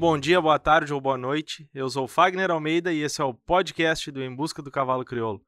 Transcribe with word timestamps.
bom 0.00 0.18
dia, 0.18 0.40
boa 0.40 0.58
tarde 0.58 0.94
ou 0.94 1.00
boa 1.00 1.18
noite. 1.18 1.68
Eu 1.74 1.90
sou 1.90 2.08
Fagner 2.08 2.50
Almeida 2.50 2.90
e 2.90 3.02
esse 3.02 3.20
é 3.20 3.24
o 3.24 3.34
podcast 3.34 4.10
do 4.10 4.22
Em 4.22 4.34
Busca 4.34 4.62
do 4.62 4.70
Cavalo 4.70 5.04
Crioulo. 5.04 5.44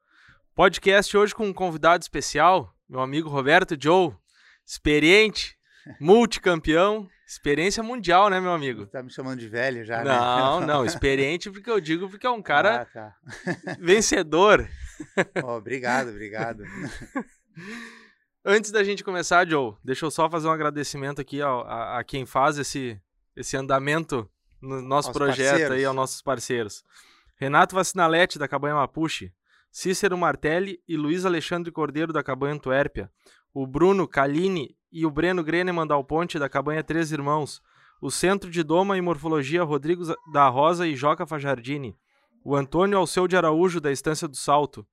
Podcast 0.53 1.17
hoje 1.17 1.33
com 1.33 1.47
um 1.47 1.51
convidado 1.51 2.03
especial, 2.03 2.71
meu 2.87 2.99
amigo 2.99 3.29
Roberto 3.29 3.75
Joe, 3.81 4.15
experiente, 4.63 5.57
multicampeão, 5.99 7.09
experiência 7.25 7.81
mundial, 7.81 8.29
né, 8.29 8.39
meu 8.39 8.51
amigo? 8.51 8.85
Tá 8.85 9.01
me 9.01 9.09
chamando 9.09 9.39
de 9.39 9.49
velho 9.49 9.83
já, 9.83 10.03
não, 10.03 10.59
né? 10.59 10.67
Não, 10.67 10.85
experiente 10.85 11.49
porque 11.49 11.71
eu 11.71 11.81
digo 11.81 12.07
porque 12.07 12.27
é 12.27 12.29
um 12.29 12.41
cara 12.41 12.83
ah, 12.83 12.85
tá. 12.85 13.15
vencedor. 13.81 14.69
Oh, 15.43 15.53
obrigado, 15.53 16.09
obrigado. 16.09 16.63
Antes 18.45 18.69
da 18.69 18.83
gente 18.83 19.03
começar, 19.03 19.49
Joe, 19.49 19.73
deixa 19.83 20.05
eu 20.05 20.11
só 20.11 20.29
fazer 20.29 20.47
um 20.47 20.51
agradecimento 20.51 21.19
aqui 21.19 21.41
a, 21.41 21.47
a, 21.47 21.99
a 21.99 22.03
quem 22.03 22.23
faz 22.23 22.59
esse, 22.59 23.01
esse 23.35 23.57
andamento 23.57 24.29
no 24.63 24.81
nosso 24.81 25.09
Aos 25.09 25.17
projeto 25.17 25.49
parceiros. 25.49 25.77
aí, 25.77 25.85
aos 25.85 25.95
nossos 25.95 26.21
parceiros. 26.21 26.83
Renato 27.35 27.75
Vacinalete, 27.75 28.39
da 28.39 28.47
Cabanha 28.47 28.75
Mapuche, 28.75 29.33
Cícero 29.69 30.17
Martelli 30.17 30.79
e 30.87 30.95
Luiz 30.95 31.25
Alexandre 31.25 31.71
Cordeiro, 31.71 32.13
da 32.13 32.23
Cabanha 32.23 32.53
Antuérpia, 32.53 33.11
o 33.53 33.67
Bruno 33.67 34.07
Caline 34.07 34.75
e 34.91 35.05
o 35.05 35.11
Breno 35.11 35.43
Greneman 35.43 35.85
Dal 35.85 36.03
Ponte, 36.03 36.39
da 36.39 36.47
Cabanha 36.47 36.83
Três 36.83 37.11
Irmãos, 37.11 37.61
o 38.01 38.09
Centro 38.09 38.49
de 38.49 38.63
Doma 38.63 38.97
e 38.97 39.01
Morfologia 39.01 39.63
Rodrigo 39.63 40.03
da 40.31 40.47
Rosa 40.47 40.87
e 40.87 40.95
Joca 40.95 41.25
Fajardini, 41.25 41.97
o 42.43 42.55
Antônio 42.55 42.97
Alceu 42.97 43.27
de 43.27 43.35
Araújo, 43.35 43.81
da 43.81 43.91
Estância 43.91 44.27
do 44.27 44.37
Salto, 44.37 44.85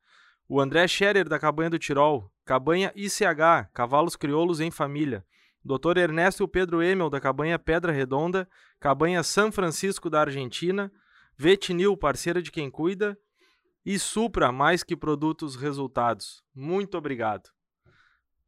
o 0.49 0.61
André 0.61 0.89
Scherer, 0.89 1.29
da 1.29 1.39
Cabanha 1.39 1.71
do 1.71 1.79
Tirol, 1.79 2.31
Cabanha 2.45 2.93
ICH, 2.97 3.71
Cavalos 3.73 4.17
Crioulos 4.17 4.61
em 4.61 4.71
Família, 4.71 5.25
Dr. 5.65 5.99
Ernesto 5.99 6.49
Pedro 6.49 6.83
Emel, 6.83 7.11
da 7.11 7.21
Cabanha 7.21 7.59
Pedra 7.59 7.93
Redonda, 7.93 8.49
Cabanha 8.79 9.23
São 9.23 9.53
Francisco, 9.53 10.09
da 10.09 10.21
Argentina, 10.21 10.91
Vetinil, 11.37 11.97
parceira 11.97 12.41
de 12.43 12.51
quem 12.51 12.71
cuida, 12.71 13.19
e 13.85 13.99
Supra, 13.99 14.53
mais 14.53 14.83
que 14.83 14.97
produtos, 14.97 15.57
resultados. 15.57 16.43
Muito 16.55 16.97
obrigado. 16.99 17.51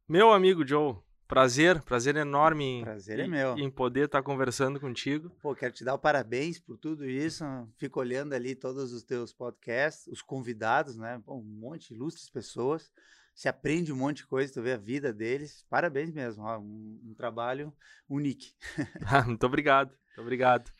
Meu 0.07 0.31
amigo 0.31 0.67
Joe, 0.67 0.95
prazer, 1.27 1.81
prazer 1.83 2.15
enorme 2.15 2.63
em, 2.63 2.83
Prazer 2.83 3.19
é 3.19 3.27
meu. 3.27 3.57
em 3.57 3.69
poder 3.69 4.05
estar 4.05 4.21
conversando 4.21 4.79
contigo. 4.79 5.31
Pô, 5.41 5.55
quero 5.55 5.73
te 5.73 5.83
dar 5.83 5.97
parabéns 5.97 6.59
por 6.59 6.77
tudo 6.77 7.07
isso. 7.09 7.43
Fico 7.77 7.99
olhando 7.99 8.33
ali 8.33 8.53
todos 8.53 8.91
os 8.91 9.03
teus 9.03 9.33
podcasts, 9.33 10.05
os 10.07 10.21
convidados, 10.21 10.97
né? 10.97 11.21
Um 11.27 11.41
monte 11.41 11.89
de 11.89 11.93
ilustres 11.95 12.29
pessoas. 12.29 12.91
Se 13.33 13.49
aprende 13.49 13.91
um 13.91 13.95
monte 13.95 14.17
de 14.17 14.27
coisa, 14.27 14.53
tu 14.53 14.61
vê 14.61 14.73
a 14.73 14.77
vida 14.77 15.11
deles. 15.11 15.65
Parabéns 15.69 16.11
mesmo, 16.11 16.43
ó, 16.43 16.59
um, 16.59 16.99
um 17.03 17.13
trabalho 17.15 17.73
único. 18.07 18.43
Ah, 19.05 19.23
Muito 19.23 19.45
obrigado, 19.45 19.89
muito 19.89 20.21
obrigado. 20.21 20.71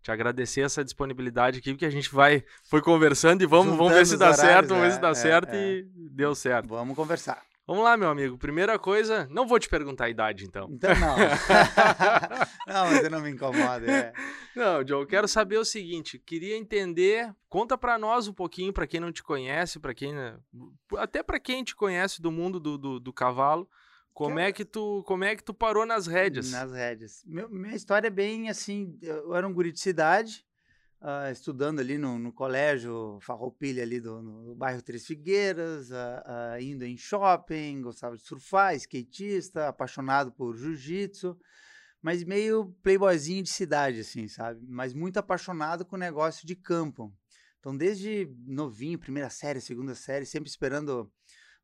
Te 0.00 0.10
agradecer 0.10 0.60
essa 0.62 0.84
disponibilidade 0.84 1.58
aqui, 1.58 1.72
porque 1.72 1.84
a 1.84 1.90
gente 1.90 2.10
vai, 2.14 2.44
foi 2.64 2.80
conversando 2.80 3.42
e 3.42 3.46
vamos, 3.46 3.76
vamos 3.76 3.92
ver 3.92 4.06
se 4.06 4.16
dá 4.16 4.26
horários, 4.26 4.40
certo, 4.40 4.68
vamos 4.68 4.84
ver 4.84 4.92
se 4.92 4.98
é, 4.98 5.00
dá 5.00 5.08
é, 5.08 5.14
certo 5.14 5.54
é. 5.54 5.78
e 5.78 5.82
deu 6.10 6.34
certo. 6.34 6.68
Vamos 6.68 6.94
conversar. 6.94 7.47
Vamos 7.68 7.84
lá, 7.84 7.98
meu 7.98 8.08
amigo. 8.08 8.38
Primeira 8.38 8.78
coisa, 8.78 9.28
não 9.30 9.46
vou 9.46 9.58
te 9.58 9.68
perguntar 9.68 10.06
a 10.06 10.08
idade, 10.08 10.46
então. 10.46 10.70
Então 10.72 10.90
não. 10.98 11.16
não, 12.66 12.86
mas 12.90 13.04
eu 13.04 13.10
não 13.10 13.20
me 13.20 13.28
incomodo. 13.28 13.84
É. 13.90 14.10
Não, 14.56 14.86
Joe, 14.86 15.02
eu 15.02 15.06
quero 15.06 15.28
saber 15.28 15.58
o 15.58 15.64
seguinte, 15.66 16.18
queria 16.18 16.56
entender, 16.56 17.30
conta 17.46 17.76
pra 17.76 17.98
nós 17.98 18.26
um 18.26 18.32
pouquinho, 18.32 18.72
pra 18.72 18.86
quem 18.86 18.98
não 19.00 19.12
te 19.12 19.22
conhece, 19.22 19.78
para 19.78 19.92
quem 19.92 20.14
né, 20.14 20.38
até 20.96 21.22
pra 21.22 21.38
quem 21.38 21.62
te 21.62 21.76
conhece 21.76 22.22
do 22.22 22.32
mundo 22.32 22.58
do, 22.58 22.78
do, 22.78 22.98
do 22.98 23.12
cavalo, 23.12 23.68
como 24.14 24.38
é 24.38 24.50
que 24.50 24.64
tu, 24.64 25.04
como 25.06 25.24
é 25.24 25.36
que 25.36 25.44
tu 25.44 25.52
parou 25.52 25.84
nas 25.84 26.06
rédeas? 26.06 26.50
Nas 26.50 26.72
rédeas. 26.72 27.22
Meu- 27.26 27.50
minha 27.50 27.76
história 27.76 28.08
é 28.08 28.10
bem 28.10 28.48
assim, 28.48 28.98
eu 29.02 29.34
era 29.34 29.46
um 29.46 29.52
guri 29.52 29.70
de 29.72 29.78
cidade, 29.78 30.42
ah, 31.00 31.30
estudando 31.30 31.80
ali 31.80 31.96
no, 31.96 32.18
no 32.18 32.32
colégio 32.32 33.18
Farroupilha 33.20 33.82
ali 33.82 34.00
do, 34.00 34.20
no 34.20 34.54
bairro 34.54 34.82
Três 34.82 35.06
Figueiras, 35.06 35.92
ah, 35.92 36.56
indo 36.60 36.84
em 36.84 36.96
shopping, 36.96 37.82
gostava 37.82 38.16
de 38.16 38.22
surfar, 38.22 38.74
skatista, 38.74 39.68
apaixonado 39.68 40.32
por 40.32 40.56
jiu-jitsu, 40.56 41.38
mas 42.02 42.24
meio 42.24 42.74
playboyzinho 42.82 43.42
de 43.42 43.50
cidade, 43.50 44.00
assim, 44.00 44.28
sabe? 44.28 44.60
Mas 44.68 44.94
muito 44.94 45.18
apaixonado 45.18 45.84
com 45.84 45.96
o 45.96 45.98
negócio 45.98 46.46
de 46.46 46.56
campo. 46.56 47.12
Então, 47.60 47.76
desde 47.76 48.32
novinho, 48.46 48.98
primeira 48.98 49.30
série, 49.30 49.60
segunda 49.60 49.94
série, 49.94 50.24
sempre 50.24 50.48
esperando 50.48 51.10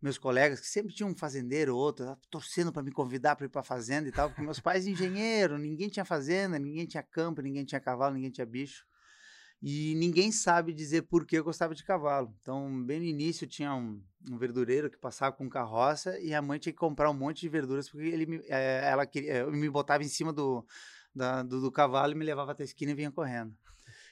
meus 0.02 0.18
colegas, 0.18 0.60
que 0.60 0.66
sempre 0.66 0.92
tinham 0.92 1.10
um 1.10 1.16
fazendeiro 1.16 1.74
ou 1.74 1.80
outro, 1.80 2.16
torcendo 2.30 2.72
para 2.72 2.82
me 2.82 2.92
convidar 2.92 3.36
para 3.36 3.46
ir 3.46 3.48
para 3.48 3.62
fazenda 3.62 4.08
e 4.08 4.12
tal, 4.12 4.28
porque 4.28 4.42
meus 4.42 4.60
pais 4.60 4.86
engenheiro, 4.86 5.56
ninguém 5.56 5.88
tinha 5.88 6.04
fazenda, 6.04 6.58
ninguém 6.58 6.86
tinha 6.86 7.02
campo, 7.02 7.40
ninguém 7.40 7.64
tinha 7.64 7.80
cavalo, 7.80 8.14
ninguém 8.14 8.30
tinha 8.30 8.44
bicho. 8.44 8.84
E 9.66 9.94
ninguém 9.94 10.30
sabe 10.30 10.74
dizer 10.74 11.02
por 11.02 11.24
que 11.24 11.38
eu 11.38 11.42
gostava 11.44 11.74
de 11.74 11.82
cavalo. 11.82 12.34
Então, 12.42 12.84
bem 12.84 12.98
no 13.00 13.06
início, 13.06 13.46
tinha 13.46 13.74
um, 13.74 13.98
um 14.30 14.36
verdureiro 14.36 14.90
que 14.90 14.98
passava 14.98 15.34
com 15.34 15.48
carroça 15.48 16.20
e 16.20 16.34
a 16.34 16.42
mãe 16.42 16.58
tinha 16.58 16.72
que 16.72 16.78
comprar 16.78 17.10
um 17.10 17.14
monte 17.14 17.40
de 17.40 17.48
verduras 17.48 17.88
porque 17.88 18.06
ele 18.08 18.26
me, 18.26 18.36
eh, 18.46 18.82
ela 18.84 19.06
queria, 19.06 19.32
eh, 19.32 19.46
me 19.50 19.70
botava 19.70 20.04
em 20.04 20.08
cima 20.08 20.34
do, 20.34 20.62
da- 21.14 21.42
do, 21.42 21.62
do 21.62 21.72
cavalo 21.72 22.12
e 22.12 22.14
me 22.14 22.26
levava 22.26 22.52
até 22.52 22.62
a 22.62 22.66
esquina 22.66 22.92
e 22.92 22.94
vinha 22.94 23.10
correndo. 23.10 23.56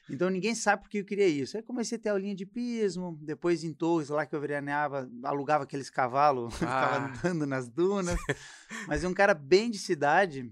Então 0.08 0.30
ninguém 0.30 0.54
sabe 0.54 0.82
por 0.82 0.88
que 0.88 0.98
eu 0.98 1.04
queria 1.04 1.28
isso. 1.28 1.54
Aí 1.56 1.62
comecei 1.62 1.98
a 1.98 2.00
ter 2.00 2.08
aulinha 2.08 2.34
de 2.34 2.46
pismo, 2.46 3.18
depois 3.20 3.62
em 3.62 3.74
Torres, 3.74 4.08
lá 4.08 4.24
que 4.24 4.34
eu 4.34 4.40
veraneava, 4.40 5.06
alugava 5.22 5.64
aqueles 5.64 5.90
cavalos, 5.90 6.54
ficava 6.56 6.96
Ah. 6.96 7.06
andando 7.14 7.46
nas 7.46 7.68
dunas. 7.68 8.18
Mas 8.88 9.04
é 9.04 9.08
um 9.08 9.12
cara 9.14 9.34
bem 9.34 9.70
de 9.70 9.78
cidade. 9.78 10.50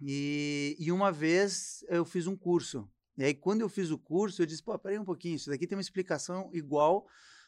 E, 0.00 0.76
e 0.78 0.92
uma 0.92 1.10
vez 1.10 1.82
eu 1.88 2.04
fiz 2.04 2.26
um 2.26 2.36
curso. 2.36 2.86
E 3.16 3.24
aí, 3.24 3.34
quando 3.34 3.62
eu 3.62 3.68
fiz 3.68 3.90
o 3.90 3.98
curso, 3.98 4.42
eu 4.42 4.46
disse: 4.46 4.62
pô, 4.62 4.78
peraí 4.78 4.98
um 4.98 5.04
pouquinho, 5.04 5.36
isso 5.36 5.50
daqui 5.50 5.66
tem 5.66 5.76
uma 5.76 5.82
explicação 5.82 6.50
igual 6.52 7.06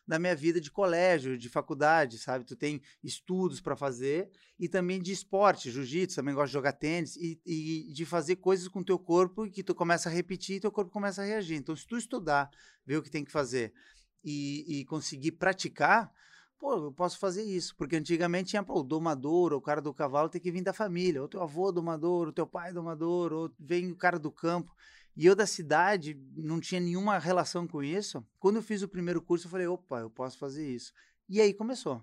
da 0.09 0.19
minha 0.19 0.35
vida 0.35 0.59
de 0.59 0.71
colégio, 0.71 1.37
de 1.37 1.51
faculdade, 1.51 2.19
sabe? 2.19 2.47
Tu 2.47 2.57
tem 2.57 2.81
estudos 3.05 3.61
para 3.61 3.77
fazer 3.77 4.31
e 4.59 4.67
também 4.67 5.03
de 5.03 5.13
esporte, 5.13 5.71
jiu-jitsu, 5.71 6.17
também 6.17 6.35
gosto 6.35 6.47
de 6.47 6.55
jogar 6.55 6.73
tênis 6.73 7.15
e, 7.17 7.39
e 7.45 7.93
de 7.93 8.07
fazer 8.07 8.37
coisas 8.37 8.67
com 8.69 8.83
teu 8.83 8.99
corpo 8.99 9.47
que 9.51 9.63
tu 9.63 9.75
começa 9.75 10.09
a 10.09 10.13
repetir 10.13 10.57
e 10.57 10.61
teu 10.61 10.73
corpo 10.73 10.91
começa 10.91 11.21
a 11.21 11.27
reagir. 11.27 11.59
Então, 11.59 11.77
se 11.77 11.87
tu 11.87 11.99
estudar, 11.99 12.49
ver 12.87 12.97
o 12.97 13.03
que 13.03 13.11
tem 13.11 13.23
que 13.23 13.31
fazer 13.31 13.71
e, 14.25 14.81
e 14.81 14.85
conseguir 14.87 15.33
praticar, 15.33 16.11
pô, 16.59 16.87
eu 16.87 16.93
posso 16.93 17.19
fazer 17.19 17.43
isso. 17.43 17.77
Porque 17.77 17.97
antigamente 17.97 18.49
tinha 18.49 18.63
pô, 18.63 18.81
o 18.81 18.83
domador, 18.83 19.53
o 19.53 19.61
cara 19.61 19.83
do 19.83 19.93
cavalo 19.93 20.31
tem 20.31 20.41
que 20.41 20.51
vir 20.51 20.63
da 20.63 20.73
família, 20.73 21.21
ou 21.21 21.29
teu 21.29 21.43
avô 21.43 21.71
domador, 21.71 22.29
o 22.29 22.33
teu 22.33 22.47
pai 22.47 22.73
domador, 22.73 23.31
ou 23.31 23.55
vem 23.61 23.93
o 23.93 23.97
cara 23.97 24.19
do 24.19 24.33
campo. 24.33 24.75
E 25.19 25.27
eu 25.27 25.35
da 25.35 25.47
cidade 25.49 26.17
não 26.37 26.61
tinha 26.61 26.81
nenhuma 26.81 27.19
relação 27.19 27.67
com 27.67 27.83
isso. 27.83 28.25
Quando 28.39 28.57
eu 28.57 28.63
fiz 28.63 28.83
o 28.83 28.89
primeiro 28.89 29.21
curso, 29.21 29.49
eu 29.49 29.51
falei, 29.51 29.67
opa, 29.67 29.99
eu 29.99 30.09
posso 30.09 30.39
fazer 30.39 30.65
isso. 30.65 30.93
E 31.29 31.41
aí 31.41 31.53
começou. 31.53 32.01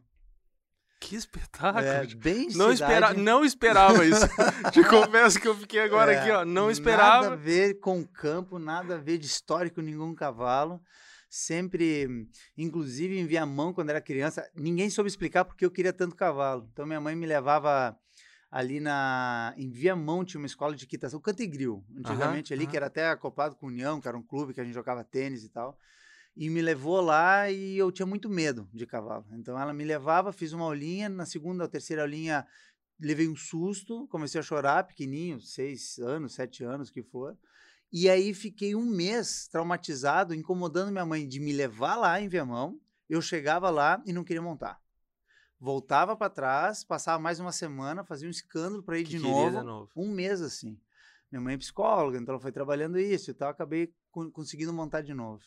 Que 1.00 1.16
espetáculo. 1.16 1.86
É, 1.86 2.06
bem 2.08 2.50
não, 2.56 2.74
espera, 2.74 3.14
não 3.14 3.46
esperava 3.46 4.06
isso. 4.06 4.28
Te 4.74 4.84
confesso 4.84 5.40
que 5.40 5.48
eu 5.48 5.56
fiquei 5.56 5.80
agora 5.80 6.12
É, 6.12 6.20
aqui, 6.20 6.30
ó, 6.32 6.44
não 6.44 6.54
Nada 6.64 6.68
a 6.68 6.72
esperava. 6.74 7.36
ver 7.38 7.80
com 7.80 8.06
campo, 8.06 8.60
nada 8.60 8.96
a 8.96 8.98
ver 8.98 9.18
de 9.18 9.28
histórico 9.28 9.82
nenhum 9.82 10.14
cavalo. 10.14 10.82
Sempre, 11.30 12.28
inclusive 12.58 13.18
em 13.18 13.26
Viamão, 13.26 13.74
quando 13.74 13.92
era 13.92 14.02
criança, 14.02 14.46
ninguém 14.54 14.90
soube 14.90 15.10
explicar 15.10 15.46
porque 15.46 15.66
eu 15.66 15.72
queria 15.72 15.94
tanto 15.94 16.16
cavalo. 16.18 16.68
Então 16.74 16.86
minha 16.86 17.00
mãe 17.00 17.16
me 17.16 17.26
levava 17.26 17.98
ali 18.56 18.80
na 18.80 19.54
em 19.58 19.70
Viamão 19.70 20.24
tinha 20.24 20.40
uma 20.40 20.46
escola 20.46 20.74
de 20.74 20.86
equitação, 20.86 21.20
Cantegril, 21.20 21.84
antigamente 21.94 22.54
ali 22.54 22.66
que 22.66 22.78
era 22.78 22.86
até 22.86 23.10
acoplado 23.10 23.54
com 23.54 23.68
União, 23.68 24.00
que 24.00 24.08
era 24.08 24.18
um 24.18 24.24
clube 24.24 24.54
que 24.54 24.62
a 24.62 24.64
gente 24.64 24.74
jogava 24.74 25.04
tênis 25.04 25.44
e 25.44 25.50
tal. 25.50 25.78
E 26.38 26.50
me 26.50 26.62
levou 26.62 27.02
lá 27.02 27.52
e 27.52 27.78
eu 27.78 27.92
tinha 27.92 28.06
muito 28.06 28.30
medo 28.30 28.66
de 28.74 28.86
cavalo. 28.86 29.26
Então 29.34 29.60
ela 29.60 29.74
me 29.74 29.84
levava, 29.84 30.32
fiz 30.32 30.54
uma 30.54 30.64
aulinha, 30.64 31.10
na 31.10 31.26
segunda 31.26 31.66
ou 31.66 31.70
terceira 31.70 32.04
aulinha 32.04 32.48
levei 32.98 33.28
um 33.28 33.36
susto, 33.36 34.08
comecei 34.08 34.40
a 34.40 34.44
chorar, 34.44 34.86
pequenininho, 34.86 35.42
seis 35.42 36.00
anos, 36.00 36.34
sete 36.34 36.64
anos, 36.64 36.90
que 36.90 37.04
for. 37.04 37.38
E 37.92 38.10
aí 38.10 38.34
fiquei 38.34 38.74
um 38.74 38.86
mês 38.86 39.50
traumatizado, 39.50 40.34
incomodando 40.34 40.94
minha 40.94 41.06
mãe 41.06 41.28
de 41.28 41.42
me 41.42 41.52
levar 41.52 41.98
lá 41.98 42.22
em 42.22 42.30
Viamão. 42.30 42.80
Eu 43.10 43.22
chegava 43.22 43.70
lá 43.70 44.02
e 44.06 44.14
não 44.14 44.24
queria 44.24 44.42
montar. 44.42 44.80
Voltava 45.60 46.16
para 46.16 46.30
trás, 46.30 46.84
passava 46.84 47.18
mais 47.22 47.40
uma 47.40 47.52
semana, 47.52 48.04
fazia 48.04 48.28
um 48.28 48.32
escândalo 48.32 48.84
para 48.84 49.00
ir 49.00 49.04
de 49.04 49.18
novo, 49.20 49.60
de 49.60 49.66
novo. 49.66 49.92
um 49.96 50.10
mês 50.12 50.42
assim. 50.42 50.78
Minha 51.32 51.42
mãe 51.42 51.56
é 51.56 51.58
psicóloga, 51.58 52.18
então 52.18 52.34
ela 52.34 52.42
foi 52.42 52.52
trabalhando 52.52 53.00
isso 53.00 53.32
e 53.32 53.34
tal, 53.34 53.50
acabei 53.50 53.94
con- 54.12 54.30
conseguindo 54.32 54.72
montar 54.74 55.02
de 55.02 55.14
novo. 55.14 55.42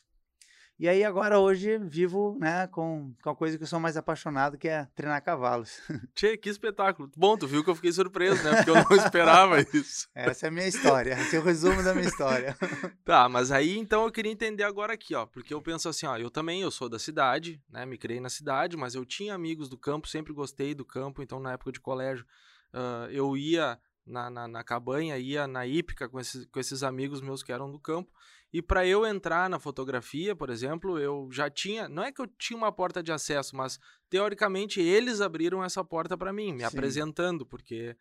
E 0.79 0.89
aí 0.89 1.03
agora 1.03 1.41
hoje 1.41 1.77
vivo, 1.77 2.37
né, 2.39 2.69
com, 2.69 3.13
com 3.21 3.31
a 3.31 3.35
coisa 3.35 3.57
que 3.57 3.65
eu 3.65 3.67
sou 3.67 3.81
mais 3.81 3.97
apaixonado, 3.97 4.57
que 4.57 4.69
é 4.69 4.87
treinar 4.95 5.21
cavalos. 5.25 5.81
Tchê, 6.15 6.37
que 6.37 6.49
espetáculo. 6.49 7.11
Bom, 7.17 7.37
tu 7.37 7.49
viu 7.49 7.65
que 7.65 7.71
eu 7.71 7.75
fiquei 7.75 7.91
surpreso, 7.91 8.43
né? 8.45 8.57
Porque 8.57 8.71
eu 8.71 8.77
não 8.77 8.93
esperava 9.05 9.61
isso. 9.61 10.09
Essa 10.15 10.47
é 10.47 10.49
a 10.49 10.53
minha 10.53 10.69
história, 10.69 11.15
esse 11.15 11.35
é 11.35 11.41
o 11.41 11.43
resumo 11.43 11.83
da 11.83 11.95
minha 11.95 12.07
história. 12.07 12.57
Tá, 13.05 13.27
mas 13.27 13.51
aí 13.51 13.79
então 13.79 14.05
eu 14.05 14.13
queria 14.13 14.31
entender 14.31 14.65
agora 14.65 14.93
aqui, 14.93 15.15
ó, 15.15 15.25
porque 15.25 15.53
eu 15.55 15.63
penso 15.63 15.89
assim, 15.89 16.05
ó, 16.05 16.17
eu 16.19 16.31
também, 16.31 16.61
eu 16.61 16.71
sou 16.71 16.89
da 16.89 16.99
cidade, 16.99 17.61
né, 17.71 17.87
me 17.87 17.97
criei 17.97 18.21
na 18.21 18.29
cidade, 18.29 18.77
mas 18.77 18.95
eu 18.95 19.05
tinha 19.05 19.35
amigos 19.35 19.69
do 19.69 19.79
campo, 19.79 20.07
sempre 20.07 20.33
gostei 20.33 20.75
do 20.75 20.85
campo, 20.85 21.23
então 21.23 21.41
na 21.41 21.53
época 21.53 21.73
de 21.73 21.81
colégio 21.81 22.27
ah, 22.73 23.09
eu 23.11 23.37
ia 23.37 23.79
na, 24.09 24.31
na, 24.31 24.49
na 24.49 24.65
cabanha, 24.65 25.19
ia 25.19 25.47
na 25.47 25.67
hípica 25.67 26.09
com 26.09 26.19
esses, 26.19 26.47
com 26.47 26.59
esses 26.59 26.83
amigos 26.83 27.21
meus 27.21 27.43
que 27.43 27.53
eram 27.53 27.71
do 27.71 27.79
campo. 27.79 28.11
E 28.51 28.63
para 28.63 28.87
eu 28.87 29.05
entrar 29.05 29.51
na 29.51 29.59
fotografia, 29.59 30.35
por 30.35 30.49
exemplo, 30.49 30.99
eu 30.99 31.29
já 31.31 31.51
tinha. 31.51 31.87
Não 31.87 32.03
é 32.03 32.11
que 32.11 32.21
eu 32.21 32.27
tinha 32.27 32.57
uma 32.57 32.73
porta 32.73 33.03
de 33.03 33.13
acesso, 33.13 33.55
mas 33.55 33.79
teoricamente 34.09 34.81
eles 34.81 35.21
abriram 35.21 35.63
essa 35.63 35.85
porta 35.85 36.17
para 36.17 36.33
mim, 36.33 36.53
me 36.53 36.61
Sim. 36.61 36.65
apresentando, 36.65 37.45
porque 37.45 37.95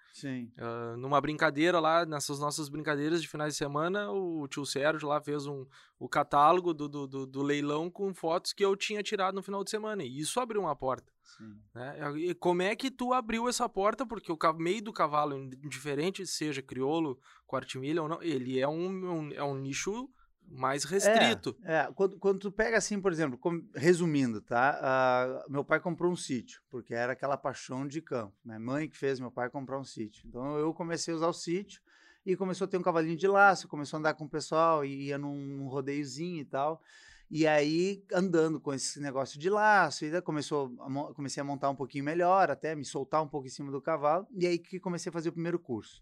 uh, 0.58 0.96
numa 0.98 1.20
brincadeira 1.20 1.82
lá, 1.82 2.06
nessas 2.06 2.40
nossas 2.40 2.70
brincadeiras 2.70 3.22
de 3.22 3.28
finais 3.28 3.54
de 3.54 3.58
semana, 3.58 4.10
o 4.10 4.48
tio 4.48 4.66
Sérgio 4.66 5.10
lá 5.10 5.20
fez 5.20 5.46
um, 5.46 5.66
o 6.00 6.08
catálogo 6.08 6.74
do, 6.74 6.88
do, 6.88 7.08
do, 7.08 7.26
do 7.26 7.44
leilão 7.44 7.90
com 7.90 8.14
fotos 8.14 8.54
que 8.54 8.64
eu 8.64 8.74
tinha 8.78 9.04
tirado 9.04 9.36
no 9.36 9.44
final 9.44 9.66
de 9.66 9.70
semana. 9.70 10.04
E 10.04 10.18
isso 10.18 10.40
abriu 10.40 10.62
uma 10.62 10.76
porta. 10.78 11.12
Né? 11.76 12.20
E 12.20 12.34
como 12.34 12.62
é 12.62 12.74
que 12.74 12.90
tu 12.90 13.12
abriu 13.12 13.50
essa 13.50 13.68
porta? 13.68 14.06
Porque 14.06 14.32
o 14.32 14.54
meio 14.54 14.82
do 14.82 14.94
cavalo, 14.94 15.38
indiferente 15.38 16.26
seja 16.26 16.62
crioulo, 16.62 17.20
quartimilha 17.46 18.02
ou 18.02 18.08
não, 18.08 18.22
ele 18.24 18.60
é 18.60 18.68
um, 18.68 19.12
um 19.12 19.32
é 19.34 19.44
um 19.44 19.58
nicho 19.58 20.10
mais 20.50 20.84
restrito. 20.84 21.56
É, 21.64 21.78
é. 21.78 21.92
Quando, 21.94 22.18
quando 22.18 22.40
tu 22.40 22.52
pega 22.52 22.78
assim, 22.78 23.00
por 23.00 23.12
exemplo, 23.12 23.40
resumindo, 23.76 24.42
tá? 24.42 25.46
Uh, 25.48 25.52
meu 25.52 25.64
pai 25.64 25.80
comprou 25.80 26.12
um 26.12 26.16
sítio, 26.16 26.62
porque 26.70 26.94
era 26.94 27.14
aquela 27.14 27.38
paixão 27.38 27.88
de 27.88 28.02
campo. 28.02 28.34
Minha 28.44 28.60
mãe 28.60 28.90
que 28.90 28.98
fez 28.98 29.20
meu 29.20 29.32
pai 29.32 29.50
comprar 29.50 29.80
um 29.80 29.84
sítio. 29.84 30.24
Então 30.28 30.58
eu 30.58 30.74
comecei 30.74 31.14
a 31.14 31.18
usar 31.18 31.28
o 31.28 31.34
sítio 31.34 31.82
e 32.26 32.36
começou 32.36 32.66
a 32.66 32.68
ter 32.68 32.78
um 32.78 32.82
cavalinho 32.82 33.18
de 33.18 33.28
laço, 33.28 33.68
começou 33.68 33.98
a 33.98 34.00
andar 34.00 34.14
com 34.14 34.26
o 34.26 34.30
pessoal, 34.30 34.84
ia 34.84 35.18
num, 35.18 35.36
num 35.36 35.68
rodeiozinho 35.68 36.42
e 36.42 36.46
tal. 36.46 36.82
E 37.30 37.46
aí, 37.46 38.06
andando 38.14 38.60
com 38.60 38.74
esse 38.74 39.02
negócio 39.02 39.38
de 39.38 39.50
laço, 39.50 40.06
e 40.06 40.22
começou 40.22 40.74
a, 40.80 41.14
comecei 41.14 41.42
a 41.42 41.44
montar 41.44 41.70
um 41.70 41.76
pouquinho 41.76 42.06
melhor, 42.06 42.50
até 42.50 42.74
me 42.74 42.86
soltar 42.86 43.22
um 43.22 43.28
pouco 43.28 43.48
em 43.48 43.50
cima 43.50 43.70
do 43.70 43.82
cavalo, 43.82 44.26
e 44.32 44.48
aí 44.48 44.58
que 44.58 44.80
comecei 44.80 45.10
a 45.10 45.14
fazer 45.14 45.30
o 45.30 45.34
primeiro 45.34 45.60
curso. 45.60 46.02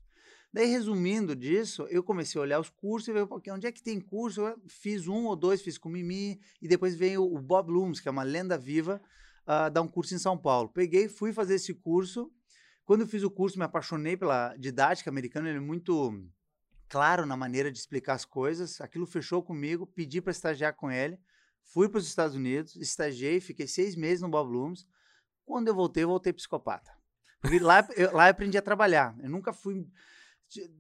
Daí, 0.56 0.68
resumindo 0.68 1.36
disso, 1.36 1.86
eu 1.90 2.02
comecei 2.02 2.40
a 2.40 2.42
olhar 2.42 2.60
os 2.62 2.70
cursos 2.70 3.10
e 3.10 3.12
ver 3.12 3.28
onde 3.52 3.68
é 3.68 3.72
que 3.74 3.84
tem 3.84 4.00
curso. 4.00 4.40
Eu 4.40 4.58
fiz 4.70 5.06
um 5.06 5.26
ou 5.26 5.36
dois, 5.36 5.62
fiz 5.62 5.78
com 5.78 5.90
o 5.90 5.92
Mimi, 5.92 6.40
e 6.62 6.68
depois 6.70 6.96
veio 6.96 7.26
o 7.26 7.42
Bob 7.42 7.70
Looms, 7.70 8.00
que 8.00 8.08
é 8.08 8.12
uma 8.12 8.24
lenda 8.24 8.58
viva, 8.58 9.02
uh, 9.42 9.70
dar 9.70 9.82
um 9.82 9.88
curso 9.90 10.16
em 10.16 10.18
São 10.18 10.38
Paulo. 10.38 10.70
Peguei, 10.70 11.10
fui 11.10 11.34
fazer 11.34 11.56
esse 11.56 11.74
curso. 11.74 12.32
Quando 12.86 13.02
eu 13.02 13.08
fiz 13.08 13.22
o 13.22 13.30
curso, 13.30 13.60
me 13.60 13.66
apaixonei 13.66 14.16
pela 14.16 14.56
didática 14.56 15.10
americana, 15.10 15.50
ele 15.50 15.58
é 15.58 15.62
muito 15.62 16.26
claro 16.88 17.26
na 17.26 17.36
maneira 17.36 17.70
de 17.70 17.78
explicar 17.78 18.14
as 18.14 18.24
coisas. 18.24 18.80
Aquilo 18.80 19.06
fechou 19.06 19.44
comigo, 19.44 19.86
pedi 19.86 20.22
para 20.22 20.32
estagiar 20.32 20.74
com 20.74 20.90
ele. 20.90 21.20
Fui 21.66 21.90
para 21.90 21.98
os 21.98 22.08
Estados 22.08 22.34
Unidos, 22.34 22.78
estagiei, 22.78 23.42
fiquei 23.42 23.68
seis 23.68 23.94
meses 23.94 24.22
no 24.22 24.30
Bob 24.30 24.50
Looms. 24.50 24.88
Quando 25.44 25.68
eu 25.68 25.76
voltei, 25.76 26.06
eu 26.06 26.08
voltei 26.08 26.32
psicopata. 26.32 26.90
Porque 27.42 27.60
lá, 27.60 27.86
eu, 27.98 28.16
lá 28.16 28.28
eu 28.28 28.32
aprendi 28.32 28.58
a 28.58 28.62
trabalhar. 28.62 29.14
Eu 29.22 29.30
nunca 29.30 29.52
fui 29.52 29.86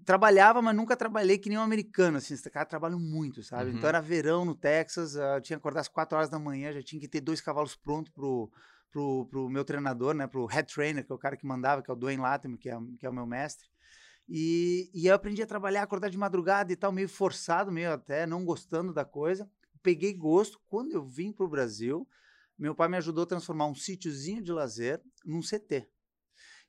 trabalhava, 0.05 0.61
mas 0.61 0.75
nunca 0.75 0.95
trabalhei 0.95 1.37
que 1.37 1.49
nem 1.49 1.57
um 1.57 1.61
americano, 1.61 2.17
assim, 2.17 2.33
esse 2.33 2.49
cara 2.49 2.65
trabalha 2.65 2.97
muito, 2.97 3.43
sabe? 3.43 3.63
Então 3.63 3.73
uhum. 3.73 3.77
Então 3.79 3.89
era 3.89 4.01
verão 4.01 4.45
no 4.45 4.55
Texas, 4.55 5.15
eu 5.15 5.41
tinha 5.41 5.57
que 5.57 5.61
acordar 5.61 5.81
às 5.81 5.87
4 5.87 6.17
horas 6.17 6.29
da 6.29 6.39
manhã, 6.39 6.71
já 6.71 6.81
tinha 6.81 6.99
que 6.99 7.07
ter 7.07 7.21
dois 7.21 7.41
cavalos 7.41 7.75
prontos 7.75 8.11
pro, 8.13 8.51
pro, 8.91 9.25
pro 9.25 9.49
meu 9.49 9.65
treinador, 9.65 10.13
né, 10.13 10.27
pro 10.27 10.45
head 10.45 10.73
trainer, 10.73 11.05
que 11.05 11.11
é 11.11 11.15
o 11.15 11.19
cara 11.19 11.35
que 11.35 11.45
mandava, 11.45 11.81
que 11.81 11.89
é 11.89 11.93
o 11.93 11.97
Dwayne 11.97 12.21
Latimer, 12.21 12.57
que 12.57 12.69
é, 12.69 12.77
que 12.99 13.05
é 13.05 13.09
o 13.09 13.13
meu 13.13 13.25
mestre. 13.25 13.67
E, 14.27 14.89
e 14.93 15.07
eu 15.07 15.13
aprendi 15.13 15.41
a 15.41 15.47
trabalhar, 15.47 15.83
acordar 15.83 16.09
de 16.09 16.17
madrugada 16.17 16.71
e 16.71 16.75
tal, 16.75 16.91
meio 16.91 17.09
forçado, 17.09 17.71
meio 17.71 17.91
até 17.91 18.25
não 18.25 18.43
gostando 18.43 18.93
da 18.93 19.05
coisa. 19.05 19.49
Peguei 19.83 20.13
gosto. 20.13 20.59
Quando 20.65 20.91
eu 20.93 21.05
vim 21.05 21.31
pro 21.31 21.47
Brasil, 21.47 22.07
meu 22.57 22.73
pai 22.73 22.87
me 22.87 22.97
ajudou 22.97 23.23
a 23.23 23.27
transformar 23.27 23.67
um 23.67 23.75
sítiozinho 23.75 24.41
de 24.41 24.51
lazer 24.51 25.01
num 25.23 25.41
CT. 25.41 25.87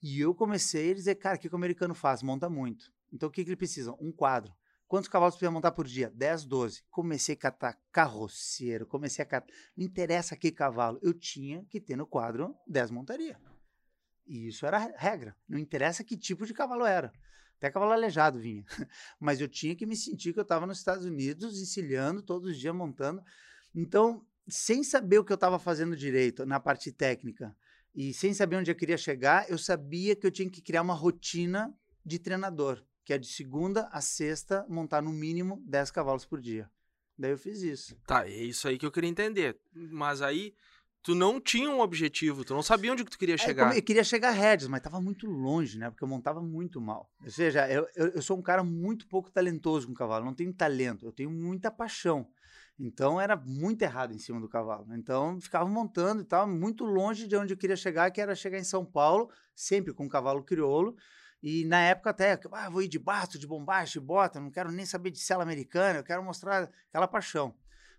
E 0.03 0.21
eu 0.21 0.35
comecei 0.35 0.91
a 0.91 0.95
dizer, 0.95 1.15
cara, 1.17 1.37
o 1.37 1.41
que, 1.41 1.49
o 1.49 1.57
americano 1.57 1.95
faz? 1.95 2.23
Monta 2.23 2.49
muito. 2.49 2.93
Então 3.13 3.29
o 3.29 3.33
que, 3.33 3.43
que 3.43 3.51
ele 3.51 3.57
precisa? 3.57 3.93
Um 4.01 4.13
quadro. 4.13 4.53
Quantos 4.87 5.09
cavalos 5.09 5.35
precisa 5.35 5.51
montar 5.51 5.73
por 5.73 5.87
dia? 5.87 6.11
10, 6.15 6.45
12. 6.45 6.85
Comecei 6.91 7.35
a 7.35 7.39
catar 7.39 7.79
carroceiro, 7.91 8.87
comecei 8.87 9.23
a 9.23 9.27
catar. 9.27 9.53
Não 9.77 9.85
interessa 9.85 10.37
que 10.37 10.53
cavalo. 10.53 10.99
Eu 11.03 11.13
tinha 11.13 11.65
que 11.65 11.81
ter 11.81 11.97
no 11.97 12.07
quadro 12.07 12.55
10 12.69 12.91
montaria. 12.93 13.37
E 14.27 14.47
isso 14.47 14.65
era 14.65 14.79
regra. 14.79 15.37
Não 15.49 15.59
interessa 15.59 16.05
que 16.05 16.17
tipo 16.17 16.47
de 16.47 16.55
cavalo 16.55 16.85
era. 16.85 17.13
Até 17.57 17.71
cavalo 17.71 17.93
aleijado 17.93 18.39
vinha. 18.39 18.65
Mas 19.19 19.41
eu 19.41 19.49
tinha 19.49 19.75
que 19.75 19.87
me 19.87 19.97
sentir 19.97 20.33
que 20.33 20.39
eu 20.39 20.43
estava 20.43 20.67
nos 20.67 20.79
Estados 20.79 21.05
Unidos, 21.05 21.61
encilhando 21.61 22.23
todos 22.23 22.51
os 22.51 22.59
dias, 22.59 22.75
montando. 22.75 23.23
Então, 23.75 24.25
sem 24.49 24.85
saber 24.85 25.19
o 25.19 25.25
que 25.25 25.33
eu 25.33 25.37
estava 25.37 25.59
fazendo 25.59 25.97
direito 25.97 26.45
na 26.45 26.61
parte 26.61 26.93
técnica, 26.93 27.57
e 27.97 28.13
sem 28.13 28.35
saber 28.35 28.57
onde 28.57 28.71
eu 28.71 28.75
queria 28.75 28.99
chegar, 28.99 29.49
eu 29.51 29.57
sabia 29.57 30.15
que 30.15 30.27
eu 30.27 30.31
tinha 30.31 30.51
que 30.51 30.61
criar 30.61 30.83
uma 30.83 30.93
rotina 30.93 31.75
de 32.05 32.19
treinador, 32.19 32.85
que 33.03 33.13
é 33.15 33.19
de 33.19 33.27
segunda 33.27 33.89
a 33.91 34.03
sexta 34.03 34.67
montar 34.69 35.01
no 35.01 35.11
mínimo 35.11 35.63
10 35.67 35.91
cavalos 35.91 36.27
por 36.27 36.39
dia. 36.39 36.71
Daí 37.19 37.31
eu 37.31 37.39
fiz 37.39 37.63
isso. 37.63 37.97
Tá, 38.07 38.29
é 38.29 38.31
isso 38.31 38.69
aí 38.69 38.77
que 38.77 38.85
eu 38.85 38.93
queria 38.93 39.09
entender. 39.09 39.59
Mas 39.73 40.21
aí 40.21 40.55
tu 41.03 41.15
não 41.15 41.41
tinha 41.41 41.71
um 41.71 41.81
objetivo, 41.81 42.45
tu 42.45 42.53
não 42.53 42.63
sabia 42.63 42.93
onde 42.93 43.03
que 43.03 43.11
tu 43.11 43.19
queria 43.19 43.39
chegar. 43.39 43.75
É, 43.75 43.79
eu 43.79 43.83
queria 43.83 44.05
chegar 44.05 44.29
a 44.29 44.33
Regis, 44.33 44.69
mas 44.69 44.81
estava 44.81 45.01
muito 45.01 45.27
longe, 45.27 45.79
né? 45.79 45.89
Porque 45.89 46.05
eu 46.05 46.09
montava 46.09 46.43
muito 46.43 46.81
mal. 46.81 47.11
Ou 47.25 47.31
seja, 47.31 47.67
eu, 47.71 47.89
eu, 47.97 48.09
eu, 48.09 48.21
sou 48.21 48.37
um 48.37 48.43
cara 48.43 48.63
muito 48.63 49.07
pouco 49.07 49.31
talentoso 49.31 49.87
com 49.87 49.95
cavalo, 49.95 50.25
não 50.25 50.35
tenho 50.35 50.53
talento, 50.53 51.07
eu 51.07 51.13
tenho 51.13 51.31
muita 51.31 51.71
paixão. 51.71 52.29
Então 52.79 53.21
era 53.21 53.35
muito 53.37 53.83
errado 53.83 54.13
em 54.13 54.19
cima 54.19 54.41
do 54.41 54.49
cavalo. 54.49 54.87
Então 54.95 55.41
ficava 55.41 55.69
montando 55.69 56.23
e 56.23 56.25
tal, 56.25 56.47
muito 56.47 56.85
longe 56.85 57.27
de 57.27 57.37
onde 57.37 57.55
eu 57.55 57.57
queria 57.57 57.77
chegar, 57.77 58.11
que 58.11 58.21
era 58.21 58.35
chegar 58.35 58.59
em 58.59 58.65
São 58.65 58.85
Paulo, 58.85 59.31
sempre 59.55 59.95
com 59.95 60.05
um 60.05 60.09
cavalo 60.09 60.45
crioulo. 60.45 60.97
E 61.43 61.65
na 61.65 61.81
época 61.81 62.11
até, 62.11 62.39
ah, 62.53 62.69
vou 62.69 62.83
ir 62.83 62.89
de 62.89 62.99
basto, 62.99 63.39
de 63.39 63.47
bombacha, 63.47 64.01
de 64.01 64.05
bota, 64.05 64.41
não 64.41 64.51
quero 64.51 64.71
nem 64.73 64.85
saber 64.85 65.11
de 65.11 65.19
cela 65.19 65.43
americana, 65.43 66.01
eu 66.01 66.05
quero 66.05 66.23
mostrar 66.23 66.71
aquela 66.89 67.07
paixão. 67.07 67.55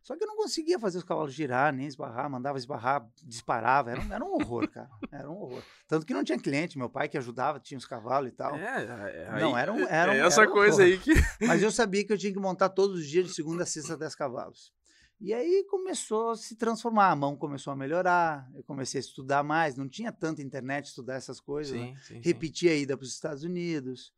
Só 0.07 0.15
que 0.15 0.23
eu 0.23 0.27
não 0.27 0.37
conseguia 0.37 0.79
fazer 0.79 0.99
os 0.99 1.03
cavalos 1.03 1.33
girar, 1.33 1.73
nem 1.73 1.85
esbarrar, 1.85 2.29
mandava 2.29 2.57
esbarrar, 2.57 3.05
disparava. 3.25 3.91
Era 3.91 3.99
um, 3.99 4.13
era 4.13 4.23
um 4.23 4.35
horror, 4.35 4.65
cara. 4.69 4.89
Era 5.11 5.29
um 5.29 5.35
horror. 5.35 5.61
Tanto 5.85 6.05
que 6.05 6.13
não 6.13 6.23
tinha 6.23 6.39
cliente, 6.39 6.77
meu 6.77 6.89
pai 6.89 7.09
que 7.09 7.17
ajudava, 7.17 7.59
tinha 7.59 7.77
os 7.77 7.85
cavalos 7.85 8.29
e 8.29 8.31
tal. 8.31 8.55
É, 8.55 8.85
é, 8.85 9.27
é 9.35 9.41
não, 9.41 9.57
era 9.57 9.73
um, 9.73 9.85
era 9.85 10.11
um, 10.13 10.15
é 10.15 10.19
essa 10.19 10.43
era 10.43 10.49
um 10.49 10.53
coisa 10.53 10.81
horror. 10.81 10.93
aí 10.93 10.97
que. 10.97 11.11
Mas 11.45 11.61
eu 11.61 11.69
sabia 11.69 12.05
que 12.05 12.13
eu 12.13 12.17
tinha 12.17 12.31
que 12.31 12.39
montar 12.39 12.69
todos 12.69 13.01
os 13.01 13.05
dias 13.05 13.27
de 13.27 13.33
segunda 13.33 13.63
a 13.63 13.65
sexta 13.65 13.97
10 13.97 14.15
cavalos. 14.15 14.71
E 15.19 15.33
aí 15.33 15.65
começou 15.69 16.29
a 16.29 16.37
se 16.37 16.55
transformar, 16.55 17.11
a 17.11 17.15
mão 17.15 17.35
começou 17.35 17.73
a 17.73 17.75
melhorar, 17.75 18.49
eu 18.55 18.63
comecei 18.63 18.99
a 18.99 19.03
estudar 19.03 19.43
mais, 19.43 19.75
não 19.75 19.89
tinha 19.89 20.13
tanta 20.13 20.41
internet 20.41 20.85
estudar 20.85 21.15
essas 21.15 21.41
coisas, 21.41 21.77
sim, 21.77 21.91
né? 21.91 21.99
sim, 22.01 22.21
Repeti 22.23 22.67
sim. 22.67 22.69
a 22.69 22.75
ida 22.75 22.95
para 22.95 23.03
os 23.03 23.13
Estados 23.13 23.43
Unidos, 23.43 24.13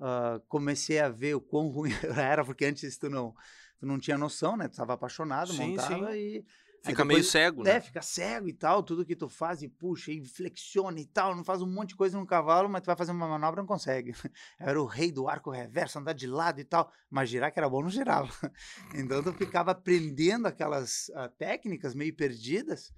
uh, 0.00 0.40
comecei 0.48 1.00
a 1.00 1.10
ver 1.10 1.34
o 1.34 1.40
quão 1.40 1.68
ruim 1.68 1.90
era, 2.16 2.42
porque 2.42 2.64
antes 2.64 2.96
tu 2.96 3.10
não, 3.10 3.34
tu 3.78 3.86
não 3.86 3.98
tinha 3.98 4.18
noção, 4.18 4.56
né? 4.56 4.68
Tu 4.68 4.72
estava 4.72 4.94
apaixonado, 4.94 5.52
sim, 5.52 5.70
montava 5.70 6.12
sim. 6.12 6.18
e... 6.18 6.44
Fica 6.84 7.02
depois, 7.02 7.06
meio 7.06 7.24
cego, 7.24 7.62
né? 7.62 7.70
É, 7.70 7.80
fica 7.80 8.02
cego 8.02 8.46
e 8.46 8.52
tal, 8.52 8.82
tudo 8.82 9.06
que 9.06 9.16
tu 9.16 9.26
faz 9.26 9.62
e 9.62 9.68
puxa 9.68 10.12
e 10.12 10.22
flexiona 10.22 11.00
e 11.00 11.06
tal, 11.06 11.34
não 11.34 11.42
faz 11.42 11.62
um 11.62 11.66
monte 11.66 11.90
de 11.90 11.96
coisa 11.96 12.18
no 12.18 12.26
cavalo, 12.26 12.68
mas 12.68 12.82
tu 12.82 12.86
vai 12.86 12.96
fazer 12.96 13.10
uma 13.10 13.26
manobra 13.26 13.62
não 13.62 13.66
consegue. 13.66 14.12
Era 14.60 14.80
o 14.80 14.84
rei 14.84 15.10
do 15.10 15.26
arco 15.26 15.50
reverso, 15.50 15.98
andar 15.98 16.12
de 16.12 16.26
lado 16.26 16.60
e 16.60 16.64
tal, 16.64 16.92
mas 17.08 17.30
girar 17.30 17.50
que 17.50 17.58
era 17.58 17.70
bom 17.70 17.80
não 17.82 17.88
girava. 17.88 18.28
Então 18.94 19.22
tu 19.22 19.32
ficava 19.32 19.70
aprendendo 19.70 20.46
aquelas 20.46 21.08
uh, 21.08 21.28
técnicas 21.38 21.94
meio 21.94 22.14
perdidas, 22.14 22.92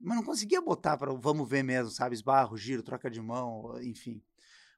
mas 0.00 0.16
não 0.16 0.24
conseguia 0.24 0.62
botar 0.62 0.96
para 0.96 1.12
vamos 1.12 1.46
ver 1.46 1.62
mesmo, 1.62 1.90
sabe? 1.90 2.14
Esbarro, 2.14 2.56
giro, 2.56 2.82
troca 2.82 3.10
de 3.10 3.20
mão, 3.20 3.78
enfim. 3.82 4.22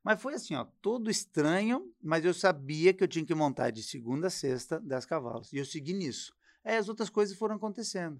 Mas 0.08 0.22
foi 0.22 0.32
assim, 0.32 0.54
ó, 0.54 0.64
todo 0.80 1.10
estranho, 1.10 1.92
mas 2.02 2.24
eu 2.24 2.32
sabia 2.32 2.94
que 2.94 3.04
eu 3.04 3.08
tinha 3.08 3.26
que 3.26 3.34
montar 3.34 3.68
de 3.68 3.82
segunda 3.82 4.28
a 4.28 4.30
sexta 4.30 4.80
10 4.80 5.04
cavalos. 5.04 5.52
E 5.52 5.58
eu 5.58 5.66
segui 5.66 5.92
nisso. 5.92 6.32
Aí 6.64 6.78
as 6.78 6.88
outras 6.88 7.10
coisas 7.10 7.36
foram 7.36 7.56
acontecendo. 7.56 8.18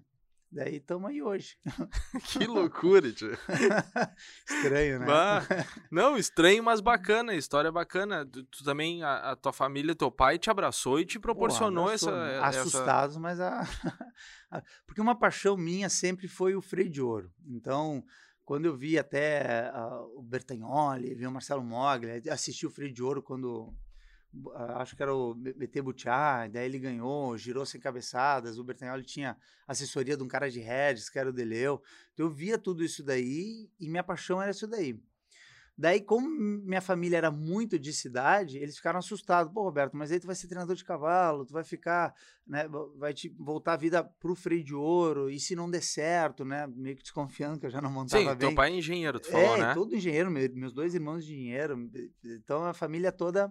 Daí 0.51 0.75
estamos 0.75 1.09
aí 1.09 1.19
hoje. 1.19 1.57
que 2.37 2.45
loucura, 2.45 3.11
tio. 3.11 3.35
estranho, 4.47 4.99
né? 4.99 5.05
Bah, 5.07 5.41
não, 5.89 6.15
estranho, 6.15 6.63
mas 6.63 6.79
bacana, 6.79 7.33
história 7.33 7.71
bacana. 7.71 8.23
Tu, 8.23 8.43
tu 8.43 8.63
também, 8.63 9.01
a, 9.01 9.31
a, 9.31 9.35
tua 9.35 9.51
família, 9.51 9.95
teu 9.95 10.11
pai 10.11 10.37
te 10.37 10.51
abraçou 10.51 10.99
e 10.99 11.05
te 11.07 11.17
proporcionou 11.17 11.85
Pô, 11.85 11.89
abraçou, 11.89 12.13
essa, 12.13 12.23
né? 12.23 12.39
Assustados, 12.39 13.15
essa... 13.15 13.19
mas 13.19 13.39
a... 13.41 13.67
Porque 14.85 15.01
uma 15.01 15.17
paixão 15.17 15.57
minha 15.57 15.89
sempre 15.89 16.27
foi 16.27 16.55
o 16.55 16.61
freio 16.61 16.89
de 16.91 17.01
ouro. 17.01 17.33
Então, 17.47 18.03
quando 18.49 18.65
eu 18.65 18.75
vi 18.75 18.97
até 18.97 19.71
uh, 19.71 20.17
o 20.17 20.23
Bertagnoli, 20.23 21.13
vi 21.13 21.27
o 21.27 21.31
Marcelo 21.31 21.63
Mogli, 21.63 22.27
assisti 22.31 22.65
o 22.65 22.71
Freio 22.71 22.91
de 22.91 23.03
Ouro 23.03 23.21
quando 23.21 23.71
uh, 24.33 24.51
acho 24.77 24.95
que 24.95 25.03
era 25.03 25.13
o 25.13 25.35
BT 25.35 25.83
Butiá, 25.83 26.47
daí 26.47 26.65
ele 26.65 26.79
ganhou, 26.79 27.37
girou 27.37 27.63
sem 27.63 27.79
cabeçadas, 27.79 28.57
o 28.57 28.63
Bertagnoli 28.63 29.03
tinha 29.03 29.37
assessoria 29.67 30.17
de 30.17 30.23
um 30.23 30.27
cara 30.27 30.49
de 30.49 30.59
Regis, 30.59 31.11
que 31.11 31.19
era 31.19 31.29
o 31.29 31.31
Deleu. 31.31 31.79
Então 32.11 32.25
eu 32.25 32.31
via 32.31 32.57
tudo 32.57 32.83
isso 32.83 33.03
daí 33.03 33.69
e 33.79 33.87
minha 33.87 34.03
paixão 34.03 34.41
era 34.41 34.49
isso 34.49 34.65
daí. 34.65 34.99
Daí, 35.81 36.01
como 36.01 36.29
minha 36.29 36.81
família 36.81 37.15
era 37.15 37.31
muito 37.31 37.79
de 37.79 37.93
cidade, 37.93 38.57
eles 38.57 38.75
ficaram 38.75 38.99
assustados. 38.99 39.53
Pô, 39.53 39.63
Roberto, 39.63 39.95
mas 39.95 40.11
aí 40.11 40.19
tu 40.19 40.27
vai 40.27 40.35
ser 40.35 40.47
treinador 40.49 40.75
de 40.75 40.83
cavalo, 40.83 41.45
tu 41.45 41.53
vai 41.53 41.63
ficar, 41.63 42.13
né, 42.45 42.67
vai 42.97 43.13
te 43.13 43.29
voltar 43.29 43.75
a 43.75 43.77
vida 43.77 44.03
pro 44.03 44.35
freio 44.35 44.61
de 44.61 44.75
ouro, 44.75 45.29
e 45.29 45.39
se 45.39 45.55
não 45.55 45.71
der 45.71 45.81
certo, 45.81 46.43
né, 46.43 46.67
meio 46.67 46.97
que 46.97 47.01
desconfiando 47.01 47.57
que 47.57 47.65
eu 47.65 47.69
já 47.69 47.79
não 47.79 47.89
montava 47.89 48.31
Sim, 48.31 48.37
bem. 48.37 48.49
teu 48.49 48.55
pai 48.55 48.73
é 48.73 48.75
engenheiro, 48.75 49.21
tu 49.21 49.29
falou, 49.29 49.55
é, 49.55 49.59
né? 49.67 49.73
todo 49.73 49.95
engenheiro, 49.95 50.29
meu- 50.29 50.53
meus 50.53 50.73
dois 50.73 50.93
irmãos 50.93 51.23
engenheiro, 51.23 51.89
então 52.25 52.65
a 52.65 52.73
família 52.73 53.09
toda 53.09 53.49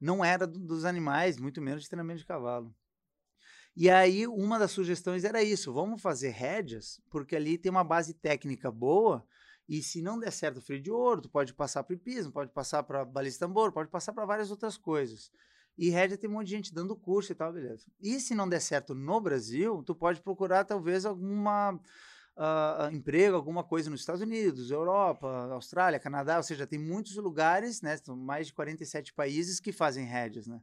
não 0.00 0.24
era 0.24 0.46
do- 0.46 0.60
dos 0.60 0.84
animais, 0.84 1.38
muito 1.38 1.60
menos 1.60 1.82
de 1.82 1.88
treinamento 1.88 2.20
de 2.20 2.26
cavalo. 2.26 2.72
E 3.76 3.90
aí, 3.90 4.28
uma 4.28 4.60
das 4.60 4.70
sugestões 4.70 5.24
era 5.24 5.42
isso: 5.42 5.72
vamos 5.72 6.00
fazer 6.00 6.28
rédeas, 6.30 7.00
porque 7.10 7.34
ali 7.34 7.58
tem 7.58 7.68
uma 7.72 7.82
base 7.82 8.14
técnica 8.14 8.70
boa. 8.70 9.26
E 9.68 9.82
se 9.82 10.02
não 10.02 10.18
der 10.18 10.30
certo 10.30 10.58
o 10.58 10.60
freio 10.60 10.82
de 10.82 10.90
ouro, 10.90 11.22
tu 11.22 11.30
pode 11.30 11.54
passar 11.54 11.82
para 11.82 11.94
hipismo, 11.94 12.32
pode 12.32 12.52
passar 12.52 12.82
para 12.82 13.04
balista 13.04 13.46
tambor, 13.46 13.72
pode 13.72 13.90
passar 13.90 14.12
para 14.12 14.26
várias 14.26 14.50
outras 14.50 14.76
coisas. 14.76 15.30
E 15.76 15.90
rédea 15.90 16.16
tem 16.16 16.28
um 16.28 16.34
monte 16.34 16.48
de 16.48 16.52
gente 16.52 16.74
dando 16.74 16.94
curso 16.94 17.32
e 17.32 17.34
tal, 17.34 17.52
beleza. 17.52 17.86
E 18.00 18.20
se 18.20 18.34
não 18.34 18.48
der 18.48 18.60
certo 18.60 18.94
no 18.94 19.20
Brasil, 19.20 19.82
tu 19.82 19.94
pode 19.94 20.20
procurar 20.20 20.64
talvez 20.64 21.04
alguma 21.04 21.80
ah, 22.36 22.90
emprego, 22.92 23.36
alguma 23.36 23.64
coisa 23.64 23.90
nos 23.90 24.00
Estados 24.00 24.22
Unidos, 24.22 24.70
Europa, 24.70 25.26
Austrália, 25.52 25.98
Canadá, 25.98 26.36
ou 26.36 26.42
seja, 26.42 26.66
tem 26.66 26.78
muitos 26.78 27.16
lugares, 27.16 27.80
né? 27.80 27.96
São 27.96 28.16
mais 28.16 28.48
de 28.48 28.52
47 28.52 29.12
países 29.14 29.60
que 29.60 29.72
fazem 29.72 30.04
rédeas, 30.04 30.46
né? 30.46 30.60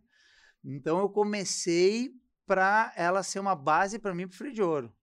Então 0.64 1.00
eu 1.00 1.10
comecei 1.10 2.14
para 2.46 2.94
ela 2.96 3.24
ser 3.24 3.40
uma 3.40 3.56
base 3.56 3.98
para 4.00 4.14
mim 4.14 4.28
para 4.28 4.34
o 4.34 4.38
freio 4.38 4.54
de 4.54 4.62
ouro. 4.62 4.94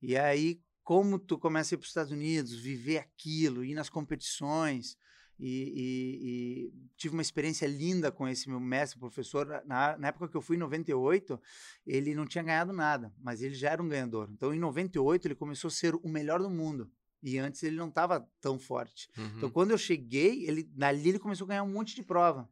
E 0.00 0.16
aí, 0.16 0.60
como 0.88 1.18
tu 1.18 1.36
começa 1.36 1.74
a 1.74 1.76
ir 1.76 1.78
para 1.78 1.84
os 1.84 1.90
Estados 1.90 2.10
Unidos, 2.12 2.54
viver 2.54 2.96
aquilo, 2.96 3.62
ir 3.62 3.74
nas 3.74 3.90
competições, 3.90 4.96
e, 5.38 5.52
e- 5.84 6.16
e 6.30 6.72
tive 6.96 7.12
uma 7.12 7.20
experiência 7.20 7.66
linda 7.66 8.10
com 8.10 8.26
esse 8.26 8.48
meu 8.48 8.58
mestre, 8.58 8.98
professor. 8.98 9.46
Na, 9.66 9.98
na 9.98 10.08
época 10.08 10.28
que 10.28 10.36
eu 10.36 10.40
fui, 10.40 10.56
em 10.56 10.58
98, 10.60 11.38
ele 11.86 12.14
não 12.14 12.26
tinha 12.26 12.42
ganhado 12.42 12.72
nada, 12.72 13.12
mas 13.20 13.42
ele 13.42 13.54
já 13.54 13.68
era 13.70 13.82
um 13.82 13.88
ganhador. 13.88 14.30
Então, 14.32 14.54
em 14.54 14.58
98, 14.58 15.26
ele 15.28 15.34
começou 15.34 15.68
a 15.68 15.70
ser 15.70 15.94
o 15.94 16.08
melhor 16.08 16.40
do 16.40 16.48
mundo. 16.48 16.90
E 17.22 17.36
antes 17.38 17.62
ele 17.62 17.76
não 17.76 17.88
estava 17.90 18.26
tão 18.40 18.58
forte. 18.58 19.10
Então, 19.36 19.48
Uhum. 19.48 19.50
quando 19.50 19.72
eu 19.72 19.78
cheguei, 19.78 20.46
ele, 20.46 20.62
dali 20.62 21.10
ele 21.10 21.18
começou 21.18 21.44
a 21.44 21.48
ganhar 21.48 21.64
um 21.64 21.72
monte 21.72 21.94
de 21.94 22.02
prova. 22.02 22.48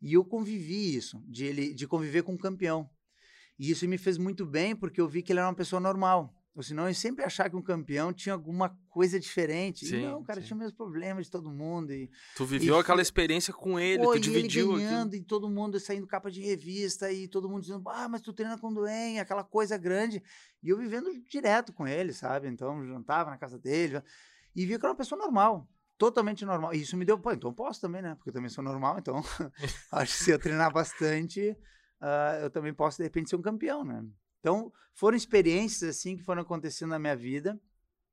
E 0.00 0.14
eu 0.14 0.24
convivi 0.24 0.96
isso, 0.96 1.22
de, 1.28 1.44
ele, 1.44 1.74
de 1.74 1.86
conviver 1.86 2.22
com 2.22 2.32
um 2.32 2.38
campeão. 2.38 2.88
E 3.58 3.70
isso 3.70 3.86
me 3.86 3.98
fez 3.98 4.16
muito 4.16 4.46
bem, 4.46 4.74
porque 4.74 5.00
eu 5.02 5.06
vi 5.08 5.22
que 5.22 5.30
ele 5.32 5.40
era 5.40 5.48
uma 5.48 5.54
pessoa 5.54 5.78
normal. 5.78 6.34
Ou 6.54 6.62
senão 6.62 6.86
eu 6.86 6.94
sempre 6.94 7.24
achava 7.24 7.50
que 7.50 7.56
um 7.56 7.62
campeão 7.62 8.12
tinha 8.12 8.32
alguma 8.32 8.78
coisa 8.88 9.18
diferente. 9.18 9.84
Sim, 9.86 9.96
e 9.96 10.02
não, 10.02 10.20
o 10.20 10.24
cara 10.24 10.40
sim. 10.40 10.46
tinha 10.46 10.56
os 10.56 10.60
mesmos 10.60 10.76
problemas 10.76 11.26
de 11.26 11.32
todo 11.32 11.50
mundo. 11.50 11.92
E, 11.92 12.08
Tu 12.36 12.44
viveu 12.44 12.76
E 12.76 12.80
aquela 12.80 13.02
experiência 13.02 13.52
com 13.52 13.78
ele, 13.78 14.04
Pô, 14.04 14.12
tu 14.12 14.20
dividiu 14.20 14.66
ele 14.66 14.74
aquilo. 14.74 14.76
ganhando, 14.76 15.16
e 15.16 15.20
todo 15.20 15.50
mundo 15.50 15.80
saindo 15.80 16.06
capa 16.06 16.30
de 16.30 16.40
revista, 16.40 17.10
e 17.10 17.26
todo 17.26 17.48
mundo 17.48 17.62
dizendo, 17.62 17.82
ah, 17.88 18.08
mas 18.08 18.20
tu 18.20 18.32
treina 18.32 18.56
com 18.56 18.72
doente, 18.72 19.18
aquela 19.18 19.42
coisa 19.42 19.76
grande. 19.76 20.22
E 20.62 20.68
eu 20.68 20.78
vivendo 20.78 21.10
direto 21.28 21.72
com 21.72 21.88
ele, 21.88 22.12
sabe? 22.12 22.46
Então, 22.46 22.86
jantava 22.86 23.30
na 23.30 23.36
casa 23.36 23.58
dele, 23.58 24.00
e 24.54 24.64
via 24.64 24.78
que 24.78 24.84
era 24.84 24.92
uma 24.92 24.96
pessoa 24.98 25.18
normal, 25.18 25.68
totalmente 25.98 26.44
normal. 26.44 26.72
E 26.72 26.82
isso 26.82 26.96
me 26.96 27.04
deu, 27.04 27.18
pô, 27.18 27.32
então 27.32 27.50
eu 27.50 27.54
posso 27.54 27.80
também, 27.80 28.00
né? 28.00 28.14
Porque 28.14 28.30
eu 28.30 28.34
também 28.34 28.48
sou 28.48 28.62
normal, 28.62 28.96
então 29.00 29.20
acho 29.90 30.16
que 30.16 30.24
se 30.24 30.30
eu 30.30 30.38
treinar 30.38 30.72
bastante, 30.72 31.56
ah, 32.00 32.38
eu 32.42 32.50
também 32.50 32.72
posso, 32.72 32.98
de 32.98 33.02
repente, 33.02 33.28
ser 33.28 33.34
um 33.34 33.42
campeão, 33.42 33.84
né? 33.84 34.04
Então, 34.44 34.70
foram 34.92 35.16
experiências, 35.16 35.96
assim, 35.96 36.18
que 36.18 36.22
foram 36.22 36.42
acontecendo 36.42 36.90
na 36.90 36.98
minha 36.98 37.16
vida. 37.16 37.58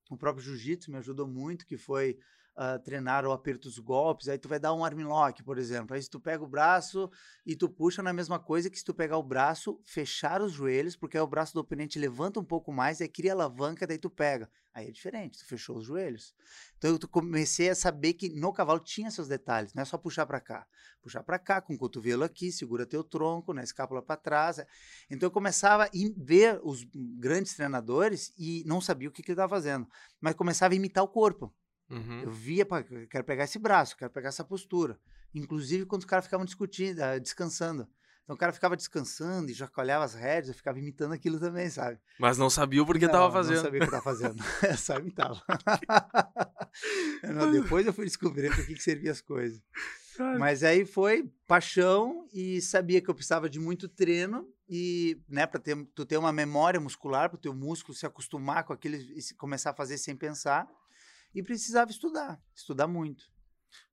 O 0.10 0.16
próprio 0.16 0.42
jiu-jitsu 0.42 0.90
me 0.90 0.96
ajudou 0.96 1.28
muito, 1.28 1.66
que 1.66 1.76
foi 1.76 2.18
ah, 2.56 2.78
treinar 2.80 3.26
o 3.26 3.32
aperto 3.32 3.68
dos 3.68 3.80
golpes. 3.80 4.28
Aí 4.28 4.38
tu 4.38 4.50
vai 4.50 4.60
dar 4.60 4.74
um 4.74 4.84
armlock, 4.84 5.42
por 5.44 5.58
exemplo. 5.58 5.96
Aí 5.96 6.02
se 6.02 6.10
tu 6.10 6.20
pega 6.20 6.44
o 6.44 6.48
braço 6.48 7.10
e 7.46 7.56
tu 7.56 7.70
puxa 7.70 8.04
na 8.04 8.12
mesma 8.12 8.40
coisa 8.40 8.70
que 8.70 8.78
se 8.78 8.84
tu 8.84 8.94
pegar 8.94 9.18
o 9.18 9.24
braço, 9.24 9.80
fechar 9.86 10.42
os 10.42 10.52
joelhos, 10.52 10.96
porque 10.96 11.18
aí 11.18 11.24
o 11.24 11.28
braço 11.28 11.54
do 11.54 11.62
oponente 11.62 11.98
levanta 11.98 12.40
um 12.40 12.44
pouco 12.44 12.72
mais, 12.72 13.02
aí 13.02 13.08
cria 13.08 13.34
alavanca, 13.34 13.88
daí 13.88 13.98
tu 13.98 14.10
pega. 14.10 14.50
Aí 14.74 14.88
é 14.88 14.92
diferente, 14.92 15.38
tu 15.38 15.46
fechou 15.46 15.78
os 15.78 15.86
joelhos. 15.86 16.34
Então 16.78 16.92
eu 16.92 17.10
comecei 17.10 17.70
a 17.70 17.76
saber 17.76 18.14
que 18.14 18.30
no 18.30 18.54
cavalo 18.54 18.80
tinha 18.80 19.12
seus 19.12 19.28
detalhes, 19.28 19.74
não 19.74 19.84
é 19.84 19.86
só 19.86 19.98
puxar 19.98 20.26
para 20.26 20.40
cá. 20.40 20.66
Puxar 21.02 21.24
para 21.24 21.40
cá, 21.40 21.62
com 21.62 21.74
o 21.74 21.78
cotovelo 21.78 22.24
aqui, 22.24 22.52
segura 22.52 22.86
teu 22.86 23.04
tronco, 23.04 23.54
na 23.54 23.64
escápula 23.64 24.02
para 24.02 24.16
trás. 24.16 24.64
Então 25.10 25.28
eu 25.28 25.32
começava 25.32 25.86
a 25.86 25.90
ver 26.18 26.60
os 26.64 26.86
grandes 26.94 27.54
treinadores 27.54 28.34
e 28.38 28.64
não 28.66 28.80
sabia 28.80 29.10
o 29.10 29.12
que, 29.12 29.22
que 29.22 29.32
ele 29.32 29.34
estava 29.34 29.50
fazendo, 29.50 29.88
mas 30.22 30.36
começava 30.36 30.74
a 30.74 30.78
imitar 30.78 31.04
o 31.04 31.08
corpo. 31.08 31.54
Uhum. 31.92 32.22
Eu 32.24 32.32
via, 32.32 32.66
pá, 32.66 32.84
eu 32.90 33.08
quero 33.08 33.24
pegar 33.24 33.44
esse 33.44 33.60
braço, 33.60 33.98
quero 33.98 34.12
pegar 34.12 34.30
essa 34.30 34.44
postura. 34.44 34.98
Inclusive 35.34 35.86
quando 35.86 36.02
os 36.02 36.06
caras 36.06 36.26
ficavam 36.26 36.46
discutindo, 36.46 37.02
ah, 37.02 37.18
descansando. 37.18 37.88
Então 38.24 38.36
o 38.36 38.38
cara 38.38 38.54
ficava 38.54 38.78
descansando 38.78 39.52
e 39.52 39.56
chacoalhava 39.56 40.06
as 40.06 40.14
rédeas, 40.14 40.50
eu 40.50 40.54
ficava 40.54 40.80
imitando 40.80 41.14
aquilo 41.14 41.40
também, 41.40 41.70
sabe? 41.70 42.00
Mas 42.18 42.38
não 42.38 42.50
sabia 42.50 42.82
o 42.82 42.86
porquê 42.86 43.06
não, 43.06 43.12
tava 43.12 43.32
fazendo. 43.32 43.56
Não 43.58 43.64
sabia 43.64 43.82
o 43.82 43.86
que 43.86 43.92
tava 43.92 44.04
fazendo. 44.04 44.44
Eu 44.64 44.78
só 44.78 44.98
imitava. 44.98 45.42
Não, 47.22 47.52
depois 47.52 47.86
eu 47.86 47.92
fui 47.92 48.06
descobrir 48.06 48.50
para 48.50 48.64
que, 48.64 48.74
que 48.74 48.82
servia 48.82 49.12
as 49.12 49.20
coisas. 49.20 49.62
Mas 50.40 50.64
aí 50.64 50.86
foi 50.86 51.30
paixão 51.46 52.26
e 52.34 52.62
sabia 52.62 53.02
que 53.02 53.10
eu 53.10 53.14
precisava 53.14 53.50
de 53.50 53.60
muito 53.60 53.90
treino 53.90 54.48
e, 54.70 55.22
né, 55.28 55.46
para 55.46 55.60
ter, 55.60 55.76
tu 55.94 56.06
ter 56.06 56.16
uma 56.16 56.32
memória 56.32 56.80
muscular, 56.80 57.30
para 57.30 57.36
o 57.36 57.42
teu 57.42 57.54
músculo 57.54 57.94
se 57.94 58.06
acostumar 58.06 58.64
com 58.64 58.72
aquilo 58.72 58.96
e 58.96 59.22
começar 59.38 59.72
a 59.72 59.74
fazer 59.76 59.98
sem 59.98 60.16
pensar. 60.16 60.66
E 61.34 61.42
precisava 61.42 61.92
estudar, 61.92 62.42
estudar 62.54 62.88
muito. 62.88 63.32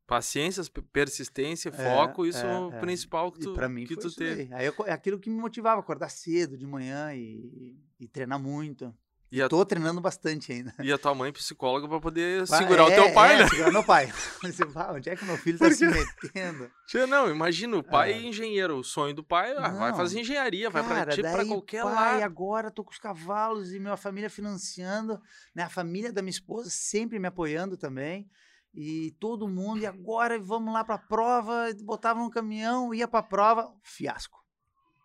Paciência, 0.06 0.62
pe- 0.72 0.80
persistência, 0.82 1.70
É, 1.70 1.74
foco, 1.74 2.24
isso 2.24 2.38
é, 2.38 2.50
é, 2.50 2.58
o 2.58 2.72
é. 2.72 2.80
principal 2.80 3.30
que 3.30 3.40
E 3.40 3.44
tu, 3.44 3.54
para 3.54 3.68
mim 3.68 3.84
que 3.84 3.94
foi 3.94 4.02
tu 4.02 4.08
isso 4.08 4.16
teve. 4.16 4.54
Aí 4.54 4.66
eu 4.66 4.74
é 4.86 4.92
aquilo 4.92 5.18
que 5.20 5.28
me 5.28 5.38
motivava, 5.38 5.80
acordar 5.80 6.08
cedo 6.08 6.56
de 6.56 6.66
manhã 6.66 7.14
e, 7.14 7.78
e 8.00 8.08
treinar 8.08 8.40
muito. 8.40 8.94
E 9.30 9.42
a, 9.42 9.48
Tô 9.48 9.62
treinando 9.64 10.00
bastante 10.00 10.50
ainda. 10.52 10.74
e 10.82 10.90
a 10.90 10.96
tua 10.96 11.14
mãe 11.14 11.30
psicóloga 11.30 11.86
pra 11.86 12.00
poder 12.00 12.46
segurar 12.46 12.84
o 12.86 12.88
é, 12.88 12.94
teu 12.94 13.12
pai, 13.12 13.34
é, 13.34 13.38
né? 13.40 13.48
Segurar 13.48 13.70
meu 13.72 13.84
pai. 13.84 14.10
"Pá, 14.72 14.92
onde 14.94 15.10
é 15.10 15.16
que 15.16 15.24
meu 15.26 15.36
filho 15.36 15.58
tá 15.58 15.70
se 15.70 15.86
metendo? 15.86 16.70
Tia, 16.88 17.06
Não, 17.06 17.30
imagina, 17.30 17.76
o 17.76 17.82
pai 17.82 18.12
É. 18.12 18.16
é 18.16 18.22
engenheiro, 18.22 18.78
o 18.78 18.84
sonho 18.84 19.14
do 19.14 19.22
pai, 19.22 19.54
ah, 19.56 19.68
vai 19.68 19.94
fazer 19.94 20.20
engenharia, 20.20 20.70
vai 20.70 20.82
pra, 20.82 20.94
Cara, 20.94 21.10
tipo, 21.14 21.30
pra 21.30 21.44
qualquer 21.44 21.82
pai, 21.82 21.92
lado. 22.14 22.22
agora 22.22 22.70
tô 22.70 22.82
com 22.82 22.90
os 22.90 22.98
cavalos 22.98 23.72
e 23.74 23.78
minha 23.78 23.98
família 23.98 24.30
financiando, 24.30 25.20
né? 25.54 25.62
A 25.64 25.68
família 25.68 26.10
da 26.12 26.22
minha 26.22 26.30
esposa 26.30 26.70
sempre 26.70 27.18
me 27.18 27.26
apoiando 27.28 27.76
também. 27.76 28.30
E 28.74 29.14
todo 29.20 29.48
mundo, 29.48 29.80
e 29.82 29.86
agora 29.86 30.38
vamos 30.38 30.72
lá 30.72 30.84
pra 30.84 30.96
prova, 30.98 31.66
botava 31.82 32.20
no 32.20 32.30
caminhão, 32.30 32.94
ia 32.94 33.08
pra 33.08 33.22
prova, 33.22 33.74
fiasco. 33.82 34.38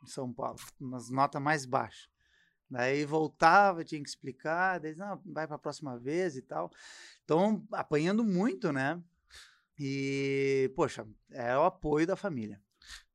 Em 0.03 0.07
São 0.07 0.31
Paulo, 0.31 0.57
umas 0.79 1.09
notas 1.09 1.41
mais 1.41 1.65
baixas. 1.65 2.12
Daí 2.73 3.05
voltava, 3.05 3.83
tinha 3.83 4.01
que 4.01 4.09
explicar, 4.09 4.79
daí, 4.79 4.95
não, 4.95 5.21
vai 5.23 5.45
pra 5.45 5.59
próxima 5.59 5.95
vez 5.95 6.35
e 6.35 6.41
tal. 6.41 6.71
Então, 7.23 7.63
apanhando 7.71 8.23
muito, 8.23 8.73
né? 8.73 8.99
E, 9.79 10.71
poxa, 10.75 11.05
é 11.29 11.55
o 11.55 11.65
apoio 11.65 12.07
da 12.07 12.15
família. 12.15 12.59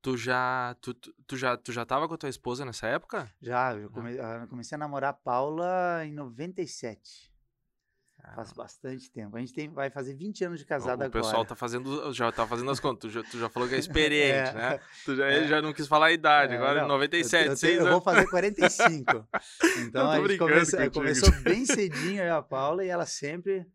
Tu 0.00 0.16
já, 0.16 0.76
tu, 0.80 0.94
tu, 0.94 1.12
tu 1.26 1.36
já, 1.36 1.56
tu 1.56 1.72
já 1.72 1.84
tava 1.84 2.06
com 2.06 2.14
a 2.14 2.16
tua 2.18 2.28
esposa 2.28 2.64
nessa 2.64 2.86
época? 2.86 3.28
Já, 3.42 3.74
eu 3.74 3.90
come- 3.90 4.16
ah, 4.20 4.46
comecei 4.48 4.76
a 4.76 4.78
namorar 4.78 5.10
a 5.10 5.12
Paula 5.12 6.04
em 6.06 6.12
97. 6.12 7.32
Faz 8.34 8.52
bastante 8.52 9.10
tempo. 9.10 9.36
A 9.36 9.40
gente 9.40 9.52
tem, 9.52 9.68
vai 9.68 9.90
fazer 9.90 10.14
20 10.14 10.44
anos 10.44 10.58
de 10.60 10.64
casado 10.66 11.00
o 11.00 11.04
agora. 11.04 11.10
pessoal 11.10 11.44
tá 11.44 11.54
fazendo, 11.54 12.12
já 12.12 12.30
tá 12.32 12.46
fazendo 12.46 12.70
as 12.70 12.78
contas. 12.80 13.10
Tu 13.10 13.14
já, 13.14 13.22
tu 13.22 13.38
já 13.38 13.48
falou 13.48 13.68
que 13.68 13.74
é 13.74 13.78
experiente, 13.78 14.50
É. 14.50 14.52
né? 14.54 14.80
Tu 15.04 15.16
já, 15.16 15.26
É. 15.26 15.46
já 15.46 15.62
não 15.62 15.72
quis 15.72 15.86
falar 15.88 16.06
a 16.06 16.12
idade, 16.12 16.54
É, 16.54 16.56
agora 16.56 16.82
não, 16.82 16.88
97, 16.88 17.46
eu, 17.46 17.50
eu, 17.52 17.56
seis 17.56 17.72
tenho- 17.72 17.80
eu 17.82 17.86
anos. 17.92 18.02
vou 18.04 18.14
fazer 18.14 18.28
45. 18.28 19.28
Então 19.78 20.10
a 20.10 20.18
gente 20.18 20.38
começa- 20.38 20.90
começou 20.90 21.30
bem 21.42 21.64
cedinho 21.64 22.20
eu 22.22 22.26
e 22.26 22.30
a 22.30 22.42
Paula 22.42 22.84
e 22.84 22.88
ela 22.88 23.06
sempre 23.06 23.66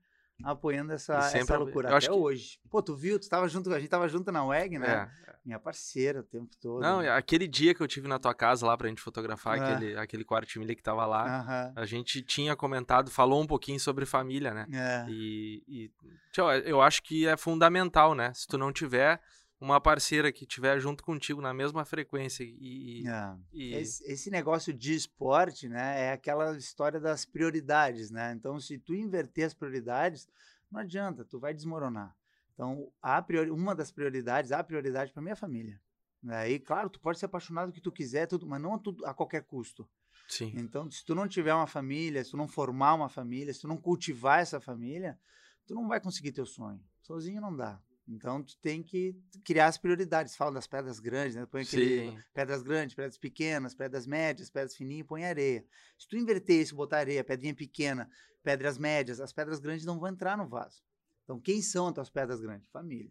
apoiando 0.44 0.94
essa, 0.94 1.16
essa 1.36 1.58
loucura 1.58 1.96
até 1.96 2.08
que- 2.08 2.12
hoje. 2.12 2.60
Pô, 2.70 2.82
tu 2.82 2.96
viu? 2.96 3.20
Tu 3.20 3.30
tava 3.30 3.48
junto, 3.48 3.74
a 3.74 3.80
gente 3.80 3.90
tava 3.90 4.08
junto 4.08 4.32
na 4.32 4.44
WEG, 4.46 4.78
né? 4.78 5.10
É. 5.28 5.34
Minha 5.46 5.60
parceira 5.60 6.22
o 6.22 6.24
tempo 6.24 6.56
todo. 6.62 6.82
Não, 6.82 7.02
né? 7.02 7.10
aquele 7.10 7.48
dia 7.48 7.74
que 7.76 7.82
eu 7.82 7.88
tive 7.88 8.08
na 8.08 8.18
tua 8.18 8.34
casa 8.34 8.66
lá 8.66 8.78
pra 8.78 8.88
gente 8.88 9.02
fotografar 9.02 9.60
Ah. 9.60 9.74
aquele, 9.74 9.98
aquele 9.98 10.24
quarto 10.24 10.48
de 10.50 10.58
milha 10.60 10.74
que 10.76 10.82
tava 10.82 11.06
lá, 11.06 11.40
Aham. 11.40 11.74
a 11.76 11.86
gente 11.86 12.22
tinha 12.22 12.56
comentado, 12.56 13.12
falou 13.12 13.42
um 13.42 13.48
pouquinho 13.48 13.80
sobre 13.80 14.06
família, 14.06 14.54
né? 14.54 14.66
É. 14.72 15.06
E, 15.10 15.64
e 15.68 15.92
tchau, 16.32 16.50
eu 16.54 16.82
acho 16.82 17.04
que 17.04 17.28
é 17.28 17.36
fundamental, 17.36 18.16
né? 18.16 18.32
Se 18.34 18.48
tu 18.48 18.58
não 18.58 18.72
tiver 18.72 19.20
uma 19.64 19.80
parceira 19.80 20.30
que 20.30 20.46
tiver 20.46 20.78
junto 20.78 21.04
contigo 21.06 21.40
na 21.40 21.54
mesma 21.54 21.86
frequência 21.86 22.44
e, 22.44 23.08
É. 23.08 23.38
e- 23.54 23.74
Esse, 23.76 24.04
esse 24.12 24.30
negócio 24.30 24.74
de 24.74 24.94
esporte, 24.94 25.70
né, 25.70 26.02
é 26.08 26.12
aquela 26.12 26.58
história 26.58 27.00
das 27.00 27.24
prioridades, 27.24 28.12
né? 28.12 28.34
Então, 28.34 28.60
se 28.60 28.78
tu 28.78 28.94
inverter 28.94 29.46
as 29.46 29.54
prioridades, 29.54 30.28
não 30.70 30.82
adianta, 30.82 31.24
tu 31.24 31.40
vai 31.40 31.54
desmoronar. 31.54 32.14
Então, 32.54 32.92
a 33.02 33.22
priori, 33.22 33.50
uma 33.52 33.74
das 33.74 33.90
prioridades, 33.90 34.52
a 34.52 34.62
prioridade 34.62 35.14
para 35.14 35.22
minha 35.24 35.36
família. 35.36 35.80
Né? 36.22 36.52
E 36.52 36.60
claro, 36.60 36.90
tu 36.90 37.00
pode 37.00 37.18
ser 37.18 37.26
apaixonado 37.26 37.68
do 37.70 37.74
que 37.74 37.82
tu 37.82 37.92
quiser, 37.92 38.28
tudo, 38.28 38.46
mas 38.46 38.62
não 38.62 38.74
a, 38.74 38.80
tudo, 38.80 39.06
a 39.06 39.14
qualquer 39.14 39.44
custo. 39.44 39.90
sim. 40.28 40.52
Então, 40.56 40.92
se 40.92 41.06
tu 41.06 41.16
não 41.16 41.26
tiver 41.28 41.54
uma 41.54 41.68
família, 41.68 42.22
se 42.24 42.32
tu 42.32 42.38
não 42.38 42.48
formar 42.50 42.94
uma 42.96 43.08
família, 43.10 43.54
se 43.54 43.62
tu 43.62 43.68
não 43.68 43.78
cultivar 43.78 44.40
essa 44.40 44.60
família, 44.60 45.18
tu 45.66 45.74
não 45.74 45.88
vai 45.88 46.02
conseguir 46.02 46.34
teu 46.34 46.46
sonho. 46.46 46.84
Sozinho 47.02 47.42
não 47.42 47.56
dá. 47.56 47.82
Então, 48.08 48.44
tu 48.44 48.58
tem 48.58 48.84
que 48.84 49.16
criar 49.46 49.68
as 49.68 49.78
prioridades. 49.78 50.36
Fala 50.36 50.52
das 50.52 50.68
pedras 50.68 51.00
grandes, 51.00 51.36
né? 51.36 51.46
Põe 51.46 51.62
aquele 51.62 52.12
Sim. 52.12 52.20
pedras 52.34 52.62
grandes, 52.62 52.94
pedras 52.96 53.18
pequenas, 53.18 53.74
pedras 53.74 54.06
médias, 54.06 54.50
pedras 54.50 54.76
fininhas, 54.76 55.08
põe 55.08 55.24
areia. 55.24 55.66
Se 55.98 56.08
tu 56.08 56.18
inverter 56.18 56.62
isso, 56.62 56.76
botar 56.76 56.98
areia, 56.98 57.24
pedrinha 57.24 57.56
pequena, 57.56 58.10
pedras 58.44 58.78
médias, 58.78 59.22
as 59.22 59.32
pedras 59.32 59.60
grandes 59.60 59.86
não 59.86 60.00
vão 60.00 60.10
entrar 60.10 60.38
no 60.38 60.48
vaso. 60.50 60.84
Então, 61.24 61.40
quem 61.40 61.62
são 61.62 61.88
as 61.88 61.94
tuas 61.94 62.10
pedras 62.10 62.42
grandes? 62.42 62.70
Família. 62.72 63.10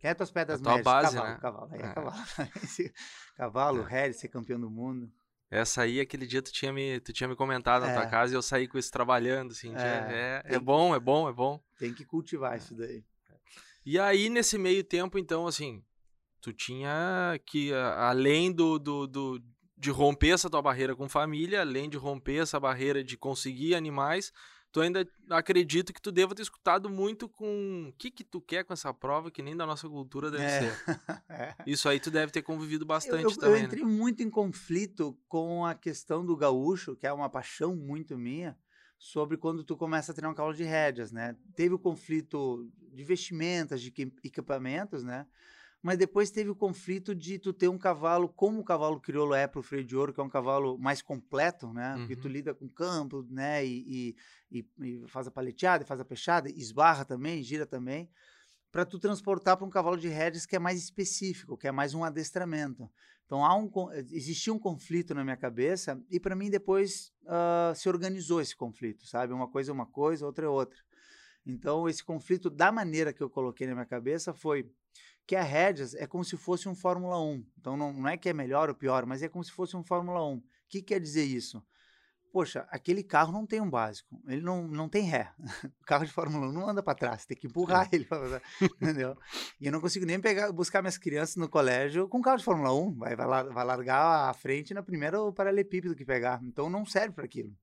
Quem 0.00 0.08
é 0.08 0.10
as 0.10 0.16
tuas 0.16 0.30
pedras 0.32 0.60
tua 0.60 0.72
médias? 0.76 0.84
base, 0.84 1.14
cavalo, 1.16 1.32
né? 1.32 1.38
cavalo. 1.40 1.72
Aí 1.72 1.80
é 1.80 1.84
É. 1.86 1.94
cavalo. 1.94 2.16
cavalo, 3.36 3.82
É. 3.82 3.90
Harry, 3.90 4.12
ser 4.14 4.28
campeão 4.28 4.60
do 4.60 4.68
mundo. 4.70 5.10
Essa 5.48 5.82
aí, 5.82 6.00
aquele 6.00 6.26
dia 6.26 6.42
tu 6.42 6.52
tinha 6.52 6.72
me, 6.72 6.98
tu 6.98 7.12
tinha 7.12 7.28
me 7.28 7.36
comentado 7.36 7.86
na 7.86 7.92
tua 7.94 8.02
É. 8.02 8.10
casa 8.10 8.32
e 8.34 8.36
eu 8.36 8.42
saí 8.42 8.66
com 8.66 8.76
isso 8.76 8.90
trabalhando, 8.90 9.52
assim. 9.52 9.72
É, 9.76 9.78
É, 9.78 10.42
é, 10.44 10.48
tem- 10.50 10.58
bom, 10.60 10.92
é 10.94 10.98
bom, 10.98 11.28
é 11.28 11.32
bom. 11.32 11.62
Tem 11.78 11.94
que 11.94 12.04
cultivar 12.04 12.56
isso 12.56 12.74
daí. 12.74 13.04
E 13.86 13.98
aí, 14.00 14.28
nesse 14.28 14.58
meio 14.58 14.82
tempo, 14.82 15.16
então, 15.18 15.46
assim, 15.46 15.80
tu 16.40 16.52
tinha 16.52 17.38
que, 17.46 17.72
além 17.72 18.50
do, 18.52 18.78
do, 18.80 19.06
do- 19.06 19.42
de 19.78 19.90
romper 19.90 20.30
essa 20.30 20.50
tua 20.50 20.60
barreira 20.60 20.96
com 20.96 21.08
família, 21.08 21.60
além 21.60 21.88
de 21.88 21.96
romper 21.96 22.42
essa 22.42 22.58
barreira 22.58 23.04
de 23.04 23.16
conseguir 23.16 23.76
animais, 23.76 24.32
tu 24.72 24.80
ainda 24.80 25.06
acredito 25.30 25.92
que 25.92 26.02
tu 26.02 26.10
deva 26.10 26.34
ter 26.34 26.42
escutado 26.42 26.90
muito 26.90 27.28
com 27.28 27.88
o 27.88 27.92
que 27.96 28.10
que 28.10 28.24
tu 28.24 28.40
quer 28.40 28.64
com 28.64 28.72
essa 28.72 28.92
prova, 28.92 29.30
que 29.30 29.40
nem 29.42 29.56
da 29.56 29.64
nossa 29.64 29.88
cultura 29.88 30.30
deve 30.32 30.42
É. 30.44 30.60
ser. 30.60 30.76
É. 31.28 31.54
Isso 31.66 31.88
aí 31.88 32.00
tu 32.00 32.10
deve 32.10 32.32
ter 32.32 32.42
convivido 32.42 32.84
Eu, 32.84 32.88
bastante 32.88 33.22
eu- 33.24 33.30
eu 33.30 33.36
também, 33.36 33.60
né? 33.60 33.66
entrei 33.66 33.84
muito 33.84 34.22
em 34.22 34.30
conflito 34.30 35.16
com 35.28 35.64
a 35.64 35.74
questão 35.74 36.24
do 36.26 36.36
gaúcho, 36.36 36.96
que 36.96 37.06
é 37.06 37.12
uma 37.12 37.28
paixão 37.28 37.76
muito 37.76 38.16
minha, 38.18 38.56
sobre 38.98 39.36
quando 39.36 39.62
tu 39.64 39.76
começa 39.76 40.12
a 40.12 40.14
treinar 40.14 40.32
um 40.32 40.34
cavalo 40.34 40.54
de 40.54 40.64
rédeas, 40.64 41.12
né? 41.12 41.36
Teve 41.54 41.74
o 41.74 41.78
conflito 41.78 42.70
de 42.92 43.04
vestimentas, 43.04 43.80
de 43.82 43.88
equi- 43.88 44.12
equipamentos, 44.24 45.02
né? 45.04 45.26
Mas 45.82 45.98
depois 45.98 46.30
teve 46.30 46.50
o 46.50 46.56
conflito 46.56 47.14
de 47.14 47.38
tu 47.38 47.52
ter 47.52 47.68
um 47.68 47.78
cavalo, 47.78 48.28
como 48.28 48.60
o 48.60 48.64
cavalo 48.64 49.00
crioulo 49.00 49.34
é 49.34 49.46
pro 49.46 49.62
freio 49.62 49.84
de 49.84 49.94
ouro, 49.94 50.12
que 50.12 50.20
é 50.20 50.22
um 50.24 50.28
cavalo 50.28 50.76
mais 50.78 51.00
completo, 51.02 51.72
né? 51.72 51.94
Porque 51.98 52.16
tu 52.16 52.26
Uhum. 52.26 52.32
lida 52.32 52.54
com 52.54 52.68
campo, 52.68 53.24
né? 53.30 53.64
E, 53.64 54.14
e- 54.50 54.60
e- 54.60 54.66
e 55.04 55.08
faz 55.08 55.26
a 55.28 55.30
paleteada, 55.30 55.84
faz 55.84 56.00
a 56.00 56.04
peixada, 56.04 56.48
esbarra 56.50 57.04
também, 57.04 57.42
gira 57.42 57.66
também 57.66 58.10
para 58.72 58.84
tu 58.84 58.98
transportar 58.98 59.56
para 59.56 59.66
um 59.66 59.70
cavalo 59.70 59.96
de 59.96 60.08
rédeas 60.08 60.44
que 60.44 60.56
é 60.56 60.58
mais 60.58 60.78
específico, 60.82 61.56
que 61.56 61.66
é 61.68 61.72
mais 61.72 61.94
um 61.94 62.04
adestramento. 62.04 62.90
Então 63.26 63.44
há 63.44 63.56
um 63.56 63.68
existia 64.12 64.52
um 64.52 64.58
conflito 64.58 65.12
na 65.12 65.24
minha 65.24 65.36
cabeça 65.36 66.00
e 66.08 66.18
para 66.20 66.36
mim 66.36 66.48
depois 66.48 67.12
ah, 67.26 67.72
se 67.74 67.88
organizou 67.88 68.40
esse 68.40 68.56
conflito, 68.56 69.04
sabe? 69.04 69.32
Uma 69.32 69.48
coisa 69.48 69.72
é 69.72 69.74
uma 69.74 69.86
coisa, 69.86 70.24
outra 70.24 70.46
é 70.46 70.48
outra. 70.48 70.78
Então 71.44 71.88
esse 71.88 72.04
conflito 72.04 72.48
da 72.48 72.70
maneira 72.70 73.12
que 73.12 73.22
eu 73.22 73.28
coloquei 73.28 73.66
na 73.66 73.74
minha 73.74 73.86
cabeça 73.86 74.32
foi 74.32 74.70
que 75.26 75.34
a 75.34 75.42
rédeas 75.42 75.92
é 75.94 76.06
como 76.06 76.24
se 76.24 76.36
fosse 76.36 76.68
um 76.68 76.74
Fórmula 76.74 77.20
1. 77.20 77.44
Então 77.58 77.76
não, 77.76 77.92
não 77.92 78.08
é 78.08 78.16
que 78.16 78.28
é 78.28 78.32
melhor 78.32 78.68
ou 78.68 78.74
pior, 78.74 79.04
mas 79.04 79.22
é 79.22 79.28
como 79.28 79.42
se 79.42 79.50
fosse 79.50 79.76
um 79.76 79.82
Fórmula 79.82 80.24
1. 80.24 80.36
O 80.36 80.42
que 80.68 80.80
quer 80.80 81.00
dizer 81.00 81.24
isso? 81.24 81.62
Poxa, 82.36 82.66
aquele 82.70 83.02
carro 83.02 83.32
não 83.32 83.46
tem 83.46 83.62
um 83.62 83.70
básico, 83.70 84.20
ele 84.28 84.42
não, 84.42 84.68
não 84.68 84.90
tem 84.90 85.04
ré. 85.04 85.32
O 85.80 85.86
carro 85.86 86.04
de 86.04 86.12
Fórmula 86.12 86.46
1 86.48 86.52
não 86.52 86.68
anda 86.68 86.82
para 86.82 86.94
trás, 86.94 87.24
tem 87.24 87.34
que 87.34 87.46
empurrar 87.46 87.88
ele, 87.94 88.04
pra 88.04 88.20
passar, 88.20 88.42
entendeu? 88.60 89.16
E 89.58 89.64
eu 89.64 89.72
não 89.72 89.80
consigo 89.80 90.04
nem 90.04 90.20
pegar, 90.20 90.52
buscar 90.52 90.82
minhas 90.82 90.98
crianças 90.98 91.36
no 91.36 91.48
colégio 91.48 92.06
com 92.06 92.20
carro 92.20 92.36
de 92.36 92.44
Fórmula 92.44 92.74
1, 92.74 92.94
vai, 92.94 93.16
vai, 93.16 93.44
vai 93.44 93.64
largar 93.64 94.28
a 94.28 94.34
frente 94.34 94.74
na 94.74 94.82
primeira 94.82 95.16
paralelepípedo 95.32 95.96
que 95.96 96.04
pegar, 96.04 96.38
então 96.44 96.68
não 96.68 96.84
serve 96.84 97.14
para 97.14 97.24
aquilo. 97.24 97.56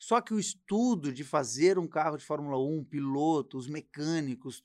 Só 0.00 0.20
que 0.20 0.34
o 0.34 0.40
estudo 0.40 1.12
de 1.12 1.22
fazer 1.22 1.78
um 1.78 1.86
carro 1.86 2.16
de 2.16 2.24
Fórmula 2.24 2.58
1, 2.58 2.84
piloto, 2.84 3.56
os 3.56 3.68
mecânicos, 3.68 4.60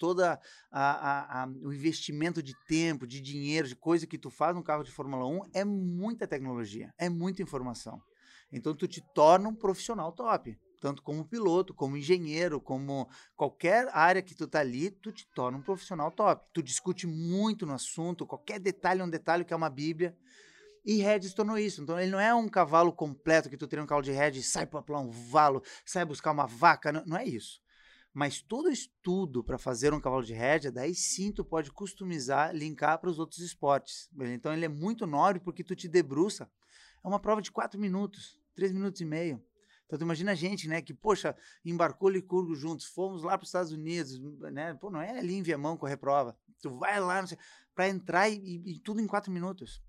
a- 0.72 1.48
o 1.62 1.72
investimento 1.72 2.42
de 2.42 2.56
tempo, 2.66 3.06
de 3.06 3.22
dinheiro, 3.22 3.68
de 3.68 3.76
coisa 3.76 4.08
que 4.08 4.18
tu 4.18 4.32
faz 4.32 4.56
no 4.56 4.64
carro 4.64 4.82
de 4.84 4.92
Fórmula 4.92 5.28
1 5.28 5.42
é 5.54 5.64
muita 5.64 6.26
tecnologia, 6.28 6.92
é 6.98 7.08
muita 7.08 7.44
informação. 7.44 8.02
Então 8.52 8.76
tu 8.76 8.88
te 8.88 9.02
torna 9.14 9.50
um 9.50 9.56
profissional 9.56 10.12
top, 10.12 10.58
tanto 10.80 11.02
como 11.02 11.28
piloto, 11.28 11.74
como 11.74 11.98
engenheiro, 11.98 12.62
como 12.62 13.10
qualquer 13.36 13.90
área 13.94 14.22
que 14.22 14.36
tu 14.36 14.48
tá 14.48 14.60
ali, 14.60 14.92
tu 14.92 15.12
te 15.12 15.28
torna 15.34 15.58
um 15.58 15.62
profissional 15.62 16.12
top. 16.12 16.50
Tu 16.54 16.64
discute 16.64 17.06
muito 17.08 17.66
no 17.66 17.74
assunto, 17.74 18.26
qualquer 18.26 18.60
detalhe 18.60 19.02
é 19.02 19.04
um 19.04 19.10
detalhe 19.10 19.44
que 19.44 19.54
é 19.54 19.58
uma 19.58 19.70
bíblia. 19.70 20.16
E 20.86 21.02
Regis 21.02 21.34
tornou 21.34 21.58
isso. 21.58 21.82
Então 21.82 22.00
ele 22.00 22.12
não 22.12 22.20
é 22.20 22.34
um 22.34 22.48
cavalo 22.48 22.94
completo 22.94 23.50
que 23.50 23.58
tu 23.58 23.68
treina 23.68 23.84
um 23.84 23.88
cavalo 23.88 24.06
de 24.06 24.12
Regis, 24.12 24.52
sai 24.52 24.66
para 24.66 24.82
pular 24.82 25.02
um 25.02 25.12
valo, 25.12 25.62
sai 25.86 26.06
buscar 26.06 26.32
uma 26.32 26.48
vaca, 26.48 26.92
não, 26.94 27.04
não 27.06 27.18
é 27.18 27.26
isso. 27.26 27.60
Mas 28.14 28.42
todo 28.42 28.72
estudo 28.72 29.44
para 29.44 29.60
fazer 29.60 29.94
um 29.94 30.02
cavalo 30.02 30.24
de 30.24 30.34
rédea, 30.34 30.72
daí 30.72 30.96
sim 30.96 31.32
tu 31.32 31.46
pode 31.46 31.72
customizar, 31.72 32.52
linkar 32.52 32.98
para 32.98 33.12
os 33.12 33.20
outros 33.20 33.42
esportes. 33.42 34.10
Então 34.20 34.52
ele 34.52 34.66
é 34.66 34.68
muito 34.68 35.06
nobre 35.06 35.40
porque 35.40 35.64
tu 35.64 35.76
te 35.76 35.88
debruça. 35.88 36.50
É 37.06 37.08
uma 37.08 37.20
prova 37.20 37.44
de 37.44 37.52
quatro 37.52 37.80
minutos, 37.80 38.40
três 38.58 38.74
minutos 38.74 39.00
e 39.00 39.06
meio. 39.06 39.42
Então 39.86 39.98
tu 39.98 40.02
imagina 40.02 40.32
a 40.34 40.36
gente, 40.36 40.68
né, 40.68 40.82
que, 40.82 40.94
poxa, 40.94 41.36
embarcou 41.64 42.10
Licurgo 42.10 42.56
juntos, 42.56 42.86
fomos 42.86 43.24
lá 43.24 43.38
para 43.38 43.44
os 43.44 43.50
Estados 43.50 43.72
Unidos, 43.72 44.20
né, 44.52 44.74
pô, 44.74 44.90
não 44.90 45.00
é 45.00 45.18
ali 45.18 45.36
em 45.36 45.44
Viamão 45.44 45.78
correr 45.78 45.96
prova. 45.96 46.36
Tu 46.60 46.70
vai 46.76 47.00
lá, 47.00 47.24
para 47.74 47.88
entrar 47.88 48.28
e, 48.28 48.36
e, 48.36 48.74
e 48.74 48.80
tudo 48.80 49.00
em 49.00 49.08
quatro 49.08 49.32
minutos. 49.32 49.82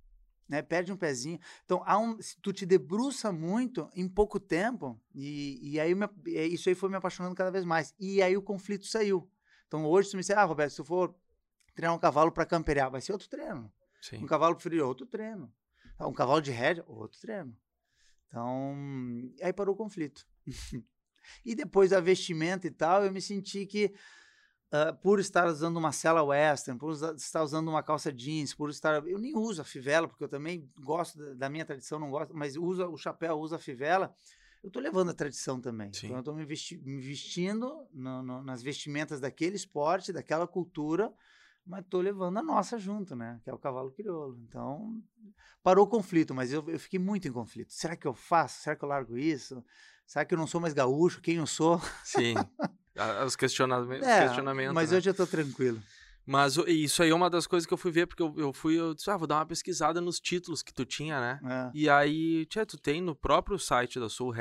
Né, 0.49 0.63
perde 0.63 0.93
um 0.93 0.97
pezinho. 0.97 1.39
Então, 1.65 1.83
há 1.85 1.99
um, 1.99 2.21
se 2.23 2.41
tu 2.41 2.55
te 2.55 2.65
debruça 2.65 3.31
muito 3.31 3.91
em 3.95 4.09
pouco 4.09 4.41
tempo, 4.41 4.99
e, 5.15 5.73
e 5.73 5.81
aí 5.81 5.95
me, 5.95 6.09
isso 6.27 6.71
aí 6.71 6.75
foi 6.75 6.89
me 6.89 6.97
apaixonando 6.97 7.35
cada 7.35 7.51
vez 7.51 7.67
mais. 7.67 7.95
E 7.99 8.23
aí 8.23 8.35
o 8.35 8.41
conflito 8.41 8.87
saiu. 8.87 9.31
Então, 9.67 9.85
hoje, 9.85 10.11
tu 10.11 10.17
me 10.17 10.23
diz, 10.23 10.31
ah, 10.31 10.45
Roberto, 10.45 10.71
se 10.71 10.77
tu 10.77 10.85
for 10.87 11.15
treinar 11.75 11.95
um 11.95 11.99
cavalo 11.99 12.33
para 12.33 12.47
camperear, 12.47 12.91
vai 12.91 13.03
ser 13.03 13.13
outro 13.13 13.29
treino. 13.29 13.71
Sim. 14.01 14.25
Um 14.25 14.27
cavalo 14.27 14.59
frio, 14.59 14.87
outro 14.87 15.07
treino. 15.07 15.53
Um 16.01 16.15
cavalo 16.15 16.41
de 16.41 16.51
rédea, 16.51 16.83
outro 16.87 17.21
treino. 17.21 17.55
Então, 18.29 18.77
aí 19.43 19.53
parou 19.53 19.75
o 19.75 19.79
conflito. 19.79 20.27
e 21.45 21.55
depois 21.55 21.91
da 21.91 22.01
vestimenta 22.01 22.67
e 22.67 22.71
tal, 22.71 23.05
eu 23.05 23.11
me 23.11 23.21
senti 23.21 23.67
que, 23.67 23.93
uh, 24.73 24.97
por 25.03 25.19
estar 25.19 25.47
usando 25.47 25.79
uma 25.79 25.93
cela 25.93 26.23
western, 26.23 26.79
por 26.79 26.91
usar, 26.91 27.15
estar 27.15 27.43
usando 27.43 27.69
uma 27.69 27.83
calça 27.83 28.13
jeans, 28.13 28.55
por 28.55 28.71
estar. 28.71 29.07
Eu 29.07 29.19
nem 29.19 29.35
uso 29.35 29.63
a 29.63 29.65
fivela, 29.65 30.07
porque 30.07 30.25
eu 30.25 30.29
também 30.29 30.71
gosto 30.79 31.19
da, 31.19 31.35
da 31.35 31.49
minha 31.49 31.65
tradição, 31.65 31.99
não 31.99 32.11
gosto, 32.11 32.35
mas 32.35 32.57
usa 32.57 32.87
o 32.87 32.97
chapéu, 32.97 33.39
usa 33.39 33.57
a 33.57 33.59
fivela. 33.59 34.15
Eu 34.63 34.71
tô 34.71 34.81
levando 34.81 35.11
a 35.11 35.15
tradição 35.15 35.61
também. 35.61 35.93
Sim. 35.93 36.07
Então, 36.07 36.19
eu 36.19 36.23
tô 36.23 36.35
me, 36.35 36.45
vesti 36.45 36.77
me 36.79 37.01
vestindo 37.01 37.87
no, 37.93 38.23
no, 38.23 38.43
nas 38.43 38.63
vestimentas 38.63 39.21
daquele 39.21 39.57
esporte, 39.57 40.13
daquela 40.13 40.47
cultura, 40.47 41.13
mas 41.69 41.85
tô 41.89 42.01
levando 42.01 42.39
a 42.39 42.43
nossa 42.43 42.79
junto, 42.79 43.15
né? 43.15 43.39
Que 43.45 43.51
é 43.51 43.55
o 43.55 43.59
cavalo 43.59 43.93
crioulo. 43.93 44.39
Então, 44.49 45.01
parou 45.63 45.85
o 45.85 45.89
conflito, 45.89 46.35
mas 46.35 46.51
eu, 46.51 46.65
eu 46.67 46.81
fiquei 46.81 46.99
muito 46.99 47.29
em 47.29 47.33
conflito. 47.33 47.73
Será 47.73 47.95
que 47.95 48.07
eu 48.07 48.15
faço? 48.15 48.63
Será 48.63 48.75
que 48.75 48.85
eu 48.85 48.89
largo 48.89 49.19
isso? 49.19 49.63
Será 50.07 50.25
que 50.25 50.33
eu 50.33 50.39
não 50.39 50.47
sou 50.47 50.61
mais 50.61 50.73
gaúcho? 50.73 51.21
Quem 51.21 51.37
eu 51.37 51.47
sou? 51.47 51.79
Sim. 52.03 52.35
Os 53.25 53.37
questionamentos. 53.37 54.07
É, 54.09 54.25
questionamentos 54.25 54.75
mas 54.75 54.91
né? 54.91 54.97
hoje 54.97 55.11
eu 55.11 55.15
tô 55.15 55.27
tranquilo. 55.27 55.81
Mas 56.25 56.57
isso 56.67 57.03
aí 57.03 57.11
é 57.11 57.15
uma 57.15 57.31
das 57.31 57.47
coisas 57.47 57.67
que 57.67 57.73
eu 57.73 57.79
fui 57.79 57.91
ver, 57.91 58.07
porque 58.07 58.23
eu, 58.23 58.35
eu 58.37 58.53
fui, 58.53 58.79
eu 58.79 58.95
disse, 58.95 59.11
ah, 59.11 59.17
vou 59.17 59.27
dar 59.27 59.37
uma 59.37 59.47
pesquisada 59.47 59.99
nos 59.99 60.21
títulos 60.21 60.63
que 60.63 60.75
tu 60.75 60.85
tinha, 60.85 61.19
né? 61.19 61.41
É. 61.43 61.71
E 61.73 61.89
aí, 61.89 62.45
tia, 62.47 62.67
tu 62.67 62.77
tem 62.77 63.01
no 63.01 63.15
próprio 63.15 63.59
site 63.59 63.99
da 63.99 64.11
Soul 64.11 64.35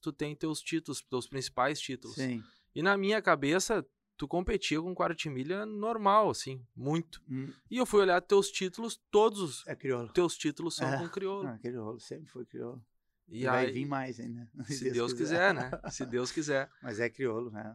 tu 0.00 0.12
tem 0.12 0.36
teus 0.36 0.60
títulos, 0.60 1.02
teus 1.02 1.26
principais 1.26 1.80
títulos. 1.80 2.16
Sim. 2.16 2.42
E 2.74 2.82
na 2.82 2.96
minha 2.96 3.20
cabeça, 3.20 3.84
tu 4.22 4.28
competia 4.28 4.80
com 4.80 4.94
quartimilha 4.94 5.66
normal, 5.66 6.30
assim, 6.30 6.64
muito. 6.76 7.20
Hum, 7.28 7.52
E 7.68 7.76
eu 7.76 7.84
fui 7.84 8.00
olhar 8.02 8.20
teus 8.20 8.52
títulos, 8.52 9.00
todos 9.10 9.40
os 9.40 9.66
É 9.66 9.74
crioulo. 9.74 10.08
teus 10.12 10.36
títulos 10.36 10.76
são 10.76 10.86
É. 10.86 10.96
com 10.96 11.08
crioulo. 11.08 11.48
Ah, 11.48 11.58
crioulo, 11.58 11.98
sempre 11.98 12.30
foi 12.30 12.46
crioulo. 12.46 12.80
E, 13.28 13.42
E 13.42 13.46
vai 13.46 13.66
aí, 13.66 13.72
vir 13.72 13.84
mais 13.84 14.20
ainda. 14.20 14.48
se 14.68 14.92
Deus, 14.92 15.12
quiser, 15.12 15.52
né? 15.52 15.70
Se 15.90 16.06
Deus 16.06 16.30
quiser. 16.30 16.70
Mas 16.80 17.00
é 17.00 17.10
crioulo, 17.10 17.50
né? 17.50 17.74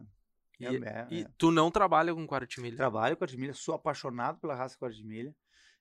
E, 0.57 0.65
É, 0.65 0.69
é, 0.75 1.07
e 1.11 1.21
é. 1.23 1.27
tu 1.37 1.51
não 1.51 1.69
trabalha 1.69 2.13
com 2.15 2.25
quartimilha. 2.25 2.77
Trabalho 2.77 3.17
com 3.17 3.25
a 3.25 3.27
de 3.27 3.35
milha, 3.37 3.53
sou 3.53 3.75
apaixonado 3.75 4.39
pela 4.39 4.55
raça 4.55 4.77
quarto 4.77 4.95
de 4.95 5.03
milha. 5.05 5.35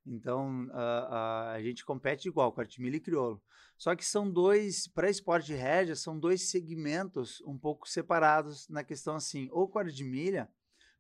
Então, 0.07 0.69
a, 0.73 1.53
a, 1.55 1.63
gente 1.63 1.85
compete 1.85 2.29
igual, 2.29 2.55
de 2.65 2.81
milha 2.81 2.97
e 2.97 3.01
crioulo. 3.01 3.43
Só 3.77 3.95
que 3.97 4.05
são 4.05 4.31
dois, 4.31 4.87
para 4.87 5.11
esporte 5.11 5.47
de 5.47 5.55
rédea, 5.55 5.97
são 5.97 6.19
dois 6.19 6.49
segmentos 6.49 7.43
um 7.43 7.59
pouco 7.59 7.89
separados 7.89 8.69
na 8.69 8.85
questão 8.85 9.17
assim, 9.17 9.49
o 9.53 9.67
quarto 9.67 9.93
de 9.93 10.05
milha, 10.05 10.49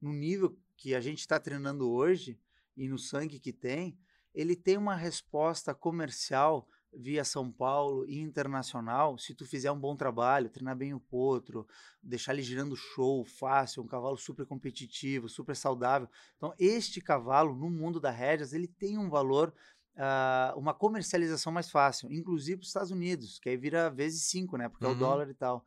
no 0.00 0.12
nível 0.12 0.58
que 0.76 0.94
a 0.94 1.00
gente 1.00 1.20
está 1.20 1.38
treinando 1.38 1.88
hoje 1.88 2.38
e 2.76 2.88
no 2.88 2.98
sangue 2.98 3.38
que 3.38 3.52
tem, 3.52 3.98
ele 4.34 4.54
tem 4.54 4.76
uma 4.76 4.94
resposta 4.94 5.74
comercial 5.74 6.68
via 6.98 7.24
São 7.24 7.50
Paulo 7.52 8.04
e 8.08 8.18
internacional, 8.18 9.18
se 9.18 9.34
tu 9.34 9.44
fizer 9.44 9.70
um 9.70 9.78
bom 9.78 9.94
trabalho, 9.94 10.48
treinar 10.50 10.76
bem 10.76 10.94
o 10.94 11.00
potro, 11.00 11.66
deixar 12.02 12.32
ele 12.32 12.42
girando 12.42 12.74
show, 12.74 13.24
fácil, 13.24 13.82
um 13.82 13.86
cavalo 13.86 14.16
super 14.16 14.46
competitivo, 14.46 15.28
super 15.28 15.54
saudável. 15.54 16.08
Então, 16.36 16.54
este 16.58 17.00
cavalo, 17.00 17.54
no 17.54 17.70
mundo 17.70 18.00
da 18.00 18.10
rédeas, 18.10 18.52
ele 18.52 18.66
tem 18.66 18.98
um 18.98 19.08
valor, 19.10 19.52
ah, 19.96 20.54
uma 20.56 20.72
comercialização 20.74 21.52
mais 21.52 21.70
fácil, 21.70 22.10
inclusive 22.12 22.56
para 22.58 22.62
os 22.62 22.68
Estados 22.68 22.90
Unidos, 22.90 23.38
que 23.38 23.48
aí 23.48 23.56
vira 23.56 23.90
vezes 23.90 24.22
cinco, 24.24 24.56
né? 24.56 24.68
Porque 24.68 24.84
é 24.84 24.88
Uhum. 24.88 24.94
o 24.94 24.98
dólar 24.98 25.28
e 25.28 25.34
tal. 25.34 25.64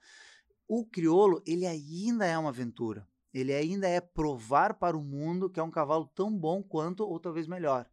O 0.67 0.85
crioulo, 0.85 1.41
ele 1.45 1.65
ainda 1.65 2.25
é 2.25 2.37
uma 2.37 2.49
aventura. 2.49 3.07
Ele 3.33 3.53
ainda 3.53 3.87
é 3.87 4.01
provar 4.01 4.73
para 4.75 4.97
o 4.97 5.03
mundo 5.03 5.49
que 5.49 5.59
é 5.59 5.63
um 5.63 5.69
cavalo 5.71 6.09
tão 6.15 6.35
bom 6.35 6.63
quanto 6.63 7.03
ou 7.03 7.19
talvez 7.19 7.47
melhor. 7.47 7.87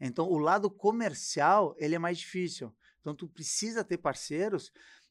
Então, 0.00 0.28
o 0.28 0.38
lado 0.38 0.70
comercial, 0.70 1.74
ele 1.78 1.94
é 1.94 1.98
mais 1.98 2.18
difícil. 2.18 2.74
Então, 3.00 3.14
tu 3.14 3.28
precisa 3.28 3.84
ter 3.84 3.98
parceiros 3.98 4.70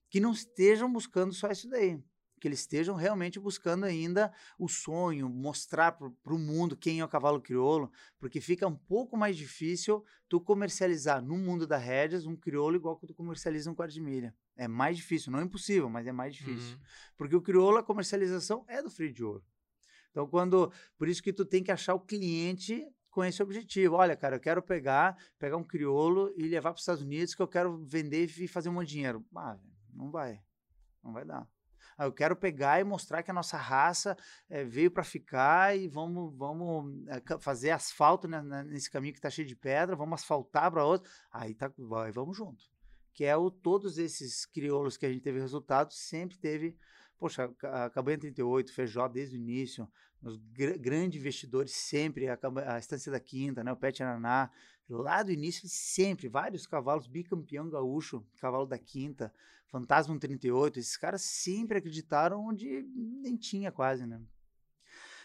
que 0.09 0.19
não 0.19 0.31
estejam 0.31 0.91
buscando 0.91 1.33
só 1.33 1.49
isso 1.49 1.67
daí. 1.69 1.99
Que 2.39 2.47
eles 2.47 2.59
estejam 2.59 2.95
realmente 2.95 3.39
buscando 3.39 3.85
ainda 3.85 4.31
o 4.59 4.67
sonho, 4.67 5.29
mostrar 5.29 5.93
para 5.93 6.33
o 6.33 6.37
mundo 6.37 6.77
quem 6.77 6.99
é 6.99 7.05
o 7.05 7.07
cavalo 7.07 7.41
crioulo, 7.41 7.89
porque 8.19 8.41
fica 8.41 8.67
um 8.67 8.75
pouco 8.75 9.17
mais 9.17 9.37
difícil 9.37 10.03
tu 10.27 10.39
comercializar 10.39 11.23
no 11.23 11.37
mundo 11.37 11.65
da 11.65 11.77
rédeas 11.77 12.25
um 12.25 12.35
crioulo 12.35 12.75
igual 12.75 12.97
que 12.97 13.07
tu 13.07 13.15
comercializa 13.15 13.71
um 13.71 13.75
quarto 13.75 13.93
de 13.93 14.01
milha. 14.01 14.35
É 14.55 14.67
mais 14.67 14.97
difícil, 14.97 15.31
não 15.31 15.39
é 15.39 15.43
impossível, 15.43 15.89
mas 15.89 16.05
é 16.05 16.11
mais 16.11 16.35
difícil. 16.35 16.75
Uhum. 16.75 16.81
Porque 17.17 17.35
o 17.35 17.41
crioulo, 17.41 17.77
a 17.77 17.83
comercialização 17.83 18.65
é 18.67 18.83
do 18.83 18.91
freio 18.91 19.13
de 19.13 19.23
ouro. 19.23 19.43
Então, 20.15 20.25
quando. 20.27 20.71
Por 20.97 21.09
isso 21.09 21.21
que 21.21 21.33
tu 21.33 21.43
tem 21.43 21.61
que 21.61 21.71
achar 21.71 21.93
o 21.93 21.99
cliente 21.99 22.87
com 23.15 23.23
esse 23.23 23.41
objetivo. 23.41 23.95
Olha, 23.95 24.13
cara, 24.13 24.35
eu 24.35 24.39
quero 24.41 24.61
pegar, 24.61 25.17
pegar 25.39 25.55
um 25.55 25.63
crioulo 25.63 26.33
e 26.35 26.49
levar 26.49 26.71
para 26.71 26.75
os 26.75 26.81
Estados 26.81 27.01
Unidos 27.01 27.33
que 27.33 27.41
eu 27.41 27.47
quero 27.47 27.77
vender 27.85 28.25
e 28.25 28.45
fazer 28.45 28.67
um 28.67 28.73
monte 28.73 28.87
de 28.87 28.93
dinheiro. 28.95 29.25
Ah, 29.33 29.57
não 29.93 30.11
vai. 30.11 30.41
Não 31.01 31.13
vai 31.13 31.23
dar. 31.23 31.47
Ah, 31.97 32.03
eu 32.03 32.11
quero 32.11 32.35
pegar 32.35 32.81
e 32.81 32.83
mostrar 32.83 33.23
que 33.23 33.31
a 33.31 33.33
nossa 33.33 33.55
raça 33.55 34.17
é, 34.49 34.65
veio 34.65 34.91
para 34.91 35.01
ficar 35.01 35.77
e 35.77 35.87
vamos, 35.87 36.35
vamos 36.37 36.93
é, 37.07 37.21
fazer 37.39 37.71
asfalto 37.71 38.27
né, 38.27 38.41
nesse 38.63 38.91
caminho 38.91 39.13
que 39.13 39.19
está 39.19 39.29
cheio 39.29 39.47
de 39.47 39.55
pedra, 39.55 39.95
vamos 39.95 40.19
asfaltar 40.19 40.69
para 40.69 40.83
outro. 40.83 41.09
Aí 41.31 41.55
tá, 41.55 41.71
vai, 41.77 42.11
vamos 42.11 42.35
junto. 42.35 42.65
Que 43.13 43.23
é 43.23 43.37
o 43.37 43.49
todos 43.49 43.97
esses 43.97 44.45
crioulos 44.45 44.97
que 44.97 45.05
a 45.05 45.09
gente 45.09 45.21
teve 45.21 45.39
resultado, 45.39 45.93
sempre 45.93 46.37
teve 46.37 46.77
Poxa, 47.17 47.49
a 47.63 47.89
Cabanha 47.89 48.17
38, 48.17 48.73
Feijó 48.73 49.07
desde 49.07 49.35
o 49.35 49.39
início, 49.39 49.87
os 50.21 50.37
gr 50.37 50.77
grandes 50.77 51.19
investidores 51.19 51.71
sempre, 51.71 52.27
a, 52.27 52.37
a 52.67 52.77
Estância 52.77 53.11
da 53.11 53.19
Quinta, 53.19 53.63
né, 53.63 53.71
o 53.71 53.77
Pet 53.77 54.03
Ananá, 54.03 54.49
lá 54.89 55.23
do 55.23 55.31
início 55.31 55.67
sempre, 55.67 56.27
vários 56.27 56.67
cavalos, 56.67 57.07
bicampeão 57.07 57.69
gaúcho, 57.69 58.25
cavalo 58.39 58.65
da 58.65 58.77
Quinta, 58.77 59.33
Fantasma 59.67 60.17
38, 60.17 60.79
esses 60.79 60.97
caras 60.97 61.21
sempre 61.21 61.77
acreditaram 61.77 62.45
onde 62.45 62.83
nem 62.93 63.35
tinha 63.35 63.71
quase, 63.71 64.05
né? 64.05 64.21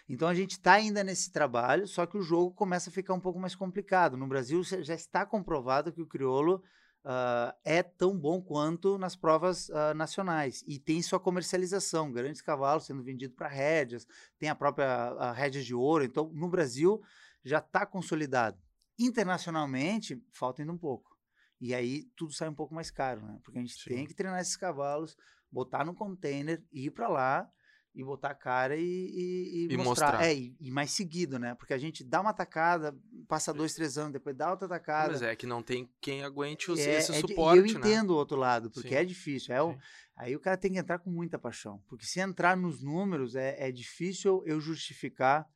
Então 0.08 0.26
a 0.26 0.34
gente 0.34 0.52
está 0.52 0.72
ainda 0.72 1.04
nesse 1.04 1.30
trabalho, 1.30 1.86
só 1.86 2.04
que 2.04 2.18
o 2.18 2.22
jogo 2.22 2.52
começa 2.52 2.90
a 2.90 2.92
ficar 2.92 3.14
um 3.14 3.20
pouco 3.20 3.38
mais 3.38 3.54
complicado. 3.54 4.16
No 4.16 4.26
Brasil 4.26 4.62
já 4.64 4.92
está 4.94 5.24
comprovado 5.24 5.92
que 5.92 6.02
o 6.02 6.06
crioulo 6.06 6.64
uh, 7.04 7.54
é 7.64 7.82
tão 7.82 8.18
bom 8.18 8.40
quanto 8.40 8.98
nas 8.98 9.16
provas 9.16 9.68
uh, 9.68 9.94
nacionais. 9.94 10.64
E 10.66 10.78
tem 10.78 11.02
sua 11.02 11.20
comercialização, 11.20 12.12
grandes 12.12 12.42
cavalos 12.42 12.86
sendo 12.86 13.02
vendidos 13.02 13.36
para 13.36 13.48
rédeas, 13.48 14.06
tem 14.38 14.48
a 14.48 14.54
própria 14.54 14.86
a 14.86 15.32
rédea 15.32 15.62
de 15.62 15.74
ouro. 15.74 16.04
Então, 16.04 16.30
no 16.32 16.48
Brasil, 16.48 17.02
já 17.44 17.58
está 17.58 17.86
consolidado. 17.86 18.58
Internacionalmente, 18.98 20.22
falta 20.30 20.62
ainda 20.62 20.72
um 20.72 20.78
pouco. 20.78 21.16
E 21.60 21.74
aí 21.74 22.04
tudo 22.16 22.32
sai 22.32 22.48
um 22.48 22.54
pouco 22.54 22.74
mais 22.74 22.90
caro, 22.90 23.20
né? 23.26 23.38
Porque 23.42 23.58
a 23.58 23.62
gente 23.62 23.74
Sim. 23.74 23.90
tem 23.90 24.06
que 24.06 24.14
treinar 24.14 24.40
esses 24.40 24.56
cavalos, 24.56 25.16
botar 25.50 25.84
no 25.84 25.94
container, 25.94 26.62
ir 26.72 26.90
para 26.90 27.08
lá 27.08 27.50
e 27.94 28.04
botar 28.04 28.30
a 28.30 28.34
cara 28.34 28.76
e, 28.76 28.82
e, 28.82 29.66
e, 29.66 29.72
e 29.72 29.76
mostrar. 29.76 30.12
mostrar. 30.12 30.24
É, 30.24 30.34
e, 30.34 30.56
e, 30.60 30.70
mais 30.70 30.92
seguido, 30.92 31.38
né? 31.38 31.54
Porque 31.54 31.74
a 31.74 31.78
gente 31.78 32.04
dá 32.04 32.20
uma 32.20 32.32
tacada, 32.32 32.96
passa 33.26 33.52
dois, 33.52 33.74
três 33.74 33.98
anos, 33.98 34.12
depois 34.12 34.36
dá 34.36 34.50
outra 34.50 34.68
tacada. 34.68 35.12
Mas 35.12 35.22
é 35.22 35.34
que 35.34 35.46
não 35.46 35.62
tem 35.62 35.90
quem 36.00 36.22
aguente 36.22 36.70
os, 36.70 36.78
é, 36.78 36.98
esse 36.98 37.12
é 37.12 37.20
suporte, 37.20 37.58
eu 37.58 37.64
né? 37.64 37.70
entendo 37.70 38.10
o 38.10 38.16
outro 38.16 38.36
lado, 38.36 38.70
porque 38.70 38.90
Sim. 38.90 38.94
é 38.94 39.04
difícil. 39.04 39.54
É 39.54 39.62
o, 39.62 39.76
aí 40.16 40.36
o 40.36 40.40
cara 40.40 40.56
tem 40.56 40.72
que 40.72 40.78
entrar 40.78 40.98
com 40.98 41.10
muita 41.10 41.38
paixão. 41.38 41.82
Porque 41.88 42.06
se 42.06 42.20
entrar 42.20 42.56
nos 42.56 42.82
números, 42.82 43.34
é, 43.34 43.56
é 43.58 43.72
difícil 43.72 44.42
eu 44.46 44.60
justificar 44.60 45.48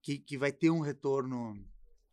que, 0.00 0.18
que 0.18 0.38
vai 0.38 0.52
ter 0.52 0.70
um 0.70 0.80
retorno 0.80 1.54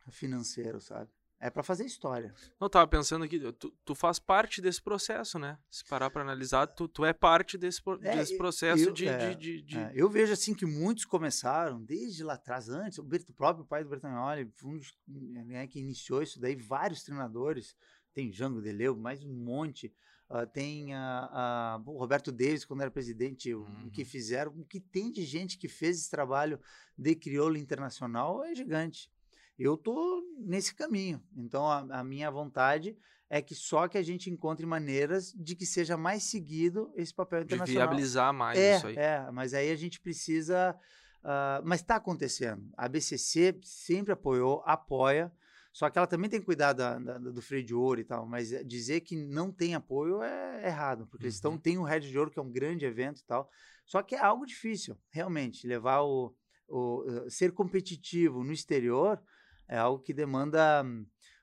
financeiro, 0.09 0.81
sabe? 0.81 1.09
É 1.43 1.49
para 1.49 1.61
fazer 1.61 1.83
história. 1.83 2.33
Não, 2.57 2.69
tava 2.69 2.87
pensando 2.87 3.25
aqui, 3.25 3.37
tu, 3.59 3.69
tu 3.83 3.93
faz 3.93 4.17
parte 4.17 4.61
desse 4.61 4.81
processo, 4.81 5.37
né? 5.37 5.59
Se 5.69 5.83
parar 5.83 6.09
para 6.09 6.21
analisar, 6.21 6.65
tu, 6.67 6.87
tu 6.87 7.03
é 7.03 7.11
parte 7.11 7.57
desse, 7.57 7.81
é, 8.01 8.15
desse 8.15 8.37
processo 8.37 8.85
eu, 8.85 8.93
de, 8.93 9.09
é, 9.09 9.35
de, 9.35 9.61
de, 9.61 9.77
é, 9.77 9.91
eu 9.93 10.09
vejo 10.09 10.31
assim 10.31 10.53
que 10.53 10.65
muitos 10.65 11.03
começaram 11.03 11.83
desde 11.83 12.23
lá 12.23 12.35
atrás, 12.35 12.69
antes, 12.69 12.97
o, 12.97 13.03
Berto, 13.03 13.33
o 13.33 13.35
próprio 13.35 13.65
pai 13.65 13.83
do 13.83 13.89
Bertagnoli, 13.89 14.49
um 14.63 14.77
dos 14.77 14.93
né, 15.05 15.67
que 15.67 15.79
iniciou 15.79 16.23
isso 16.23 16.39
daí, 16.39 16.55
vários 16.55 17.03
treinadores, 17.03 17.75
tem 18.13 18.31
Jango 18.31 18.61
Deleu, 18.61 18.95
mais 18.95 19.21
um 19.21 19.33
monte. 19.33 19.93
Uh, 20.29 20.47
tem 20.47 20.95
a, 20.95 21.77
o 21.85 21.97
Roberto 21.97 22.31
Davis, 22.31 22.63
quando 22.63 22.83
era 22.83 22.89
presidente, 22.89 23.53
uhum. 23.53 23.87
o 23.87 23.91
que 23.91 24.03
uhum. 24.03 24.07
fizeram, 24.07 24.51
o 24.53 24.63
que 24.63 24.79
tem 24.79 25.11
de 25.11 25.25
gente 25.25 25.57
que 25.57 25.67
fez 25.67 25.99
esse 25.99 26.09
trabalho 26.09 26.57
de 26.97 27.13
crioulo 27.15 27.57
internacional 27.57 28.45
é 28.45 28.55
gigante 28.55 29.11
eu 29.57 29.77
tô 29.77 30.23
nesse 30.39 30.73
caminho. 30.73 31.21
Então, 31.35 31.67
a, 31.67 31.99
a, 31.99 32.03
minha 32.03 32.29
vontade 32.31 32.97
é 33.29 33.41
que 33.41 33.55
só 33.55 33.87
que 33.87 33.97
a 33.97 34.03
gente 34.03 34.29
encontre 34.29 34.65
maneiras 34.65 35.31
de 35.33 35.55
que 35.55 35.65
seja 35.65 35.97
mais 35.97 36.23
seguido 36.23 36.91
esse 36.95 37.13
papel 37.13 37.41
internacional. 37.41 37.65
De 37.65 37.73
viabilizar 37.73 38.33
mais 38.33 38.57
é, 38.57 38.77
isso 38.77 38.87
aí. 38.87 38.95
É, 38.95 39.31
mas 39.31 39.53
aí 39.53 39.71
a 39.71 39.75
gente 39.75 39.99
precisa... 39.99 40.77
Uh, 41.23 41.63
mas 41.63 41.79
está 41.79 41.95
acontecendo. 41.95 42.69
A 42.75 42.89
BCC 42.89 43.57
sempre 43.63 44.11
apoiou, 44.11 44.61
apoia, 44.65 45.31
só 45.73 45.89
que 45.89 45.97
ela 45.97 46.05
também 46.05 46.29
tem 46.29 46.39
que 46.39 46.45
cuidar 46.45 46.71
da, 46.71 46.99
da, 46.99 47.17
do 47.17 47.41
freio 47.41 47.63
de 47.63 47.73
ouro 47.73 47.99
e 47.99 48.03
tal, 48.03 48.27
mas 48.27 48.49
dizer 48.65 49.01
que 49.01 49.15
não 49.15 49.51
tem 49.51 49.73
apoio 49.73 50.21
é 50.21 50.67
errado, 50.67 51.07
porque 51.07 51.23
uhum. 51.23 51.27
eles 51.27 51.35
estão, 51.35 51.57
tem 51.57 51.79
o 51.79 51.83
Red 51.83 52.01
de 52.01 52.17
Ouro, 52.17 52.29
que 52.29 52.37
é 52.37 52.41
um 52.41 52.51
grande 52.51 52.85
evento 52.85 53.21
e 53.21 53.25
tal, 53.25 53.49
só 53.83 54.03
que 54.03 54.13
é 54.13 54.19
algo 54.19 54.45
difícil, 54.45 54.95
realmente, 55.09 55.65
levar 55.65 56.03
o, 56.03 56.35
o 56.67 57.27
ser 57.27 57.51
competitivo 57.53 58.43
no 58.43 58.53
exterior 58.53 59.19
é 59.67 59.77
algo 59.77 60.03
que 60.03 60.13
demanda. 60.13 60.83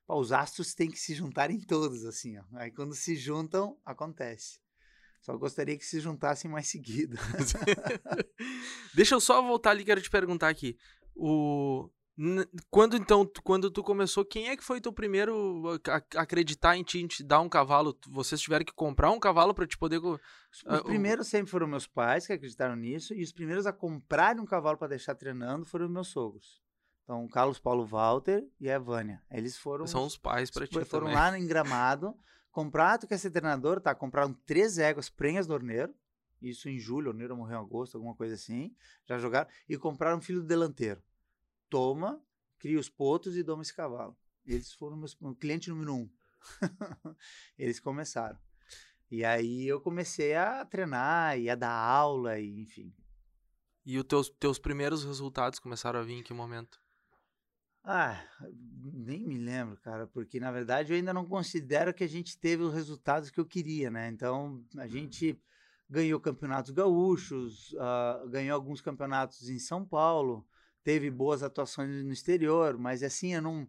Os 0.08 0.32
astros 0.32 0.74
têm 0.74 0.90
que 0.90 0.98
se 0.98 1.14
juntarem 1.14 1.60
todos, 1.60 2.04
assim, 2.04 2.36
ó. 2.38 2.42
Aí 2.54 2.70
quando 2.70 2.94
se 2.94 3.14
juntam, 3.14 3.78
acontece. 3.84 4.58
Só 5.20 5.36
gostaria 5.36 5.76
que 5.76 5.84
se 5.84 6.00
juntassem 6.00 6.50
mais 6.50 6.68
seguido. 6.68 7.16
Deixa 8.94 9.14
eu 9.14 9.20
só 9.20 9.42
voltar 9.42 9.70
ali, 9.70 9.84
quero 9.84 10.00
te 10.00 10.10
perguntar 10.10 10.48
aqui. 10.48 10.76
O... 11.14 11.90
Quando 12.70 12.96
então, 12.96 13.30
quando 13.42 13.70
tu 13.70 13.82
começou, 13.82 14.24
quem 14.24 14.48
é 14.48 14.56
que 14.56 14.64
foi 14.64 14.80
teu 14.80 14.92
primeiro 14.92 15.62
a 15.88 16.20
acreditar 16.20 16.76
em 16.76 16.82
ti, 16.82 17.00
em 17.00 17.06
te 17.06 17.22
dar 17.22 17.40
um 17.40 17.48
cavalo? 17.48 17.98
Vocês 18.08 18.40
tiveram 18.40 18.64
que 18.64 18.74
comprar 18.74 19.10
um 19.10 19.18
cavalo 19.18 19.54
para 19.54 19.66
te 19.66 19.78
poder. 19.78 19.98
Os, 19.98 20.20
os 20.66 20.82
primeiros 20.82 21.28
sempre 21.28 21.50
foram 21.50 21.66
meus 21.66 21.86
pais 21.86 22.26
que 22.26 22.32
acreditaram 22.32 22.76
nisso, 22.76 23.14
e 23.14 23.22
os 23.22 23.32
primeiros 23.32 23.64
a 23.64 23.72
comprar 23.72 24.38
um 24.38 24.44
cavalo 24.44 24.76
para 24.76 24.88
deixar 24.88 25.14
treinando 25.14 25.64
foram 25.64 25.88
meus 25.88 26.08
sogros. 26.08 26.60
Então, 27.10 27.26
Carlos 27.26 27.58
Paulo 27.58 27.84
Walter 27.84 28.48
e 28.60 28.70
a 28.70 28.78
Vânia. 28.78 29.20
Eles 29.32 29.58
foram. 29.58 29.84
São 29.84 30.06
os 30.06 30.16
pais 30.16 30.48
para 30.48 30.64
ti. 30.64 30.84
Foram 30.84 31.08
também. 31.08 31.14
lá 31.16 31.36
em 31.36 31.44
Gramado. 31.44 32.16
Comprar, 32.52 32.98
tu 32.98 33.08
quer 33.08 33.18
ser 33.18 33.32
treinador, 33.32 33.80
tá? 33.80 33.92
Compraram 33.96 34.32
três 34.32 34.78
éguas 34.78 35.10
prenhas 35.10 35.44
do 35.44 35.52
Orneiro. 35.52 35.92
Isso 36.40 36.68
em 36.68 36.78
julho, 36.78 37.08
o 37.08 37.10
Orneiro 37.10 37.36
morreu 37.36 37.58
em 37.58 37.60
agosto, 37.60 37.96
alguma 37.96 38.14
coisa 38.14 38.36
assim. 38.36 38.72
Já 39.08 39.18
jogaram. 39.18 39.50
E 39.68 39.76
compraram 39.76 40.18
um 40.18 40.20
filho 40.20 40.40
do 40.40 40.46
delanteiro. 40.46 41.02
Toma, 41.68 42.22
cria 42.60 42.78
os 42.78 42.88
potos 42.88 43.36
e 43.36 43.42
doma 43.42 43.62
esse 43.62 43.74
cavalo. 43.74 44.16
Eles 44.46 44.72
foram 44.72 44.96
meus, 44.96 45.18
meu 45.20 45.34
cliente 45.34 45.68
número 45.68 45.92
um. 45.92 46.10
Eles 47.58 47.80
começaram. 47.80 48.38
E 49.10 49.24
aí 49.24 49.66
eu 49.66 49.80
comecei 49.80 50.36
a 50.36 50.64
treinar 50.64 51.36
e 51.40 51.50
a 51.50 51.56
dar 51.56 51.72
aula, 51.72 52.38
e 52.38 52.60
enfim. 52.60 52.94
E 53.84 53.98
os 53.98 54.04
teus, 54.04 54.28
teus 54.28 54.60
primeiros 54.60 55.04
resultados 55.04 55.58
começaram 55.58 55.98
a 55.98 56.04
vir 56.04 56.14
em 56.14 56.22
que 56.22 56.32
momento? 56.32 56.79
Ah, 57.82 58.22
nem 58.92 59.26
me 59.26 59.38
lembro, 59.38 59.76
cara, 59.78 60.06
porque 60.06 60.38
na 60.38 60.52
verdade 60.52 60.92
eu 60.92 60.96
ainda 60.96 61.14
não 61.14 61.24
considero 61.24 61.94
que 61.94 62.04
a 62.04 62.08
gente 62.08 62.38
teve 62.38 62.62
os 62.62 62.74
resultados 62.74 63.30
que 63.30 63.40
eu 63.40 63.46
queria, 63.46 63.90
né? 63.90 64.08
Então 64.08 64.62
a 64.76 64.86
gente 64.86 65.40
ganhou 65.88 66.20
campeonatos 66.20 66.70
gaúchos, 66.70 67.72
uh, 67.72 68.28
ganhou 68.28 68.54
alguns 68.54 68.80
campeonatos 68.80 69.48
em 69.48 69.58
São 69.58 69.84
Paulo, 69.84 70.46
teve 70.84 71.10
boas 71.10 71.42
atuações 71.42 72.04
no 72.04 72.12
exterior, 72.12 72.78
mas 72.78 73.02
assim 73.02 73.34
eu 73.34 73.42
não. 73.42 73.68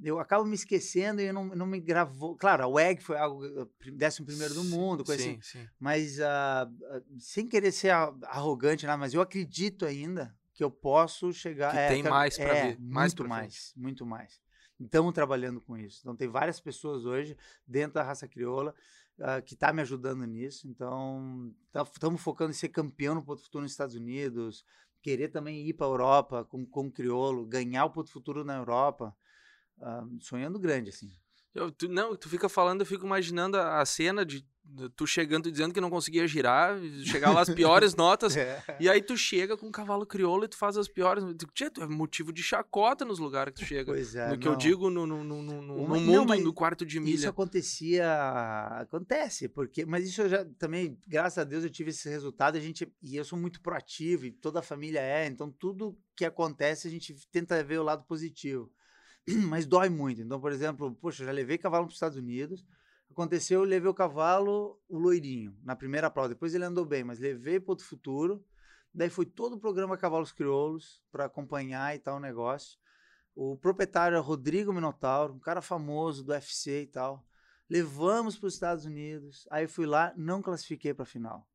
Eu 0.00 0.20
acabo 0.20 0.44
me 0.44 0.54
esquecendo 0.54 1.20
e 1.20 1.24
eu 1.24 1.34
não, 1.34 1.46
não 1.46 1.66
me 1.66 1.80
gravou. 1.80 2.36
Claro, 2.36 2.62
a 2.62 2.68
WEG 2.68 3.02
foi 3.02 3.18
algo 3.18 3.68
décimo 3.94 4.26
primeiro 4.26 4.54
do 4.54 4.62
mundo, 4.62 5.04
coisa 5.04 5.20
sim, 5.20 5.30
assim. 5.30 5.58
Sim. 5.58 5.68
Mas 5.76 6.20
uh, 6.20 7.18
sem 7.18 7.48
querer 7.48 7.72
ser 7.72 7.90
arrogante, 8.22 8.86
né? 8.86 8.94
mas 8.94 9.12
eu 9.12 9.20
acredito 9.20 9.84
ainda 9.84 10.37
que 10.58 10.64
eu 10.64 10.72
posso 10.72 11.32
chegar. 11.32 11.70
Que 11.70 11.78
é, 11.78 11.88
tem 11.88 12.02
mais 12.02 12.36
para 12.36 12.56
é, 12.56 12.70
vir. 12.72 12.80
Mais 12.80 13.14
muito 13.14 13.28
mais, 13.28 13.72
muito 13.76 14.04
mais. 14.04 14.40
Estamos 14.80 15.14
trabalhando 15.14 15.60
com 15.60 15.78
isso. 15.78 16.00
Então, 16.00 16.16
tem 16.16 16.26
várias 16.26 16.58
pessoas 16.58 17.04
hoje 17.04 17.36
dentro 17.64 17.94
da 17.94 18.02
raça 18.02 18.26
crioula 18.26 18.74
uh, 19.20 19.40
que 19.44 19.54
está 19.54 19.72
me 19.72 19.82
ajudando 19.82 20.26
nisso. 20.26 20.66
Então, 20.66 21.54
estamos 21.72 22.18
tá, 22.18 22.24
focando 22.24 22.50
em 22.50 22.54
ser 22.54 22.70
campeão 22.70 23.14
no 23.14 23.22
Ponto 23.22 23.40
Futuro 23.40 23.62
nos 23.62 23.70
Estados 23.70 23.94
Unidos, 23.94 24.64
querer 25.00 25.28
também 25.28 25.64
ir 25.64 25.74
para 25.74 25.86
a 25.86 25.90
Europa 25.90 26.44
com, 26.44 26.66
com 26.66 26.88
o 26.88 26.92
crioulo, 26.92 27.46
ganhar 27.46 27.84
o 27.84 27.90
Ponto 27.90 28.10
Futuro 28.10 28.44
na 28.44 28.56
Europa. 28.56 29.16
Uh, 29.76 30.20
sonhando 30.20 30.58
grande, 30.58 30.90
assim. 30.90 31.12
Eu, 31.54 31.70
tu, 31.70 31.88
não, 31.88 32.16
tu 32.16 32.28
fica 32.28 32.48
falando, 32.48 32.80
eu 32.80 32.86
fico 32.86 33.06
imaginando 33.06 33.56
a, 33.56 33.80
a 33.80 33.86
cena 33.86 34.26
de 34.26 34.44
tu 34.96 35.06
chegando 35.06 35.48
e 35.48 35.52
dizendo 35.52 35.72
que 35.72 35.80
não 35.80 35.90
conseguia 35.90 36.26
girar, 36.26 36.78
chegar 37.04 37.30
lá 37.32 37.40
as 37.40 37.48
piores 37.48 37.94
notas, 37.96 38.36
É. 38.36 38.62
e 38.78 38.88
aí 38.88 39.00
tu 39.02 39.16
chega 39.16 39.56
com 39.56 39.66
um 39.66 39.70
cavalo 39.72 40.04
crioulo 40.06 40.44
e 40.44 40.48
tu 40.48 40.56
faz 40.56 40.76
as 40.76 40.86
piores. 40.88 41.24
Tchê, 41.54 41.70
tu 41.70 41.82
é 41.82 41.86
motivo 41.88 42.32
de 42.32 42.42
chacota 42.42 43.04
nos 43.04 43.18
lugares 43.18 43.54
que 43.54 43.60
tu 43.60 43.66
chega. 43.66 43.92
Pois 43.92 44.14
é. 44.14 44.28
no 44.28 44.38
que 44.38 44.46
eu 44.46 44.52
não. 44.52 44.58
digo 44.58 44.90
no, 44.90 45.06
no, 45.06 45.24
no, 45.24 45.42
no, 45.42 45.62
no 45.62 45.74
Uma- 45.76 45.96
não, 45.96 46.00
mundo 46.04 46.28
mas 46.28 46.42
do 46.44 46.52
quarto 46.52 46.84
de 46.84 46.98
Isso 46.98 47.04
milha. 47.04 47.28
acontecia, 47.30 48.06
acontece, 48.80 49.48
porque, 49.48 49.84
mas 49.86 50.06
isso 50.06 50.22
eu 50.22 50.28
já 50.28 50.44
também, 50.58 50.98
graças 51.06 51.38
a 51.38 51.44
Deus, 51.44 51.64
eu 51.64 51.70
tive 51.70 51.90
esse 51.90 52.08
resultado, 52.08 52.56
a 52.56 52.60
gente, 52.60 52.86
e 53.02 53.16
eu 53.16 53.24
sou 53.24 53.38
muito 53.38 53.60
proativo, 53.60 54.26
e 54.26 54.30
toda 54.30 54.58
a 54.60 54.62
família 54.62 55.00
é, 55.00 55.26
então 55.26 55.50
tudo 55.50 55.96
que 56.16 56.24
acontece 56.24 56.86
a 56.88 56.90
gente 56.90 57.14
tenta 57.30 57.62
ver 57.62 57.78
o 57.78 57.82
lado 57.84 58.04
positivo. 58.04 58.70
Mas 59.48 59.66
dói 59.66 59.88
muito. 59.88 60.20
Então, 60.22 60.40
por 60.40 60.52
exemplo, 60.52 60.94
poxa, 60.94 61.22
eu 61.22 61.26
já 61.26 61.32
levei 61.32 61.58
cavalo 61.58 61.84
para 61.84 61.90
os 61.90 61.96
Estados 61.96 62.16
Unidos, 62.16 62.64
aconteceu, 63.20 63.60
eu 63.60 63.64
levei 63.64 63.90
o 63.90 63.94
cavalo, 63.94 64.80
o 64.88 64.96
loirinho, 64.96 65.56
na 65.64 65.74
primeira 65.74 66.08
prova, 66.08 66.28
depois 66.28 66.54
ele 66.54 66.64
andou 66.64 66.84
bem, 66.84 67.02
mas 67.02 67.18
levei 67.18 67.58
para 67.58 67.72
outro 67.72 67.84
futuro, 67.84 68.44
daí 68.94 69.10
foi 69.10 69.26
todo 69.26 69.54
o 69.54 69.60
programa 69.60 69.98
Cavalos 69.98 70.30
Crioulos 70.30 71.02
para 71.10 71.24
acompanhar 71.24 71.94
e 71.96 71.98
tal 71.98 72.16
o 72.16 72.20
negócio. 72.20 72.78
O 73.34 73.56
proprietário 73.56 74.16
é 74.16 74.20
Rodrigo 74.20 74.72
Minotauro, 74.72 75.34
um 75.34 75.38
cara 75.38 75.60
famoso 75.60 76.24
do 76.24 76.32
UFC 76.32 76.82
e 76.82 76.86
tal. 76.86 77.24
Levamos 77.68 78.38
para 78.38 78.46
os 78.46 78.54
Estados 78.54 78.84
Unidos. 78.84 79.46
Aí 79.50 79.68
fui 79.68 79.86
lá, 79.86 80.12
não 80.16 80.42
classifiquei 80.42 80.92
para 80.92 81.04
a 81.04 81.06
final. 81.06 81.46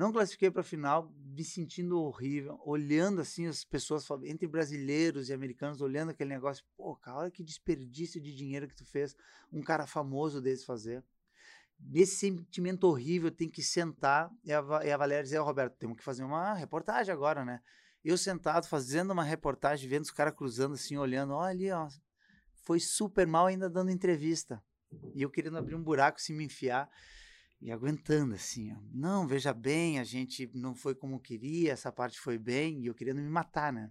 Não 0.00 0.10
classifiquei 0.10 0.50
para 0.50 0.62
a 0.62 0.64
final, 0.64 1.12
me 1.14 1.44
sentindo 1.44 2.00
horrível, 2.00 2.58
olhando 2.64 3.20
assim 3.20 3.46
as 3.46 3.64
pessoas, 3.64 4.08
entre 4.24 4.48
brasileiros 4.48 5.28
e 5.28 5.32
americanos, 5.34 5.82
olhando 5.82 6.08
aquele 6.08 6.30
negócio. 6.30 6.64
Pô, 6.74 6.96
cara, 6.96 7.30
que 7.30 7.44
desperdício 7.44 8.18
de 8.18 8.34
dinheiro 8.34 8.66
que 8.66 8.74
tu 8.74 8.86
fez 8.86 9.14
um 9.52 9.60
cara 9.60 9.86
famoso 9.86 10.40
desse 10.40 10.64
fazer. 10.64 11.04
Nesse 11.78 12.16
sentimento 12.16 12.84
horrível, 12.84 13.30
tem 13.30 13.50
que 13.50 13.62
sentar 13.62 14.30
e 14.42 14.50
a, 14.50 14.62
e 14.82 14.90
a 14.90 14.96
Valéria 14.96 15.22
dizer, 15.22 15.38
"Ó, 15.38 15.44
Roberto, 15.44 15.76
temos 15.76 15.98
que 15.98 16.02
fazer 16.02 16.24
uma 16.24 16.54
reportagem 16.54 17.12
agora, 17.12 17.44
né? 17.44 17.60
Eu 18.02 18.16
sentado 18.16 18.66
fazendo 18.68 19.10
uma 19.10 19.22
reportagem, 19.22 19.86
vendo 19.86 20.04
os 20.04 20.10
caras 20.10 20.34
cruzando 20.34 20.76
assim, 20.76 20.96
olhando, 20.96 21.34
olha 21.34 21.50
ali, 21.50 21.70
ó. 21.70 21.88
Foi 22.64 22.80
super 22.80 23.26
mal 23.26 23.44
ainda 23.44 23.68
dando 23.68 23.90
entrevista. 23.90 24.64
E 25.14 25.20
eu 25.20 25.28
querendo 25.28 25.58
abrir 25.58 25.74
um 25.74 25.82
buraco, 25.82 26.18
se 26.18 26.32
me 26.32 26.44
enfiar 26.44 26.88
e 27.60 27.70
aguentando 27.70 28.34
assim, 28.34 28.72
ó. 28.72 28.76
Não, 28.92 29.26
veja 29.26 29.52
bem, 29.52 29.98
a 29.98 30.04
gente 30.04 30.50
não 30.54 30.74
foi 30.74 30.94
como 30.94 31.20
queria, 31.20 31.72
essa 31.72 31.92
parte 31.92 32.18
foi 32.18 32.38
bem, 32.38 32.80
e 32.82 32.86
eu 32.86 32.94
querendo 32.94 33.20
me 33.20 33.28
matar, 33.28 33.72
né? 33.72 33.90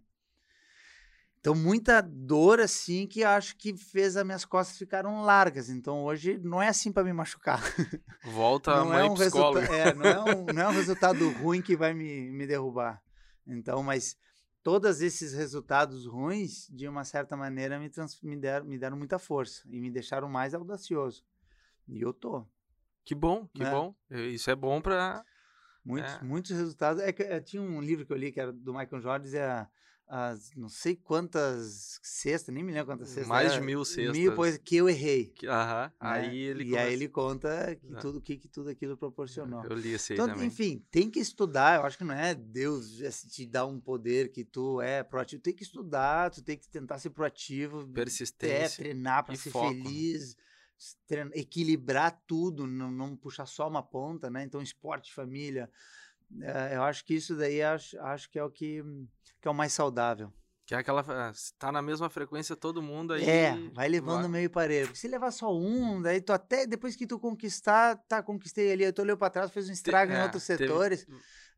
Então, 1.39 1.55
muita 1.55 2.01
dor, 2.01 2.59
assim, 2.59 3.07
que 3.07 3.23
acho 3.23 3.55
que 3.55 3.75
fez 3.77 4.17
as 4.17 4.25
minhas 4.25 4.43
costas 4.43 4.77
ficaram 4.77 5.21
largas. 5.21 5.69
Então, 5.69 6.03
hoje 6.03 6.37
não 6.39 6.61
é 6.61 6.67
assim 6.67 6.91
para 6.91 7.03
me 7.03 7.13
machucar. 7.13 7.61
Volta 8.25 8.73
a 8.73 8.79
não, 8.79 8.87
mãe 8.87 8.99
é 8.99 9.03
um 9.05 9.13
psicóloga. 9.13 9.73
é, 9.73 9.93
não, 9.93 10.05
é 10.05 10.19
um, 10.21 10.47
não 10.51 10.61
é 10.63 10.69
um 10.69 10.73
resultado 10.73 11.29
ruim 11.31 11.61
que 11.61 11.77
vai 11.77 11.93
me, 11.93 12.29
me 12.29 12.45
derrubar. 12.45 13.01
Então, 13.47 13.81
mas 13.81 14.17
todos 14.61 14.99
esses 14.99 15.31
resultados 15.31 16.05
ruins, 16.05 16.67
de 16.69 16.89
uma 16.89 17.05
certa 17.05 17.37
maneira, 17.37 17.79
me, 17.79 17.89
trans- 17.89 18.19
me, 18.21 18.35
deram, 18.35 18.65
me 18.65 18.77
deram 18.77 18.97
muita 18.97 19.17
força 19.17 19.61
e 19.69 19.79
me 19.79 19.89
deixaram 19.89 20.27
mais 20.27 20.53
audacioso. 20.53 21.23
E 21.87 22.01
eu 22.01 22.13
tô. 22.13 22.45
Que 23.09 23.15
bom, 23.15 23.47
que 23.55 23.63
É. 23.63 23.71
bom. 23.71 23.95
Isso 24.11 24.51
é 24.51 24.55
bom 24.55 24.79
pra. 24.79 25.25
Muitos, 25.83 26.11
É. 26.13 26.21
muitos 26.23 26.51
resultados. 26.51 27.01
É 27.01 27.09
eh, 27.17 27.39
tinha 27.39 27.59
um 27.59 27.81
livro 27.81 28.05
que 28.05 28.13
eu 28.13 28.17
li 28.17 28.31
que 28.31 28.39
era 28.39 28.53
do 28.53 28.71
Michael 28.71 29.01
Jordan, 29.01 29.23
dizia 29.23 29.67
as 30.07 30.51
não 30.55 30.69
sei 30.69 30.95
quantas 30.95 31.99
cestas, 32.03 32.53
nem 32.53 32.63
me 32.63 32.71
lembro 32.71 32.85
quantas 32.87 33.07
cestas. 33.09 33.27
Mais 33.27 33.51
de 33.53 33.59
mil 33.61 33.77
Mil 33.79 33.85
cestas. 33.85 34.35
coisas 34.35 34.59
que 34.63 34.75
eu 34.75 34.87
errei. 34.87 35.25
que- 35.25 35.47
Aham. 35.47 35.85
né? 35.87 35.91
Aí 35.99 36.37
ele. 36.39 36.63
e 36.63 36.65
começa- 36.67 36.85
aí 36.85 36.93
ele 36.93 37.07
conta 37.09 37.75
que 37.77 37.95
É. 37.95 37.99
tudo, 37.99 38.21
que, 38.21 38.37
que 38.37 38.47
tudo 38.47 38.69
aquilo 38.69 38.95
proporcionou. 38.95 39.63
Eu 39.65 39.75
li 39.75 39.93
esse 39.93 40.13
aí 40.13 40.17
Então, 40.19 40.27
também. 40.27 40.47
enfim, 40.47 40.85
tem 40.91 41.09
que 41.09 41.19
estudar. 41.19 41.79
Eu 41.79 41.85
acho 41.87 41.97
que 41.97 42.03
não 42.03 42.13
é 42.13 42.35
Deus 42.35 43.01
assim, 43.01 43.27
te 43.27 43.47
dar 43.47 43.65
um 43.65 43.79
poder 43.79 44.31
que 44.31 44.43
tu 44.45 44.79
é 44.81 45.01
proativo. 45.01 45.41
Tem 45.41 45.55
que 45.55 45.63
estudar, 45.63 46.29
tu 46.29 46.43
tem 46.43 46.57
que 46.59 46.69
tentar 46.69 46.99
ser 46.99 47.09
proativo. 47.09 47.81
É, 47.89 47.93
Persistência. 47.93 48.83
treinar 48.83 49.23
para 49.25 49.35
ser 49.35 49.49
foco, 49.49 49.73
né? 49.73 49.83
feliz, 49.83 50.35
equilibrar 51.33 52.21
tudo, 52.25 52.65
não, 52.65 52.91
não 52.91 53.15
puxar 53.15 53.45
só 53.45 53.67
uma 53.67 53.83
ponta, 53.83 54.29
né? 54.29 54.43
Então, 54.43 54.61
esporte, 54.61 55.13
família. 55.13 55.69
eh, 56.41 56.75
eu 56.75 56.83
acho 56.83 57.03
que 57.05 57.15
isso 57.15 57.35
daí 57.35 57.61
acho, 57.61 57.99
acho 58.01 58.29
que 58.29 58.37
é 58.39 58.43
o 58.43 58.49
que, 58.49 58.83
que 59.41 59.47
é 59.47 59.51
o 59.51 59.53
mais 59.53 59.73
saudável. 59.73 60.31
Que 60.65 60.75
é 60.75 60.77
aquela. 60.77 61.33
se 61.33 61.51
Tá 61.55 61.71
na 61.71 61.81
mesma 61.81 62.11
frequência 62.11 62.55
todo 62.55 62.79
mundo 62.79 63.13
aí. 63.13 63.27
É, 63.27 63.57
vai 63.73 63.89
levando 63.89 64.21
vai. 64.21 64.29
meio 64.29 64.49
parelho. 64.51 64.85
Porque 64.85 64.99
se 64.99 65.07
levar 65.07 65.31
só 65.31 65.51
um, 65.51 65.99
daí 65.99 66.21
tu 66.21 66.31
até 66.31 66.67
depois 66.67 66.95
que 66.95 67.07
tu 67.07 67.17
conquistar, 67.17 67.95
tá, 68.07 68.21
conquistei 68.21 68.71
ali, 68.71 68.83
eu 68.83 68.93
tô 68.93 69.01
olhando 69.01 69.17
pra 69.17 69.31
trás, 69.31 69.49
fez 69.49 69.67
um 69.67 69.73
estrago 69.73 70.11
em 70.11 70.15
é, 70.15 70.23
outros 70.23 70.45
teve- 70.45 70.63
setores. 70.63 71.07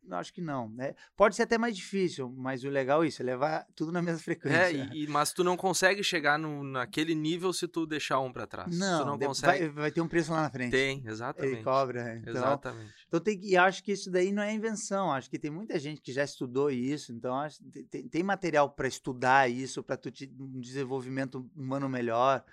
Não, 0.04 0.18
acho 0.18 0.34
que 0.34 0.42
não. 0.42 0.70
Né? 0.70 0.96
Pode 1.16 1.36
ser 1.36 1.44
até 1.44 1.58
mais 1.58 1.76
difícil, 1.76 2.30
mas 2.36 2.64
o 2.64 2.70
legal 2.70 3.04
é 3.04 3.08
isso, 3.08 3.22
é 3.22 3.26
levar 3.26 3.66
tudo 3.76 3.92
na 3.92 4.02
mesma 4.02 4.20
frequência. 4.24 4.58
É, 4.58 4.96
e, 4.96 5.08
mas 5.08 5.32
tu 5.32 5.44
não 5.44 5.56
consegue 5.56 6.04
chegar 6.04 6.38
no, 6.38 6.64
naquele 6.64 7.14
nível 7.14 7.54
se 7.54 7.68
tu 7.68 7.86
deixar 7.86 8.20
um 8.20 8.32
pra 8.32 8.48
trás. 8.48 8.78
não, 8.78 9.06
não 9.06 9.20
consegue. 9.20 9.66
vai, 9.68 9.70
vai 9.70 9.92
ter 9.92 10.02
um 10.02 10.08
preço 10.08 10.32
lá 10.32 10.42
na 10.42 10.50
frente. 10.50 10.72
Tem, 10.72 11.00
Ele 11.00 11.10
exatamente. 11.10 11.64
cobra. 11.64 12.16
Então, 12.18 12.34
Exatamente. 12.34 12.94
então 13.08 13.20
tem 13.20 13.40
que, 13.40 13.50
e 13.50 13.58
acho 13.58 13.84
que 13.84 13.92
isso 13.92 14.12
daí 14.12 14.32
não 14.32 14.44
é 14.44 14.54
invenção. 14.54 15.12
Acho 15.12 15.30
que 15.30 15.40
tem 15.40 15.52
muita 15.52 15.78
gente 15.80 16.02
que 16.02 16.12
já 16.12 16.24
estudou 16.24 16.70
isso. 16.70 17.14
Então 17.14 17.36
acho, 17.36 17.60
que 17.72 17.84
tem, 17.84 18.08
tem 18.08 18.24
material 18.24 18.70
para 18.70 18.88
estudar 18.88 19.50
isso, 19.50 19.84
para 19.84 19.98
tu 19.98 20.12
te, 20.12 20.32
um 20.40 20.60
desenvolvimento 20.60 21.50
humano 21.56 21.88
melhor. 21.88 22.44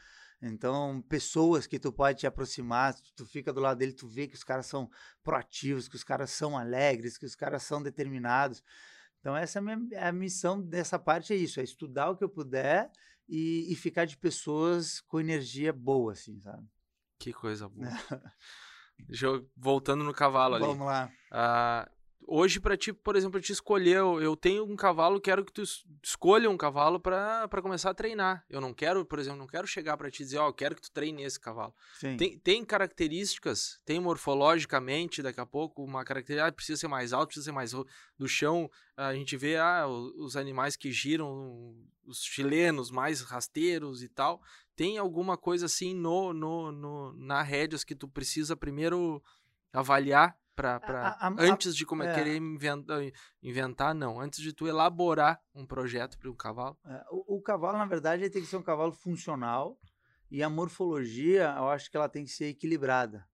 Então, 0.41 1.03
pessoas 1.09 1.67
que 1.67 1.79
tu 1.81 1.93
pode 1.93 2.21
te 2.21 2.27
aproximar, 2.27 2.95
tu 3.17 3.27
fica 3.27 3.53
do 3.53 3.61
lado 3.61 3.79
dele, 3.79 3.93
tu 3.93 4.07
vê 4.07 4.29
que 4.29 4.37
os 4.37 4.45
caras 4.45 4.67
são 4.67 4.89
proativos, 5.23 5.89
que 5.89 5.97
os 5.97 6.05
caras 6.05 6.31
são 6.31 6.57
alegres, 6.57 7.19
que 7.19 7.27
os 7.27 7.35
caras 7.35 7.65
são 7.65 7.83
determinados. 7.83 8.63
Então, 9.21 9.37
essa 9.37 9.59
é 9.59 9.61
a, 9.61 9.63
minha, 9.77 10.09
a 10.09 10.13
missão 10.13 10.61
dessa 10.63 10.97
parte 10.99 11.33
é 11.33 11.37
isso, 11.37 11.59
é 11.59 11.65
estudar 11.65 12.11
o 12.11 12.17
que 12.17 12.23
eu 12.23 12.29
puder 12.29 12.89
e, 13.29 13.67
e 13.73 13.75
ficar 13.75 14.05
de 14.05 14.17
pessoas 14.17 15.01
com 15.01 15.19
energia 15.19 15.73
boa, 15.73 16.13
assim, 16.13 16.39
sabe? 16.41 16.65
Que 17.19 17.33
coisa 17.33 17.69
boa. 17.69 17.89
Deixa 19.09 19.27
eu- 19.27 19.51
voltando 19.57 20.05
no 20.05 20.15
cavalo 20.15 20.55
ali. 20.55 20.65
Vamos 20.67 20.87
lá. 20.87 21.11
Ah, 21.33 21.91
hoje, 22.27 22.61
pra 22.61 22.77
ti, 22.77 22.93
por 22.93 23.17
exemplo, 23.17 23.41
te 23.41 23.53
escolher, 23.53 23.97
eu, 23.99 24.37
tenho 24.37 24.65
um 24.65 24.77
cavalo, 24.77 25.21
quero 25.21 25.45
que 25.45 25.53
tu 25.53 25.63
es- 25.63 25.85
escolha 26.03 26.51
um 26.51 26.57
cavalo 26.57 27.01
pra 27.01 27.49
começar 27.63 27.91
a 27.91 27.95
treinar. 27.95 28.45
Eu 28.51 28.61
não 28.61 28.75
quero, 28.75 29.05
por 29.05 29.19
exemplo, 29.19 29.39
não 29.39 29.47
quero 29.47 29.67
chegar 29.67 29.97
pra 29.97 30.11
te 30.11 30.19
dizer, 30.25 30.39
ó, 30.39 30.49
eu 30.49 30.53
quero 30.53 30.75
que 30.75 30.83
tu 30.83 30.91
treine 30.93 31.23
esse 31.23 31.39
cavalo. 31.41 31.75
Sim. 31.95 32.17
Tem, 32.17 32.39
tem 32.39 32.65
características, 32.65 33.81
tem 33.85 33.99
morfologicamente, 34.01 35.23
daqui 35.23 35.41
a 35.41 35.47
pouco, 35.47 35.83
uma 35.83 36.05
característica, 36.05 36.49
ah, 36.49 36.53
precisa 36.53 36.79
ser 36.81 36.89
mais 36.89 37.13
alto, 37.13 37.29
precisa 37.29 37.45
ser 37.47 37.53
mais 37.53 37.73
do 37.73 38.29
chão. 38.29 38.71
A 38.97 39.15
gente 39.15 39.37
vê 39.37 39.57
ah, 39.57 39.87
os 39.87 40.37
animais 40.37 40.77
que 40.77 40.91
giram, 40.93 41.75
os 42.05 42.23
chilenos 42.23 42.91
mais 42.91 43.21
rasteiros 43.21 44.03
e 44.03 44.09
tal. 44.09 44.43
Tem 44.77 44.99
alguma 44.99 45.37
coisa 45.37 45.67
assim 45.67 45.95
no, 45.95 46.33
no, 46.33 46.71
no 46.73 47.13
na 47.15 47.43
rédeas 47.43 47.85
que 47.85 47.95
tu 47.95 48.09
precisa 48.09 48.57
primeiro 48.57 49.23
avaliar 49.73 50.37
pra, 50.59 50.81
pra- 50.81 51.09
a- 51.21 51.29
a- 51.29 51.35
antes 51.39 51.77
de 51.77 51.87
come- 51.87 52.05
é. 52.05 52.13
querer 52.13 52.37
inventar, 52.37 53.01
inventar, 53.41 53.95
não, 53.95 54.21
antes 54.21 54.41
de 54.41 54.53
tu 54.53 54.67
elaborar 54.67 55.41
um 55.55 55.65
projeto 55.65 56.19
para 56.19 56.29
um 56.29 56.35
cavalo. 56.35 56.77
É, 56.85 57.05
o, 57.13 57.37
o 57.37 57.41
cavalo, 57.43 57.79
na 57.79 57.87
verdade, 57.87 58.25
ele 58.25 58.31
tem 58.31 58.43
que 58.43 58.49
ser 58.49 58.57
um 58.57 58.63
cavalo 58.63 58.93
funcional 58.93 59.79
e 60.29 60.43
a 60.43 60.51
morfologia, 60.51 61.55
eu 61.57 61.69
acho 61.69 61.89
que 61.89 61.97
ela 61.97 62.09
tem 62.09 62.25
que 62.25 62.31
ser 62.33 62.47
equilibrada. 62.47 63.25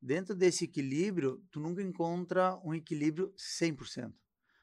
Dentro 0.00 0.36
desse 0.36 0.64
equilíbrio, 0.64 1.42
tu 1.50 1.58
nunca 1.58 1.82
encontra 1.82 2.56
um 2.64 2.72
equilíbrio 2.72 3.34
100%. 3.36 4.14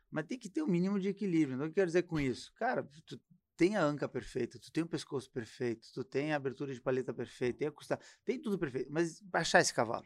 Mas 0.10 0.26
tem 0.26 0.40
que 0.40 0.50
ter 0.50 0.62
o 0.62 0.66
um 0.66 0.70
mínimo 0.70 0.98
de 0.98 1.10
equilíbrio. 1.10 1.56
Então, 1.56 1.66
o 1.66 1.70
que 1.70 1.74
eu 1.74 1.76
quero 1.76 1.88
dizer 1.88 2.04
com 2.04 2.18
isso? 2.18 2.54
Cara, 2.56 2.88
tu 3.06 3.20
tem 3.58 3.76
a 3.76 3.84
anca 3.84 4.08
perfeita, 4.08 4.58
tu 4.58 4.72
tem 4.72 4.84
o 4.84 4.88
pescoço 4.88 5.30
perfeito, 5.30 5.88
tu 5.94 6.04
tem 6.06 6.32
a 6.32 6.38
abertura 6.38 6.74
de 6.74 6.82
paleta 6.82 7.14
perfeita, 7.14 7.60
tem 7.60 7.68
a 7.68 7.72
costada, 7.72 8.02
tem 8.24 8.42
tudo 8.42 8.58
perfeito. 8.58 8.90
Mas 8.90 9.20
baixar 9.22 9.60
esse 9.60 9.74
cavalo. 9.74 10.06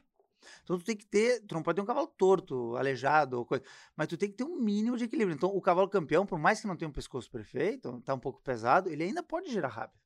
Então 0.63 0.78
tu 0.78 0.86
tem 0.86 0.95
que 0.95 1.06
ter, 1.06 1.41
tu 1.41 1.56
não 1.56 1.63
pode 1.63 1.75
ter 1.75 1.82
um 1.82 1.86
cavalo 1.86 2.08
torto, 2.08 2.75
aleijado 2.75 3.38
ou 3.38 3.45
coisa, 3.45 3.63
mas 3.95 4.08
tu 4.08 4.17
tem 4.17 4.30
que 4.30 4.38
ter 4.38 4.43
um 4.43 4.60
mínimo 4.60 4.97
de 4.97 5.06
equilíbrio. 5.06 5.36
Então 5.36 5.49
o 5.49 5.62
cavalo 5.62 5.89
campeão, 5.89 6.25
por 6.25 6.39
mais 6.39 6.62
que 6.62 6.67
não 6.67 6.75
tenha 6.75 6.89
um 6.89 6.93
pescoço 6.93 7.30
perfeito, 7.30 8.02
tá 8.02 8.13
um 8.13 8.19
pouco 8.19 8.41
pesado, 8.41 8.89
ele 8.89 9.04
ainda 9.04 9.23
pode 9.23 9.52
girar 9.52 9.71
rápido. 9.71 9.99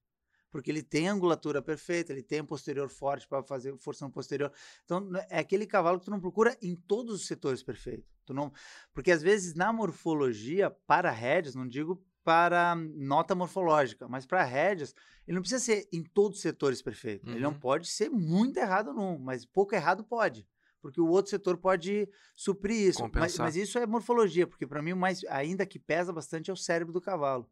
Porque 0.52 0.70
ele 0.70 0.84
tem 0.84 1.10
a 1.10 1.14
angulatura 1.14 1.64
perfeita, 1.64 2.14
ele 2.14 2.22
tem 2.22 2.42
um 2.42 2.46
posterior 2.46 2.88
forte 2.88 3.28
para 3.28 3.42
fazer 3.42 3.76
força 3.80 4.06
no 4.06 4.12
posterior. 4.12 4.52
Então 4.86 5.10
é 5.30 5.40
aquele 5.40 5.66
cavalo 5.66 6.00
que 6.00 6.06
tu 6.06 6.12
não 6.12 6.20
procura 6.20 6.56
em 6.62 6.76
todos 6.76 7.16
os 7.16 7.26
setores 7.26 7.64
perfeito. 7.64 8.14
Tu 8.24 8.34
não, 8.34 8.54
porque 8.94 9.12
às 9.12 9.22
vezes 9.22 9.56
na 9.56 9.74
morfologia 9.74 10.70
para 10.70 11.10
rédeas, 11.10 11.56
não 11.56 11.68
digo 11.68 12.04
para 12.24 12.76
nota 12.76 13.36
morfológica, 13.36 14.08
mas 14.08 14.26
para 14.26 14.44
rédeas, 14.44 14.96
ele 15.28 15.36
não 15.36 15.42
precisa 15.42 15.64
ser 15.64 15.88
em 15.92 16.04
todos 16.04 16.38
os 16.38 16.42
setores 16.42 16.82
perfeito. 16.82 17.30
Ele 17.30 17.40
não 17.40 17.52
Uhum. 17.52 17.60
pode 17.60 17.88
ser 17.88 18.10
muito 18.10 18.58
errado 18.58 18.94
num, 18.94 19.18
mas 19.20 19.46
pouco 19.46 19.76
errado 19.76 20.04
pode. 20.04 20.48
Porque 20.82 21.00
o 21.00 21.08
outro 21.08 21.30
setor 21.30 21.58
pode 21.58 22.10
suprir 22.36 22.90
isso. 22.90 23.02
Mas, 23.22 23.32
mas 23.46 23.56
isso 23.56 23.78
é 23.80 23.86
morfologia, 23.86 24.46
porque 24.46 24.68
para 24.68 24.82
mim 24.82 24.92
o 24.94 24.98
mais, 24.98 25.24
ainda 25.30 25.66
que 25.66 25.80
pesa 25.80 26.12
bastante 26.12 26.50
é 26.50 26.54
o 26.54 26.58
cérebro 26.58 26.92
do 26.94 27.00
cavalo. 27.02 27.50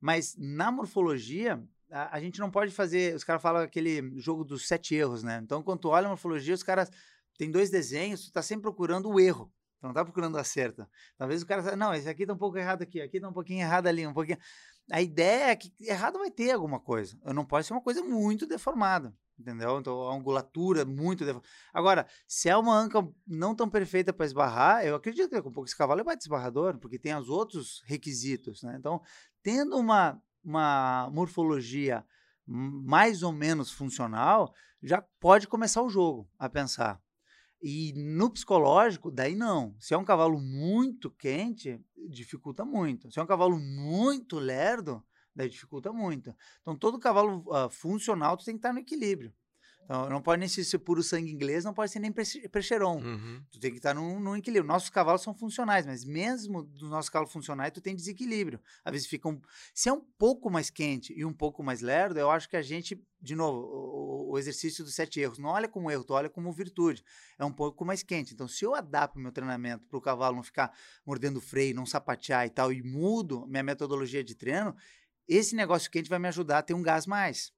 Mas 0.00 0.34
na 0.36 0.72
morfologia, 0.72 1.62
a, 1.90 2.16
a 2.16 2.20
gente 2.20 2.40
não 2.40 2.50
pode 2.50 2.72
fazer. 2.72 3.14
Os 3.14 3.22
caras 3.24 3.40
falam 3.42 3.62
aquele 3.62 4.18
jogo 4.20 4.44
dos 4.44 4.66
sete 4.66 4.94
erros, 4.94 5.22
né? 5.22 5.40
Então, 5.42 5.62
quando 5.62 5.80
tu 5.80 5.88
olha 5.88 6.06
a 6.06 6.10
morfologia, 6.10 6.54
os 6.54 6.62
caras 6.64 6.90
tem 7.38 7.50
dois 7.50 7.70
desenhos, 7.70 8.22
tu 8.22 8.26
está 8.26 8.42
sempre 8.42 8.62
procurando 8.62 9.08
o 9.08 9.20
erro. 9.20 9.52
Tu 9.84 9.86
não 9.86 9.90
está 9.90 10.02
procurando 10.02 10.36
o 10.36 10.38
acerto. 10.38 10.88
Talvez 11.18 11.42
o 11.42 11.46
cara 11.46 11.62
fale, 11.62 11.76
não, 11.76 11.92
esse 11.92 12.08
aqui 12.08 12.24
tá 12.24 12.32
um 12.32 12.38
pouco 12.38 12.56
errado 12.56 12.80
aqui, 12.80 13.02
aqui 13.02 13.20
tá 13.20 13.28
um 13.28 13.34
pouquinho 13.34 13.60
errado 13.60 13.86
ali, 13.86 14.06
um 14.06 14.14
pouquinho. 14.14 14.38
A 14.90 15.02
ideia 15.02 15.50
é 15.50 15.56
que 15.56 15.70
errado 15.78 16.18
vai 16.18 16.30
ter 16.30 16.52
alguma 16.52 16.80
coisa. 16.80 17.18
Não 17.34 17.44
pode 17.44 17.66
ser 17.66 17.74
uma 17.74 17.82
coisa 17.82 18.02
muito 18.02 18.46
deformada. 18.46 19.14
Entendeu? 19.38 19.78
Então, 19.78 20.08
a 20.08 20.14
angulatura 20.14 20.80
é 20.82 20.84
muito. 20.86 21.26
Deformada. 21.26 21.46
Agora, 21.74 22.06
se 22.26 22.48
é 22.48 22.56
uma 22.56 22.74
anca 22.74 23.06
não 23.26 23.54
tão 23.54 23.68
perfeita 23.68 24.10
para 24.10 24.24
esbarrar, 24.24 24.86
eu 24.86 24.94
acredito 24.94 25.28
que 25.28 25.42
com 25.42 25.50
um 25.50 25.52
pouco 25.52 25.68
esse 25.68 25.76
cavalo 25.76 26.00
é 26.00 26.04
mais 26.04 26.18
esbarrador, 26.18 26.78
porque 26.78 26.98
tem 26.98 27.14
os 27.14 27.28
outros 27.28 27.82
requisitos. 27.84 28.62
Né? 28.62 28.76
Então, 28.78 29.02
tendo 29.42 29.76
uma, 29.76 30.18
uma 30.42 31.10
morfologia 31.12 32.02
mais 32.46 33.22
ou 33.22 33.32
menos 33.32 33.70
funcional, 33.70 34.54
já 34.82 35.02
pode 35.20 35.46
começar 35.46 35.82
o 35.82 35.90
jogo 35.90 36.26
a 36.38 36.48
pensar. 36.48 36.98
E 37.66 37.94
no 37.94 38.28
psicológico, 38.28 39.10
daí 39.10 39.34
não. 39.34 39.74
Se 39.80 39.94
é 39.94 39.96
um 39.96 40.04
cavalo 40.04 40.38
muito 40.38 41.10
quente, 41.10 41.82
dificulta 42.10 42.62
muito. 42.62 43.10
Se 43.10 43.18
é 43.18 43.22
um 43.22 43.26
cavalo 43.26 43.58
muito 43.58 44.38
lerdo, 44.38 45.02
daí 45.34 45.48
dificulta 45.48 45.90
muito. 45.90 46.36
Então, 46.60 46.76
todo 46.76 46.98
cavalo 46.98 47.42
uh, 47.46 47.70
funcional 47.70 48.36
tu 48.36 48.44
tem 48.44 48.54
que 48.54 48.58
estar 48.58 48.74
no 48.74 48.80
equilíbrio. 48.80 49.32
Então, 49.84 50.08
não 50.08 50.22
pode 50.22 50.40
nem 50.40 50.48
ser 50.48 50.78
puro 50.78 51.02
sangue 51.02 51.30
inglês, 51.30 51.62
não 51.62 51.74
pode 51.74 51.92
ser 51.92 51.98
nem 51.98 52.10
precheron. 52.12 53.02
Uhum. 53.02 53.42
Tu 53.50 53.60
tem 53.60 53.70
que 53.70 53.76
estar 53.76 53.94
num, 53.94 54.18
num, 54.18 54.34
equilíbrio. 54.34 54.66
Nossos 54.66 54.88
cavalos 54.88 55.22
são 55.22 55.34
funcionais, 55.34 55.84
mas 55.84 56.04
mesmo 56.04 56.62
dos 56.62 56.88
nossos 56.88 57.10
cavalos 57.10 57.32
funcionais, 57.32 57.70
tu 57.70 57.82
tem 57.82 57.94
desequilíbrio. 57.94 58.58
Às 58.82 58.92
vezes 58.92 59.06
fica 59.06 59.28
um... 59.28 59.38
Se 59.74 59.90
é 59.90 59.92
um 59.92 60.00
pouco 60.00 60.50
mais 60.50 60.70
quente 60.70 61.12
e 61.14 61.24
um 61.24 61.32
pouco 61.32 61.62
mais 61.62 61.82
lerdo, 61.82 62.18
eu 62.18 62.30
acho 62.30 62.48
que 62.48 62.56
a 62.56 62.62
gente, 62.62 62.98
de 63.20 63.36
novo, 63.36 63.58
o, 63.58 64.32
o 64.32 64.38
exercício 64.38 64.82
dos 64.82 64.94
sete 64.94 65.20
erros, 65.20 65.38
não 65.38 65.50
olha 65.50 65.68
como 65.68 65.90
erro, 65.90 66.02
tu 66.02 66.14
olha 66.14 66.30
como 66.30 66.50
virtude. 66.50 67.04
É 67.38 67.44
um 67.44 67.52
pouco 67.52 67.84
mais 67.84 68.02
quente. 68.02 68.32
Então, 68.32 68.48
se 68.48 68.64
eu 68.64 68.74
adapto 68.74 69.18
meu 69.18 69.32
treinamento 69.32 69.86
para 69.86 69.98
o 69.98 70.00
cavalo 70.00 70.36
não 70.36 70.42
ficar 70.42 70.72
mordendo 71.04 71.42
freio, 71.42 71.74
não 71.74 71.84
sapatear 71.84 72.46
e 72.46 72.50
tal, 72.50 72.72
e 72.72 72.82
mudo 72.82 73.46
minha 73.46 73.62
metodologia 73.62 74.24
de 74.24 74.34
treino, 74.34 74.74
esse 75.28 75.54
negócio 75.54 75.90
quente 75.90 76.08
vai 76.08 76.18
me 76.18 76.28
ajudar 76.28 76.58
a 76.58 76.62
ter 76.62 76.72
um 76.72 76.82
gás 76.82 77.06
mais. 77.06 77.52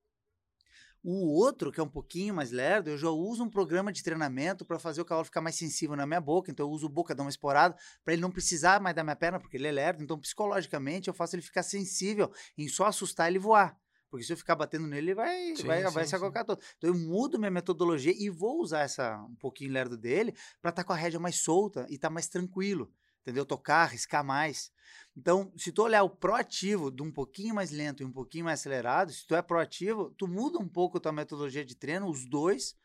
O 1.08 1.38
outro, 1.38 1.70
que 1.70 1.78
é 1.78 1.82
um 1.84 1.88
pouquinho 1.88 2.34
mais 2.34 2.50
lerdo, 2.50 2.90
eu 2.90 2.98
já 2.98 3.08
uso 3.08 3.44
um 3.44 3.48
programa 3.48 3.92
de 3.92 4.02
treinamento 4.02 4.64
para 4.64 4.76
fazer 4.76 5.00
o 5.00 5.04
cavalo 5.04 5.24
ficar 5.24 5.40
mais 5.40 5.54
sensível 5.54 5.94
na 5.94 6.04
minha 6.04 6.20
boca. 6.20 6.50
Então 6.50 6.66
eu 6.66 6.70
uso 6.72 6.88
boca, 6.88 7.14
dar 7.14 7.22
uma 7.22 7.30
esporada, 7.30 7.76
para 8.04 8.12
ele 8.12 8.20
não 8.20 8.28
precisar 8.28 8.80
mais 8.80 8.96
da 8.96 9.04
minha 9.04 9.14
perna, 9.14 9.38
porque 9.38 9.56
ele 9.56 9.68
é 9.68 9.70
lerdo. 9.70 10.02
Então, 10.02 10.18
psicologicamente, 10.18 11.06
eu 11.06 11.14
faço 11.14 11.36
ele 11.36 11.42
ficar 11.42 11.62
sensível 11.62 12.32
em 12.58 12.66
só 12.66 12.86
assustar 12.86 13.28
ele 13.28 13.38
voar. 13.38 13.78
Porque 14.10 14.26
se 14.26 14.32
eu 14.32 14.36
ficar 14.36 14.56
batendo 14.56 14.88
nele, 14.88 15.10
ele 15.10 15.14
vai, 15.14 15.54
sim, 15.54 15.64
vai, 15.64 15.86
sim, 15.86 15.94
vai 15.94 16.04
se 16.06 16.16
acocar 16.16 16.44
todo. 16.44 16.60
Então 16.76 16.90
eu 16.90 16.98
mudo 16.98 17.38
minha 17.38 17.52
metodologia 17.52 18.12
e 18.12 18.28
vou 18.28 18.60
usar 18.60 18.80
essa 18.80 19.16
um 19.30 19.36
pouquinho 19.36 19.72
lerdo 19.72 19.96
dele 19.96 20.32
para 20.60 20.70
estar 20.70 20.82
tá 20.82 20.84
com 20.84 20.92
a 20.92 20.96
rédea 20.96 21.20
mais 21.20 21.36
solta 21.36 21.86
e 21.88 21.94
estar 21.94 22.08
tá 22.08 22.14
mais 22.14 22.26
tranquilo 22.26 22.92
entendeu? 23.26 23.44
Tocar, 23.44 23.82
arriscar 23.82 24.24
mais. 24.24 24.70
Então, 25.16 25.52
se 25.56 25.72
tu 25.72 25.82
olhar 25.82 26.04
o 26.04 26.10
proativo 26.10 26.90
de 26.90 27.02
um 27.02 27.10
pouquinho 27.10 27.54
mais 27.54 27.72
lento 27.72 28.02
e 28.02 28.06
um 28.06 28.12
pouquinho 28.12 28.44
mais 28.44 28.60
acelerado, 28.60 29.10
se 29.10 29.26
tu 29.26 29.34
é 29.34 29.42
proativo, 29.42 30.10
tu 30.16 30.28
muda 30.28 30.58
um 30.58 30.68
pouco 30.68 30.98
a 30.98 31.00
tua 31.00 31.10
metodologia 31.10 31.64
de 31.64 31.74
treino, 31.74 32.08
os 32.08 32.24
dois 32.24 32.76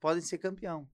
podem 0.00 0.22
ser 0.22 0.38
campeão. 0.38 0.88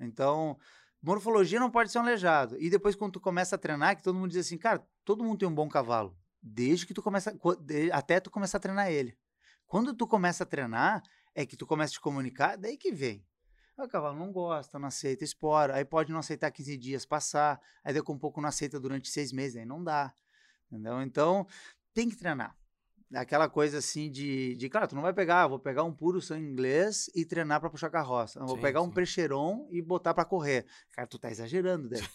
Então, 0.00 0.58
morfologia 1.00 1.60
não 1.60 1.70
pode 1.70 1.92
ser 1.92 1.98
um 1.98 2.02
aleijado. 2.02 2.56
E 2.58 2.68
depois, 2.68 2.96
quando 2.96 3.12
tu 3.12 3.20
começa 3.20 3.54
a 3.54 3.58
treinar, 3.58 3.96
que 3.96 4.02
todo 4.02 4.18
mundo 4.18 4.30
diz 4.30 4.44
assim, 4.44 4.58
cara, 4.58 4.84
todo 5.04 5.22
mundo 5.22 5.38
tem 5.38 5.48
um 5.48 5.54
bom 5.54 5.68
cavalo. 5.68 6.16
Desde 6.42 6.86
que 6.86 6.94
tu 6.94 7.02
começa, 7.02 7.38
até 7.92 8.18
tu 8.18 8.30
começar 8.30 8.56
a 8.56 8.60
treinar 8.60 8.90
ele. 8.90 9.16
Quando 9.66 9.94
tu 9.94 10.08
começa 10.08 10.42
a 10.42 10.46
treinar, 10.46 11.02
é 11.34 11.46
que 11.46 11.56
tu 11.56 11.66
começa 11.66 11.92
a 11.92 11.94
te 11.94 12.00
comunicar, 12.00 12.56
daí 12.56 12.76
que 12.76 12.90
vem. 12.90 13.24
O 13.78 13.88
cavalo 13.88 14.18
não 14.18 14.30
gosta, 14.30 14.78
não 14.78 14.88
aceita 14.88 15.24
espora, 15.24 15.76
aí 15.76 15.84
pode 15.84 16.12
não 16.12 16.18
aceitar 16.18 16.50
15 16.50 16.76
dias 16.76 17.06
passar, 17.06 17.60
aí 17.82 17.94
daqui 17.94 18.10
a 18.10 18.14
um 18.14 18.18
pouco 18.18 18.40
não 18.40 18.48
aceita 18.48 18.78
durante 18.78 19.08
seis 19.08 19.32
meses, 19.32 19.56
aí 19.56 19.64
não 19.64 19.82
dá. 19.82 20.12
Entendeu? 20.70 21.00
Então, 21.02 21.46
tem 21.94 22.08
que 22.08 22.16
treinar. 22.16 22.54
Aquela 23.14 23.48
coisa 23.48 23.78
assim 23.78 24.10
de, 24.10 24.54
de 24.54 24.68
claro, 24.68 24.86
tu 24.86 24.94
não 24.94 25.02
vai 25.02 25.12
pegar, 25.12 25.48
vou 25.48 25.58
pegar 25.58 25.82
um 25.82 25.92
puro 25.92 26.20
sangue 26.20 26.46
inglês 26.46 27.10
e 27.14 27.24
treinar 27.24 27.58
para 27.58 27.70
puxar 27.70 27.90
carroça. 27.90 28.38
Não, 28.38 28.46
vou 28.46 28.56
sim, 28.56 28.62
pegar 28.62 28.80
sim. 28.80 28.86
um 28.86 28.90
precheron 28.90 29.66
e 29.70 29.82
botar 29.82 30.14
para 30.14 30.24
correr. 30.24 30.64
Cara, 30.92 31.08
tu 31.08 31.18
tá 31.18 31.30
exagerando, 31.30 31.88
deve. 31.90 32.08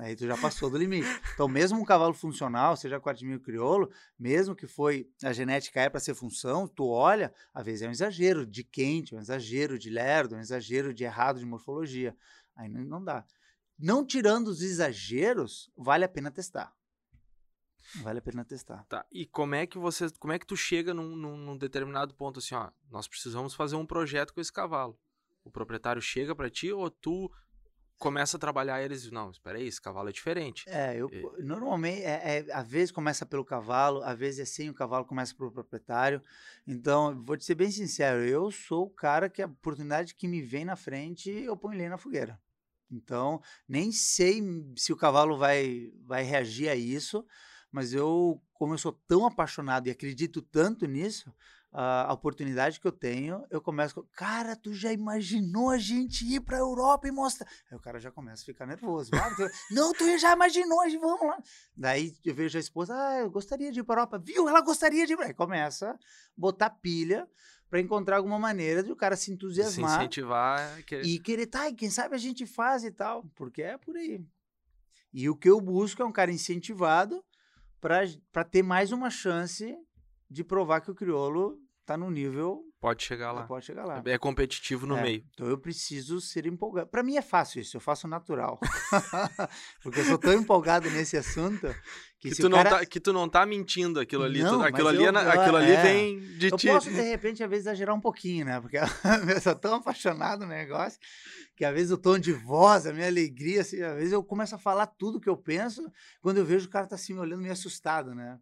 Aí 0.00 0.16
tu 0.16 0.26
já 0.26 0.36
passou 0.36 0.70
do 0.70 0.78
limite. 0.78 1.06
Então, 1.34 1.46
mesmo 1.46 1.78
um 1.78 1.84
cavalo 1.84 2.14
funcional, 2.14 2.74
seja 2.74 2.98
quartimil 2.98 3.38
crioulo, 3.38 3.90
mesmo 4.18 4.56
que 4.56 4.66
foi 4.66 5.10
a 5.22 5.30
genética 5.30 5.80
é 5.80 5.90
para 5.90 6.00
ser 6.00 6.14
função, 6.14 6.66
tu 6.66 6.88
olha, 6.88 7.32
às 7.52 7.66
vezes 7.66 7.82
é 7.82 7.88
um 7.88 7.90
exagero 7.90 8.46
de 8.46 8.64
quente, 8.64 9.14
um 9.14 9.18
exagero 9.18 9.78
de 9.78 9.90
lerdo, 9.90 10.36
um 10.36 10.40
exagero 10.40 10.94
de 10.94 11.04
errado 11.04 11.38
de 11.38 11.44
morfologia. 11.44 12.16
Aí 12.56 12.66
não, 12.66 12.82
não 12.82 13.04
dá. 13.04 13.26
Não 13.78 14.04
tirando 14.04 14.48
os 14.48 14.62
exageros, 14.62 15.70
vale 15.76 16.04
a 16.04 16.08
pena 16.08 16.30
testar. 16.30 16.74
Vale 17.96 18.20
a 18.20 18.22
pena 18.22 18.42
testar. 18.42 18.84
Tá. 18.84 19.04
E 19.12 19.26
como 19.26 19.54
é 19.54 19.66
que 19.66 19.76
você, 19.76 20.08
como 20.18 20.32
é 20.32 20.38
que 20.38 20.46
tu 20.46 20.56
chega 20.56 20.94
num, 20.94 21.14
num, 21.14 21.36
num 21.36 21.58
determinado 21.58 22.14
ponto 22.14 22.38
assim, 22.38 22.54
ó, 22.54 22.70
nós 22.90 23.06
precisamos 23.06 23.54
fazer 23.54 23.76
um 23.76 23.84
projeto 23.84 24.32
com 24.32 24.40
esse 24.40 24.52
cavalo. 24.52 24.98
O 25.44 25.50
proprietário 25.50 26.00
chega 26.00 26.34
para 26.34 26.48
ti 26.48 26.72
ou 26.72 26.90
tu 26.90 27.30
começa 28.00 28.38
a 28.38 28.40
trabalhar 28.40 28.82
eles, 28.82 29.10
não, 29.10 29.30
espera 29.30 29.58
aí, 29.58 29.66
esse 29.66 29.80
cavalo 29.80 30.08
é 30.08 30.12
diferente. 30.12 30.64
É, 30.66 30.96
eu 30.96 31.08
e... 31.12 31.42
normalmente, 31.42 32.02
é, 32.02 32.38
é, 32.38 32.52
às 32.52 32.66
vezes 32.66 32.90
começa 32.90 33.26
pelo 33.26 33.44
cavalo, 33.44 34.02
às 34.02 34.18
vezes 34.18 34.40
é 34.40 34.44
sem 34.46 34.70
o 34.70 34.74
cavalo, 34.74 35.04
começa 35.04 35.34
pelo 35.34 35.52
proprietário. 35.52 36.22
Então, 36.66 37.22
vou 37.22 37.36
te 37.36 37.44
ser 37.44 37.54
bem 37.54 37.70
sincero, 37.70 38.24
eu 38.24 38.50
sou 38.50 38.86
o 38.86 38.90
cara 38.90 39.28
que 39.28 39.42
a 39.42 39.46
oportunidade 39.46 40.14
que 40.14 40.26
me 40.26 40.40
vem 40.40 40.64
na 40.64 40.76
frente, 40.76 41.30
eu 41.30 41.54
ponho 41.56 41.74
ele 41.74 41.90
na 41.90 41.98
fogueira. 41.98 42.40
Então, 42.90 43.40
nem 43.68 43.92
sei 43.92 44.42
se 44.76 44.92
o 44.92 44.96
cavalo 44.96 45.36
vai, 45.36 45.92
vai 46.06 46.24
reagir 46.24 46.70
a 46.70 46.74
isso, 46.74 47.24
mas 47.70 47.92
eu, 47.92 48.42
como 48.54 48.72
eu 48.72 48.78
sou 48.78 48.92
tão 49.06 49.26
apaixonado 49.26 49.86
e 49.86 49.90
acredito 49.90 50.40
tanto 50.40 50.86
nisso, 50.86 51.32
a 51.72 52.12
oportunidade 52.12 52.80
que 52.80 52.86
eu 52.86 52.92
tenho, 52.92 53.46
eu 53.48 53.60
começo 53.60 53.94
com, 53.94 54.02
cara, 54.12 54.56
tu 54.56 54.74
já 54.74 54.92
imaginou 54.92 55.70
a 55.70 55.78
gente 55.78 56.24
ir 56.24 56.40
pra 56.40 56.58
Europa 56.58 57.06
e 57.06 57.12
mostrar? 57.12 57.48
Aí 57.70 57.76
o 57.76 57.80
cara 57.80 58.00
já 58.00 58.10
começa 58.10 58.42
a 58.42 58.46
ficar 58.46 58.66
nervoso. 58.66 59.10
não, 59.70 59.92
tu 59.92 60.18
já 60.18 60.32
imaginou, 60.32 60.78
vamos 61.00 61.26
lá. 61.26 61.38
Daí 61.76 62.16
eu 62.24 62.34
vejo 62.34 62.58
a 62.58 62.60
esposa, 62.60 62.94
ah, 62.94 63.18
eu 63.20 63.30
gostaria 63.30 63.70
de 63.70 63.80
ir 63.80 63.84
pra 63.84 63.94
Europa. 63.94 64.18
Viu? 64.18 64.48
Ela 64.48 64.60
gostaria 64.60 65.06
de 65.06 65.12
ir. 65.12 65.20
Aí 65.20 65.32
começa 65.32 65.90
a 65.90 65.98
botar 66.36 66.70
pilha 66.70 67.28
para 67.68 67.80
encontrar 67.80 68.16
alguma 68.16 68.38
maneira 68.38 68.82
de 68.82 68.90
o 68.90 68.96
cara 68.96 69.16
se 69.16 69.30
entusiasmar. 69.30 69.90
Se 69.90 69.96
incentivar. 69.98 70.82
Que... 70.84 70.96
E 71.02 71.20
querer, 71.20 71.46
tá, 71.46 71.68
e 71.68 71.74
quem 71.74 71.88
sabe 71.88 72.16
a 72.16 72.18
gente 72.18 72.46
faz 72.46 72.82
e 72.82 72.90
tal. 72.90 73.24
Porque 73.36 73.62
é 73.62 73.78
por 73.78 73.96
aí. 73.96 74.20
E 75.12 75.28
o 75.28 75.36
que 75.36 75.48
eu 75.48 75.60
busco 75.60 76.02
é 76.02 76.04
um 76.04 76.12
cara 76.12 76.32
incentivado 76.32 77.24
para 77.80 78.44
ter 78.44 78.62
mais 78.62 78.90
uma 78.90 79.08
chance 79.08 79.76
de 80.30 80.44
provar 80.44 80.80
que 80.80 80.90
o 80.90 80.94
crioulo 80.94 81.58
está 81.80 81.96
no 81.96 82.10
nível. 82.10 82.62
Pode 82.80 83.02
chegar 83.02 83.32
lá. 83.32 83.42
Pode 83.42 83.66
chegar 83.66 83.84
lá. 83.84 84.02
É 84.06 84.16
competitivo 84.16 84.86
no 84.86 84.96
é, 84.96 85.02
meio. 85.02 85.24
Então 85.34 85.46
eu 85.48 85.58
preciso 85.58 86.20
ser 86.20 86.46
empolgado. 86.46 86.88
Para 86.88 87.02
mim 87.02 87.16
é 87.16 87.22
fácil 87.22 87.60
isso, 87.60 87.76
eu 87.76 87.80
faço 87.80 88.08
natural. 88.08 88.58
Porque 89.82 90.00
eu 90.00 90.04
sou 90.04 90.16
tão 90.16 90.32
empolgado 90.32 90.88
nesse 90.90 91.16
assunto 91.16 91.66
que, 92.18 92.30
que 92.30 92.36
tu, 92.36 92.48
cara... 92.48 92.70
não 92.70 92.78
tá, 92.78 92.86
que 92.86 93.00
tu 93.00 93.12
não 93.12 93.28
tá 93.28 93.44
mentindo 93.44 94.00
aquilo 94.00 94.22
ali. 94.22 94.42
Não, 94.42 94.60
tu, 94.60 94.64
aquilo 94.64 94.88
ali, 94.88 95.04
eu, 95.04 95.16
aquilo 95.16 95.56
ali 95.56 95.72
é, 95.72 95.82
vem 95.82 96.20
de 96.38 96.48
eu 96.48 96.56
ti. 96.56 96.68
Eu 96.68 96.74
posso, 96.74 96.90
de 96.90 97.02
repente, 97.02 97.42
às 97.42 97.50
vezes, 97.50 97.66
exagerar 97.66 97.94
um 97.94 98.00
pouquinho, 98.00 98.46
né? 98.46 98.60
Porque 98.60 98.78
eu 99.34 99.40
sou 99.40 99.54
tão 99.54 99.74
apaixonado 99.74 100.40
no 100.40 100.46
negócio 100.46 100.98
que 101.56 101.64
às 101.64 101.74
vezes 101.74 101.90
o 101.90 101.98
tom 101.98 102.18
de 102.18 102.32
voz, 102.32 102.86
a 102.86 102.92
minha 102.92 103.06
alegria, 103.06 103.60
assim, 103.60 103.82
às 103.82 103.96
vezes 103.96 104.12
eu 104.12 104.24
começo 104.24 104.54
a 104.54 104.58
falar 104.58 104.86
tudo 104.86 105.20
que 105.20 105.28
eu 105.28 105.36
penso 105.36 105.92
quando 106.22 106.38
eu 106.38 106.44
vejo 106.44 106.66
o 106.66 106.70
cara 106.70 106.86
tá 106.86 106.94
assim 106.94 107.12
me 107.12 107.20
olhando 107.20 107.42
meio 107.42 107.52
assustado, 107.52 108.14
né? 108.14 108.38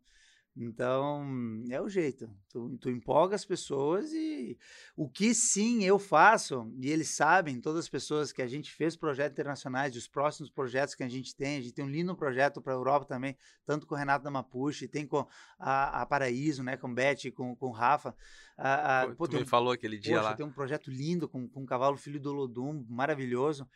Então, 0.60 1.24
é 1.70 1.80
o 1.80 1.88
jeito. 1.88 2.28
Tu, 2.48 2.76
tu, 2.78 2.90
empolga 2.90 3.36
as 3.36 3.44
pessoas 3.44 4.12
e 4.12 4.58
o 4.96 5.08
que 5.08 5.32
sim 5.32 5.84
eu 5.84 6.00
faço, 6.00 6.68
e 6.80 6.90
eles 6.90 7.10
sabem, 7.10 7.60
todas 7.60 7.84
as 7.84 7.88
pessoas 7.88 8.32
que 8.32 8.42
a 8.42 8.46
gente 8.48 8.72
fez 8.72 8.96
projetos 8.96 9.34
internacionais, 9.34 9.94
os 9.94 10.08
próximos 10.08 10.50
projetos 10.50 10.96
que 10.96 11.04
a 11.04 11.08
gente 11.08 11.32
tem, 11.36 11.58
a 11.58 11.60
gente 11.60 11.72
tem 11.72 11.84
um 11.84 11.88
lindo 11.88 12.16
projeto 12.16 12.60
para 12.60 12.72
a 12.72 12.76
Europa 12.76 13.06
também, 13.06 13.36
tanto 13.64 13.86
com 13.86 13.94
o 13.94 13.98
Renato 13.98 14.24
da 14.24 14.32
Mapuche, 14.32 14.88
tem 14.88 15.06
com 15.06 15.24
a, 15.60 16.02
a 16.02 16.06
Paraíso, 16.06 16.64
né, 16.64 16.76
com 16.76 16.92
Beth, 16.92 17.30
com, 17.36 17.54
com 17.54 17.66
o 17.66 17.72
Rafa. 17.72 18.12
A, 18.56 19.02
a, 19.02 19.14
pô, 19.14 19.28
tu 19.28 19.36
me 19.36 19.46
falou 19.46 19.72
aquele 19.72 19.96
dia 19.96 20.16
poxa, 20.16 20.28
lá. 20.28 20.34
Tem 20.34 20.44
um 20.44 20.52
projeto 20.52 20.90
lindo 20.90 21.28
com, 21.28 21.48
com 21.48 21.62
o 21.62 21.66
cavalo 21.66 21.96
filho 21.96 22.18
do 22.18 22.32
Lodum, 22.32 22.84
maravilhoso. 22.88 23.68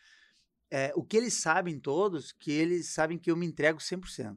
É, 0.68 0.92
o 0.96 1.04
que 1.04 1.16
eles 1.16 1.34
sabem 1.34 1.78
todos, 1.78 2.32
que 2.32 2.50
eles 2.50 2.88
sabem 2.88 3.18
que 3.18 3.30
eu 3.30 3.36
me 3.36 3.46
entrego 3.46 3.78
100%. 3.78 4.36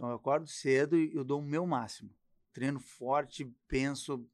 Então 0.00 0.08
eu 0.08 0.16
acordo 0.16 0.46
cedo 0.46 0.96
e 0.96 1.14
eu 1.14 1.22
dou 1.22 1.40
o 1.40 1.44
meu 1.44 1.66
máximo. 1.66 2.08
Treino 2.54 2.80
forte, 2.80 3.54
penso, 3.68 4.26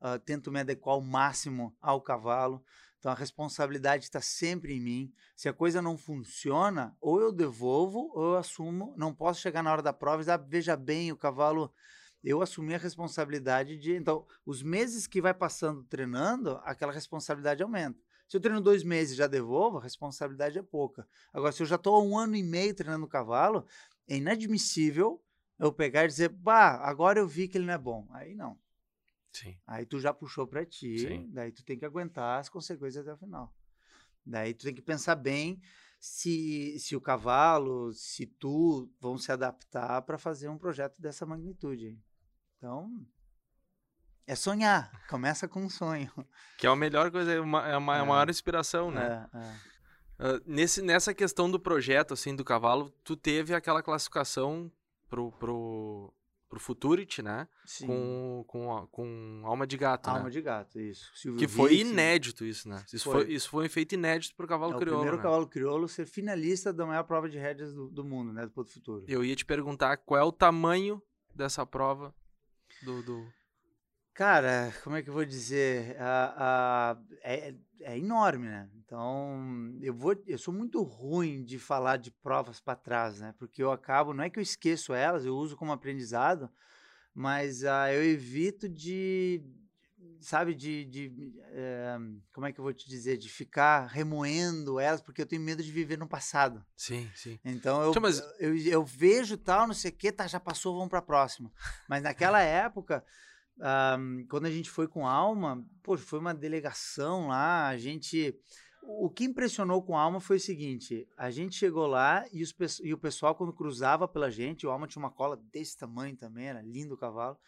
uh, 0.00 0.18
tento 0.18 0.50
me 0.50 0.58
adequar 0.58 0.96
ao 0.96 1.00
máximo 1.00 1.72
ao 1.80 2.00
cavalo. 2.00 2.60
Então 2.98 3.12
a 3.12 3.14
responsabilidade 3.14 4.02
está 4.02 4.20
sempre 4.20 4.74
em 4.74 4.80
mim. 4.80 5.12
Se 5.36 5.48
a 5.48 5.52
coisa 5.52 5.80
não 5.80 5.96
funciona, 5.96 6.96
ou 7.00 7.20
eu 7.20 7.30
devolvo 7.30 8.10
ou 8.12 8.32
eu 8.32 8.36
assumo. 8.36 8.96
Não 8.96 9.14
posso 9.14 9.40
chegar 9.40 9.62
na 9.62 9.70
hora 9.70 9.80
da 9.80 9.92
prova 9.92 10.16
e 10.16 10.22
dizer, 10.22 10.32
ah, 10.32 10.36
veja 10.36 10.76
bem, 10.76 11.12
o 11.12 11.16
cavalo. 11.16 11.72
Eu 12.24 12.42
assumi 12.42 12.74
a 12.74 12.78
responsabilidade 12.78 13.78
de. 13.78 13.94
Então, 13.94 14.26
os 14.44 14.60
meses 14.60 15.06
que 15.06 15.22
vai 15.22 15.32
passando 15.32 15.84
treinando, 15.84 16.60
aquela 16.64 16.92
responsabilidade 16.92 17.62
aumenta. 17.62 18.00
Se 18.32 18.38
eu 18.38 18.40
treino 18.40 18.62
dois 18.62 18.82
meses 18.82 19.12
e 19.12 19.16
já 19.18 19.26
devolvo, 19.26 19.76
a 19.76 19.82
responsabilidade 19.82 20.58
é 20.58 20.62
pouca. 20.62 21.06
Agora, 21.34 21.52
se 21.52 21.62
eu 21.62 21.66
já 21.66 21.76
estou 21.76 21.94
há 21.94 22.02
um 22.02 22.16
ano 22.16 22.34
e 22.34 22.42
meio 22.42 22.74
treinando 22.74 23.06
cavalo, 23.06 23.66
é 24.08 24.16
inadmissível 24.16 25.22
eu 25.58 25.72
pegar 25.72 26.04
e 26.04 26.08
dizer, 26.08 26.28
bah, 26.28 26.76
agora 26.82 27.18
eu 27.18 27.26
vi 27.28 27.46
que 27.48 27.56
ele 27.58 27.66
não 27.66 27.74
é 27.74 27.78
bom. 27.78 28.06
Aí 28.10 28.34
não. 28.34 28.58
Sim. 29.32 29.56
Aí 29.66 29.86
tu 29.86 29.98
já 30.00 30.12
puxou 30.12 30.46
para 30.46 30.64
ti, 30.66 30.98
Sim. 30.98 31.30
daí 31.32 31.50
tu 31.52 31.64
tem 31.64 31.78
que 31.78 31.84
aguentar 31.84 32.40
as 32.40 32.48
consequências 32.48 33.06
até 33.06 33.14
o 33.14 33.18
final. 33.18 33.54
Daí 34.26 34.52
tu 34.54 34.64
tem 34.64 34.74
que 34.74 34.82
pensar 34.82 35.14
bem 35.14 35.60
se, 35.98 36.76
se 36.78 36.94
o 36.94 37.00
cavalo, 37.00 37.92
se 37.92 38.26
tu 38.26 38.90
vão 39.00 39.16
se 39.16 39.32
adaptar 39.32 40.02
para 40.02 40.18
fazer 40.18 40.48
um 40.48 40.58
projeto 40.58 41.00
dessa 41.00 41.24
magnitude. 41.24 41.98
Então, 42.58 43.06
é 44.26 44.34
sonhar. 44.34 44.90
Começa 45.08 45.48
com 45.48 45.62
um 45.62 45.70
sonho. 45.70 46.10
Que 46.58 46.66
é 46.66 46.70
a 46.70 46.76
melhor 46.76 47.10
coisa, 47.10 47.32
é 47.32 47.40
uma, 47.40 47.66
é 47.66 47.70
é 47.70 47.74
a 47.74 47.76
É. 47.76 47.78
maior 47.80 48.28
inspiração, 48.28 48.90
né? 48.90 49.28
É, 49.32 49.38
é. 49.38 49.71
Nesse, 50.46 50.82
nessa 50.82 51.12
questão 51.12 51.50
do 51.50 51.58
projeto, 51.58 52.14
assim, 52.14 52.34
do 52.34 52.44
cavalo, 52.44 52.92
tu 53.02 53.16
teve 53.16 53.54
aquela 53.54 53.82
classificação 53.82 54.70
pro, 55.08 55.32
pro, 55.32 56.12
pro 56.48 56.60
Futurity, 56.60 57.22
né? 57.22 57.48
Sim. 57.64 57.86
Com, 57.86 58.44
com, 58.46 58.88
com 58.90 59.42
alma 59.44 59.66
de 59.66 59.76
gato, 59.76 60.08
Alma 60.08 60.24
né? 60.24 60.30
de 60.30 60.42
gato, 60.42 60.78
isso. 60.78 61.10
Silvio 61.14 61.38
Que 61.38 61.48
foi 61.48 61.74
Hicks, 61.74 61.90
inédito 61.90 62.44
isso, 62.44 62.68
né? 62.68 62.84
Isso 62.92 63.04
Foi. 63.04 63.24
foi, 63.24 63.32
isso 63.32 63.48
foi 63.48 63.66
um 63.66 63.68
feito 63.70 63.94
inédito 63.94 64.36
pro 64.36 64.46
cavalo 64.46 64.72
É 64.72 64.76
o 64.76 64.78
crioulo, 64.78 65.00
primeiro 65.00 65.16
né? 65.16 65.22
cavalo 65.22 65.46
crioulo 65.46 65.88
ser 65.88 66.06
finalista 66.06 66.72
da 66.72 66.86
maior 66.86 67.04
prova 67.04 67.28
de 67.28 67.38
rédeas 67.38 67.72
do, 67.72 67.88
do 67.88 68.04
mundo, 68.04 68.32
né? 68.32 68.44
Do 68.44 68.52
Ponto 68.52 68.70
Futuro. 68.70 69.04
Eu 69.08 69.24
ia 69.24 69.34
te 69.34 69.44
perguntar 69.44 69.96
qual 69.96 70.20
é 70.20 70.24
o 70.24 70.32
tamanho 70.32 71.02
dessa 71.34 71.66
prova 71.66 72.14
do... 72.82 73.02
do... 73.02 73.41
Cara, 74.14 74.72
como 74.84 74.94
é 74.96 75.02
que 75.02 75.08
eu 75.08 75.14
vou 75.14 75.24
dizer? 75.24 75.96
Ah, 75.98 76.34
ah, 76.36 77.02
é, 77.22 77.54
é 77.80 77.98
enorme, 77.98 78.46
né? 78.46 78.68
Então, 78.76 79.74
eu 79.80 79.94
vou, 79.94 80.14
eu 80.26 80.36
sou 80.36 80.52
muito 80.52 80.82
ruim 80.82 81.42
de 81.42 81.58
falar 81.58 81.96
de 81.96 82.10
provas 82.10 82.60
para 82.60 82.76
trás, 82.76 83.20
né? 83.20 83.34
Porque 83.38 83.62
eu 83.62 83.72
acabo, 83.72 84.12
não 84.12 84.22
é 84.22 84.28
que 84.28 84.38
eu 84.38 84.42
esqueço 84.42 84.92
elas, 84.92 85.24
eu 85.24 85.34
uso 85.34 85.56
como 85.56 85.72
aprendizado, 85.72 86.50
mas 87.14 87.64
ah, 87.64 87.90
eu 87.90 88.04
evito 88.04 88.68
de, 88.68 89.42
sabe, 90.20 90.54
de, 90.54 90.84
de 90.84 91.32
eh, 91.46 91.96
como 92.34 92.46
é 92.46 92.52
que 92.52 92.60
eu 92.60 92.64
vou 92.64 92.72
te 92.74 92.86
dizer, 92.86 93.16
de 93.16 93.30
ficar 93.30 93.86
remoendo 93.86 94.78
elas, 94.78 95.00
porque 95.00 95.22
eu 95.22 95.26
tenho 95.26 95.40
medo 95.40 95.62
de 95.62 95.72
viver 95.72 95.96
no 95.96 96.06
passado. 96.06 96.62
Sim, 96.76 97.10
sim. 97.14 97.38
Então 97.42 97.82
eu, 97.82 97.92
Tio, 97.92 98.02
mas- 98.02 98.22
eu, 98.38 98.54
eu 98.58 98.84
vejo 98.84 99.38
tal, 99.38 99.66
não 99.66 99.74
sei 99.74 99.90
o 99.90 99.94
que, 99.94 100.12
tá, 100.12 100.26
já 100.26 100.38
passou, 100.38 100.74
vamos 100.74 100.90
pra 100.90 101.00
próxima. 101.00 101.50
Mas 101.88 102.02
naquela 102.02 102.42
época, 102.42 103.02
ahm, 103.60 104.24
quando 104.28 104.46
a 104.46 104.50
gente 104.50 104.70
foi 104.70 104.88
com 104.88 105.06
Alma, 105.06 105.64
pô, 105.82 105.96
foi 105.96 106.18
uma 106.18 106.34
delegação 106.34 107.28
lá, 107.28 107.68
a 107.68 107.76
gente. 107.76 108.34
O 108.84 109.08
que 109.08 109.24
impressionou 109.24 109.80
com 109.82 109.96
Alma 109.96 110.20
foi 110.20 110.36
o 110.36 110.40
seguinte: 110.40 111.06
a 111.16 111.30
gente 111.30 111.54
chegou 111.54 111.86
lá 111.86 112.24
e, 112.32 112.42
os, 112.42 112.54
e 112.82 112.92
o 112.92 112.98
pessoal, 112.98 113.34
quando 113.34 113.52
cruzava 113.52 114.08
pela 114.08 114.30
gente, 114.30 114.66
o 114.66 114.70
Alma 114.70 114.86
tinha 114.86 115.02
uma 115.02 115.10
cola 115.10 115.36
desse 115.52 115.76
tamanho 115.76 116.16
também, 116.16 116.46
era 116.48 116.62
lindo 116.62 116.94
o 116.94 116.98
cavalo. 116.98 117.38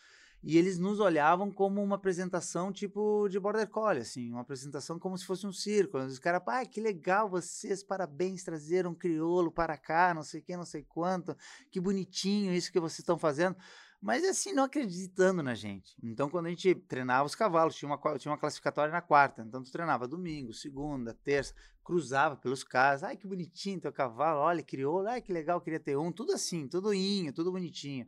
E 0.47 0.59
eles 0.59 0.79
nos 0.79 1.01
olhavam 1.01 1.51
como 1.51 1.83
uma 1.83 1.97
apresentação 1.97 2.71
tipo 2.71 3.27
de 3.31 3.41
Border 3.41 3.67
Collie, 3.67 4.03
assim, 4.03 4.31
uma 4.31 4.43
apresentação 4.43 4.99
como 4.99 5.17
se 5.17 5.25
fosse 5.25 5.47
um 5.47 5.53
circo. 5.53 5.97
Os 5.97 6.19
caras, 6.19 6.45
pai, 6.45 6.67
que 6.67 6.83
legal 6.83 7.31
vocês, 7.31 7.83
parabéns, 7.83 8.45
trazeram 8.45 8.91
um 8.91 8.95
crioulo 8.95 9.51
para 9.51 9.79
cá, 9.79 10.13
não 10.13 10.23
sei 10.23 10.41
o 10.41 10.43
que, 10.43 10.55
não 10.55 10.67
sei 10.67 10.83
quanto, 10.83 11.35
que 11.71 11.81
bonitinho 11.81 12.53
isso 12.53 12.71
que 12.71 12.79
vocês 12.79 12.99
estão 12.99 13.17
fazendo. 13.17 13.57
Mas 14.05 14.23
assim, 14.23 14.53
não 14.53 14.65
acreditando 14.65 15.43
na 15.43 15.55
gente. 15.55 15.97
Então, 16.03 16.29
quando 16.29 16.45
a 16.45 16.51
gente 16.51 16.75
treinava 16.75 17.25
os 17.25 17.35
cavalos, 17.35 17.75
tinha 17.75 17.89
uma, 17.89 18.19
tinha 18.19 18.31
uma 18.31 18.37
classificatória 18.37 18.93
na 18.93 19.01
quarta. 19.01 19.41
Então, 19.41 19.63
tu 19.63 19.73
treinava 19.73 20.07
domingo, 20.07 20.53
segunda, 20.53 21.15
terça, 21.25 21.55
cruzava 21.83 22.37
pelos 22.37 22.63
caras. 22.63 23.03
Ai, 23.03 23.17
que 23.17 23.27
bonitinho 23.27 23.81
teu 23.81 23.91
cavalo, 23.91 24.41
olha, 24.41 24.63
crioulo, 24.63 25.09
ai, 25.09 25.23
que 25.23 25.33
legal, 25.33 25.59
queria 25.59 25.81
ter 25.81 25.97
um. 25.97 26.13
Tudo 26.13 26.33
assim, 26.33 26.69
tudo 26.69 26.93
inho, 26.93 27.33
tudo 27.33 27.51
bonitinho. 27.51 28.07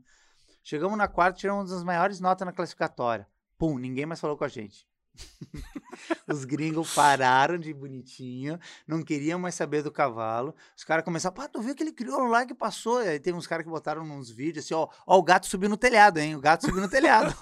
Chegamos 0.62 0.98
na 0.98 1.08
quarta, 1.08 1.38
tiramos 1.38 1.70
das 1.70 1.82
maiores 1.82 2.20
notas 2.20 2.44
na 2.44 2.52
classificatória. 2.52 3.26
Pum, 3.56 3.78
ninguém 3.78 4.04
mais 4.04 4.20
falou 4.20 4.36
com 4.36 4.44
a 4.44 4.48
gente. 4.48 4.86
Os 6.28 6.44
gringos 6.44 6.92
pararam 6.94 7.58
de 7.58 7.72
bonitinho, 7.72 8.58
não 8.86 9.02
queriam 9.02 9.38
mais 9.38 9.54
saber 9.54 9.82
do 9.82 9.90
cavalo. 9.90 10.54
Os 10.76 10.84
caras 10.84 11.04
começaram, 11.04 11.34
pá, 11.34 11.48
tu 11.48 11.60
viu 11.60 11.72
aquele 11.72 11.92
crioulo 11.92 12.28
lá 12.28 12.44
que 12.44 12.54
passou? 12.54 13.02
E 13.02 13.08
aí 13.08 13.20
tem 13.20 13.32
uns 13.32 13.46
caras 13.46 13.64
que 13.64 13.70
botaram 13.70 14.02
uns 14.02 14.30
vídeos 14.30 14.64
assim, 14.64 14.74
ó, 14.74 14.88
ó, 15.06 15.18
o 15.18 15.22
gato 15.22 15.46
subiu 15.46 15.68
no 15.68 15.76
telhado, 15.76 16.18
hein? 16.18 16.34
O 16.36 16.40
gato 16.40 16.66
subiu 16.66 16.80
no 16.80 16.88
telhado. 16.88 17.34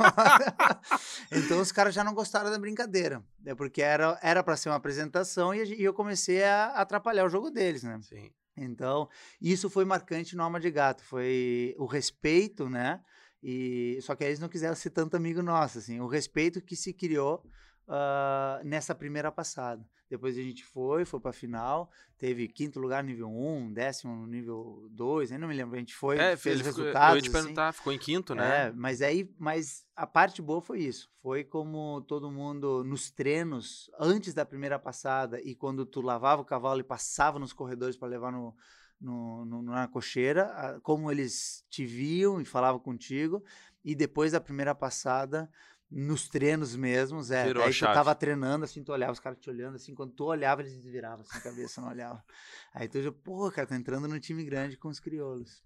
então 1.33 1.61
os 1.61 1.73
caras 1.73 1.95
já 1.95 2.05
não 2.05 2.15
gostaram 2.15 2.51
da 2.51 2.59
brincadeira. 2.59 3.23
É 3.45 3.55
porque 3.55 3.83
era 3.83 4.19
era 4.23 4.43
para 4.43 4.57
ser 4.57 4.69
uma 4.69 4.77
apresentação 4.77 5.55
e, 5.55 5.81
e 5.81 5.85
eu 5.85 5.93
comecei 5.93 6.43
a 6.45 6.67
atrapalhar 6.67 7.25
o 7.25 7.29
jogo 7.29 7.51
deles, 7.51 7.83
né? 7.83 7.99
Sim. 8.03 8.31
Então, 8.57 9.09
isso 9.41 9.69
foi 9.69 9.85
marcante 9.85 10.37
no 10.37 10.43
Alma 10.43 10.61
de 10.61 10.71
Gato, 10.71 11.03
foi 11.03 11.75
o 11.77 11.87
respeito, 11.87 12.69
né? 12.69 13.01
E 13.43 13.99
só 14.01 14.15
que 14.15 14.25
eles 14.25 14.39
não 14.39 14.49
quiseram 14.49 14.75
ser 14.75 14.91
tanto 14.91 15.17
amigo 15.17 15.43
nosso, 15.43 15.79
assim, 15.79 16.01
o 16.01 16.07
respeito 16.07 16.63
que 16.63 16.75
se 16.75 16.95
criou 16.95 17.45
ah, 17.89 18.61
nessa 18.65 18.95
primeira 18.95 19.31
passada. 19.33 19.87
Depois 20.09 20.37
a 20.39 20.43
gente 20.43 20.65
foi, 20.65 21.05
foi 21.05 21.19
para 21.19 21.33
final, 21.33 21.91
teve 22.19 22.47
quinto 22.47 22.79
lugar 22.79 23.03
no 23.03 23.09
nível 23.09 23.29
1, 23.29 23.73
décimo 23.73 24.15
no 24.15 24.27
nível 24.27 24.87
2, 24.91 25.33
eu 25.33 25.39
não 25.39 25.49
me 25.49 25.55
lembro, 25.55 25.75
a 25.77 25.79
gente 25.79 25.95
foi, 25.95 26.19
É, 26.19 26.37
fez 26.37 26.59
ficou- 26.59 26.67
resultados. 26.85 27.11
eu 27.11 27.17
ia 27.17 27.23
te 27.23 27.29
assim. 27.29 27.39
perguntar, 27.39 27.73
ficou 27.73 27.93
em 27.93 27.99
quinto, 27.99 28.35
né? 28.35 28.67
É, 28.69 28.73
mas 28.73 29.03
aí, 29.03 29.35
mas 29.39 29.85
a 29.97 30.07
parte 30.07 30.41
boa 30.43 30.61
foi 30.61 30.81
isso. 30.81 31.11
Foi 31.23 31.43
como 31.43 32.03
todo 32.03 32.31
mundo 32.31 32.85
nos 32.85 33.11
treinos, 33.11 33.91
antes 33.99 34.35
da 34.35 34.45
primeira 34.47 34.79
passada 34.79 35.41
e 35.41 35.55
quando 35.55 35.85
tu 35.87 36.01
lavava 36.01 36.43
o 36.43 36.45
cavalo 36.45 36.81
e 36.81 36.85
passava 36.85 37.39
nos 37.39 37.53
corredores 37.53 37.97
para 37.97 38.07
levar 38.09 38.31
no, 38.31 38.55
no, 39.01 39.45
no- 39.47 39.63
na 39.63 39.89
cocheira, 39.89 40.79
como 40.83 41.11
eles 41.11 41.65
te 41.69 41.85
viam 41.85 42.41
e 42.41 42.45
falavam 42.45 42.79
contigo. 42.79 43.43
E 43.85 43.95
depois 43.95 44.33
da 44.33 44.41
primeira 44.41 44.75
passada, 44.75 45.51
nos 45.91 46.29
treinos 46.29 46.75
mesmos, 46.75 47.31
é. 47.31 47.45
Virou 47.45 47.63
a 47.63 47.67
Aí 47.67 47.73
tu 47.73 47.81
tava 47.81 48.15
treinando, 48.15 48.65
assim, 48.65 48.83
tu 48.83 48.93
olhava 48.93 49.13
os 49.13 49.21
caras 49.21 49.39
te 49.39 49.49
olhando, 49.49 49.77
assim, 49.77 49.95
quando 49.95 50.13
tu 50.13 50.25
olhava, 50.25 50.63
eles 50.63 50.75
desviravam 50.75 51.21
assim 51.21 51.39
a 51.39 51.41
cabeça, 51.41 51.81
não 51.81 51.89
olhava. 51.89 52.25
Aí 52.73 52.89
tu 52.89 53.01
já, 53.03 53.13
pô, 53.13 53.51
cara, 53.51 53.67
tô 53.67 53.75
entrando 53.75 54.09
no 54.09 54.19
time 54.19 54.45
grande 54.45 54.77
com 54.77 54.89
os 54.89 54.99
crioulos. 54.99 55.63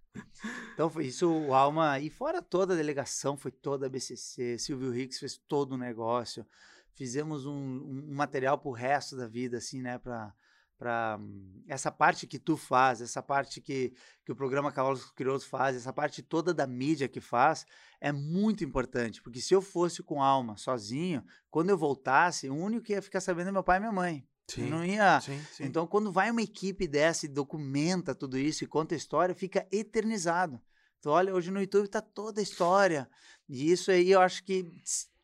Então 0.75 0.91
foi 0.91 1.07
isso, 1.07 1.31
o 1.31 1.55
Alma, 1.55 1.99
e 2.01 2.11
fora 2.11 2.43
toda 2.43 2.75
a 2.75 2.77
delegação, 2.77 3.37
foi 3.37 3.51
toda 3.51 3.87
a 3.87 3.89
BCC, 3.89 4.59
Silvio 4.59 4.95
Hicks 4.95 5.19
fez 5.19 5.37
todo 5.37 5.73
o 5.73 5.79
negócio, 5.79 6.47
fizemos 6.95 7.47
um, 7.47 7.53
um 7.55 8.15
material 8.15 8.59
pro 8.59 8.73
resto 8.73 9.17
da 9.17 9.27
vida, 9.27 9.59
assim, 9.59 9.81
né, 9.81 9.99
pra, 9.99 10.35
pra 10.79 11.19
hum, 11.21 11.63
essa 11.67 11.91
parte 11.91 12.27
que 12.27 12.39
tu 12.39 12.57
faz, 12.57 13.03
essa 13.03 13.21
parte 13.21 13.61
que, 13.61 13.93
que 14.25 14.33
o 14.33 14.37
programa 14.37 14.73
Cavalos 14.73 15.11
Crioulos 15.11 15.45
faz, 15.45 15.77
essa 15.77 15.93
parte 15.93 16.23
toda 16.23 16.55
da 16.55 16.67
mídia 16.67 17.09
que 17.09 17.21
faz, 17.21 17.67
é 18.01 18.13
muito 18.13 18.65
importante, 18.65 19.21
porque 19.21 19.41
se 19.41 19.53
eu 19.53 19.61
fosse 19.61 20.03
com 20.03 20.23
Alma 20.23 20.57
sozinho, 20.57 21.25
quando 21.51 21.71
eu 21.71 21.77
voltasse, 21.77 22.49
o 22.49 22.55
único 22.55 22.85
que 22.85 22.93
ia 22.93 23.03
ficar 23.03 23.21
sabendo 23.21 23.49
é 23.49 23.53
meu 23.53 23.65
pai 23.65 23.79
e 23.79 23.81
minha 23.81 23.93
mãe. 23.93 24.27
Sim, 24.47 24.71
não 24.71 24.85
ia... 24.85 25.21
sim, 25.21 25.43
sim. 25.53 25.65
Então, 25.65 25.87
quando 25.87 26.11
vai 26.11 26.31
uma 26.31 26.41
equipe 26.41 26.87
dessa 26.87 27.27
e 27.27 27.29
documenta 27.29 28.15
tudo 28.15 28.39
isso 28.39 28.65
e 28.65 28.67
conta 28.67 28.95
a 28.95 28.97
história, 28.97 29.35
fica 29.35 29.67
eternizado. 29.71 30.59
Então, 30.99 31.13
olha, 31.13 31.35
hoje 31.35 31.51
no 31.51 31.61
YouTube 31.61 31.89
tá 31.89 32.01
toda 32.01 32.41
a 32.41 32.43
história. 32.43 33.09
E 33.47 33.71
isso 33.71 33.91
aí 33.91 34.11
eu 34.11 34.21
acho 34.21 34.43
que 34.45 34.65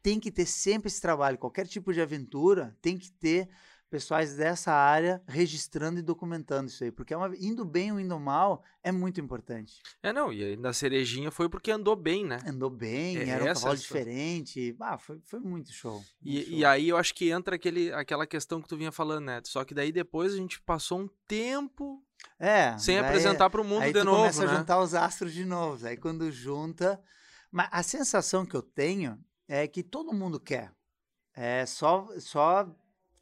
tem 0.02 0.20
que 0.20 0.30
ter 0.30 0.44
sempre 0.44 0.88
esse 0.88 1.00
trabalho. 1.00 1.38
Qualquer 1.38 1.66
tipo 1.66 1.92
de 1.92 2.00
aventura 2.00 2.76
tem 2.82 2.98
que 2.98 3.10
ter 3.10 3.48
pessoais 3.94 4.34
dessa 4.34 4.72
área 4.72 5.22
registrando 5.28 6.00
e 6.00 6.02
documentando 6.02 6.68
isso 6.68 6.82
aí. 6.82 6.90
Porque 6.90 7.14
é 7.14 7.16
uma, 7.16 7.32
indo 7.38 7.64
bem 7.64 7.92
ou 7.92 8.00
indo 8.00 8.18
mal 8.18 8.64
é 8.82 8.90
muito 8.90 9.20
importante. 9.20 9.80
É, 10.02 10.12
não, 10.12 10.32
e 10.32 10.42
aí 10.42 10.56
na 10.56 10.72
cerejinha 10.72 11.30
foi 11.30 11.48
porque 11.48 11.70
andou 11.70 11.94
bem, 11.94 12.24
né? 12.26 12.40
Andou 12.44 12.68
bem, 12.68 13.18
É, 13.18 13.28
era 13.28 13.44
um 13.44 13.46
cavalo 13.46 13.72
a 13.74 13.76
diferente. 13.76 14.76
Ah, 14.80 14.98
foi, 14.98 15.20
foi 15.24 15.38
muito 15.38 15.70
show. 15.72 15.94
muito 15.98 16.08
E, 16.24 16.40
e 16.56 16.58
show. 16.60 16.66
aí 16.68 16.88
eu 16.88 16.96
acho 16.96 17.14
que 17.14 17.30
entra 17.30 17.54
aquele, 17.54 17.92
aquela 17.92 18.26
questão 18.26 18.60
que 18.60 18.66
tu 18.68 18.76
vinha 18.76 18.90
falando, 18.90 19.26
né? 19.26 19.40
Só 19.44 19.64
que 19.64 19.72
daí 19.72 19.92
depois 19.92 20.34
a 20.34 20.36
gente 20.36 20.60
passou 20.60 20.98
um 20.98 21.08
tempo 21.28 22.04
é, 22.36 22.76
sem 22.76 22.96
daí- 22.96 23.04
apresentar 23.06 23.48
pro 23.48 23.62
mundo 23.62 23.82
aí 23.84 23.92
de 23.92 24.00
tu 24.00 24.04
novo, 24.04 24.16
começa 24.18 24.44
né? 24.44 24.52
a 24.52 24.56
juntar 24.56 24.80
os 24.80 24.92
astros 24.92 25.32
de 25.32 25.44
novo. 25.44 25.86
Aí 25.86 25.96
quando 25.96 26.32
junta. 26.32 27.00
Mas 27.48 27.68
a 27.70 27.80
sensação 27.84 28.44
que 28.44 28.56
eu 28.56 28.62
tenho 28.62 29.16
é 29.46 29.68
que 29.68 29.84
todo 29.84 30.12
mundo 30.12 30.40
quer. 30.40 30.72
É 31.32 31.64
só. 31.64 32.08
só 32.18 32.68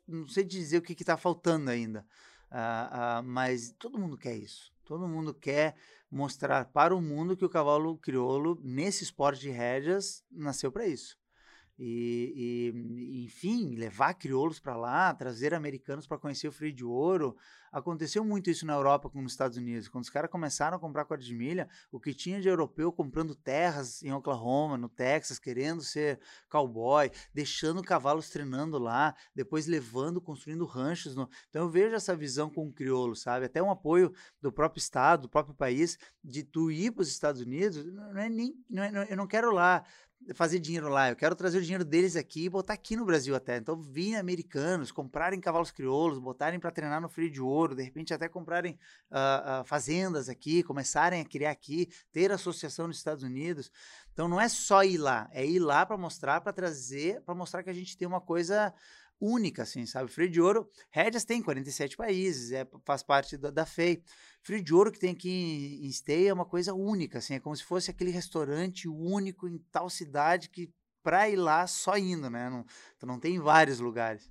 não 0.07 0.27
sei 0.27 0.45
dizer 0.45 0.79
o 0.79 0.83
que 0.83 0.93
está 0.93 1.17
faltando 1.17 1.71
ainda. 1.71 2.07
Ah, 2.51 3.19
ah, 3.19 3.23
mas 3.23 3.75
todo 3.79 3.99
mundo 3.99 4.17
quer 4.17 4.37
isso. 4.37 4.73
Todo 4.85 5.09
mundo 5.09 5.33
quer 5.33 5.75
mostrar 6.11 6.67
para 6.67 6.95
o 6.95 7.01
mundo 7.01 7.37
que 7.37 7.45
o 7.45 7.49
cavalo 7.49 7.97
crioulo, 7.97 8.61
nesse 8.63 9.05
esporte 9.05 9.41
de 9.41 9.51
rédeas, 9.51 10.23
nasceu 10.31 10.71
para 10.71 10.87
isso. 10.87 11.19
E, 11.85 12.71
e, 12.71 13.25
enfim, 13.25 13.75
levar 13.75 14.15
crioulos 14.15 14.61
para 14.61 14.77
lá, 14.77 15.13
trazer 15.13 15.53
americanos 15.53 16.07
para 16.07 16.17
conhecer 16.17 16.47
o 16.47 16.53
freio 16.53 16.73
de 16.73 16.85
ouro. 16.85 17.37
Aconteceu 17.73 18.25
muito 18.25 18.49
isso 18.49 18.65
na 18.65 18.75
Europa 18.75 19.11
como 19.11 19.25
nos 19.25 19.33
Estados 19.33 19.57
Unidos. 19.57 19.89
Quando 19.89 20.05
os 20.05 20.11
caras 20.11 20.31
começaram 20.31 20.77
a 20.77 20.81
comprar 20.81 21.07
quarto 21.07 21.25
de 21.25 21.35
milha, 21.35 21.69
o 21.91 21.99
que 21.99 22.15
tinha 22.15 22.41
de 22.41 22.47
europeu 22.47 22.93
comprando 22.93 23.35
terras 23.35 24.01
em 24.05 24.13
Oklahoma, 24.13 24.79
no 24.79 24.89
Texas, 24.89 25.41
querendo 25.41 25.83
ser 25.83 26.21
cowboy, 26.49 27.11
deixando 27.35 27.83
cavalos 27.83 28.31
treinando 28.31 28.79
lá, 28.79 29.17
depois 29.35 29.67
levando, 29.67 30.21
construindo 30.21 30.65
ranchos. 30.65 31.17
No... 31.17 31.29
Então 31.49 31.63
eu 31.63 31.69
vejo 31.69 31.97
essa 31.97 32.15
visão 32.15 32.49
com 32.49 32.69
o 32.69 32.73
crioulo, 32.73 33.17
sabe? 33.17 33.47
Até 33.47 33.61
um 33.61 33.73
apoio 33.73 34.15
do 34.41 34.53
próprio 34.53 34.79
estado, 34.79 35.23
do 35.23 35.29
próprio 35.29 35.57
país, 35.57 35.99
de 36.23 36.45
tu 36.45 36.71
ir 36.71 36.93
para 36.93 37.03
os 37.03 37.09
Estados 37.09 37.41
Unidos, 37.41 37.85
não 37.85 38.19
é 38.19 38.29
nem, 38.29 38.55
não 38.71 38.83
é, 38.85 39.09
eu 39.11 39.17
não 39.17 39.27
quero 39.27 39.51
lá 39.51 39.85
fazer 40.35 40.59
dinheiro 40.59 40.89
lá, 40.89 41.11
eu 41.11 41.17
quero 41.17 41.35
trazer 41.35 41.59
o 41.59 41.63
dinheiro 41.63 41.85
deles 41.85 42.17
aqui 42.17 42.45
e 42.45 42.49
botar 42.49 42.75
aqui 42.75 42.97
no 42.97 43.05
Brasil 43.05 43.35
até. 43.35 43.57
Então, 43.57 43.81
vir 43.81 44.17
americanos, 44.17 44.93
comprarem 44.93 45.41
cavalos 45.41 45.71
crioulos, 45.71 46.19
botarem 46.19 46.61
para 46.61 46.71
treinar 46.71 47.01
no 47.01 47.09
frio 47.09 47.31
de 47.31 47.41
ouro, 47.41 47.75
de 47.75 47.83
repente 47.83 48.15
até 48.15 48.29
comprarem 48.29 48.79
uh, 49.11 49.63
uh, 49.63 49.65
fazendas 49.65 50.29
aqui, 50.29 50.63
começarem 50.63 51.21
a 51.21 51.25
criar 51.25 51.51
aqui, 51.51 51.89
ter 52.13 52.31
associação 52.31 52.87
nos 52.87 52.97
Estados 52.97 53.23
Unidos. 53.23 53.71
Então, 54.13 54.29
não 54.29 54.41
é 54.41 54.49
só 54.49 54.85
ir 54.85 54.99
lá, 54.99 55.29
é 55.33 55.45
ir 55.45 55.59
lá 55.59 55.85
para 55.85 55.97
mostrar, 55.97 56.41
para 56.41 56.53
trazer, 56.53 57.21
para 57.23 57.35
mostrar 57.35 57.63
que 57.63 57.71
a 57.71 57.75
gente 57.75 57.97
tem 57.97 58.07
uma 58.07 58.21
coisa 58.21 58.73
única, 59.23 59.63
assim, 59.63 59.87
sabe? 59.87 60.11
Freio 60.11 60.29
de 60.29 60.41
ouro, 60.41 60.69
Rédias 60.91 61.25
tem 61.25 61.41
47 61.41 61.97
países, 61.97 62.51
é, 62.51 62.67
faz 62.85 63.05
parte 63.05 63.37
da, 63.37 63.51
da 63.51 63.65
FEI. 63.65 64.03
Freio 64.43 64.63
de 64.63 64.75
ouro 64.75 64.91
que 64.91 64.99
tem 64.99 65.13
aqui 65.13 65.31
em, 65.31 65.87
em 65.87 65.93
Stay 65.93 66.27
é 66.27 66.33
uma 66.33 66.45
coisa 66.45 66.75
única, 66.75 67.19
assim, 67.19 67.35
é 67.35 67.41
como 67.41 67.55
se 67.55 67.63
fosse 67.63 67.89
aquele 67.89 68.11
restaurante 68.11 68.89
único 68.89 69.47
em 69.47 69.59
tal 69.71 69.89
cidade 69.89 70.49
que 70.49 70.69
para 71.05 71.29
ir 71.29 71.37
lá 71.37 71.67
só 71.69 71.97
indo, 71.97 72.29
né? 72.29 72.51
Não, 72.51 72.65
então 72.97 73.07
não 73.07 73.21
tem 73.21 73.39
vários 73.39 73.79
lugares. 73.79 74.29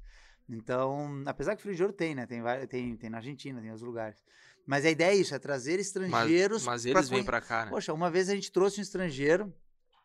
Então, 0.50 1.24
apesar 1.26 1.56
que 1.56 1.62
Freio 1.62 1.78
de 1.78 1.84
ouro 1.84 1.94
tem, 1.94 2.14
né? 2.14 2.26
Tem, 2.26 2.42
tem, 2.68 2.98
tem 2.98 3.10
na 3.10 3.18
Argentina, 3.18 3.62
tem 3.62 3.70
outros 3.70 3.88
lugares. 3.88 4.22
Mas 4.66 4.86
a 4.86 4.90
ideia 4.90 5.12
é 5.12 5.16
isso, 5.16 5.34
é 5.34 5.40
trazer 5.40 5.80
estrangeiros. 5.80 6.66
Mas, 6.66 6.84
mas 6.84 6.86
eles 6.86 7.10
vêm 7.10 7.24
para 7.24 7.40
cá, 7.40 7.66
né? 7.66 7.72
Poxa, 7.72 7.94
uma 7.94 8.12
vez 8.12 8.30
a 8.30 8.36
gente 8.36 8.52
trouxe 8.52 8.80
um 8.80 8.84
estrangeiro 8.84 9.54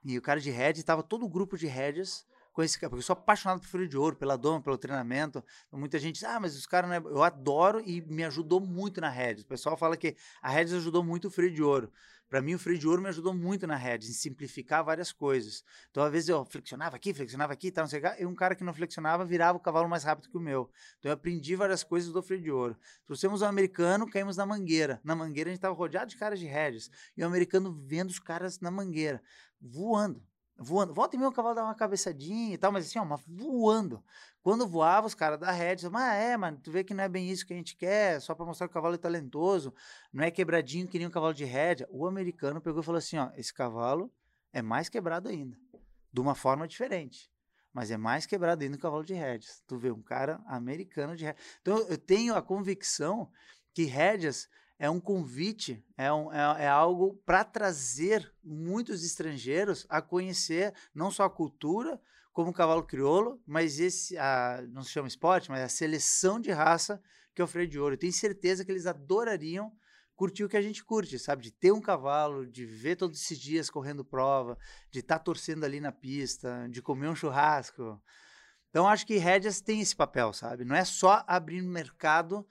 e 0.04 0.16
o 0.16 0.22
cara 0.22 0.40
de 0.40 0.50
Red, 0.50 0.72
estava 0.72 1.02
todo 1.02 1.24
o 1.24 1.28
grupo 1.28 1.58
de 1.58 1.66
Redges 1.66 2.24
com 2.56 2.62
esse 2.62 2.80
cara, 2.80 2.88
porque 2.88 3.00
eu 3.00 3.06
sou 3.06 3.12
apaixonado 3.12 3.60
por 3.60 3.68
Freio 3.68 3.86
de 3.86 3.98
Ouro, 3.98 4.16
pela 4.16 4.34
doma, 4.34 4.62
pelo 4.62 4.78
treinamento. 4.78 5.44
Muita 5.70 5.98
gente 5.98 6.14
diz, 6.14 6.24
ah, 6.24 6.40
mas 6.40 6.56
os 6.56 6.64
caras 6.64 6.90
é... 6.90 6.96
Eu 6.96 7.22
adoro 7.22 7.82
e 7.84 8.00
me 8.00 8.24
ajudou 8.24 8.60
muito 8.60 8.98
na 8.98 9.10
Red. 9.10 9.42
O 9.42 9.44
pessoal 9.44 9.76
fala 9.76 9.94
que 9.94 10.16
a 10.40 10.48
Red 10.48 10.74
ajudou 10.74 11.04
muito 11.04 11.28
o 11.28 11.30
Freio 11.30 11.52
de 11.52 11.62
Ouro. 11.62 11.92
Para 12.30 12.40
mim, 12.40 12.54
o 12.54 12.58
freio 12.58 12.78
de 12.78 12.88
ouro 12.88 13.00
me 13.00 13.08
ajudou 13.08 13.32
muito 13.32 13.68
na 13.68 13.76
Red, 13.76 13.98
em 13.98 14.12
simplificar 14.12 14.82
várias 14.82 15.12
coisas. 15.12 15.62
Então, 15.90 16.02
às 16.02 16.10
vezes, 16.10 16.28
eu 16.28 16.44
flexionava 16.44 16.96
aqui, 16.96 17.14
flexionava 17.14 17.52
aqui, 17.52 17.70
tal, 17.70 17.84
não 17.84 17.88
sei 17.88 18.00
o 18.00 18.02
que, 18.02 18.22
e 18.22 18.26
um 18.26 18.34
cara 18.34 18.56
que 18.56 18.64
não 18.64 18.74
flexionava 18.74 19.24
virava 19.24 19.56
o 19.58 19.60
cavalo 19.60 19.88
mais 19.88 20.02
rápido 20.02 20.28
que 20.28 20.36
o 20.36 20.40
meu. 20.40 20.68
Então, 20.98 21.10
eu 21.10 21.12
aprendi 21.12 21.54
várias 21.54 21.84
coisas 21.84 22.12
do 22.12 22.20
freio 22.20 22.42
de 22.42 22.50
ouro. 22.50 22.76
Trouxemos 23.04 23.42
um 23.42 23.46
americano, 23.46 24.10
caímos 24.10 24.36
na 24.36 24.44
mangueira. 24.44 25.00
Na 25.04 25.14
mangueira, 25.14 25.50
a 25.50 25.52
gente 25.52 25.58
estava 25.58 25.74
rodeado 25.74 26.10
de 26.10 26.16
caras 26.16 26.40
de 26.40 26.46
Regis. 26.46 26.90
E 27.16 27.22
o 27.22 27.26
americano 27.26 27.72
vendo 27.86 28.10
os 28.10 28.18
caras 28.18 28.58
na 28.58 28.72
mangueira, 28.72 29.22
voando 29.60 30.20
voando. 30.58 30.94
Volta 30.94 31.16
e 31.16 31.18
meia 31.18 31.28
o 31.28 31.32
cavalo 31.32 31.54
dava 31.54 31.68
uma 31.68 31.74
cabeçadinha 31.74 32.54
e 32.54 32.58
tal, 32.58 32.72
mas 32.72 32.86
assim, 32.86 32.98
ó, 32.98 33.04
mas 33.04 33.20
voando. 33.26 34.02
Quando 34.42 34.66
voava, 34.66 35.06
os 35.06 35.14
caras 35.14 35.38
da 35.38 35.50
rede, 35.50 35.88
mas 35.90 36.02
ah, 36.02 36.14
é, 36.14 36.36
mano, 36.36 36.58
tu 36.62 36.70
vê 36.70 36.84
que 36.84 36.94
não 36.94 37.04
é 37.04 37.08
bem 37.08 37.28
isso 37.28 37.46
que 37.46 37.52
a 37.52 37.56
gente 37.56 37.76
quer, 37.76 38.20
só 38.20 38.34
para 38.34 38.46
mostrar 38.46 38.66
que 38.66 38.72
o 38.72 38.74
cavalo 38.74 38.94
é 38.94 38.98
talentoso, 38.98 39.74
não 40.12 40.24
é 40.24 40.30
quebradinho 40.30 40.86
que 40.86 40.98
nem 40.98 41.06
um 41.06 41.10
cavalo 41.10 41.34
de 41.34 41.44
rédea. 41.44 41.86
O 41.90 42.06
americano 42.06 42.60
pegou 42.60 42.80
e 42.80 42.84
falou 42.84 42.98
assim, 42.98 43.18
ó, 43.18 43.30
esse 43.36 43.52
cavalo 43.52 44.12
é 44.52 44.62
mais 44.62 44.88
quebrado 44.88 45.28
ainda, 45.28 45.56
de 46.12 46.20
uma 46.20 46.34
forma 46.34 46.66
diferente. 46.66 47.30
Mas 47.72 47.90
é 47.90 47.96
mais 47.98 48.24
quebrado 48.24 48.62
ainda 48.62 48.76
o 48.76 48.80
cavalo 48.80 49.04
de 49.04 49.12
rédeas. 49.12 49.62
Tu 49.66 49.76
vê 49.76 49.90
um 49.90 50.00
cara 50.00 50.40
americano 50.46 51.14
de 51.14 51.26
rédeas. 51.26 51.44
Então, 51.60 51.78
eu 51.88 51.98
tenho 51.98 52.34
a 52.34 52.40
convicção 52.40 53.30
que 53.74 53.84
rédeas 53.84 54.48
é 54.78 54.90
um 54.90 55.00
convite, 55.00 55.84
é, 55.96 56.12
um, 56.12 56.32
é, 56.32 56.64
é 56.64 56.68
algo 56.68 57.14
para 57.24 57.44
trazer 57.44 58.32
muitos 58.42 59.04
estrangeiros 59.04 59.86
a 59.88 60.02
conhecer 60.02 60.74
não 60.94 61.10
só 61.10 61.24
a 61.24 61.30
cultura, 61.30 62.00
como 62.32 62.50
o 62.50 62.54
cavalo 62.54 62.82
crioulo, 62.82 63.40
mas 63.46 63.80
esse, 63.80 64.18
a, 64.18 64.62
não 64.68 64.82
se 64.82 64.90
chama 64.90 65.08
esporte, 65.08 65.50
mas 65.50 65.62
a 65.62 65.68
seleção 65.68 66.38
de 66.38 66.50
raça 66.50 67.00
que 67.36 67.42
é 67.42 67.44
o 67.44 67.48
freio 67.48 67.68
de 67.68 67.78
ouro. 67.78 67.94
Eu 67.94 67.98
tenho 67.98 68.12
certeza 68.14 68.64
que 68.64 68.72
eles 68.72 68.86
adorariam 68.86 69.70
curtir 70.16 70.42
o 70.42 70.48
que 70.48 70.56
a 70.56 70.62
gente 70.62 70.82
curte, 70.82 71.18
sabe? 71.18 71.42
De 71.42 71.52
ter 71.52 71.70
um 71.70 71.82
cavalo, 71.82 72.46
de 72.46 72.64
ver 72.64 72.96
todos 72.96 73.20
esses 73.20 73.38
dias 73.38 73.68
correndo 73.68 74.02
prova, 74.02 74.58
de 74.90 75.00
estar 75.00 75.18
tá 75.18 75.24
torcendo 75.24 75.64
ali 75.64 75.78
na 75.78 75.92
pista, 75.92 76.66
de 76.70 76.80
comer 76.80 77.08
um 77.08 77.14
churrasco. 77.14 78.02
Então, 78.70 78.88
acho 78.88 79.06
que 79.06 79.18
rédeas 79.18 79.60
tem 79.60 79.82
esse 79.82 79.94
papel, 79.94 80.32
sabe? 80.32 80.64
Não 80.64 80.74
é 80.74 80.84
só 80.84 81.22
abrir 81.26 81.60
mercado 81.60 82.46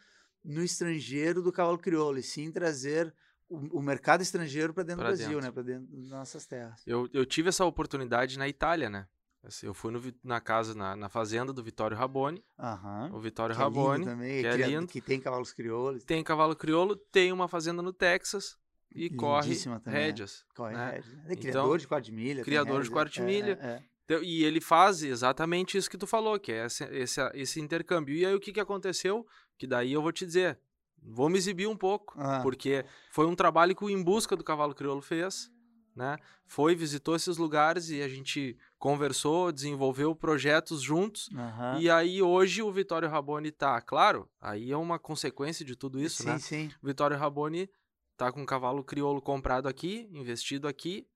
no 0.45 0.63
estrangeiro 0.63 1.41
do 1.41 1.51
cavalo 1.51 1.77
crioulo, 1.77 2.17
e 2.17 2.23
sim 2.23 2.51
trazer 2.51 3.13
o, 3.49 3.79
o 3.79 3.81
mercado 3.81 4.21
estrangeiro 4.21 4.73
para 4.73 4.83
dentro 4.83 5.01
pra 5.01 5.11
do 5.11 5.17
Brasil, 5.17 5.39
dentro. 5.39 5.45
né? 5.45 5.51
Para 5.51 5.63
dentro 5.63 5.97
das 5.97 6.09
nossas 6.09 6.45
terras. 6.45 6.81
Eu, 6.85 7.09
eu 7.11 7.25
tive 7.25 7.49
essa 7.49 7.65
oportunidade 7.65 8.37
na 8.37 8.47
Itália, 8.47 8.89
né? 8.89 9.07
Assim, 9.43 9.67
eu 9.67 9.73
fui 9.73 9.91
no, 9.91 10.01
na 10.23 10.41
casa, 10.41 10.73
na, 10.73 10.95
na 10.95 11.07
fazenda 11.07 11.53
do 11.53 11.63
Vitório 11.63 11.95
Raboni. 11.95 12.43
Uhum. 12.57 13.15
O 13.15 13.19
Vitório 13.19 13.55
que 13.55 13.61
Raboni, 13.61 14.03
é 14.03 14.07
também, 14.07 14.41
que, 14.41 14.47
é 14.47 14.57
lindo. 14.57 14.87
Que 14.87 15.01
tem 15.01 15.19
cavalos 15.19 15.53
crioulos. 15.53 16.03
Tem 16.03 16.23
cavalo 16.23 16.55
crioulo, 16.55 16.95
tem 16.95 17.31
uma 17.31 17.47
fazenda 17.47 17.81
no 17.81 17.93
Texas 17.93 18.57
e 18.91 19.09
corre 19.09 19.55
também. 19.55 19.93
rédeas. 19.93 20.43
Corre 20.55 20.73
né? 20.73 20.85
rédeas. 20.91 21.05
É 21.27 21.35
criador 21.35 21.65
então, 21.65 21.77
de 21.77 21.87
quarto 21.87 22.05
de 22.05 22.11
milha. 22.11 22.43
Criador 22.43 22.83
de 22.83 22.89
quarto 22.89 23.13
de 23.13 23.21
milha. 23.21 23.85
Então, 24.05 24.23
e 24.23 24.43
ele 24.43 24.61
faz 24.61 25.01
exatamente 25.01 25.77
isso 25.77 25.89
que 25.89 25.97
tu 25.97 26.05
falou, 26.05 26.39
que 26.39 26.51
é 26.51 26.65
esse, 26.65 26.83
esse, 26.85 27.31
esse 27.33 27.59
intercâmbio. 27.59 28.15
E 28.15 28.25
aí 28.25 28.33
o 28.33 28.39
que, 28.39 28.53
que 28.53 28.59
aconteceu? 28.59 29.25
Que 29.57 29.65
daí 29.65 29.91
eu 29.91 30.01
vou 30.01 30.11
te 30.11 30.25
dizer, 30.25 30.59
vou 31.01 31.27
me 31.27 31.37
exibir 31.37 31.67
um 31.67 31.75
pouco, 31.75 32.15
ah. 32.17 32.39
porque 32.41 32.85
foi 33.11 33.25
um 33.25 33.35
trabalho 33.35 33.75
que 33.75 33.83
o 33.83 33.89
Em 33.89 34.01
Busca 34.01 34.35
do 34.35 34.43
Cavalo 34.43 34.75
Crioulo 34.75 35.01
fez, 35.01 35.51
né? 35.95 36.17
Foi, 36.45 36.75
visitou 36.75 37.15
esses 37.15 37.37
lugares 37.37 37.89
e 37.89 38.01
a 38.01 38.07
gente 38.07 38.57
conversou, 38.77 39.51
desenvolveu 39.51 40.15
projetos 40.15 40.81
juntos. 40.81 41.29
Uhum. 41.29 41.79
E 41.79 41.89
aí 41.89 42.21
hoje 42.21 42.61
o 42.61 42.71
Vitório 42.71 43.09
Raboni 43.09 43.49
tá, 43.49 43.79
claro, 43.81 44.29
aí 44.39 44.71
é 44.71 44.77
uma 44.77 44.99
consequência 44.99 45.65
de 45.65 45.75
tudo 45.75 45.99
isso, 45.99 46.23
sim, 46.23 46.29
né? 46.29 46.37
Sim. 46.37 46.71
O 46.83 46.85
Vitório 46.85 47.17
Raboni 47.17 47.69
tá 48.17 48.31
com 48.31 48.41
um 48.41 48.45
cavalo 48.45 48.83
crioulo 48.83 49.21
comprado 49.21 49.67
aqui, 49.67 50.07
investido 50.11 50.67
aqui, 50.67 51.07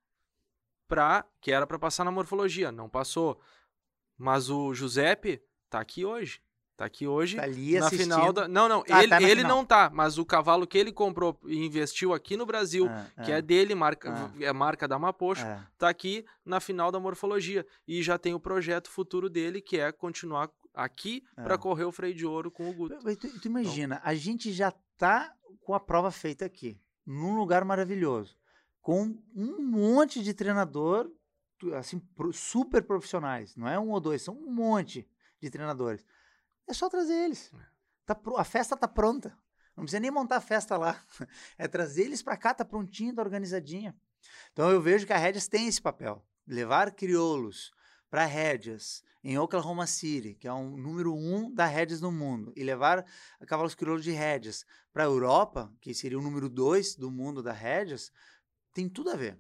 pra, 0.90 1.24
que 1.40 1.52
era 1.52 1.66
para 1.66 1.80
passar 1.80 2.04
na 2.04 2.12
morfologia, 2.12 2.72
não 2.72 2.90
passou. 2.90 3.40
Mas 4.18 4.50
o 4.50 4.74
Giuseppe 4.74 5.42
tá 5.70 5.80
aqui 5.80 6.04
hoje. 6.04 6.42
Tá 6.76 6.86
aqui 6.86 7.06
hoje. 7.06 7.36
Tá 7.36 7.44
ali 7.44 7.78
na 7.78 7.86
assistindo. 7.86 8.14
final 8.14 8.34
da. 8.34 8.48
Não, 8.48 8.68
não. 8.68 8.84
Ah, 8.90 9.04
ele 9.04 9.10
tá 9.10 9.22
ele 9.22 9.44
não 9.44 9.66
tá, 9.66 9.90
mas 9.94 10.18
o 10.18 10.26
cavalo 10.26 10.66
que 10.66 10.78
ele 10.78 10.92
comprou 10.92 11.38
e 11.46 11.66
investiu 11.66 12.14
aqui 12.14 12.36
no 12.36 12.46
Brasil, 12.46 12.88
ah, 12.90 13.24
que 13.24 13.32
é, 13.32 13.38
é 13.38 13.42
dele, 13.42 13.76
marca, 13.76 14.12
ah. 14.12 14.32
é 14.44 14.52
marca 14.52 14.88
da 14.88 14.98
Mapocho, 14.98 15.46
é. 15.46 15.62
tá 15.78 15.90
aqui 15.90 16.26
na 16.44 16.60
final 16.60 16.90
da 16.90 17.00
morfologia. 17.00 17.66
E 17.88 18.02
já 18.02 18.18
tem 18.18 18.34
o 18.34 18.40
projeto 18.40 18.90
futuro 18.90 19.30
dele, 19.30 19.62
que 19.62 19.78
é 19.78 19.92
continuar 19.92 20.50
aqui 20.74 21.22
para 21.36 21.58
correr 21.58 21.84
o 21.84 21.92
freio 21.92 22.16
de 22.16 22.26
ouro 22.26 22.50
com 22.50 22.70
o 22.70 22.74
Guto. 22.74 22.98
Tu, 22.98 23.16
tu, 23.16 23.40
tu 23.42 23.48
imagina, 23.48 23.96
então, 23.96 24.10
a 24.10 24.16
gente 24.16 24.54
já 24.54 24.74
tá 24.98 25.34
com 25.60 25.74
a 25.74 25.80
prova 25.82 26.12
feita 26.12 26.46
aqui, 26.46 26.80
num 27.06 27.36
lugar 27.36 27.66
maravilhoso 27.66 28.39
com 28.90 29.16
um 29.36 29.62
monte 29.62 30.24
de 30.24 30.34
treinador, 30.34 31.12
assim, 31.78 32.02
super 32.34 32.82
profissionais. 32.82 33.56
Não 33.56 33.68
é 33.68 33.80
um 33.80 33.92
ou 33.92 34.00
dois, 34.00 34.24
são 34.24 34.34
um 34.34 34.52
monte 34.52 35.08
de 35.40 35.48
treinadores. 35.52 36.04
É 36.68 36.74
só 36.74 36.90
trazer 36.90 37.14
eles. 37.14 37.54
É. 37.54 37.68
Tá, 38.04 38.20
a 38.36 38.44
festa 38.44 38.76
tá 38.76 38.88
pronta. 38.88 39.38
Não 39.78 39.84
precisa 39.84 40.00
nem 40.00 40.10
montar 40.10 40.38
a 40.38 40.42
festa 40.42 40.76
lá. 40.76 41.00
É 41.56 41.68
trazer 41.68 42.06
eles 42.06 42.24
para 42.24 42.36
cá, 42.36 42.52
tá 42.52 42.66
prontinho, 42.66 43.14
tá 43.14 43.22
organizadinha. 43.22 43.96
Então 44.54 44.72
eu 44.72 44.82
vejo 44.82 45.06
que 45.06 45.14
a 45.14 45.18
Rédias 45.20 45.48
tem 45.48 45.68
esse 45.68 45.80
papel. 45.80 46.26
Levar 46.48 46.92
crioulos 46.92 47.72
para 48.10 48.26
Rédias 48.26 49.04
em 49.24 49.38
Oklahoma 49.38 49.86
City, 49.86 50.34
que 50.34 50.48
é 50.48 50.54
um 50.54 50.76
número 50.76 51.14
um 51.14 51.54
da 51.54 51.68
Rédias 51.68 52.02
no 52.02 52.12
mundo, 52.12 52.52
e 52.56 52.64
levar 52.64 53.06
cavalos 53.46 53.76
crioulos 53.76 54.04
de 54.04 54.12
Rédias 54.12 54.66
para 54.92 55.04
a 55.04 55.06
Europa, 55.06 55.72
que 55.80 55.94
seria 55.94 56.18
o 56.18 56.24
número 56.24 56.50
dois 56.50 56.96
do 56.96 57.12
mundo 57.12 57.44
da 57.44 57.52
Rédias, 57.52 58.12
tem 58.80 58.88
tudo 58.88 59.09
a 59.09 59.15
ver. 59.15 59.38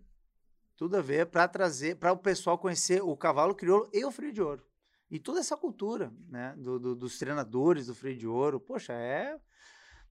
Tudo 0.75 0.97
a 0.97 1.01
ver 1.01 1.27
para 1.27 1.47
trazer, 1.47 1.95
para 1.95 2.11
o 2.11 2.17
pessoal 2.17 2.57
conhecer 2.57 3.01
o 3.01 3.15
cavalo 3.15 3.55
crioulo 3.55 3.89
e 3.93 4.03
o 4.03 4.11
freio 4.11 4.33
de 4.33 4.41
ouro. 4.41 4.65
E 5.09 5.17
toda 5.17 5.39
essa 5.39 5.55
cultura, 5.55 6.13
né, 6.27 6.53
do, 6.57 6.77
do, 6.77 6.95
dos 6.95 7.17
treinadores 7.17 7.87
do 7.87 7.95
freio 7.95 8.17
de 8.17 8.27
ouro. 8.27 8.59
Poxa, 8.59 8.93
é 8.93 9.39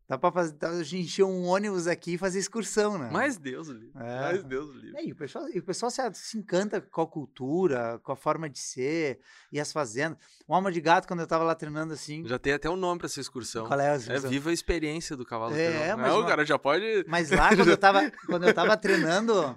Dá 0.09 0.17
pra 0.17 0.33
fazer, 0.33 0.53
dá 0.55 0.69
pra 0.71 0.83
gente 0.83 1.05
encher 1.05 1.23
um 1.25 1.45
ônibus 1.45 1.87
aqui 1.87 2.15
e 2.15 2.19
fazer 2.19 2.39
excursão, 2.39 2.97
né? 2.97 3.11
Mais 3.11 3.37
Deus 3.37 3.69
livre. 3.69 3.91
É. 3.95 4.21
Mais 4.21 4.43
Deus 4.43 4.75
livre. 4.75 4.97
É, 4.97 5.05
e 5.07 5.13
o 5.13 5.15
pessoal, 5.15 5.47
e 5.51 5.59
o 5.59 5.63
pessoal 5.63 5.91
se, 5.91 6.01
se 6.15 6.39
encanta 6.39 6.81
com 6.81 7.03
a 7.03 7.07
cultura, 7.07 8.01
com 8.03 8.13
a 8.13 8.17
forma 8.17 8.49
de 8.49 8.59
ser 8.59 9.21
e 9.53 9.61
as 9.61 9.71
fazendas. 9.71 10.17
O 10.47 10.55
Alma 10.55 10.73
de 10.73 10.81
Gato, 10.81 11.07
quando 11.07 11.21
eu 11.21 11.27
tava 11.27 11.45
lá 11.45 11.55
treinando 11.55 11.93
assim. 11.93 12.27
Já 12.27 12.39
tem 12.39 12.55
até 12.55 12.71
um 12.71 12.77
nome 12.77 12.99
pra 12.99 13.07
essa 13.07 13.21
excursão. 13.21 13.67
Qual 13.67 13.79
é 13.79 13.91
a 13.91 13.93
É 13.93 13.97
excursão? 13.97 14.31
viva 14.31 14.49
a 14.49 14.53
experiência 14.55 15.15
do 15.15 15.27
cavalo. 15.27 15.55
É, 15.55 15.71
crioulo. 15.83 15.99
mas 16.03 16.11
Não, 16.13 16.21
uma- 16.21 16.29
cara 16.29 16.45
já 16.47 16.59
pode. 16.59 17.05
Mas 17.07 17.31
lá, 17.31 17.55
quando 17.55 17.69
eu 17.69 17.77
tava, 17.77 18.11
quando 18.27 18.47
eu 18.49 18.55
tava 18.55 18.77
treinando, 18.79 19.57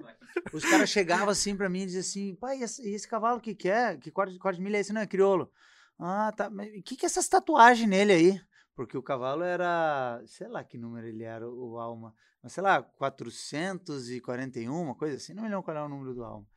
os 0.52 0.66
caras 0.66 0.89
chegavam 0.89 1.30
assim 1.30 1.56
pra 1.56 1.70
mim 1.70 1.84
e 1.84 1.86
diziam 1.86 2.02
assim: 2.02 2.36
pai, 2.36 2.60
e 2.60 2.64
esse, 2.64 2.86
esse 2.93 3.08
cavalo 3.08 3.39
que 3.39 3.56
que 3.56 3.70
é? 3.70 3.95
Que 3.95 4.12
corte, 4.12 4.38
corte 4.38 4.58
de 4.58 4.64
milha 4.64 4.76
é 4.76 4.80
esse? 4.82 4.91
Não, 4.91 4.99
é 4.99 5.08
crioulo. 5.08 5.49
Ah, 5.97 6.34
tá. 6.36 6.49
Mas 6.49 6.68
o 6.78 6.82
que 6.84 6.97
que 6.97 7.06
é 7.06 7.08
essas 7.08 7.30
tatuagens 7.30 7.88
nele 7.88 8.12
aí? 8.12 8.41
Porque 8.82 8.98
o 8.98 9.04
cavalo 9.04 9.44
era, 9.44 10.24
sei 10.26 10.48
lá 10.48 10.64
que 10.64 10.76
número 10.76 11.06
ele 11.06 11.24
era, 11.24 11.48
o 11.48 11.78
Alma. 11.78 12.16
Mas 12.42 12.54
sei 12.54 12.64
lá, 12.64 12.82
441, 12.82 14.74
uma 14.74 14.96
coisa 14.96 15.18
assim. 15.18 15.36
Não 15.36 15.44
me 15.44 15.50
lembro 15.50 15.62
qual 15.62 15.78
é 15.78 15.84
o 15.84 15.88
número 15.88 16.16
do 16.16 16.24
Alma. 16.24 16.48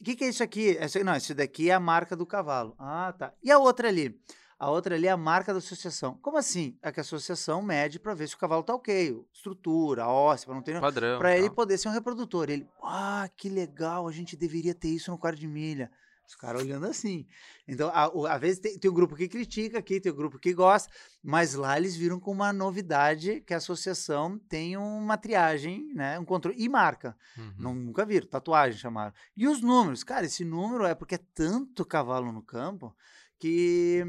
O 0.00 0.02
que, 0.02 0.16
que 0.16 0.24
é 0.24 0.28
isso 0.28 0.42
aqui? 0.42 0.76
Essa, 0.76 1.04
não, 1.04 1.14
isso 1.14 1.32
daqui 1.36 1.70
é 1.70 1.74
a 1.74 1.78
marca 1.78 2.16
do 2.16 2.26
cavalo. 2.26 2.74
Ah, 2.76 3.14
tá. 3.16 3.32
E 3.40 3.48
a 3.48 3.60
outra 3.60 3.86
ali? 3.86 4.20
A 4.58 4.68
outra 4.70 4.96
ali 4.96 5.06
é 5.06 5.10
a 5.12 5.16
marca 5.16 5.52
da 5.52 5.58
associação. 5.58 6.18
Como 6.20 6.36
assim? 6.36 6.76
É 6.82 6.90
que 6.90 6.98
a 6.98 7.02
associação 7.02 7.62
mede 7.62 8.00
para 8.00 8.12
ver 8.12 8.26
se 8.26 8.34
o 8.34 8.38
cavalo 8.38 8.64
tá 8.64 8.74
ok. 8.74 9.24
Estrutura, 9.32 10.08
óssea, 10.08 10.46
para 10.46 10.56
não 10.56 10.62
ter. 10.62 10.80
Padrão. 10.80 11.20
Para 11.20 11.38
ele 11.38 11.48
poder 11.48 11.78
ser 11.78 11.90
um 11.90 11.92
reprodutor. 11.92 12.50
Ele, 12.50 12.66
ah, 12.82 13.30
que 13.36 13.48
legal, 13.48 14.08
a 14.08 14.12
gente 14.12 14.36
deveria 14.36 14.74
ter 14.74 14.88
isso 14.88 15.12
no 15.12 15.18
quarto 15.18 15.38
de 15.38 15.46
milha. 15.46 15.92
Os 16.32 16.36
caras 16.36 16.62
olhando 16.62 16.86
assim. 16.86 17.26
Então, 17.68 17.92
às 17.94 18.40
vezes 18.40 18.58
tem, 18.58 18.78
tem 18.78 18.90
o 18.90 18.94
grupo 18.94 19.14
que 19.14 19.28
critica 19.28 19.78
aqui, 19.78 20.00
tem 20.00 20.10
o 20.10 20.14
grupo 20.14 20.38
que 20.38 20.54
gosta, 20.54 20.90
mas 21.22 21.52
lá 21.52 21.76
eles 21.76 21.94
viram 21.94 22.18
com 22.18 22.32
uma 22.32 22.54
novidade 22.54 23.42
que 23.42 23.52
a 23.52 23.58
associação 23.58 24.38
tem 24.48 24.74
uma 24.78 25.18
triagem, 25.18 25.92
né? 25.94 26.18
Um 26.18 26.24
controle. 26.24 26.56
E 26.58 26.70
marca. 26.70 27.14
Uhum. 27.36 27.54
Não, 27.58 27.74
nunca 27.74 28.06
viram, 28.06 28.26
tatuagem 28.26 28.80
chamaram. 28.80 29.12
E 29.36 29.46
os 29.46 29.60
números? 29.60 30.02
Cara, 30.02 30.24
esse 30.24 30.42
número 30.42 30.86
é 30.86 30.94
porque 30.94 31.16
é 31.16 31.20
tanto 31.34 31.84
cavalo 31.84 32.32
no 32.32 32.42
campo 32.42 32.96
que, 33.42 34.00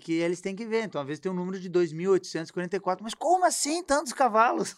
que 0.00 0.12
eles 0.12 0.42
têm 0.42 0.54
que 0.54 0.66
ver. 0.66 0.84
Então, 0.84 1.00
às 1.00 1.06
vezes 1.06 1.18
tem 1.18 1.32
um 1.32 1.34
número 1.34 1.58
de 1.58 1.70
2.844, 1.70 2.98
mas 3.00 3.14
como 3.14 3.46
assim 3.46 3.82
tantos 3.82 4.12
cavalos? 4.12 4.76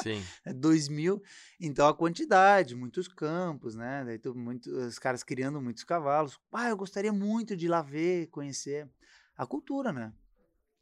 Sim. 0.00 0.22
É 0.46 0.52
2.000. 0.54 1.20
Então, 1.60 1.88
a 1.88 1.92
quantidade, 1.94 2.76
muitos 2.76 3.08
campos, 3.08 3.74
né? 3.74 4.04
Daí, 4.04 4.16
tu, 4.16 4.32
muito, 4.32 4.70
os 4.70 5.00
caras 5.00 5.24
criando 5.24 5.60
muitos 5.60 5.82
cavalos. 5.82 6.38
Ah, 6.52 6.68
eu 6.68 6.76
gostaria 6.76 7.12
muito 7.12 7.56
de 7.56 7.66
ir 7.66 7.68
lá 7.68 7.82
ver, 7.82 8.28
conhecer 8.28 8.88
a 9.36 9.44
cultura, 9.44 9.92
né? 9.92 10.12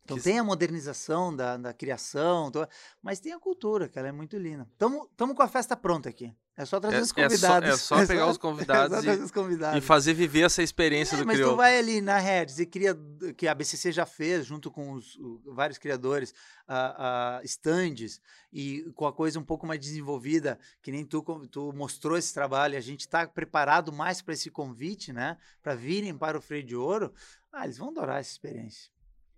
Então, 0.06 0.16
Que 0.16 0.22
tem 0.22 0.38
a 0.38 0.44
modernização 0.44 1.34
da, 1.34 1.56
da 1.56 1.72
criação, 1.72 2.48
to- 2.48 2.66
mas 3.02 3.18
tem 3.18 3.32
a 3.32 3.40
cultura, 3.40 3.88
que 3.88 3.98
ela 3.98 4.06
é 4.06 4.12
muito 4.12 4.38
linda. 4.38 4.64
Estamos 4.72 5.36
com 5.36 5.42
a 5.42 5.48
festa 5.48 5.76
pronta 5.76 6.08
aqui. 6.08 6.32
É 6.56 6.64
só 6.64 6.80
trazer 6.80 6.96
É- 6.96 7.00
os 7.00 7.10
é 7.10 7.12
só- 7.12 7.20
é 7.20 7.28
convidados. 7.28 7.80
só 7.82 7.96
pegar 8.06 8.26
os 8.28 8.36
é 8.38 8.40
convidados 8.40 8.94
só 8.96 9.00
e- 9.00 9.04
trazer 9.04 9.22
os 9.24 9.30
convidados. 9.32 9.76
E 9.78 9.80
fazer 9.86 10.14
viver 10.14 10.42
essa 10.42 10.62
experiência 10.62 11.16
É, 11.16 11.18
do 11.18 11.26
mas 11.26 11.34
tu 11.34 11.38
crioulo. 11.40 11.56
vai 11.56 11.76
ali 11.76 12.00
na 12.00 12.18
Reds 12.18 12.58
e 12.60 12.64
cria, 12.66 12.96
que 13.36 13.46
a 13.48 13.54
BCC 13.54 13.90
já 13.92 14.06
fez, 14.06 14.46
junto 14.46 14.70
com 14.70 14.92
os, 14.92 15.16
o- 15.16 15.42
vários 15.54 15.76
criadores, 15.76 16.32
a, 16.68 17.40
stands, 17.44 18.20
e 18.52 18.84
com 18.94 19.06
a 19.06 19.12
coisa 19.12 19.38
um 19.40 19.44
pouco 19.44 19.66
mais 19.66 19.80
desenvolvida, 19.80 20.58
que 20.80 20.90
nem 20.92 21.04
tu, 21.04 21.22
tu 21.50 21.72
mostrou 21.74 22.16
esse 22.16 22.32
trabalho, 22.32 22.74
e 22.74 22.76
a 22.76 22.80
gente 22.80 23.00
está 23.00 23.26
preparado 23.26 23.92
mais 23.92 24.22
para 24.22 24.32
esse 24.34 24.50
convite, 24.50 25.12
né? 25.12 25.36
Para 25.62 25.74
virem 25.74 26.16
para 26.16 26.38
o 26.38 26.40
Freio 26.40 26.62
de 26.64 26.76
Ouro. 26.76 27.12
Ah, 27.52 27.64
eles 27.64 27.76
vão 27.76 27.88
adorar 27.90 28.20
essa 28.20 28.30
experiência. 28.30 28.90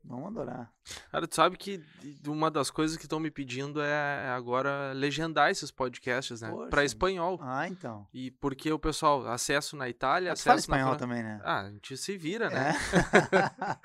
Vão 0.05 0.26
adorar. 0.26 0.72
Cara, 1.12 1.26
tu 1.26 1.34
sabe 1.34 1.57
que 1.59 1.82
uma 2.26 2.51
das 2.51 2.70
coisas 2.70 2.96
que 2.96 3.05
estão 3.05 3.20
me 3.20 3.30
pedindo 3.30 3.80
é 3.82 3.88
é 4.26 4.28
agora 4.30 4.92
legendar 4.94 5.51
esses 5.51 5.70
podcasts, 5.70 6.40
né? 6.40 6.49
Pra 6.49 6.68
Poxa. 6.68 6.84
espanhol. 6.84 7.38
Ah, 7.42 7.68
então. 7.68 8.07
E 8.12 8.30
porque 8.30 8.72
o 8.72 8.78
pessoal, 8.78 9.26
acesso 9.28 9.76
na 9.76 9.88
Itália, 9.88 10.32
Ah, 10.32 10.34
tu 10.34 10.42
fala 10.42 10.55
acesso 10.57 10.70
na 10.70 10.76
espanhol 10.78 10.96
Fran- 10.96 11.07
também, 11.07 11.22
né? 11.22 11.40
Ah, 11.44 11.61
a 11.62 11.70
gente 11.70 11.96
se 11.96 12.16
vira, 12.16 12.49
né? 12.49 12.74
É. 12.74 13.78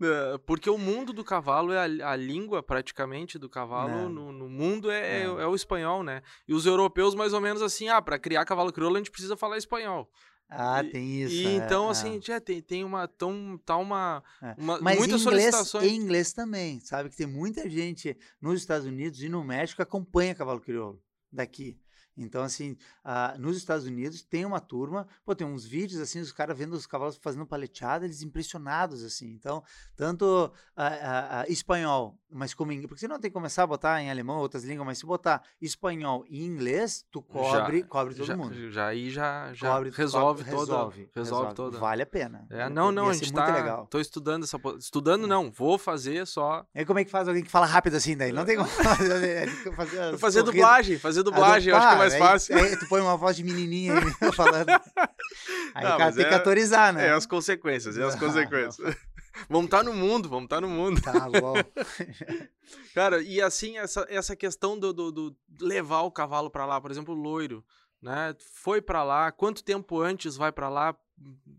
Eh, 0.00 0.38
Porque 0.46 0.68
o 0.68 0.76
mundo 0.78 1.12
do 1.12 1.24
cavalo 1.24 1.72
é 1.72 1.78
a, 2.02 2.10
a 2.10 2.16
língua 2.16 2.62
praticamente 2.62 3.38
do 3.38 3.48
cavalo 3.48 3.90
Não. 3.90 4.08
no, 4.08 4.32
no 4.32 4.48
mundo 4.48 4.90
é, 4.90 5.22
é, 5.22 5.26
Não. 5.26 5.40
é 5.40 5.46
o 5.46 5.54
espanhol, 5.54 6.02
né? 6.02 6.22
E 6.46 6.52
os 6.54 6.66
europeus 6.66 7.14
mais 7.14 7.32
ou 7.32 7.40
menos 7.40 7.62
assim, 7.62 7.88
ah, 7.88 8.02
para 8.02 8.18
criar 8.18 8.44
cavalo 8.44 8.72
crioulo 8.72 8.96
a 8.96 8.98
gente 8.98 9.10
precisa 9.10 9.36
falar 9.36 9.56
espanhol. 9.56 10.10
Ah, 10.48 10.82
E- 10.84 10.90
tem 10.90 11.22
isso. 11.22 11.34
e 11.34 11.46
é, 11.46 11.56
então 11.56 11.88
é. 11.88 11.90
assim, 11.90 12.20
já 12.20 12.40
tem, 12.40 12.60
tem 12.62 12.84
uma 12.84 13.08
tão 13.08 13.58
tá 13.64 13.76
uma, 13.76 14.22
É. 14.42 14.54
uma 14.58 14.78
Mas 14.80 14.98
muitas 14.98 15.20
em 15.20 15.24
inglês, 15.24 15.42
solicitações. 15.54 15.84
em 15.92 15.96
inglês 15.96 16.32
também, 16.32 16.80
sabe? 16.80 17.08
Que 17.10 17.16
tem 17.16 17.26
muita 17.26 17.68
gente 17.68 18.16
nos 18.40 18.60
Estados 18.60 18.86
Unidos 18.86 19.22
e 19.22 19.28
no 19.28 19.42
México 19.42 19.76
que 19.76 19.82
acompanha 19.82 20.34
cavalo 20.34 20.60
crioulo 20.60 21.02
daqui. 21.32 21.78
Então, 22.16 22.42
assim, 22.42 22.76
ah, 23.04 23.34
nos 23.38 23.56
Estados 23.56 23.86
Unidos 23.86 24.22
tem 24.22 24.44
uma 24.44 24.60
turma, 24.60 25.06
pô, 25.24 25.34
tem 25.34 25.46
uns 25.46 25.64
vídeos, 25.64 26.00
assim, 26.00 26.20
os 26.20 26.30
caras 26.32 26.56
vendo 26.56 26.74
os 26.74 26.86
cavalos 26.86 27.16
fazendo 27.16 27.44
paleteada, 27.46 28.04
eles 28.04 28.22
impressionados, 28.22 29.02
assim. 29.02 29.26
Então, 29.32 29.62
tanto 29.96 30.52
ah, 30.76 31.40
ah, 31.40 31.44
espanhol, 31.48 32.16
mas 32.30 32.54
como 32.54 32.70
inglês, 32.72 32.88
porque 32.88 33.00
você 33.00 33.08
não 33.08 33.18
tem 33.18 33.30
que 33.30 33.34
começar 33.34 33.64
a 33.64 33.66
botar 33.66 34.00
em 34.00 34.10
alemão, 34.10 34.38
outras 34.38 34.64
línguas, 34.64 34.86
mas 34.86 34.98
se 34.98 35.06
botar 35.06 35.42
espanhol 35.60 36.24
e 36.28 36.44
inglês, 36.44 37.04
tu 37.10 37.20
cobre, 37.22 37.82
cobre 37.84 38.14
todo 38.14 38.26
já, 38.26 38.36
mundo. 38.36 38.70
Já 38.70 38.86
aí 38.86 39.10
já, 39.10 39.52
já 39.52 39.68
Cobre- 39.74 39.90
resolve 39.90 40.44
cobre- 40.44 40.56
toda, 40.56 40.72
resolve, 40.72 41.10
resolve, 41.14 41.54
toda. 41.54 41.78
Vale 41.78 42.02
a 42.02 42.06
pena. 42.06 42.46
É, 42.50 42.68
não, 42.68 42.92
não, 42.92 43.08
a 43.08 43.12
gente 43.12 43.32
muito 43.32 43.44
tá, 43.46 43.52
legal. 43.52 43.86
tô 43.88 43.98
estudando 44.00 44.44
essa, 44.44 44.58
estudando 44.78 45.26
não, 45.26 45.50
vou 45.50 45.76
fazer 45.78 46.26
só, 46.26 46.64
Aí 46.74 46.84
como 46.84 46.98
é 46.98 47.04
que 47.04 47.10
faz 47.10 47.26
alguém 47.28 47.42
que 47.42 47.50
fala 47.50 47.66
rápido 47.66 47.96
assim 47.96 48.16
daí? 48.16 48.32
Não 48.32 48.44
tem 48.44 48.56
como 48.56 48.68
fazer. 48.68 49.24
é, 49.24 49.46
fazer, 49.72 50.18
fazer 50.18 50.42
dublagem, 50.42 50.98
fazer 50.98 51.22
dublagem, 51.22 51.70
eu 51.70 51.76
acho 51.76 51.88
que 51.88 51.94
Ah, 51.94 51.98
mais 52.04 52.14
aí- 52.14 52.18
fácil. 52.20 52.56
Aí, 52.58 52.76
tu 52.78 52.88
põe 52.88 53.00
uma 53.00 53.16
voz 53.16 53.36
de 53.36 53.44
menininha 53.44 53.94
aí 53.94 54.32
falando. 54.32 54.68
Aí 54.70 55.84
Ah, 55.86 55.94
o 55.94 55.98
cara 55.98 56.12
tem 56.12 56.24
que 56.28 56.34
é- 56.34 56.36
atorizar, 56.36 56.92
né? 56.92 57.06
É 57.08 57.10
as 57.12 57.26
consequências, 57.26 57.96
é 57.98 58.02
as 58.04 58.14
Não, 58.14 58.20
consequências. 58.28 58.96
vamos 59.48 59.64
estar 59.66 59.82
no 59.82 59.92
mundo, 59.92 60.28
vamos 60.28 60.44
estar 60.44 60.60
no 60.60 60.68
mundo. 60.68 61.00
Tá 61.00 61.12
bom. 61.28 61.54
Cara, 62.94 63.20
e 63.22 63.40
assim, 63.40 63.76
essa, 63.78 64.06
essa 64.08 64.36
questão 64.36 64.78
do, 64.78 64.92
do, 64.92 65.10
do 65.12 65.36
levar 65.60 66.02
o 66.02 66.10
cavalo 66.10 66.50
pra 66.50 66.64
lá, 66.66 66.80
por 66.80 66.90
exemplo, 66.90 67.14
o 67.14 67.18
loiro, 67.18 67.64
né? 68.00 68.34
Foi 68.54 68.80
pra 68.80 69.02
lá, 69.02 69.32
quanto 69.32 69.64
tempo 69.64 70.00
antes 70.00 70.36
vai 70.36 70.52
pra 70.52 70.68
lá? 70.68 70.96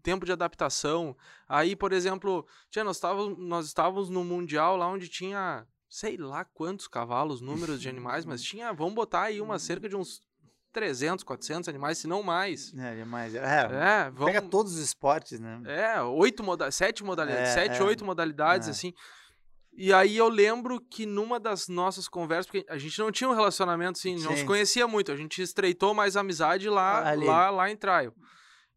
Tempo 0.03 0.25
de 0.25 0.31
adaptação. 0.31 1.15
Aí, 1.47 1.75
por 1.75 1.91
exemplo, 1.93 2.45
tia, 2.69 2.83
nós, 2.83 2.97
estávamos, 2.97 3.37
nós 3.39 3.65
estávamos 3.65 4.09
no 4.09 4.23
Mundial 4.23 4.75
lá 4.77 4.87
onde 4.87 5.07
tinha, 5.07 5.65
sei 5.89 6.17
lá 6.17 6.43
quantos 6.45 6.87
cavalos, 6.87 7.39
números 7.41 7.81
de 7.81 7.87
animais, 7.89 8.25
mas 8.25 8.41
tinha, 8.43 8.73
vamos 8.73 8.93
botar 8.95 9.23
aí 9.23 9.39
uma 9.41 9.57
cerca 9.57 9.87
de 9.87 9.95
uns 9.95 10.21
300, 10.75 11.23
400 11.23 11.69
animais, 11.69 11.97
se 11.97 12.05
não 12.05 12.21
mais. 12.21 12.73
É, 12.77 12.95
demais. 12.95 13.33
É, 13.33 13.39
É, 13.39 14.11
vamos... 14.11 14.25
Pega 14.25 14.41
todos 14.41 14.73
os 14.73 14.79
esportes, 14.79 15.39
né? 15.39 15.61
É, 15.65 16.01
oito 16.01 16.43
moda 16.43 16.69
sete 16.69 17.01
modalidades, 17.01 17.49
É, 17.51 17.53
sete, 17.53 17.79
é. 17.81 17.83
oito 17.83 18.03
modalidades, 18.03 18.67
É. 18.67 18.71
assim. 18.71 18.93
E 19.77 19.93
aí 19.93 20.17
eu 20.17 20.27
lembro 20.27 20.81
que 20.81 21.05
numa 21.05 21.39
das 21.39 21.69
nossas 21.69 22.09
conversas, 22.09 22.45
porque 22.47 22.65
a 22.69 22.77
gente 22.77 22.99
não 22.99 23.09
tinha 23.09 23.29
um 23.29 23.33
relacionamento 23.33 23.97
assim, 23.97 24.15
não 24.21 24.33
se 24.33 24.39
Sim. 24.39 24.45
conhecia 24.45 24.85
muito, 24.85 25.11
a 25.13 25.15
gente 25.15 25.41
estreitou 25.41 25.93
mais 25.93 26.17
amizade 26.17 26.69
lá, 26.69 27.09
Ali. 27.09 27.25
lá, 27.25 27.49
lá 27.49 27.69
em 27.71 27.75
Trial. 27.77 28.13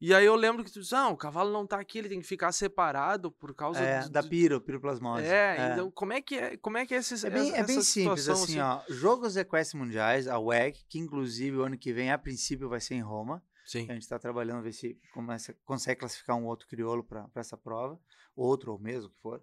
E 0.01 0.15
aí 0.15 0.25
eu 0.25 0.37
lembro 0.37 0.63
que 0.65 0.71
tu 0.71 0.81
disse, 0.81 0.93
não, 0.93 1.13
o 1.13 1.17
cavalo 1.17 1.53
não 1.53 1.67
tá 1.67 1.81
aqui, 1.81 1.99
ele 1.99 2.09
tem 2.09 2.21
que 2.21 2.27
ficar 2.27 2.53
separado 2.53 3.33
por 3.33 3.53
causa 3.53 3.81
É, 3.81 4.03
do- 4.03 4.11
da 4.11 4.23
piro, 4.23 4.61
piroplasmose. 4.61 5.25
É, 5.27 5.73
então 5.73 5.91
como 5.91 6.13
é 6.13 6.23
que 6.23 6.37
é, 6.37 6.57
como 6.57 6.77
é 6.79 6.87
que 6.87 6.95
é 6.95 6.99
esse, 6.99 7.27
É 7.27 7.31
bem, 7.31 7.49
essa, 7.49 7.57
é 7.59 7.65
bem 7.65 7.83
simples, 7.83 8.21
situação, 8.21 8.45
assim, 8.45 8.61
ó. 8.61 8.81
Jogos 8.89 9.37
Equestres 9.37 9.75
Mundiais, 9.81 10.29
a 10.29 10.39
WEG, 10.39 10.85
que 10.89 11.01
inclusive 11.01 11.57
o 11.57 11.65
ano 11.65 11.77
que 11.77 11.93
vem, 11.93 12.13
a 12.13 12.19
princípio, 12.19 12.69
vai 12.69 12.81
ser 12.81 12.95
em 12.95 13.03
Roma. 13.03 13.43
Sim. 13.67 13.87
A 13.91 13.93
gente 13.93 14.03
está 14.03 14.19
trabalhando, 14.21 14.63
ver 14.63 14.73
se 14.73 14.97
começa, 15.13 15.53
consegue 15.65 15.99
classificar 16.01 16.37
um 16.37 16.47
outro 16.47 16.67
crioulo 16.69 17.03
para 17.03 17.29
essa 17.35 17.57
prova, 17.57 17.99
outro 18.37 18.73
ou 18.73 18.79
mesmo 18.79 19.11
que 19.11 19.21
for. 19.21 19.43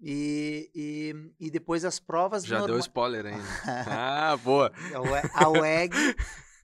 E, 0.00 0.70
e, 0.74 1.46
e 1.46 1.50
depois 1.50 1.84
as 1.84 1.98
provas 1.98 2.44
Já 2.44 2.58
deu 2.58 2.68
norma- 2.68 2.80
spoiler 2.80 3.26
ainda. 3.26 3.42
ah, 3.90 4.36
boa. 4.36 4.72
A 5.34 5.48
WEG 5.48 5.92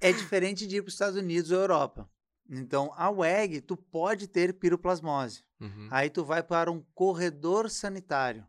é 0.01 0.13
diferente 0.13 0.67
de 0.69 0.77
ir 0.77 0.83
para 0.83 0.89
os 0.89 0.95
Estados 0.95 1.17
Unidos 1.19 1.51
ou 1.51 1.59
Europa. 1.59 2.09
Então, 2.49 2.93
a 2.97 3.11
WEG, 3.11 3.61
tu 3.61 3.77
pode 3.77 4.29
ter 4.29 4.55
piroplasmose. 4.55 5.45
Uhum. 5.61 5.89
Aí 5.91 6.11
tu 6.11 6.25
vai 6.25 6.43
para 6.43 6.71
um 6.71 6.85
corredor 6.95 7.71
sanitário. 7.71 8.47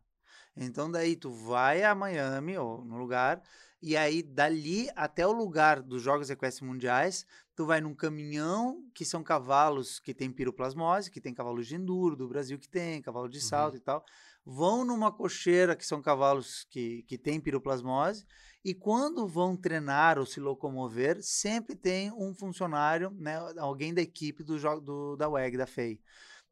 Então 0.55 0.89
daí 0.89 1.15
tu 1.15 1.31
vai 1.31 1.83
a 1.83 1.93
Miami 1.93 2.57
ou 2.57 2.83
no 2.83 2.97
lugar 2.97 3.41
e 3.81 3.97
aí 3.97 4.23
dali 4.23 4.89
até 4.95 5.27
o 5.27 5.31
lugar 5.31 5.81
dos 5.81 6.01
Jogos 6.01 6.29
Equestres 6.29 6.67
Mundiais, 6.67 7.25
tu 7.53 7.65
vai 7.65 7.81
num 7.81 7.93
caminhão 7.93 8.81
que 8.93 9.03
são 9.03 9.21
cavalos 9.21 9.99
que 9.99 10.13
tem 10.13 10.31
piroplasmose, 10.31 11.11
que 11.11 11.21
tem 11.21 11.33
cavalos 11.33 11.67
de 11.67 11.75
enduro 11.75 12.15
do 12.15 12.27
Brasil 12.27 12.57
que 12.57 12.69
tem, 12.69 13.01
cavalo 13.01 13.27
de 13.27 13.41
salto 13.41 13.75
e 13.77 13.79
tal. 13.79 14.03
Vão 14.45 14.85
numa 14.85 15.11
cocheira 15.11 15.75
que 15.75 15.85
são 15.85 16.01
cavalos 16.01 16.65
que, 16.69 17.03
que 17.03 17.17
têm 17.17 17.39
piroplasmose 17.39 18.25
e 18.65 18.73
quando 18.73 19.27
vão 19.27 19.55
treinar 19.55 20.17
ou 20.17 20.25
se 20.25 20.39
locomover, 20.39 21.21
sempre 21.21 21.75
tem 21.75 22.11
um 22.11 22.33
funcionário, 22.33 23.11
né, 23.11 23.37
alguém 23.59 23.93
da 23.93 24.01
equipe 24.01 24.43
do, 24.43 24.57
do 24.81 25.15
da 25.15 25.29
WEG, 25.29 25.55
da 25.55 25.67
FEI 25.67 26.01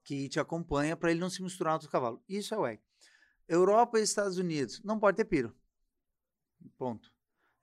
que 0.04 0.30
te 0.30 0.40
acompanha 0.40 0.96
para 0.96 1.10
ele 1.10 1.20
não 1.20 1.30
se 1.30 1.42
misturar 1.42 1.80
com 1.80 1.86
os 1.86 1.92
cavalos. 1.92 2.22
Isso 2.30 2.54
é 2.54 2.58
WEG. 2.58 2.82
Europa 3.48 4.00
e 4.00 4.04
Estados 4.04 4.38
Unidos, 4.38 4.80
não 4.84 5.00
pode 5.00 5.18
ter 5.18 5.26
piro. 5.26 5.56
Ponto. 6.78 7.12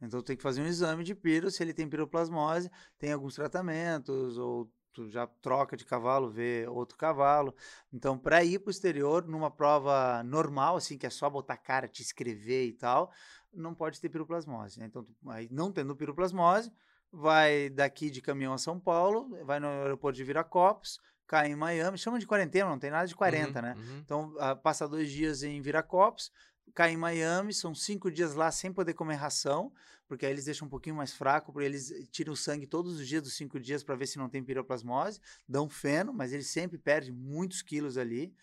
Então 0.03 0.21
tem 0.21 0.37
que 0.37 0.43
fazer 0.43 0.63
um 0.63 0.67
exame 0.67 1.05
de 1.05 1.15
piro, 1.15 1.49
se 1.49 1.63
ele 1.63 1.73
tem 1.73 1.89
piroplasmose, 1.89 2.69
tem 2.99 3.13
alguns 3.13 3.37
tratamentos, 3.37 4.37
ou 4.37 4.69
tu 4.93 5.09
já 5.09 5.27
troca 5.27 5.77
de 5.77 5.85
cavalo, 5.85 6.31
vê 6.31 6.67
outro 6.69 6.97
cavalo. 6.97 7.55
Então, 7.93 8.19
para 8.19 8.43
ir 8.45 8.59
para 8.59 8.69
o 8.69 8.71
exterior, 8.71 9.27
numa 9.27 9.51
prova 9.51 10.23
normal, 10.23 10.77
assim, 10.77 10.99
que 10.99 11.07
é 11.07 11.11
só 11.11 11.29
botar 11.29 11.57
cara, 11.57 11.89
te 11.89 12.03
escrever 12.03 12.67
e 12.67 12.73
tal, 12.73 13.13
não 13.53 13.75
pode 13.75 14.01
ter 14.01 14.09
piroplasmose. 14.09 14.79
Né? 14.79 14.87
Então, 14.87 15.05
tu, 15.05 15.15
aí, 15.29 15.49
não 15.51 15.73
tendo 15.73 15.97
piroplasmose, 15.97 16.73
vai 17.13 17.69
daqui 17.69 18.11
de 18.11 18.21
caminhão 18.21 18.53
a 18.53 18.59
São 18.59 18.79
Paulo, 18.79 19.29
vai 19.45 19.59
no 19.59 19.67
aeroporto 19.67 20.17
de 20.17 20.25
Viracopos, 20.25 21.01
cai 21.27 21.51
em 21.51 21.57
Miami, 21.57 21.97
chama 21.97 22.19
de 22.19 22.27
quarentena, 22.27 22.69
não 22.69 22.79
tem 22.79 22.91
nada 22.91 23.07
de 23.07 23.15
40, 23.15 23.59
uhum, 23.59 23.63
né? 23.63 23.75
Uhum. 23.77 23.99
Então, 23.99 24.35
uh, 24.35 24.57
passa 24.57 24.89
dois 24.89 25.11
dias 25.11 25.43
em 25.43 25.61
Viracopos, 25.61 26.33
cai 26.75 26.93
em 26.93 26.97
Miami, 26.97 27.53
são 27.53 27.75
cinco 27.75 28.11
dias 28.11 28.35
lá 28.35 28.51
sem 28.51 28.73
poder 28.73 28.95
comer 28.95 29.15
ração, 29.15 29.73
porque 30.09 30.27
aí 30.27 30.33
eles 30.33 30.45
deixam 30.45 30.67
um 30.67 30.71
pouquinho 30.71 30.97
mais 30.97 31.13
fraco, 31.13 31.53
porque 31.53 31.67
eles 31.67 31.93
tiram 32.11 32.33
o 32.33 32.37
sangue 32.37 32.67
todos 32.67 32.99
os 32.99 33.07
dias 33.07 33.23
dos 33.23 33.35
cinco 33.35 33.61
dias 33.61 33.83
para 33.83 33.95
ver 33.95 34.07
se 34.07 34.19
não 34.19 34.29
tem 34.29 34.43
piroplasmose, 34.43 35.21
dão 35.49 35.69
feno, 35.69 36.13
mas 36.13 36.33
ele 36.33 36.43
sempre 36.43 36.79
perde 36.79 37.13
muitos 37.13 37.63
quilos 37.63 37.97
ali. 37.97 38.35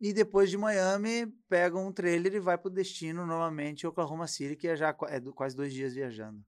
E 0.00 0.12
depois 0.12 0.50
de 0.50 0.58
Miami, 0.58 1.26
pegam 1.48 1.86
um 1.86 1.92
trailer 1.92 2.34
e 2.34 2.40
vai 2.40 2.58
para 2.58 2.68
o 2.68 2.70
destino, 2.70 3.26
normalmente 3.26 3.86
Oklahoma 3.86 4.26
City, 4.26 4.56
que 4.56 4.68
é 4.68 4.76
já 4.76 4.94
é 5.08 5.20
quase 5.34 5.56
dois 5.56 5.72
dias 5.72 5.94
viajando. 5.94 6.44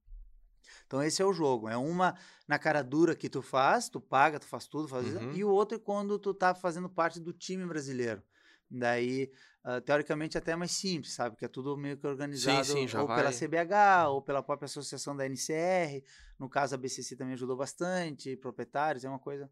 Então 0.87 1.03
esse 1.03 1.23
é 1.23 1.25
o 1.25 1.33
jogo. 1.33 1.69
É 1.69 1.77
uma 1.77 2.17
na 2.47 2.59
cara 2.59 2.83
dura 2.83 3.15
que 3.15 3.29
tu 3.29 3.43
faz, 3.43 3.89
tu 3.89 4.01
paga, 4.01 4.39
tu 4.39 4.47
faz 4.47 4.67
tudo, 4.67 4.89
faz 4.89 5.07
uhum. 5.07 5.33
e 5.33 5.45
o 5.45 5.49
outro 5.49 5.77
é 5.77 5.81
quando 5.81 6.19
tu 6.19 6.35
tá 6.35 6.55
fazendo 6.55 6.89
parte 6.89 7.21
do 7.21 7.33
time 7.33 7.65
brasileiro. 7.67 8.23
Daí, 8.71 9.31
uh, 9.65 9.81
teoricamente, 9.81 10.37
até 10.37 10.53
é 10.53 10.57
mais 10.57 10.73
simples, 10.73 11.15
sabe? 11.15 11.37
Que 11.37 11.45
é 11.45 11.49
tudo 11.49 11.77
meio 11.77 11.97
que 11.97 12.07
organizado 12.07 12.65
sim, 12.65 12.89
sim, 12.89 12.97
ou 12.97 13.07
vai. 13.07 13.17
pela 13.17 13.31
CBH 13.33 14.09
ou 14.09 14.23
pela 14.23 14.43
própria 14.43 14.67
associação 14.67 15.17
da 15.17 15.25
NCR. 15.27 16.03
No 16.39 16.49
caso, 16.49 16.75
a 16.75 16.79
BCC 16.79 17.17
também 17.17 17.35
ajudou 17.35 17.57
bastante, 17.57 18.37
proprietários, 18.37 19.05
é 19.05 19.09
uma 19.09 19.19
coisa... 19.19 19.51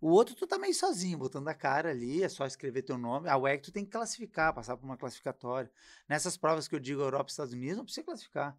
O 0.00 0.10
outro 0.10 0.34
tu 0.34 0.46
tá 0.46 0.58
meio 0.58 0.74
sozinho, 0.74 1.16
botando 1.16 1.48
a 1.48 1.54
cara 1.54 1.88
ali, 1.88 2.22
é 2.22 2.28
só 2.28 2.44
escrever 2.44 2.82
teu 2.82 2.98
nome. 2.98 3.26
A 3.26 3.38
WEC 3.38 3.62
tu 3.62 3.72
tem 3.72 3.86
que 3.86 3.90
classificar, 3.90 4.52
passar 4.52 4.76
por 4.76 4.84
uma 4.84 4.98
classificatória. 4.98 5.70
Nessas 6.06 6.36
provas 6.36 6.68
que 6.68 6.74
eu 6.74 6.80
digo 6.80 7.00
Europa 7.00 7.30
e 7.30 7.32
Estados 7.32 7.54
Unidos, 7.54 7.78
não 7.78 7.84
precisa 7.84 8.04
classificar. 8.04 8.54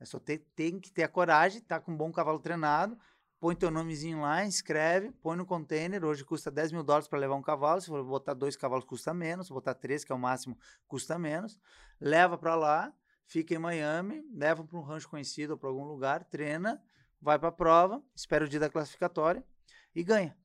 É 0.00 0.04
só 0.04 0.18
ter, 0.18 0.44
tem 0.56 0.80
que 0.80 0.90
ter 0.90 1.04
a 1.04 1.08
coragem, 1.08 1.60
tá 1.60 1.78
com 1.78 1.92
um 1.92 1.96
bom 1.96 2.10
cavalo 2.10 2.40
treinado, 2.40 2.98
põe 3.40 3.56
teu 3.56 3.70
nomezinho 3.70 4.20
lá, 4.20 4.44
escreve, 4.44 5.10
põe 5.22 5.36
no 5.36 5.46
container. 5.46 6.04
Hoje 6.04 6.22
custa 6.22 6.50
10 6.50 6.72
mil 6.72 6.84
dólares 6.84 7.08
para 7.08 7.18
levar 7.18 7.34
um 7.34 7.42
cavalo. 7.42 7.80
Se 7.80 7.88
for 7.88 8.04
botar 8.04 8.34
dois 8.34 8.54
cavalos, 8.54 8.84
custa 8.84 9.14
menos. 9.14 9.46
Se 9.46 9.52
botar 9.52 9.74
três, 9.74 10.04
que 10.04 10.12
é 10.12 10.14
o 10.14 10.18
máximo, 10.18 10.56
custa 10.86 11.18
menos. 11.18 11.58
Leva 11.98 12.36
para 12.36 12.54
lá, 12.54 12.92
fica 13.24 13.54
em 13.54 13.58
Miami, 13.58 14.22
leva 14.30 14.62
para 14.62 14.78
um 14.78 14.82
rancho 14.82 15.08
conhecido 15.08 15.54
ou 15.54 15.58
para 15.58 15.70
algum 15.70 15.84
lugar, 15.84 16.22
treina, 16.24 16.80
vai 17.20 17.38
para 17.38 17.48
a 17.48 17.52
prova, 17.52 18.02
espera 18.14 18.44
o 18.44 18.48
dia 18.48 18.60
da 18.60 18.68
classificatória 18.68 19.42
e 19.94 20.04
ganha. 20.04 20.36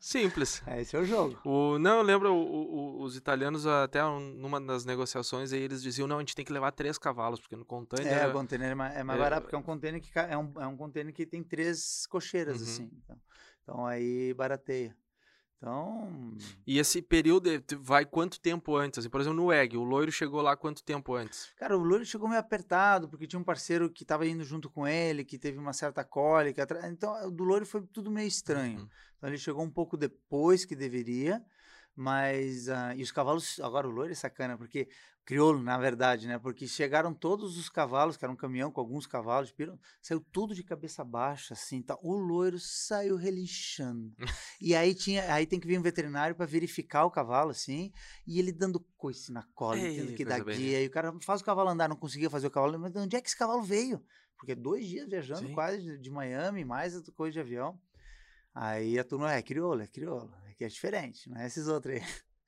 Simples. 0.00 0.62
É, 0.66 0.80
esse 0.80 0.96
é 0.96 0.98
o 0.98 1.04
jogo. 1.04 1.38
O, 1.44 1.78
não, 1.78 1.98
eu 1.98 2.02
lembro 2.02 2.32
o, 2.32 2.98
o, 2.98 3.02
os 3.02 3.16
italianos, 3.16 3.66
até 3.66 4.02
numa 4.02 4.60
das 4.60 4.84
negociações, 4.84 5.52
aí 5.52 5.60
eles 5.60 5.82
diziam: 5.82 6.08
não, 6.08 6.16
a 6.16 6.20
gente 6.20 6.34
tem 6.34 6.44
que 6.44 6.52
levar 6.52 6.72
três 6.72 6.96
cavalos, 6.96 7.38
porque 7.40 7.54
no 7.56 7.64
container. 7.64 8.12
É, 8.12 8.26
o 8.26 8.32
container 8.32 8.70
é 8.70 8.74
mais, 8.74 8.96
é 8.96 9.02
mais 9.02 9.18
é, 9.18 9.22
barato, 9.22 9.42
porque 9.42 9.54
é 9.54 9.58
um 9.58 9.62
container 9.62 10.00
que 10.00 10.18
é 10.18 10.36
um, 10.36 10.52
é 10.58 10.66
um 10.66 10.76
container 10.76 11.12
que 11.12 11.26
tem 11.26 11.42
três 11.42 12.06
cocheiras, 12.06 12.58
uhum. 12.58 12.62
assim. 12.62 12.90
Então, 13.04 13.20
então 13.62 13.86
aí 13.86 14.32
barateia. 14.34 14.96
Então. 15.56 16.36
E 16.66 16.78
esse 16.78 17.00
período 17.00 17.48
vai 17.78 18.04
quanto 18.04 18.38
tempo 18.40 18.76
antes? 18.76 18.98
Assim, 18.98 19.08
por 19.08 19.20
exemplo, 19.20 19.42
no 19.42 19.52
EG, 19.52 19.76
o 19.76 19.82
loiro 19.82 20.12
chegou 20.12 20.42
lá 20.42 20.56
quanto 20.56 20.84
tempo 20.84 21.14
antes? 21.14 21.52
Cara, 21.56 21.76
o 21.76 21.82
loiro 21.82 22.04
chegou 22.04 22.28
meio 22.28 22.40
apertado, 22.40 23.08
porque 23.08 23.26
tinha 23.26 23.40
um 23.40 23.44
parceiro 23.44 23.90
que 23.90 24.02
estava 24.02 24.26
indo 24.26 24.44
junto 24.44 24.68
com 24.68 24.86
ele, 24.86 25.24
que 25.24 25.38
teve 25.38 25.58
uma 25.58 25.72
certa 25.72 26.04
cólica. 26.04 26.66
Então, 26.84 27.26
o 27.26 27.30
do 27.30 27.44
loiro 27.44 27.64
foi 27.64 27.82
tudo 27.86 28.10
meio 28.10 28.28
estranho. 28.28 28.80
Uhum. 28.80 28.88
Então, 29.16 29.30
ele 29.30 29.38
chegou 29.38 29.64
um 29.64 29.70
pouco 29.70 29.96
depois 29.96 30.64
que 30.64 30.76
deveria. 30.76 31.42
Mas, 31.96 32.66
uh, 32.66 32.92
e 32.96 33.02
os 33.02 33.12
cavalos, 33.12 33.60
agora 33.60 33.86
o 33.86 33.90
loiro 33.90 34.10
é 34.10 34.16
sacana, 34.16 34.58
porque, 34.58 34.88
crioulo, 35.24 35.62
na 35.62 35.78
verdade, 35.78 36.26
né? 36.26 36.40
Porque 36.40 36.66
chegaram 36.66 37.14
todos 37.14 37.56
os 37.56 37.68
cavalos, 37.68 38.16
que 38.16 38.24
era 38.24 38.32
um 38.32 38.36
caminhão 38.36 38.72
com 38.72 38.80
alguns 38.80 39.06
cavalos, 39.06 39.54
saiu 40.02 40.20
tudo 40.32 40.56
de 40.56 40.64
cabeça 40.64 41.04
baixa, 41.04 41.54
assim, 41.54 41.80
tá? 41.80 41.96
O 42.02 42.16
loiro 42.16 42.58
saiu 42.58 43.14
relinchando. 43.14 44.12
e 44.60 44.74
aí 44.74 44.92
tinha, 44.92 45.32
aí 45.32 45.46
tem 45.46 45.60
que 45.60 45.68
vir 45.68 45.78
um 45.78 45.82
veterinário 45.82 46.34
para 46.34 46.46
verificar 46.46 47.04
o 47.04 47.10
cavalo, 47.12 47.50
assim, 47.50 47.92
e 48.26 48.40
ele 48.40 48.50
dando 48.50 48.80
coice 48.96 49.32
na 49.32 49.44
cola, 49.54 49.78
Ei, 49.78 49.96
tendo 49.96 50.14
que 50.14 50.24
dar 50.24 50.42
guia. 50.42 50.82
E 50.82 50.86
o 50.88 50.90
cara 50.90 51.14
faz 51.20 51.42
o 51.42 51.44
cavalo 51.44 51.70
andar, 51.70 51.88
não 51.88 51.96
conseguia 51.96 52.28
fazer 52.28 52.48
o 52.48 52.50
cavalo, 52.50 52.76
mas 52.76 52.92
de 52.92 52.98
onde 52.98 53.14
é 53.14 53.20
que 53.20 53.28
esse 53.28 53.38
cavalo 53.38 53.62
veio? 53.62 54.04
Porque 54.36 54.56
dois 54.56 54.84
dias 54.84 55.08
viajando 55.08 55.46
Sim. 55.46 55.54
quase 55.54 55.80
de, 55.80 55.96
de 55.96 56.10
Miami, 56.10 56.64
mais 56.64 57.00
coisa 57.10 57.34
de 57.34 57.40
avião. 57.40 57.80
Aí 58.52 58.98
a 58.98 59.04
turma, 59.04 59.32
é 59.32 59.40
crioulo, 59.42 59.80
é 59.80 59.86
crioulo 59.86 60.43
que 60.54 60.64
é 60.64 60.68
diferente, 60.68 61.28
não 61.28 61.40
é 61.40 61.46
esses 61.46 61.68
outros 61.68 61.94
aí. 61.94 62.02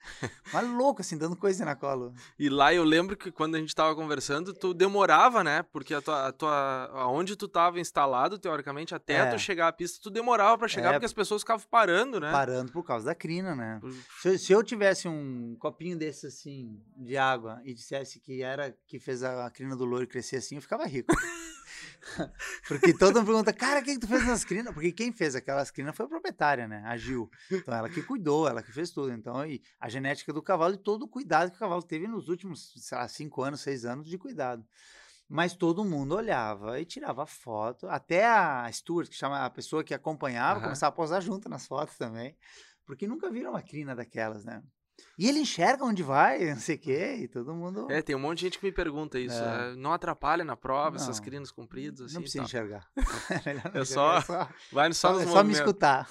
Mas 0.53 0.69
louco, 0.69 1.01
assim, 1.01 1.17
dando 1.17 1.37
coisa 1.37 1.65
na 1.65 1.75
cola. 1.75 2.13
E 2.39 2.49
lá 2.49 2.73
eu 2.73 2.85
lembro 2.85 3.17
que 3.17 3.31
quando 3.31 3.55
a 3.57 3.59
gente 3.59 3.75
tava 3.75 3.95
conversando, 3.95 4.55
tu 4.55 4.73
demorava, 4.73 5.43
né? 5.43 5.63
Porque 5.63 5.95
a 5.95 6.01
tua, 6.01 6.29
a 6.29 6.33
tua, 6.33 7.09
onde 7.09 7.37
tu 7.37 7.49
tava 7.49 7.81
instalado, 7.81 8.39
teoricamente, 8.39 8.95
até 8.95 9.15
é. 9.15 9.31
tu 9.31 9.39
chegar 9.39 9.69
à 9.69 9.73
pista, 9.73 10.01
tu 10.03 10.11
demorava 10.11 10.57
para 10.59 10.69
chegar, 10.69 10.91
é. 10.91 10.93
porque 10.93 11.07
as 11.07 11.13
pessoas 11.13 11.43
ficavam 11.43 11.67
parando, 11.71 12.21
né? 12.21 12.31
Parando 12.31 12.73
por 12.73 12.85
causa 12.85 13.07
da 13.07 13.15
crina, 13.15 13.55
né? 13.55 13.81
Se, 14.21 14.39
se, 14.39 14.53
eu 14.53 14.63
tivesse 14.63 15.09
um 15.09 15.57
copinho 15.59 15.97
desse, 15.97 16.27
assim, 16.27 16.81
de 16.97 17.17
água, 17.17 17.61
e 17.65 17.75
dissesse 17.75 18.21
que 18.21 18.43
era 18.43 18.75
que 18.87 18.99
fez 18.99 19.23
a, 19.23 19.47
a 19.47 19.51
crina 19.51 19.77
do 19.77 19.85
loiro 19.85 20.07
crescer 20.07 20.37
assim, 20.37 20.57
eu 20.57 20.63
ficava 20.63 20.85
rico. 20.87 21.15
Porque 22.69 22.93
todo 22.93 23.17
mundo 23.17 23.27
pergunta, 23.27 23.53
cara, 23.53 23.81
o 23.81 23.83
que, 23.83 23.95
que 23.95 24.01
tu 24.01 24.07
fez 24.07 24.27
nas 24.27 24.45
crinas? 24.45 24.73
Porque 24.73 24.93
quem 24.93 25.13
fez 25.13 25.35
aquelas 25.35 25.71
crinas 25.71 25.95
foi 25.97 26.07
a 26.07 26.09
proprietária, 26.09 26.69
né? 26.69 26.83
A 26.87 26.97
Gil. 26.97 27.31
Então, 27.51 27.75
ela 27.75 27.89
que 27.89 28.03
cuidou, 28.03 28.49
ela 28.49 28.63
que 28.63 28.73
fez 28.73 28.91
tudo. 28.91 29.13
Então, 29.13 29.45
e 29.47 29.63
a 29.81 29.89
genética 29.89 30.33
do 30.33 30.43
cavalo 30.43 30.75
e 30.75 30.79
todo 30.79 31.05
o 31.05 31.09
cuidado 31.09 31.51
que 31.51 31.57
o 31.57 31.61
cavalo 31.61 31.83
teve 31.83 32.07
nos 32.07 32.29
últimos, 32.29 32.73
sei 32.77 32.99
lá, 32.99 33.09
cinco 33.09 33.43
anos, 33.43 33.61
seis 33.61 33.85
anos 33.85 34.09
de 34.09 34.19
cuidado. 34.19 34.67
Mas 35.29 35.55
todo 35.55 35.85
mundo 35.85 36.15
olhava 36.15 36.81
e 36.81 36.85
tirava 36.85 37.27
foto. 37.27 37.89
Até 37.89 38.25
a 38.25 38.71
Stuart, 38.73 39.09
que 39.09 39.17
chama 39.17 39.45
a 39.45 39.51
pessoa 39.51 39.83
que 39.83 39.93
acompanhava, 39.93 40.61
uhum. 40.61 40.65
começava 40.67 40.93
a 40.93 40.97
posar 40.97 41.21
junto 41.21 41.49
nas 41.49 41.67
fotos 41.67 41.97
também. 41.97 42.37
Porque 42.85 43.09
nunca 43.09 43.29
viram 43.29 43.51
uma 43.51 43.63
crina 43.63 43.97
daquelas, 43.97 44.45
né? 44.45 44.63
E 45.19 45.29
ele 45.29 45.39
enxerga 45.41 45.85
onde 45.85 46.03
vai, 46.03 46.45
não 46.53 46.61
sei 46.61 46.77
o 46.77 46.79
quê, 46.79 47.17
e 47.21 47.29
todo 47.29 47.55
mundo. 47.55 47.91
É, 47.91 48.03
tem 48.03 48.15
um 48.15 48.19
monte 48.19 48.39
de 48.39 48.45
gente 48.45 48.59
que 48.59 48.67
me 48.67 48.73
pergunta 48.73 49.19
isso. 49.19 49.37
É. 49.37 49.73
É, 49.73 49.77
não 49.77 49.93
atrapalha 49.93 50.45
na 50.45 50.57
prova, 50.57 50.91
não, 50.91 50.97
essas 50.97 51.19
crinas 51.19 51.51
compridas, 51.51 52.01
assim. 52.01 52.17
Não 52.17 52.23
precisa 52.23 52.45
enxergar. 52.45 52.87
é, 53.75 53.85
só, 53.85 54.19
é 54.19 54.21
só. 54.23 54.49
Vai 54.73 54.93
só, 54.93 55.15
só, 55.15 55.21
é 55.21 55.27
só 55.27 55.45
me 55.45 55.53
escutar. 55.53 56.09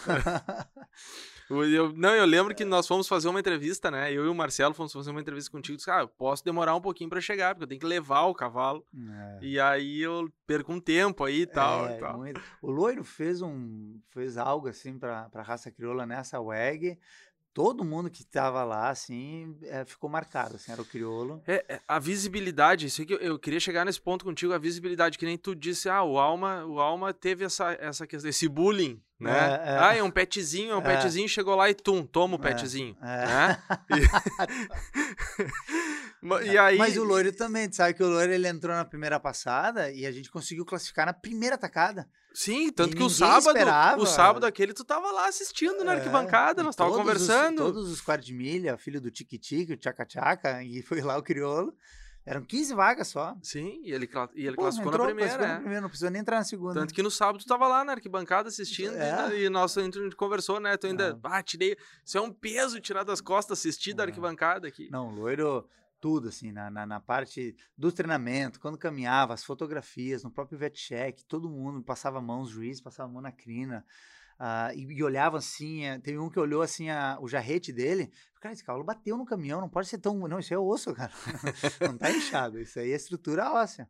Eu, 1.49 1.93
não, 1.93 2.09
eu 2.09 2.25
lembro 2.25 2.55
que 2.55 2.65
nós 2.65 2.87
fomos 2.87 3.07
fazer 3.07 3.27
uma 3.27 3.39
entrevista, 3.39 3.91
né? 3.91 4.11
Eu 4.11 4.25
e 4.25 4.27
o 4.27 4.33
Marcelo 4.33 4.73
fomos 4.73 4.91
fazer 4.91 5.11
uma 5.11 5.21
entrevista 5.21 5.51
contigo. 5.51 5.77
Disse, 5.77 5.91
ah, 5.91 5.99
eu 5.99 6.07
posso 6.07 6.43
demorar 6.43 6.75
um 6.75 6.81
pouquinho 6.81 7.09
para 7.09 7.21
chegar, 7.21 7.53
porque 7.53 7.63
eu 7.63 7.67
tenho 7.67 7.79
que 7.79 7.85
levar 7.85 8.23
o 8.23 8.33
cavalo. 8.33 8.83
É. 8.95 9.39
E 9.41 9.59
aí 9.59 10.01
eu 10.01 10.27
perco 10.47 10.73
um 10.73 10.79
tempo 10.79 11.23
aí 11.23 11.41
e 11.41 11.45
tal. 11.45 11.87
É, 11.87 11.97
e 11.97 11.99
tal. 11.99 12.23
O 12.61 12.71
Loiro 12.71 13.03
fez 13.03 13.41
um 13.43 13.99
fez 14.09 14.37
algo 14.37 14.67
assim 14.67 14.97
para 14.97 15.29
a 15.31 15.41
raça 15.41 15.69
crioula 15.69 16.05
nessa 16.05 16.39
WEG 16.41 16.97
todo 17.55 17.85
mundo 17.85 18.09
que 18.09 18.21
estava 18.21 18.65
lá, 18.65 18.89
assim, 18.89 19.57
é, 19.63 19.85
ficou 19.85 20.09
marcado, 20.09 20.57
assim, 20.57 20.73
era 20.73 20.81
o 20.81 20.85
crioulo. 20.85 21.41
É, 21.47 21.63
é, 21.69 21.81
a 21.87 21.97
visibilidade, 21.97 22.85
isso 22.85 23.05
que 23.05 23.13
eu, 23.13 23.17
eu, 23.19 23.39
queria 23.39 23.61
chegar 23.61 23.85
nesse 23.85 24.01
ponto 24.01 24.25
contigo, 24.25 24.51
a 24.51 24.57
visibilidade, 24.57 25.17
que 25.17 25.25
nem 25.25 25.37
tu 25.37 25.55
disse, 25.55 25.87
ah, 25.87 26.03
o 26.03 26.19
Alma, 26.19 26.65
o 26.65 26.81
Alma 26.81 27.13
teve 27.13 27.45
essa, 27.45 27.71
essa 27.79 28.05
questão, 28.05 28.29
esse 28.29 28.49
bullying, 28.49 29.01
né? 29.17 29.31
É, 29.31 29.71
é. 29.71 29.77
ah, 29.79 29.95
é 29.95 30.03
um 30.03 30.11
petzinho, 30.11 30.73
é 30.73 30.75
um 30.75 30.81
é. 30.81 30.81
petzinho, 30.81 31.29
chegou 31.29 31.55
lá 31.55 31.69
e 31.69 31.73
tum, 31.73 32.05
toma 32.05 32.35
o 32.35 32.39
petzinho, 32.39 32.93
né? 33.01 33.57
E... 36.43 36.57
aí... 36.57 36.77
Mas 36.77 36.97
o 36.97 37.03
Loiro 37.03 37.31
também, 37.31 37.69
tu 37.69 37.75
sabe 37.75 37.93
que 37.93 38.03
o 38.03 38.07
Loiro 38.07 38.33
ele 38.33 38.47
entrou 38.47 38.75
na 38.75 38.83
primeira 38.83 39.19
passada 39.19 39.91
e 39.91 40.05
a 40.05 40.11
gente 40.11 40.29
conseguiu 40.29 40.65
classificar 40.65 41.05
na 41.05 41.13
primeira 41.13 41.57
tacada. 41.57 42.07
Sim, 42.35 42.69
tanto 42.69 42.93
e 42.93 42.97
que 42.97 43.03
o 43.03 43.09
sábado, 43.09 43.47
esperava. 43.47 44.01
o 44.01 44.05
sábado 44.05 44.45
aquele 44.45 44.73
tu 44.73 44.83
tava 44.83 45.09
lá 45.09 45.29
assistindo 45.29 45.85
na 45.85 45.93
é, 45.93 45.95
arquibancada, 45.95 46.61
nós 46.61 46.75
tava 46.75 46.91
conversando. 46.93 47.63
Os, 47.63 47.71
todos 47.71 47.89
os 47.89 48.01
quartos 48.01 48.27
de 48.27 48.33
milha, 48.33 48.77
filho 48.77 48.99
do 48.99 49.09
Tiki-Tiki, 49.09 49.71
o 49.71 49.77
Tchaca-Tchaca, 49.77 50.61
e 50.67 50.81
foi 50.81 50.99
lá 50.99 51.17
o 51.17 51.23
crioulo. 51.23 51.73
Eram 52.25 52.43
15 52.43 52.73
vagas 52.73 53.07
só. 53.07 53.37
Sim, 53.41 53.79
e 53.83 53.93
ele, 53.93 54.09
e 54.35 54.47
ele 54.47 54.55
Pô, 54.55 54.63
classificou 54.63 54.91
entrou, 54.91 55.07
na 55.07 55.13
primeira. 55.13 55.29
Classificou 55.29 55.47
na 55.47 55.59
primeira, 55.59 55.81
não 55.81 55.89
precisou 55.89 56.11
nem 56.11 56.21
entrar 56.21 56.37
na 56.37 56.43
segunda. 56.43 56.73
Tanto 56.73 56.93
que 56.93 57.03
no 57.03 57.11
sábado 57.11 57.39
tu 57.39 57.47
tava 57.47 57.67
lá 57.67 57.85
na 57.85 57.93
arquibancada 57.93 58.49
assistindo 58.49 58.97
é. 58.97 59.37
e, 59.37 59.45
e 59.45 59.49
nós 59.49 59.77
a 59.77 59.83
gente 59.83 60.15
conversou, 60.17 60.59
né? 60.59 60.75
Tu 60.75 60.87
ainda, 60.87 61.09
é. 61.09 61.15
ah, 61.23 61.41
tirei. 61.41 61.77
Isso 62.03 62.17
é 62.17 62.21
um 62.21 62.33
peso 62.33 62.81
tirar 62.81 63.03
das 63.03 63.21
costas 63.21 63.59
assistir 63.59 63.93
da 63.93 64.03
é. 64.03 64.07
arquibancada 64.07 64.67
aqui. 64.67 64.89
Não, 64.91 65.09
loiro 65.11 65.69
tudo, 66.05 66.27
assim, 66.27 66.51
na, 66.51 66.69
na, 66.69 66.85
na, 66.85 66.99
parte 66.99 67.55
do 67.75 67.91
treinamento, 67.91 68.59
quando 68.59 68.77
caminhava, 68.77 69.33
as 69.33 69.43
fotografias, 69.43 70.23
no 70.23 70.29
próprio 70.29 70.55
vet 70.55 70.75
check, 70.75 71.23
todo 71.27 71.49
mundo 71.49 71.81
passava 71.81 72.19
a 72.19 72.21
mão, 72.21 72.41
os 72.41 72.51
juízes 72.51 72.79
passavam 72.79 73.09
a 73.09 73.13
mão 73.13 73.21
na 73.23 73.31
crina. 73.31 73.83
Uh, 74.39 74.71
e, 74.75 74.99
e 74.99 75.03
olhava 75.03 75.39
assim, 75.39 75.89
uh, 75.89 75.99
teve 75.99 76.19
um 76.19 76.29
que 76.29 76.39
olhou 76.39 76.61
assim 76.61 76.91
a, 76.91 77.17
o 77.19 77.27
jarrete 77.27 77.73
dele, 77.73 78.11
cara, 78.39 78.53
esse 78.53 78.63
cavalo 78.63 78.83
bateu 78.83 79.17
no 79.17 79.25
caminhão, 79.25 79.59
não 79.59 79.67
pode 79.67 79.87
ser 79.87 79.97
tão, 79.97 80.15
não, 80.27 80.37
isso 80.37 80.53
é 80.53 80.59
osso, 80.59 80.93
cara, 80.93 81.11
não 81.81 81.97
tá 81.97 82.11
inchado, 82.11 82.59
isso 82.59 82.77
aí 82.77 82.91
é 82.91 82.95
estrutura 82.95 83.51
óssea. 83.51 83.89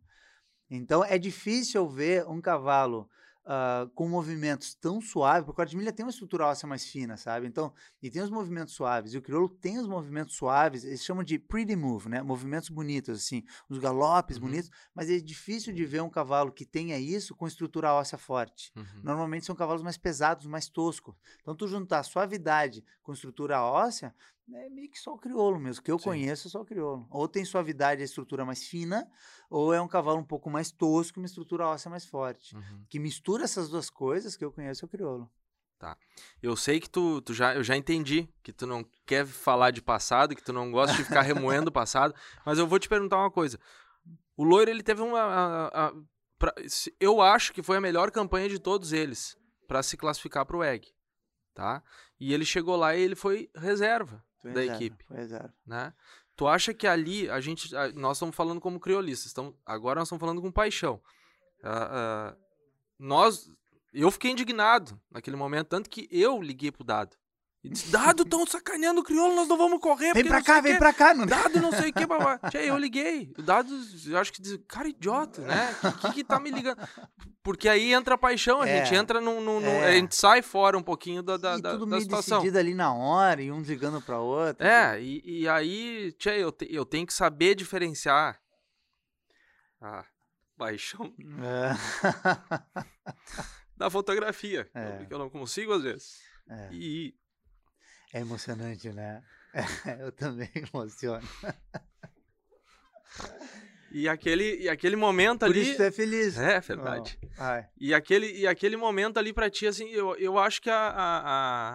Então 0.69 1.03
é 1.03 1.17
difícil 1.17 1.85
ver 1.89 2.25
um 2.29 2.39
cavalo 2.39 3.09
uh, 3.45 3.89
com 3.89 4.09
movimentos 4.09 4.73
tão 4.75 4.99
suaves, 4.99 5.41
porque 5.45 5.51
o 5.51 5.55
quarto 5.55 5.69
de 5.69 5.77
milha 5.77 5.93
tem 5.93 6.05
uma 6.05 6.09
estrutura 6.09 6.47
óssea 6.47 6.67
mais 6.67 6.85
fina, 6.85 7.15
sabe? 7.17 7.47
Então, 7.47 7.73
e 8.01 8.09
tem 8.09 8.21
os 8.21 8.29
movimentos 8.29 8.73
suaves, 8.73 9.13
e 9.13 9.17
o 9.17 9.21
crioulo 9.21 9.49
tem 9.49 9.77
os 9.77 9.87
movimentos 9.87 10.35
suaves, 10.35 10.83
eles 10.83 11.03
chamam 11.03 11.23
de 11.23 11.37
pretty 11.37 11.75
move, 11.75 12.09
né? 12.09 12.21
Movimentos 12.21 12.69
bonitos, 12.69 13.17
assim, 13.23 13.43
os 13.69 13.77
galopes 13.77 14.37
uhum. 14.37 14.43
bonitos, 14.43 14.69
mas 14.93 15.09
é 15.09 15.19
difícil 15.19 15.73
de 15.73 15.85
ver 15.85 16.01
um 16.01 16.09
cavalo 16.09 16.51
que 16.51 16.65
tenha 16.65 16.97
isso 16.97 17.35
com 17.35 17.47
estrutura 17.47 17.93
óssea 17.93 18.17
forte. 18.17 18.71
Uhum. 18.75 19.01
Normalmente 19.03 19.45
são 19.45 19.55
cavalos 19.55 19.83
mais 19.83 19.97
pesados, 19.97 20.45
mais 20.45 20.67
toscos. 20.67 21.15
Então, 21.41 21.55
tu 21.55 21.67
juntar 21.67 22.03
suavidade 22.03 22.83
com 23.01 23.13
estrutura 23.13 23.61
óssea, 23.61 24.13
é 24.53 24.69
meio 24.69 24.89
que 24.89 24.99
só 24.99 25.13
o 25.13 25.17
crioulo 25.17 25.59
mesmo, 25.59 25.81
que 25.81 25.91
eu 25.91 25.97
Sim. 25.97 26.05
conheço 26.05 26.47
é 26.47 26.51
só 26.51 26.61
o 26.61 26.65
crioulo. 26.65 27.07
Ou 27.09 27.27
tem 27.27 27.43
suavidade 27.43 28.01
a 28.01 28.05
estrutura 28.05 28.45
mais 28.45 28.67
fina, 28.67 29.09
ou 29.49 29.73
é 29.73 29.81
um 29.81 29.87
cavalo 29.87 30.19
um 30.19 30.23
pouco 30.23 30.49
mais 30.49 30.71
tosco, 30.71 31.19
uma 31.19 31.25
estrutura 31.25 31.67
óssea 31.67 31.89
mais 31.89 32.05
forte. 32.05 32.55
Uhum. 32.55 32.85
Que 32.89 32.99
mistura 32.99 33.43
essas 33.43 33.69
duas 33.69 33.89
coisas 33.89 34.35
que 34.35 34.45
eu 34.45 34.51
conheço 34.51 34.85
é 34.85 34.87
o 34.87 34.89
crioulo. 34.89 35.29
Tá. 35.79 35.97
Eu 36.41 36.55
sei 36.55 36.79
que 36.79 36.89
tu, 36.89 37.21
tu 37.21 37.33
já, 37.33 37.55
eu 37.55 37.63
já 37.63 37.75
entendi 37.75 38.29
que 38.43 38.53
tu 38.53 38.65
não 38.65 38.85
quer 39.05 39.25
falar 39.25 39.71
de 39.71 39.81
passado, 39.81 40.35
que 40.35 40.43
tu 40.43 40.53
não 40.53 40.71
gosta 40.71 40.95
de 40.95 41.03
ficar 41.03 41.21
remoendo 41.21 41.69
o 41.69 41.73
passado, 41.73 42.13
mas 42.45 42.57
eu 42.57 42.67
vou 42.67 42.79
te 42.79 42.87
perguntar 42.87 43.17
uma 43.17 43.31
coisa. 43.31 43.59
O 44.37 44.43
Loiro, 44.43 44.69
ele 44.69 44.83
teve 44.83 45.01
uma. 45.01 45.19
A, 45.19 45.87
a, 45.87 45.93
pra, 46.37 46.53
eu 46.99 47.21
acho 47.21 47.51
que 47.51 47.63
foi 47.63 47.77
a 47.77 47.81
melhor 47.81 48.11
campanha 48.11 48.47
de 48.47 48.59
todos 48.59 48.93
eles 48.93 49.37
para 49.67 49.81
se 49.81 49.97
classificar 49.97 50.45
para 50.45 50.57
o 50.57 50.63
EG. 50.63 50.93
Tá? 51.53 51.81
E 52.19 52.33
ele 52.33 52.45
chegou 52.45 52.75
lá 52.75 52.95
e 52.95 53.01
ele 53.01 53.15
foi 53.15 53.49
reserva 53.55 54.23
da 54.53 54.65
equipe. 54.65 55.05
Né? 55.65 55.93
Tu 56.35 56.47
acha 56.47 56.73
que 56.73 56.85
ali 56.85 57.29
a 57.29 57.39
gente. 57.39 57.73
Nós 57.95 58.17
estamos 58.17 58.35
falando 58.35 58.59
como 58.59 58.79
criolistas, 58.79 59.27
estamos, 59.27 59.53
agora 59.65 59.99
nós 59.99 60.07
estamos 60.07 60.19
falando 60.19 60.41
com 60.41 60.51
paixão. 60.51 61.01
Uh, 61.63 62.33
uh, 62.33 62.37
nós. 62.99 63.51
Eu 63.93 64.11
fiquei 64.11 64.31
indignado 64.31 64.99
naquele 65.09 65.37
momento, 65.37 65.67
tanto 65.67 65.89
que 65.89 66.07
eu 66.11 66.41
liguei 66.41 66.71
pro 66.71 66.83
Dado. 66.83 67.15
E 67.65 67.69
disse, 67.69 67.91
Dado, 67.91 68.21
estão 68.21 68.45
sacaneando 68.45 69.01
o 69.01 69.03
crioulo, 69.03 69.35
nós 69.35 69.47
não 69.47 69.57
vamos 69.57 69.79
correr. 69.79 70.13
Vem 70.13 70.23
pra 70.23 70.43
cá, 70.43 70.61
vem 70.61 70.77
pra 70.77 70.93
cá. 70.93 71.15
Não... 71.15 71.25
Dado, 71.25 71.59
não 71.59 71.71
sei 71.71 71.89
o 71.89 71.93
que. 71.93 72.05
Babá. 72.05 72.39
eu 72.53 72.77
liguei. 72.77 73.33
O 73.35 73.41
Dado, 73.41 73.75
eu 74.05 74.19
acho 74.19 74.31
que 74.31 74.39
diz, 74.39 74.59
cara, 74.67 74.87
idiota, 74.87 75.41
né? 75.41 75.75
O 75.83 75.91
que, 75.93 76.07
que, 76.07 76.13
que 76.13 76.23
tá 76.23 76.39
me 76.39 76.51
ligando? 76.51 76.77
Porque 77.41 77.67
aí 77.67 77.91
entra 77.91 78.13
a 78.13 78.17
paixão, 78.19 78.61
a 78.61 78.69
é, 78.69 78.85
gente 78.85 78.93
entra 78.93 79.19
num. 79.19 79.41
num, 79.41 79.65
é. 79.65 79.87
A 79.87 79.91
gente 79.93 80.15
sai 80.15 80.43
fora 80.43 80.77
um 80.77 80.83
pouquinho 80.83 81.23
da, 81.23 81.37
da, 81.37 81.57
e 81.57 81.61
da, 81.63 81.71
tudo 81.71 81.85
da 81.87 81.91
meio 81.91 82.03
situação. 82.03 82.37
decidido 82.37 82.59
ali 82.59 82.75
na 82.75 82.93
hora, 82.93 83.41
e 83.41 83.51
um 83.51 83.61
ligando 83.61 83.99
pra 83.99 84.19
outro. 84.19 84.63
É, 84.63 85.01
e, 85.01 85.41
e 85.41 85.49
aí, 85.49 86.11
tchê, 86.19 86.43
eu, 86.43 86.51
te, 86.51 86.67
eu 86.69 86.85
tenho 86.85 87.07
que 87.07 87.13
saber 87.13 87.55
diferenciar. 87.55 88.39
Ah, 89.81 90.05
paixão. 90.55 91.11
É. 91.41 91.73
da 93.75 93.89
fotografia. 93.89 94.69
É. 94.71 94.97
Porque 94.97 95.13
eu 95.13 95.19
não 95.19 95.31
consigo 95.31 95.73
às 95.73 95.81
vezes. 95.81 96.19
É. 96.47 96.69
E 96.71 97.15
é 98.15 98.21
emocionante, 98.21 98.89
né? 98.93 99.21
Eu 99.99 100.11
também 100.11 100.49
emociono. 100.55 101.27
E 103.91 104.07
aquele, 104.07 104.61
e 104.61 104.69
aquele 104.69 104.95
momento 104.95 105.39
Por 105.39 105.45
ali. 105.47 105.53
Por 105.55 105.67
isso 105.67 105.77
tu 105.77 105.83
é 105.83 105.91
feliz. 105.91 106.37
É, 106.37 106.59
verdade. 106.61 107.19
Oh, 107.23 107.63
e, 107.77 107.93
aquele, 107.93 108.31
e 108.37 108.47
aquele 108.47 108.77
momento 108.77 109.17
ali 109.17 109.33
pra 109.33 109.49
ti, 109.49 109.67
assim, 109.67 109.89
eu, 109.89 110.15
eu 110.15 110.37
acho 110.37 110.61
que 110.61 110.69
a, 110.69 110.93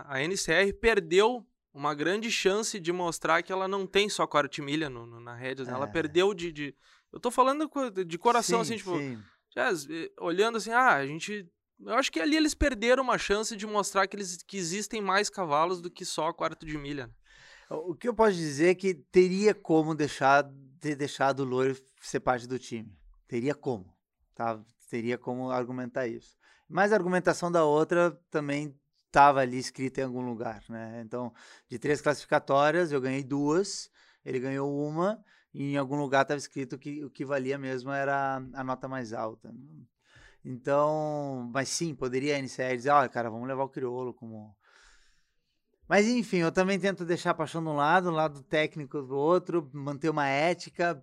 a, 0.08 0.14
a 0.14 0.22
NCR 0.22 0.72
perdeu 0.80 1.46
uma 1.74 1.94
grande 1.94 2.30
chance 2.30 2.80
de 2.80 2.92
mostrar 2.92 3.42
que 3.42 3.52
ela 3.52 3.68
não 3.68 3.86
tem 3.86 4.08
só 4.08 4.26
quartimilha 4.26 4.88
no, 4.88 5.06
no, 5.06 5.20
na 5.20 5.34
rede. 5.34 5.62
É. 5.62 5.66
Ela 5.66 5.86
perdeu 5.86 6.32
de, 6.32 6.50
de. 6.52 6.74
Eu 7.12 7.20
tô 7.20 7.30
falando 7.30 7.70
de 8.06 8.18
coração, 8.18 8.64
sim, 8.64 8.74
assim, 8.74 8.78
tipo. 8.78 8.96
Sim. 8.96 9.22
Já, 9.54 9.68
olhando 10.18 10.56
assim, 10.56 10.70
ah, 10.70 10.94
a 10.94 11.06
gente 11.06 11.46
eu 11.84 11.94
acho 11.94 12.10
que 12.12 12.20
ali 12.20 12.36
eles 12.36 12.54
perderam 12.54 13.02
uma 13.02 13.18
chance 13.18 13.56
de 13.56 13.66
mostrar 13.66 14.06
que, 14.06 14.16
eles, 14.16 14.42
que 14.42 14.56
existem 14.56 15.00
mais 15.00 15.30
cavalos 15.30 15.80
do 15.80 15.90
que 15.90 16.04
só 16.04 16.32
quarto 16.32 16.66
de 16.66 16.76
milha. 16.76 17.10
O 17.68 17.94
que 17.94 18.08
eu 18.08 18.14
posso 18.14 18.36
dizer 18.36 18.70
é 18.70 18.74
que 18.74 18.94
teria 18.94 19.54
como 19.54 19.94
deixar 19.94 20.50
ter 20.80 20.96
deixado 20.96 21.40
o 21.40 21.44
Loiro 21.44 21.76
ser 22.00 22.20
parte 22.20 22.46
do 22.46 22.58
time. 22.58 22.90
Teria 23.28 23.54
como, 23.54 23.94
tá? 24.34 24.60
Teria 24.88 25.18
como 25.18 25.50
argumentar 25.50 26.08
isso. 26.08 26.36
Mas 26.68 26.92
a 26.92 26.96
argumentação 26.96 27.52
da 27.52 27.64
outra 27.64 28.18
também 28.30 28.74
estava 29.06 29.40
ali 29.40 29.58
escrita 29.58 30.00
em 30.00 30.04
algum 30.04 30.22
lugar, 30.22 30.64
né? 30.68 31.02
Então, 31.04 31.32
de 31.68 31.78
três 31.78 32.00
classificatórias, 32.00 32.90
eu 32.90 33.00
ganhei 33.00 33.22
duas, 33.22 33.90
ele 34.24 34.40
ganhou 34.40 34.72
uma, 34.72 35.22
e 35.52 35.74
em 35.74 35.76
algum 35.76 35.96
lugar 35.96 36.22
estava 36.22 36.38
escrito 36.38 36.78
que 36.78 37.04
o 37.04 37.10
que 37.10 37.24
valia 37.24 37.58
mesmo 37.58 37.90
era 37.90 38.36
a 38.54 38.64
nota 38.64 38.88
mais 38.88 39.12
alta. 39.12 39.52
Então, 40.44 41.50
mas 41.52 41.68
sim, 41.68 41.94
poderia 41.94 42.38
iniciar 42.38 42.72
e 42.72 42.76
dizer, 42.76 42.90
olha, 42.90 43.08
cara, 43.08 43.30
vamos 43.30 43.46
levar 43.46 43.64
o 43.64 43.68
crioulo 43.68 44.14
como. 44.14 44.56
Mas 45.86 46.06
enfim, 46.06 46.38
eu 46.38 46.52
também 46.52 46.78
tento 46.78 47.04
deixar 47.04 47.30
a 47.30 47.34
paixão 47.34 47.62
de 47.62 47.68
um 47.68 47.74
lado, 47.74 48.08
o 48.08 48.12
lado 48.12 48.42
técnico 48.44 49.02
do 49.02 49.16
outro, 49.16 49.68
manter 49.72 50.08
uma 50.08 50.26
ética, 50.26 51.02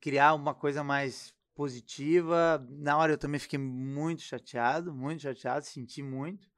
criar 0.00 0.34
uma 0.34 0.54
coisa 0.54 0.82
mais 0.84 1.32
positiva. 1.54 2.66
Na 2.68 2.98
hora 2.98 3.12
eu 3.12 3.18
também 3.18 3.38
fiquei 3.38 3.58
muito 3.58 4.22
chateado, 4.22 4.92
muito 4.92 5.22
chateado, 5.22 5.64
senti 5.64 6.02
muito, 6.02 6.49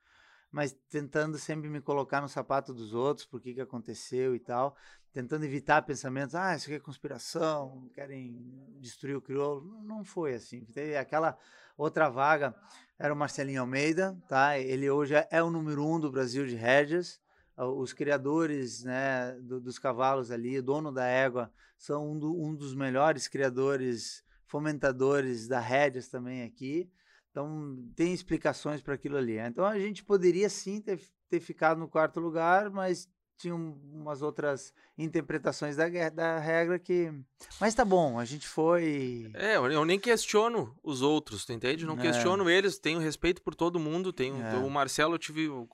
mas 0.53 0.77
tentando 0.89 1.39
sempre 1.39 1.69
me 1.69 1.81
colocar 1.81 2.21
no 2.21 2.29
sapato 2.29 2.73
dos 2.73 2.95
outros, 2.95 3.27
por 3.27 3.41
que 3.41 3.55
que 3.55 3.61
aconteceu 3.61 4.37
e 4.37 4.39
tal, 4.39 4.77
tentando 5.13 5.45
evitar 5.45 5.83
pensamentos, 5.83 6.35
ah, 6.35 6.55
isso 6.55 6.67
aqui 6.67 6.75
é 6.75 6.79
conspiração, 6.79 7.89
querem 7.95 8.39
destruir 8.79 9.17
o 9.17 9.21
crioulo. 9.21 9.83
Não 9.83 10.05
foi 10.05 10.35
assim. 10.35 10.65
Teve 10.67 10.97
aquela 10.97 11.37
Outra 11.77 12.09
vaga 12.09 12.55
era 12.99 13.13
o 13.13 13.17
Marcelinho 13.17 13.63
Almeida, 13.63 14.17
tá? 14.29 14.59
Ele 14.59 14.89
hoje 14.91 15.15
é, 15.15 15.27
é 15.31 15.43
o 15.43 15.51
número 15.51 15.85
um 15.85 15.99
do 15.99 16.11
Brasil 16.11 16.47
de 16.47 16.55
rédeas. 16.55 17.21
Os 17.57 17.93
criadores 17.93 18.85
né, 18.85 19.33
do, 19.41 19.61
dos 19.61 19.79
cavalos 19.79 20.31
ali, 20.31 20.61
dono 20.61 20.93
da 20.93 21.07
égua, 21.07 21.53
são 21.77 22.13
um, 22.13 22.19
do, 22.19 22.41
um 22.41 22.55
dos 22.55 22.75
melhores 22.75 23.27
criadores, 23.27 24.25
fomentadores 24.47 25.49
da 25.49 25.61
rédeas 25.61 26.09
também 26.09 26.43
aqui. 26.43 26.91
Então, 27.33 27.83
tem 27.97 28.12
explicações 28.12 28.83
para 28.83 28.95
aquilo 28.95 29.16
ali. 29.16 29.39
Então, 29.39 29.64
a 29.64 29.78
gente 29.78 30.05
poderia 30.05 30.51
sim 30.51 30.83
ter, 30.83 31.01
ter 31.30 31.41
ficado 31.41 31.78
no 31.78 31.89
quarto 31.89 32.20
lugar, 32.20 32.70
mas 32.70 33.09
tinham 33.39 33.76
umas 33.93 34.22
outras 34.22 34.72
interpretações 34.97 35.74
da, 35.74 35.89
da 36.11 36.39
regra 36.39 36.78
que. 36.78 37.12
Mas 37.61 37.74
tá 37.74 37.85
bom, 37.85 38.18
a 38.18 38.24
gente 38.24 38.47
foi. 38.47 39.30
É, 39.35 39.57
eu 39.57 39.85
nem 39.85 39.99
questiono 39.99 40.76
os 40.83 41.03
outros, 41.03 41.45
tu 41.45 41.53
entende? 41.53 41.85
Não 41.85 41.99
é. 41.99 42.03
questiono 42.03 42.49
eles, 42.49 42.78
tenho 42.78 43.01
respeito 43.01 43.43
por 43.43 43.55
todo 43.55 43.80
mundo. 43.80 44.12
Tenho, 44.12 44.41
é. 44.41 44.57
O 44.59 44.70
Marcelo, 44.70 45.14
eu 45.14 45.18
tive 45.18 45.49
uh, 45.49 45.68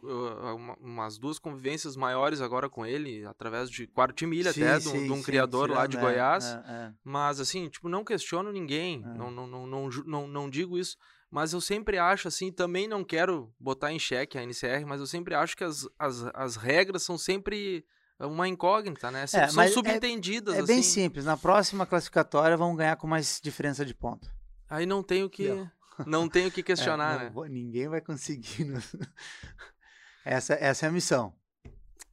umas 0.80 1.18
duas 1.18 1.38
convivências 1.38 1.96
maiores 1.96 2.40
agora 2.40 2.70
com 2.70 2.86
ele, 2.86 3.24
através 3.26 3.68
de 3.68 3.86
quarto 3.86 4.26
milha 4.26 4.52
sim, 4.52 4.62
até, 4.62 4.80
sim, 4.80 4.92
de, 4.92 4.98
um, 4.98 5.04
de 5.04 5.12
um 5.12 5.16
sim, 5.16 5.22
criador 5.24 5.70
lá 5.70 5.86
de 5.86 5.96
é, 5.96 6.00
Goiás. 6.00 6.44
É, 6.44 6.62
é. 6.68 6.92
Mas 7.04 7.40
assim, 7.40 7.68
tipo, 7.68 7.88
não 7.88 8.04
questiono 8.04 8.50
ninguém, 8.50 9.04
é. 9.04 9.18
não, 9.18 9.30
não, 9.30 9.46
não, 9.46 9.66
não, 9.66 9.88
não, 10.06 10.28
não 10.28 10.48
digo 10.48 10.78
isso. 10.78 10.96
Mas 11.30 11.52
eu 11.52 11.60
sempre 11.60 11.98
acho 11.98 12.28
assim, 12.28 12.50
também 12.50 12.88
não 12.88 13.04
quero 13.04 13.52
botar 13.60 13.92
em 13.92 13.98
xeque 13.98 14.38
a 14.38 14.42
NCR, 14.42 14.86
mas 14.86 15.00
eu 15.00 15.06
sempre 15.06 15.34
acho 15.34 15.56
que 15.56 15.64
as, 15.64 15.86
as, 15.98 16.22
as 16.34 16.56
regras 16.56 17.02
são 17.02 17.18
sempre 17.18 17.84
uma 18.18 18.48
incógnita, 18.48 19.10
né? 19.10 19.24
É, 19.24 19.26
são 19.26 19.68
subentendidas. 19.68 20.54
É, 20.54 20.58
é 20.58 20.62
assim. 20.62 20.72
bem 20.72 20.82
simples. 20.82 21.24
Na 21.24 21.36
próxima 21.36 21.86
classificatória 21.86 22.56
vão 22.56 22.74
ganhar 22.74 22.96
com 22.96 23.06
mais 23.06 23.40
diferença 23.42 23.84
de 23.84 23.94
ponto. 23.94 24.30
Aí 24.68 24.86
não 24.86 25.02
tem 25.02 25.22
o 25.22 25.30
que. 25.30 25.48
Não, 25.48 25.70
não 26.06 26.28
tem 26.28 26.46
o 26.46 26.50
que 26.50 26.62
questionar, 26.64 27.26
é, 27.26 27.30
não, 27.30 27.42
né? 27.42 27.48
Ninguém 27.48 27.88
vai 27.88 28.00
conseguir. 28.00 28.72
essa, 30.24 30.54
essa 30.54 30.86
é 30.86 30.88
a 30.88 30.92
missão. 30.92 31.34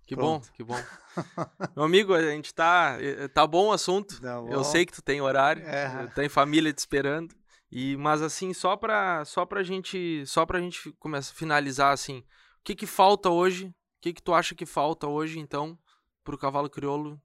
Que 0.06 0.16
Pronto. 0.16 0.46
bom, 0.46 0.54
que 0.54 0.64
bom. 0.64 0.80
Meu 1.76 1.86
amigo, 1.86 2.14
a 2.14 2.22
gente 2.22 2.54
tá. 2.54 2.98
Eh, 3.00 3.28
tá 3.30 3.48
bom 3.48 3.70
o 3.70 3.72
assunto. 3.72 4.22
Tá 4.22 4.40
bom. 4.40 4.52
Eu 4.52 4.64
sei 4.64 4.86
que 4.86 4.94
tu 4.94 5.02
tem 5.02 5.20
horário, 5.20 5.64
é. 5.66 6.06
tem 6.14 6.30
família 6.30 6.72
te 6.72 6.78
esperando. 6.78 7.34
E, 7.72 7.98
mas 7.98 8.22
assim, 8.22 8.54
só 8.54 8.78
pra, 8.78 9.26
só 9.26 9.46
pra 9.46 9.64
gente, 9.64 10.26
só 10.26 10.46
pra 10.46 10.60
gente 10.60 10.92
começar, 10.94 11.34
finalizar 11.34 11.92
assim, 11.92 12.20
o 12.20 12.64
que 12.64 12.76
que 12.76 12.86
falta 12.86 13.30
hoje? 13.30 13.68
O 13.68 13.74
que 14.02 14.14
que 14.14 14.22
tu 14.22 14.34
acha 14.34 14.54
que 14.54 14.66
falta 14.66 15.08
hoje, 15.08 15.40
então, 15.40 15.78
pro 16.24 16.38
cavalo 16.38 16.70
crioulo 16.70 17.20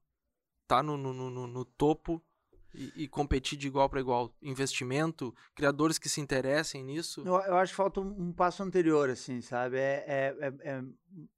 tá 0.66 0.82
no, 0.82 0.96
no, 0.96 1.12
no, 1.12 1.46
no 1.46 1.64
topo 1.64 2.22
e, 2.72 2.92
e, 3.04 3.08
competir 3.08 3.58
de 3.58 3.66
igual 3.66 3.88
para 3.88 4.00
igual? 4.00 4.32
Investimento, 4.40 5.34
criadores 5.54 5.98
que 5.98 6.08
se 6.08 6.20
interessem 6.20 6.84
nisso? 6.84 7.22
Eu, 7.26 7.34
eu 7.40 7.56
acho 7.56 7.72
que 7.72 7.76
falta 7.76 8.00
um, 8.00 8.28
um, 8.28 8.32
passo 8.32 8.62
anterior, 8.62 9.10
assim, 9.10 9.40
sabe? 9.40 9.78
É, 9.78 10.04
é, 10.06 10.36
é, 10.40 10.70
é 10.70 10.84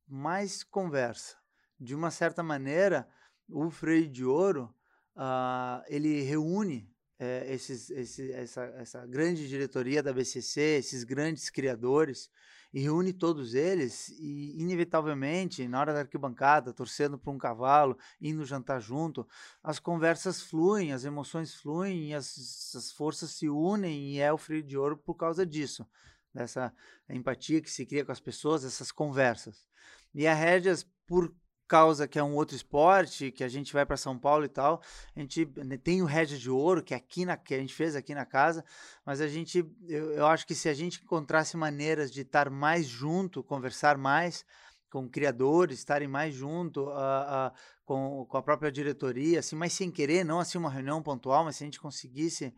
mais 0.07 0.63
conversa. 0.63 1.37
De 1.81 1.95
uma 1.95 2.11
certa 2.11 2.43
maneira, 2.43 3.09
o 3.49 3.71
freio 3.71 4.07
de 4.07 4.25
ouro, 4.25 4.73
uh, 5.17 5.83
ele 5.89 6.21
reúne 6.21 6.92
é, 7.23 7.55
esses, 7.55 7.89
esse, 7.91 8.33
essa, 8.33 8.65
essa 8.77 9.07
grande 9.07 9.49
diretoria 9.49 10.03
da 10.03 10.13
BCC, 10.13 10.61
esses 10.79 11.05
grandes 11.05 11.51
criadores, 11.51 12.29
e 12.75 12.81
reúne 12.81 13.13
todos 13.13 13.55
eles 13.55 14.09
e, 14.09 14.61
inevitavelmente, 14.61 15.69
na 15.69 15.79
hora 15.79 15.93
da 15.93 16.01
arquibancada, 16.01 16.73
torcendo 16.73 17.17
para 17.17 17.33
um 17.33 17.39
cavalo, 17.39 17.97
indo 18.21 18.45
jantar 18.45 18.81
junto, 18.81 19.25
as 19.63 19.79
conversas 19.79 20.43
fluem, 20.43 20.93
as 20.93 21.05
emoções 21.05 21.55
fluem 21.55 22.13
as, 22.13 22.75
as 22.75 22.91
forças 22.91 23.31
se 23.31 23.49
unem 23.49 24.15
e 24.15 24.19
é 24.19 24.33
o 24.33 24.39
frio 24.39 24.63
de 24.63 24.77
ouro 24.77 24.97
por 24.97 25.15
causa 25.15 25.47
disso, 25.47 25.87
dessa 26.35 26.75
empatia 27.09 27.61
que 27.61 27.71
se 27.71 27.87
cria 27.87 28.05
com 28.05 28.11
as 28.11 28.21
pessoas, 28.21 28.65
essas 28.65 28.91
conversas. 28.91 29.65
E 30.13 30.27
a 30.27 30.35
Rédias, 30.35 30.85
por 31.07 31.33
causa 31.69 32.07
que 32.07 32.19
é 32.19 32.23
um 32.23 32.35
outro 32.35 32.55
esporte, 32.55 33.31
que 33.31 33.43
a 33.43 33.49
gente 33.49 33.73
vai 33.73 33.87
para 33.87 33.97
São 33.97 34.19
Paulo 34.19 34.45
e 34.45 34.49
tal, 34.49 34.83
a 35.17 35.21
gente 35.21 35.49
né, 35.57 35.77
tem 35.77 36.03
o 36.03 36.05
Régia 36.05 36.39
de 36.39 36.51
Ouro, 36.51 36.83
que 36.83 36.95
é 36.95 36.97
aqui 36.97 37.25
na 37.25 37.37
que 37.37 37.55
a 37.55 37.59
gente 37.59 37.75
fez 37.75 37.97
aqui 37.97 38.15
na 38.15 38.27
casa, 38.27 38.65
mas 39.05 39.21
a 39.21 39.29
gente 39.29 39.65
eu, 39.89 40.13
eu 40.13 40.27
acho 40.27 40.47
que 40.47 40.55
se 40.55 40.69
a 40.69 40.75
gente 40.75 41.03
encontrasse 41.03 41.57
maneiras 41.57 42.11
de 42.13 42.23
estar 42.23 42.51
mais 42.51 42.87
junto, 42.87 43.43
conversar 43.43 43.97
mais 43.97 44.45
com 44.93 45.09
criadores, 45.09 45.79
estarem 45.79 46.07
mais 46.07 46.35
junto 46.35 46.83
uh, 46.83 46.91
uh, 46.91 47.53
com, 47.83 48.27
com 48.27 48.37
a 48.37 48.43
própria 48.43 48.71
diretoria, 48.71 49.39
assim, 49.39 49.57
mas 49.57 49.73
sem 49.73 49.91
querer, 49.91 50.23
não 50.23 50.39
assim 50.39 50.59
uma 50.59 50.71
reunião 50.71 51.03
pontual, 51.03 51.45
mas 51.45 51.57
se 51.57 51.65
a 51.65 51.67
gente 51.67 51.81
conseguisse 51.81 52.55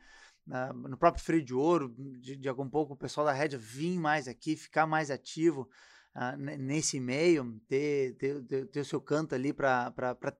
uh, 0.49 0.75
no 0.89 0.99
próprio 0.99 1.23
Freio 1.23 1.45
de 1.45 1.55
Ouro, 1.55 1.95
de, 1.97 2.35
de 2.35 2.49
algum 2.49 2.69
pouco 2.69 2.95
o 2.95 2.97
pessoal 2.97 3.25
da 3.25 3.33
Rédia 3.33 3.57
vir 3.57 4.01
mais 4.01 4.27
aqui, 4.27 4.57
ficar 4.57 4.85
mais 4.85 5.13
ativo, 5.13 5.69
uh, 6.15 6.37
nesse 6.37 7.01
meio, 7.01 7.61
ter, 7.69 8.15
ter, 8.15 8.43
ter, 8.45 8.67
ter, 8.67 8.81
o 8.81 8.85
seu 8.85 9.01
canto 9.01 9.35
ali 9.35 9.53
para 9.53 9.93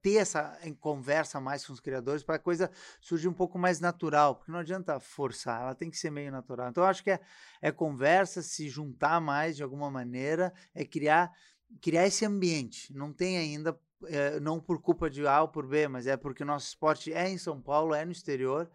ter 0.03 0.17
essa 0.17 0.59
conversa 0.81 1.41
mais 1.41 1.67
com 1.67 1.73
os 1.73 1.81
criadores, 1.81 2.23
para 2.23 2.37
a 2.37 2.39
coisa 2.39 2.71
surgir 3.01 3.29
um 3.29 3.33
pouco 3.33 3.59
mais 3.59 3.81
natural, 3.81 4.37
porque 4.37 4.53
não 4.53 4.61
adianta 4.61 5.01
forçar, 5.01 5.63
ela 5.63 5.75
tem 5.75 5.91
que 5.91 5.99
ser 5.99 6.11
meio 6.11 6.31
natural. 6.31 6.71
Então, 6.71 6.85
eu 6.85 6.89
acho 6.89 7.03
que 7.03 7.11
é, 7.11 7.21
é 7.61 7.73
conversa, 7.73 8.43
se 8.43 8.69
juntar 8.69 9.21
mais 9.21 9.57
de 9.57 9.63
alguma 9.63 9.91
maneira, 9.91 10.53
é 10.75 10.85
criar, 10.85 11.33
criar 11.81 12.07
esse 12.07 12.25
ambiente. 12.25 12.93
Não 12.95 13.13
tem 13.13 13.37
ainda 13.37 13.79
é, 14.07 14.39
não 14.41 14.61
por 14.61 14.81
culpa 14.81 15.09
de 15.09 15.27
A 15.27 15.43
ou 15.43 15.49
por 15.49 15.67
B, 15.67 15.89
mas 15.89 16.07
é 16.07 16.17
porque 16.17 16.43
o 16.43 16.47
nosso 16.47 16.69
esporte 16.69 17.13
é 17.13 17.29
em 17.29 17.39
São 17.39 17.61
Paulo, 17.61 17.95
é 17.95 18.05
no 18.05 18.13
exterior. 18.13 18.71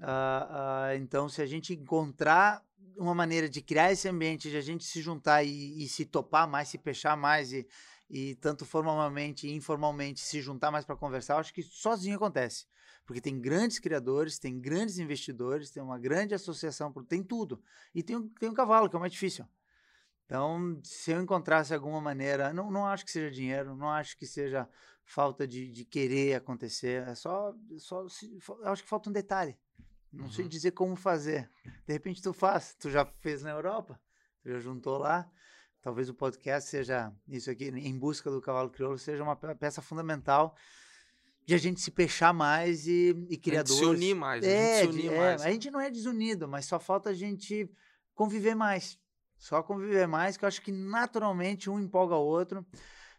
Uh, 0.00 0.04
uh, 0.04 0.96
então, 0.96 1.28
se 1.28 1.40
a 1.40 1.46
gente 1.46 1.72
encontrar 1.74 2.64
uma 2.96 3.14
maneira 3.14 3.48
de 3.48 3.60
criar 3.60 3.92
esse 3.92 4.08
ambiente, 4.08 4.50
de 4.50 4.56
a 4.56 4.60
gente 4.60 4.84
se 4.84 5.00
juntar 5.00 5.42
e, 5.42 5.84
e 5.84 5.88
se 5.88 6.04
topar 6.04 6.48
mais, 6.48 6.68
se 6.68 6.78
fechar 6.78 7.16
mais 7.16 7.52
e, 7.52 7.66
e 8.08 8.34
tanto 8.36 8.64
formalmente 8.64 9.46
e 9.46 9.54
informalmente 9.54 10.20
se 10.20 10.40
juntar 10.40 10.70
mais 10.70 10.84
para 10.84 10.96
conversar, 10.96 11.38
acho 11.38 11.52
que 11.52 11.62
sozinho 11.62 12.16
acontece. 12.16 12.66
Porque 13.04 13.20
tem 13.20 13.40
grandes 13.40 13.78
criadores, 13.78 14.38
tem 14.38 14.60
grandes 14.60 14.98
investidores, 14.98 15.70
tem 15.70 15.82
uma 15.82 15.98
grande 15.98 16.34
associação, 16.34 16.92
tem 17.08 17.22
tudo. 17.22 17.62
E 17.94 18.02
tem, 18.02 18.28
tem 18.38 18.48
um 18.48 18.54
cavalo, 18.54 18.88
que 18.88 18.94
é 18.94 18.98
o 18.98 19.00
mais 19.00 19.12
difícil. 19.12 19.44
Então, 20.24 20.80
se 20.82 21.10
eu 21.10 21.20
encontrasse 21.20 21.74
alguma 21.74 22.00
maneira, 22.00 22.52
não, 22.52 22.70
não 22.70 22.86
acho 22.86 23.04
que 23.04 23.10
seja 23.10 23.30
dinheiro, 23.30 23.76
não 23.76 23.90
acho 23.90 24.16
que 24.16 24.26
seja 24.26 24.68
falta 25.04 25.46
de, 25.46 25.70
de 25.70 25.84
querer 25.84 26.34
acontecer, 26.34 27.06
é 27.06 27.14
só, 27.14 27.54
só 27.76 28.06
eu 28.60 28.68
acho 28.68 28.82
que 28.82 28.88
falta 28.88 29.10
um 29.10 29.12
detalhe. 29.12 29.58
Não 30.12 30.24
uhum. 30.24 30.30
sei 30.30 30.46
dizer 30.46 30.72
como 30.72 30.94
fazer. 30.94 31.48
De 31.86 31.92
repente 31.92 32.22
tu 32.22 32.32
faz, 32.32 32.74
tu 32.74 32.90
já 32.90 33.04
fez 33.04 33.42
na 33.42 33.50
Europa, 33.50 33.98
tu 34.42 34.50
já 34.50 34.60
juntou 34.60 34.98
lá. 34.98 35.28
Talvez 35.80 36.08
o 36.08 36.14
podcast 36.14 36.68
seja 36.68 37.12
isso 37.26 37.50
aqui, 37.50 37.64
em 37.64 37.98
busca 37.98 38.30
do 38.30 38.40
cavalo 38.40 38.70
crioulo, 38.70 38.98
seja 38.98 39.22
uma 39.22 39.34
peça 39.34 39.82
fundamental 39.82 40.54
de 41.44 41.54
a 41.54 41.58
gente 41.58 41.80
se 41.80 41.90
fechar 41.90 42.32
mais 42.32 42.86
e, 42.86 43.16
e 43.28 43.36
criadores. 43.36 43.78
se 43.78 43.84
unir 43.84 44.14
mais, 44.14 44.44
é, 44.44 44.80
a 44.80 44.84
gente 44.84 44.92
se 44.92 44.98
unir 44.98 45.12
é, 45.12 45.18
mais. 45.18 45.42
A 45.42 45.50
gente 45.50 45.70
não 45.70 45.80
é 45.80 45.90
desunido, 45.90 46.46
mas 46.46 46.66
só 46.66 46.78
falta 46.78 47.10
a 47.10 47.14
gente 47.14 47.68
conviver 48.14 48.54
mais. 48.54 48.98
Só 49.36 49.60
conviver 49.60 50.06
mais, 50.06 50.36
que 50.36 50.44
eu 50.44 50.48
acho 50.48 50.62
que 50.62 50.70
naturalmente 50.70 51.68
um 51.68 51.80
empolga 51.80 52.14
o 52.14 52.24
outro. 52.24 52.64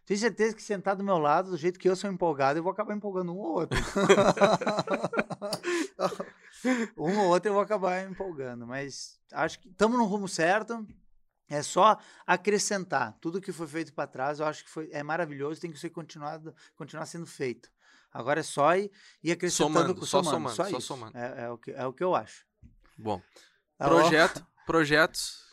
Tenho 0.06 0.18
certeza 0.18 0.54
que 0.54 0.62
sentar 0.62 0.96
do 0.96 1.04
meu 1.04 1.18
lado, 1.18 1.50
do 1.50 1.56
jeito 1.56 1.78
que 1.78 1.88
eu 1.88 1.96
sou 1.96 2.10
empolgado, 2.10 2.58
eu 2.58 2.62
vou 2.62 2.72
acabar 2.72 2.94
empolgando 2.94 3.32
um 3.32 3.38
ou 3.38 3.58
outro. 3.58 3.78
um 6.96 7.18
ou 7.20 7.28
outro 7.28 7.48
eu 7.50 7.54
vou 7.54 7.62
acabar 7.62 8.08
empolgando, 8.08 8.66
mas 8.66 9.18
acho 9.32 9.58
que 9.60 9.68
estamos 9.68 9.98
no 9.98 10.04
rumo 10.04 10.28
certo. 10.28 10.86
É 11.46 11.62
só 11.62 11.98
acrescentar. 12.26 13.16
Tudo 13.20 13.40
que 13.40 13.52
foi 13.52 13.66
feito 13.66 13.92
para 13.92 14.08
trás, 14.08 14.40
eu 14.40 14.46
acho 14.46 14.64
que 14.64 14.70
foi, 14.70 14.88
é 14.90 15.02
maravilhoso, 15.02 15.60
tem 15.60 15.70
que 15.70 15.78
ser 15.78 15.90
continuado, 15.90 16.54
continuar 16.74 17.04
sendo 17.04 17.26
feito. 17.26 17.70
Agora 18.10 18.40
é 18.40 18.42
só 18.42 18.74
ir, 18.76 18.90
ir 19.22 19.32
acrescentando, 19.32 19.74
somando, 19.74 20.06
só 20.06 20.22
somando, 20.22 20.50
somando, 20.50 20.56
só, 20.56 20.80
só 20.80 20.80
somando. 20.80 21.18
É, 21.18 21.44
é, 21.44 21.50
o 21.50 21.58
que, 21.58 21.70
é 21.72 21.84
o 21.84 21.92
que 21.92 22.02
eu 22.02 22.14
acho. 22.14 22.46
Bom, 22.96 23.20
tá 23.76 23.88
projeto, 23.88 24.46
projetos. 24.64 25.44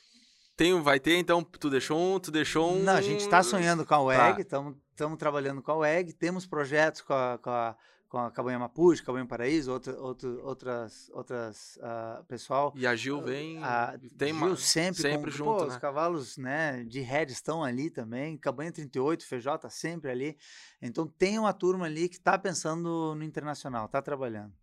Tem, 0.55 0.80
vai 0.80 0.99
ter, 0.99 1.18
então, 1.18 1.43
tu 1.43 1.70
deixou 1.72 1.99
um, 1.99 2.20
tu 2.20 2.30
deixou 2.30 2.74
um... 2.74 2.84
Não, 2.84 2.93
a 2.93 3.01
gente 3.01 3.22
está 3.22 3.41
sonhando 3.41 3.84
com 3.84 3.95
a 3.95 4.01
WEG, 4.03 4.41
estamos 4.41 4.78
tá. 4.95 5.18
trabalhando 5.18 5.62
com 5.62 5.72
a 5.72 5.78
WEG, 5.78 6.14
temos 6.14 6.45
projetos 6.45 7.01
com 7.01 7.14
a, 7.14 7.39
com 7.39 7.49
a 7.49 7.76
com 8.12 8.18
a 8.18 8.30
Cabanha 8.30 8.59
Mapuche, 8.59 9.01
Cabanha 9.01 9.26
Paraíso, 9.26 9.72
outra, 9.72 9.97
outro, 9.97 10.41
outras, 10.43 11.09
outras 11.14 11.78
uh, 11.78 12.22
pessoal. 12.26 12.74
E 12.76 12.86
a 12.86 12.93
Gil 12.93 13.22
vem, 13.22 13.64
a, 13.64 13.97
tem 14.18 14.38
Gil 14.38 14.57
sempre, 14.57 15.01
sempre 15.01 15.32
com, 15.32 15.38
junto, 15.38 15.59
pô, 15.59 15.62
né? 15.62 15.68
Os 15.70 15.78
cavalos 15.78 16.38
né, 16.38 16.84
de 16.84 16.99
head 16.99 17.32
estão 17.32 17.64
ali 17.64 17.89
também, 17.89 18.38
Cabanha 18.38 18.70
38, 18.70 19.26
Feijó 19.26 19.57
tá 19.57 19.70
sempre 19.70 20.12
ali. 20.12 20.38
Então 20.82 21.07
tem 21.07 21.39
uma 21.39 21.53
turma 21.53 21.86
ali 21.86 22.09
que 22.09 22.18
está 22.18 22.38
pensando 22.38 23.16
no 23.16 23.24
internacional, 23.24 23.86
está 23.86 24.01
trabalhando. 24.01 24.53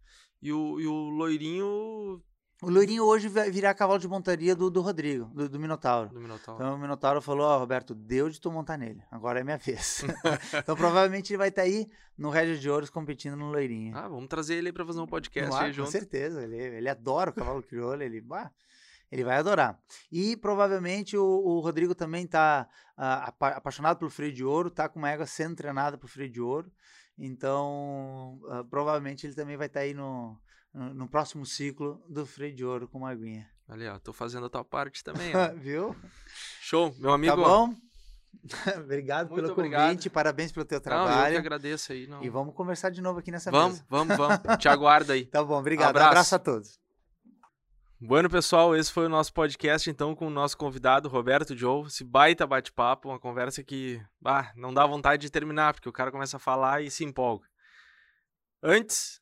E 0.43 0.53
o, 0.53 0.79
e 0.79 0.87
o 0.87 1.09
Loirinho 1.09 2.23
o 2.61 2.71
Loirinho 2.71 3.05
hoje 3.05 3.29
vai 3.29 3.51
virar 3.51 3.73
cavalo 3.75 4.01
de 4.01 4.09
montaria 4.09 4.55
do, 4.55 4.69
do 4.69 4.81
Rodrigo, 4.81 5.27
do, 5.27 5.49
do 5.49 5.61
Minotauro. 5.61 6.09
Do 6.09 6.21
Minotauro. 6.21 6.61
Então 6.61 6.75
o 6.75 6.79
Minotauro 6.79 7.23
falou, 7.23 7.47
ó, 7.47 7.57
oh, 7.57 7.59
Roberto, 7.61 7.95
deu 7.95 8.29
de 8.29 8.41
tu 8.41 8.51
montar 8.51 8.77
nele. 8.77 9.01
Agora 9.11 9.41
é 9.41 9.45
minha 9.45 9.59
vez. 9.59 10.03
então 10.59 10.75
provavelmente 10.75 11.33
ele 11.33 11.39
vai 11.39 11.49
estar 11.49 11.63
tá 11.63 11.69
aí 11.69 11.89
no 12.17 12.31
Rédio 12.31 12.59
de 12.59 12.69
Ouros 12.69 12.91
competindo 12.91 13.37
no 13.37 13.51
Loirinho. 13.51 13.97
Ah, 13.97 14.09
vamos 14.09 14.27
trazer 14.27 14.57
ele 14.57 14.69
aí 14.69 14.73
pra 14.73 14.85
fazer 14.85 15.01
um 15.01 15.07
podcast 15.07 15.55
ar, 15.55 15.65
aí 15.65 15.73
junto. 15.73 15.87
Com 15.87 15.93
certeza, 15.93 16.43
ele, 16.43 16.57
ele 16.57 16.89
adora 16.89 17.31
o 17.31 17.33
cavalo 17.33 17.63
crioulo, 17.63 18.03
ele, 18.03 18.21
bah, 18.21 18.51
ele 19.11 19.23
vai 19.23 19.37
adorar. 19.37 19.79
E 20.11 20.37
provavelmente 20.37 21.17
o, 21.17 21.25
o 21.25 21.61
Rodrigo 21.61 21.95
também 21.95 22.27
tá 22.27 22.69
uh, 22.99 23.47
apaixonado 23.55 23.99
pelo 23.99 24.11
freio 24.11 24.33
de 24.33 24.45
ouro, 24.45 24.69
tá 24.69 24.89
com 24.89 24.99
uma 24.99 25.11
égua 25.11 25.27
sendo 25.27 25.55
treinada 25.55 25.97
pro 25.97 26.09
freio 26.09 26.29
de 26.31 26.41
ouro. 26.41 26.73
Então, 27.17 28.41
uh, 28.45 28.65
provavelmente 28.65 29.29
ele 29.29 29.35
também 29.35 29.57
vai 29.57 29.69
estar 29.69 29.81
tá 29.81 29.85
aí 29.85 29.95
no 29.95 30.37
no, 30.79 31.09
próximo 31.09 31.45
ciclo 31.45 32.03
do 32.09 32.24
Freio 32.24 32.55
de 32.55 32.64
Ouro 32.64 32.89
com 32.89 32.99
uma 32.99 33.11
aguinha. 33.11 33.49
Ali, 33.68 33.87
ó, 33.89 33.99
tô 33.99 34.12
fazendo 34.12 34.47
a 34.47 34.51
tua 34.51 34.64
parte 34.64 35.03
também, 35.03 35.33
Viu? 35.59 35.95
Show, 36.61 36.95
meu 36.99 37.12
amigo. 37.12 37.37
Tá 37.37 37.43
bom? 37.43 37.74
obrigado 38.79 39.31
Muito 39.31 39.43
pelo 39.43 39.53
obrigado. 39.53 39.89
convite, 39.89 40.11
parabéns 40.11 40.53
pelo 40.53 40.64
teu 40.64 40.81
trabalho. 40.81 41.16
Não, 41.16 41.26
eu 41.26 41.33
que 41.33 41.39
agradeço 41.39 41.93
aí. 41.93 42.07
Não. 42.07 42.22
E 42.22 42.29
vamos 42.29 42.55
conversar 42.55 42.91
de 42.91 43.01
novo 43.01 43.18
aqui 43.18 43.31
nessa 43.31 43.51
vamos, 43.51 43.79
mesa. 43.79 43.87
Vamos, 43.89 44.16
vamos, 44.16 44.41
vamos. 44.43 44.57
Te 44.62 44.68
aguardo 44.68 45.12
aí. 45.12 45.26
tá 45.26 45.43
bom, 45.43 45.59
obrigado. 45.59 45.91
Abraço. 45.91 46.09
Abraço 46.09 46.35
a 46.35 46.39
todos. 46.39 46.79
Bueno, 48.01 48.31
pessoal, 48.31 48.76
esse 48.76 48.93
foi 48.93 49.07
o 49.07 49.09
nosso 49.09 49.33
podcast, 49.33 49.91
então, 49.91 50.14
com 50.14 50.29
o 50.29 50.31
nosso 50.31 50.57
convidado, 50.57 51.09
Roberto 51.09 51.57
Joe. 51.57 51.89
Esse 51.89 52.05
baita 52.05 52.47
bate-papo, 52.47 53.09
uma 53.09 53.18
conversa 53.18 53.64
que 53.64 54.01
bah, 54.20 54.53
não 54.55 54.72
dá 54.72 54.87
vontade 54.87 55.22
de 55.22 55.31
terminar, 55.31 55.74
porque 55.74 55.89
o 55.89 55.93
cara 55.93 56.12
começa 56.12 56.37
a 56.37 56.41
falar 56.41 56.81
e 56.81 56.93
se 56.93 57.05
empolga. 57.05 57.45
Antes, 58.62 59.20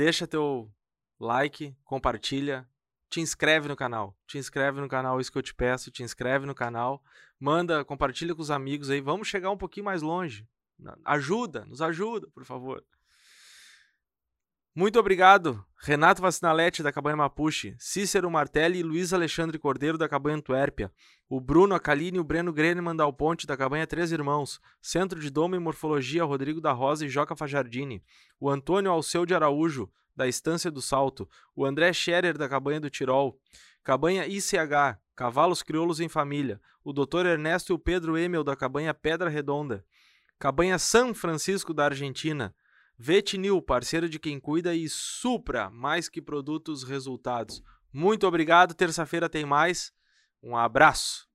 deixa 0.00 0.26
teu 0.26 0.72
like, 1.18 1.76
compartilha, 1.84 2.66
te 3.10 3.20
inscreve 3.20 3.68
no 3.68 3.76
canal. 3.76 4.16
Te 4.26 4.38
inscreve 4.38 4.80
no 4.80 4.88
canal, 4.88 5.20
isso 5.20 5.30
que 5.30 5.36
eu 5.36 5.42
te 5.42 5.54
peço, 5.54 5.90
te 5.90 6.02
inscreve 6.02 6.46
no 6.46 6.54
canal, 6.54 7.04
manda, 7.38 7.84
compartilha 7.84 8.34
com 8.34 8.40
os 8.40 8.50
amigos 8.50 8.88
aí, 8.88 9.02
vamos 9.02 9.28
chegar 9.28 9.50
um 9.50 9.58
pouquinho 9.58 9.84
mais 9.84 10.00
longe. 10.00 10.48
Ajuda, 11.04 11.66
nos 11.66 11.82
ajuda, 11.82 12.26
por 12.28 12.46
favor. 12.46 12.82
Muito 14.80 14.98
obrigado, 14.98 15.62
Renato 15.76 16.22
Vacinalete, 16.22 16.82
da 16.82 16.90
Cabanha 16.90 17.14
Mapuche, 17.14 17.76
Cícero 17.78 18.30
Martelli 18.30 18.78
e 18.78 18.82
Luiz 18.82 19.12
Alexandre 19.12 19.58
Cordeiro, 19.58 19.98
da 19.98 20.08
Cabanha 20.08 20.38
Antuérpia, 20.38 20.90
o 21.28 21.38
Bruno 21.38 21.74
Acaline 21.74 22.16
e 22.16 22.20
o 22.20 22.24
Breno 22.24 22.50
Greneman 22.50 22.96
Dal 22.96 23.12
Ponte, 23.12 23.46
da 23.46 23.58
Cabanha 23.58 23.86
Três 23.86 24.10
Irmãos, 24.10 24.58
Centro 24.80 25.20
de 25.20 25.28
Doma 25.28 25.54
e 25.54 25.58
Morfologia, 25.58 26.24
Rodrigo 26.24 26.62
da 26.62 26.72
Rosa 26.72 27.04
e 27.04 27.10
Joca 27.10 27.36
Fajardini, 27.36 28.02
o 28.40 28.48
Antônio 28.48 28.90
Alceu 28.90 29.26
de 29.26 29.34
Araújo, 29.34 29.86
da 30.16 30.26
Estância 30.26 30.70
do 30.70 30.80
Salto, 30.80 31.28
o 31.54 31.66
André 31.66 31.92
Scherer, 31.92 32.38
da 32.38 32.48
Cabanha 32.48 32.80
do 32.80 32.88
Tirol, 32.88 33.38
Cabanha 33.84 34.26
ICH, 34.26 34.98
Cavalos 35.14 35.62
Crioulos 35.62 36.00
em 36.00 36.08
Família, 36.08 36.58
o 36.82 36.94
Dr. 36.94 37.26
Ernesto 37.26 37.74
e 37.74 37.74
o 37.74 37.78
Pedro 37.78 38.16
Emel, 38.16 38.42
da 38.42 38.56
Cabanha 38.56 38.94
Pedra 38.94 39.28
Redonda, 39.28 39.84
Cabanha 40.38 40.78
São 40.78 41.12
Francisco, 41.12 41.74
da 41.74 41.84
Argentina, 41.84 42.54
Vetinil, 43.02 43.62
parceiro 43.62 44.10
de 44.10 44.18
quem 44.18 44.38
cuida, 44.38 44.74
e 44.74 44.86
Supra, 44.86 45.70
mais 45.70 46.06
que 46.06 46.20
produtos, 46.20 46.82
resultados. 46.82 47.62
Muito 47.90 48.26
obrigado. 48.26 48.74
Terça-feira 48.74 49.26
tem 49.26 49.46
mais. 49.46 49.90
Um 50.42 50.54
abraço. 50.54 51.29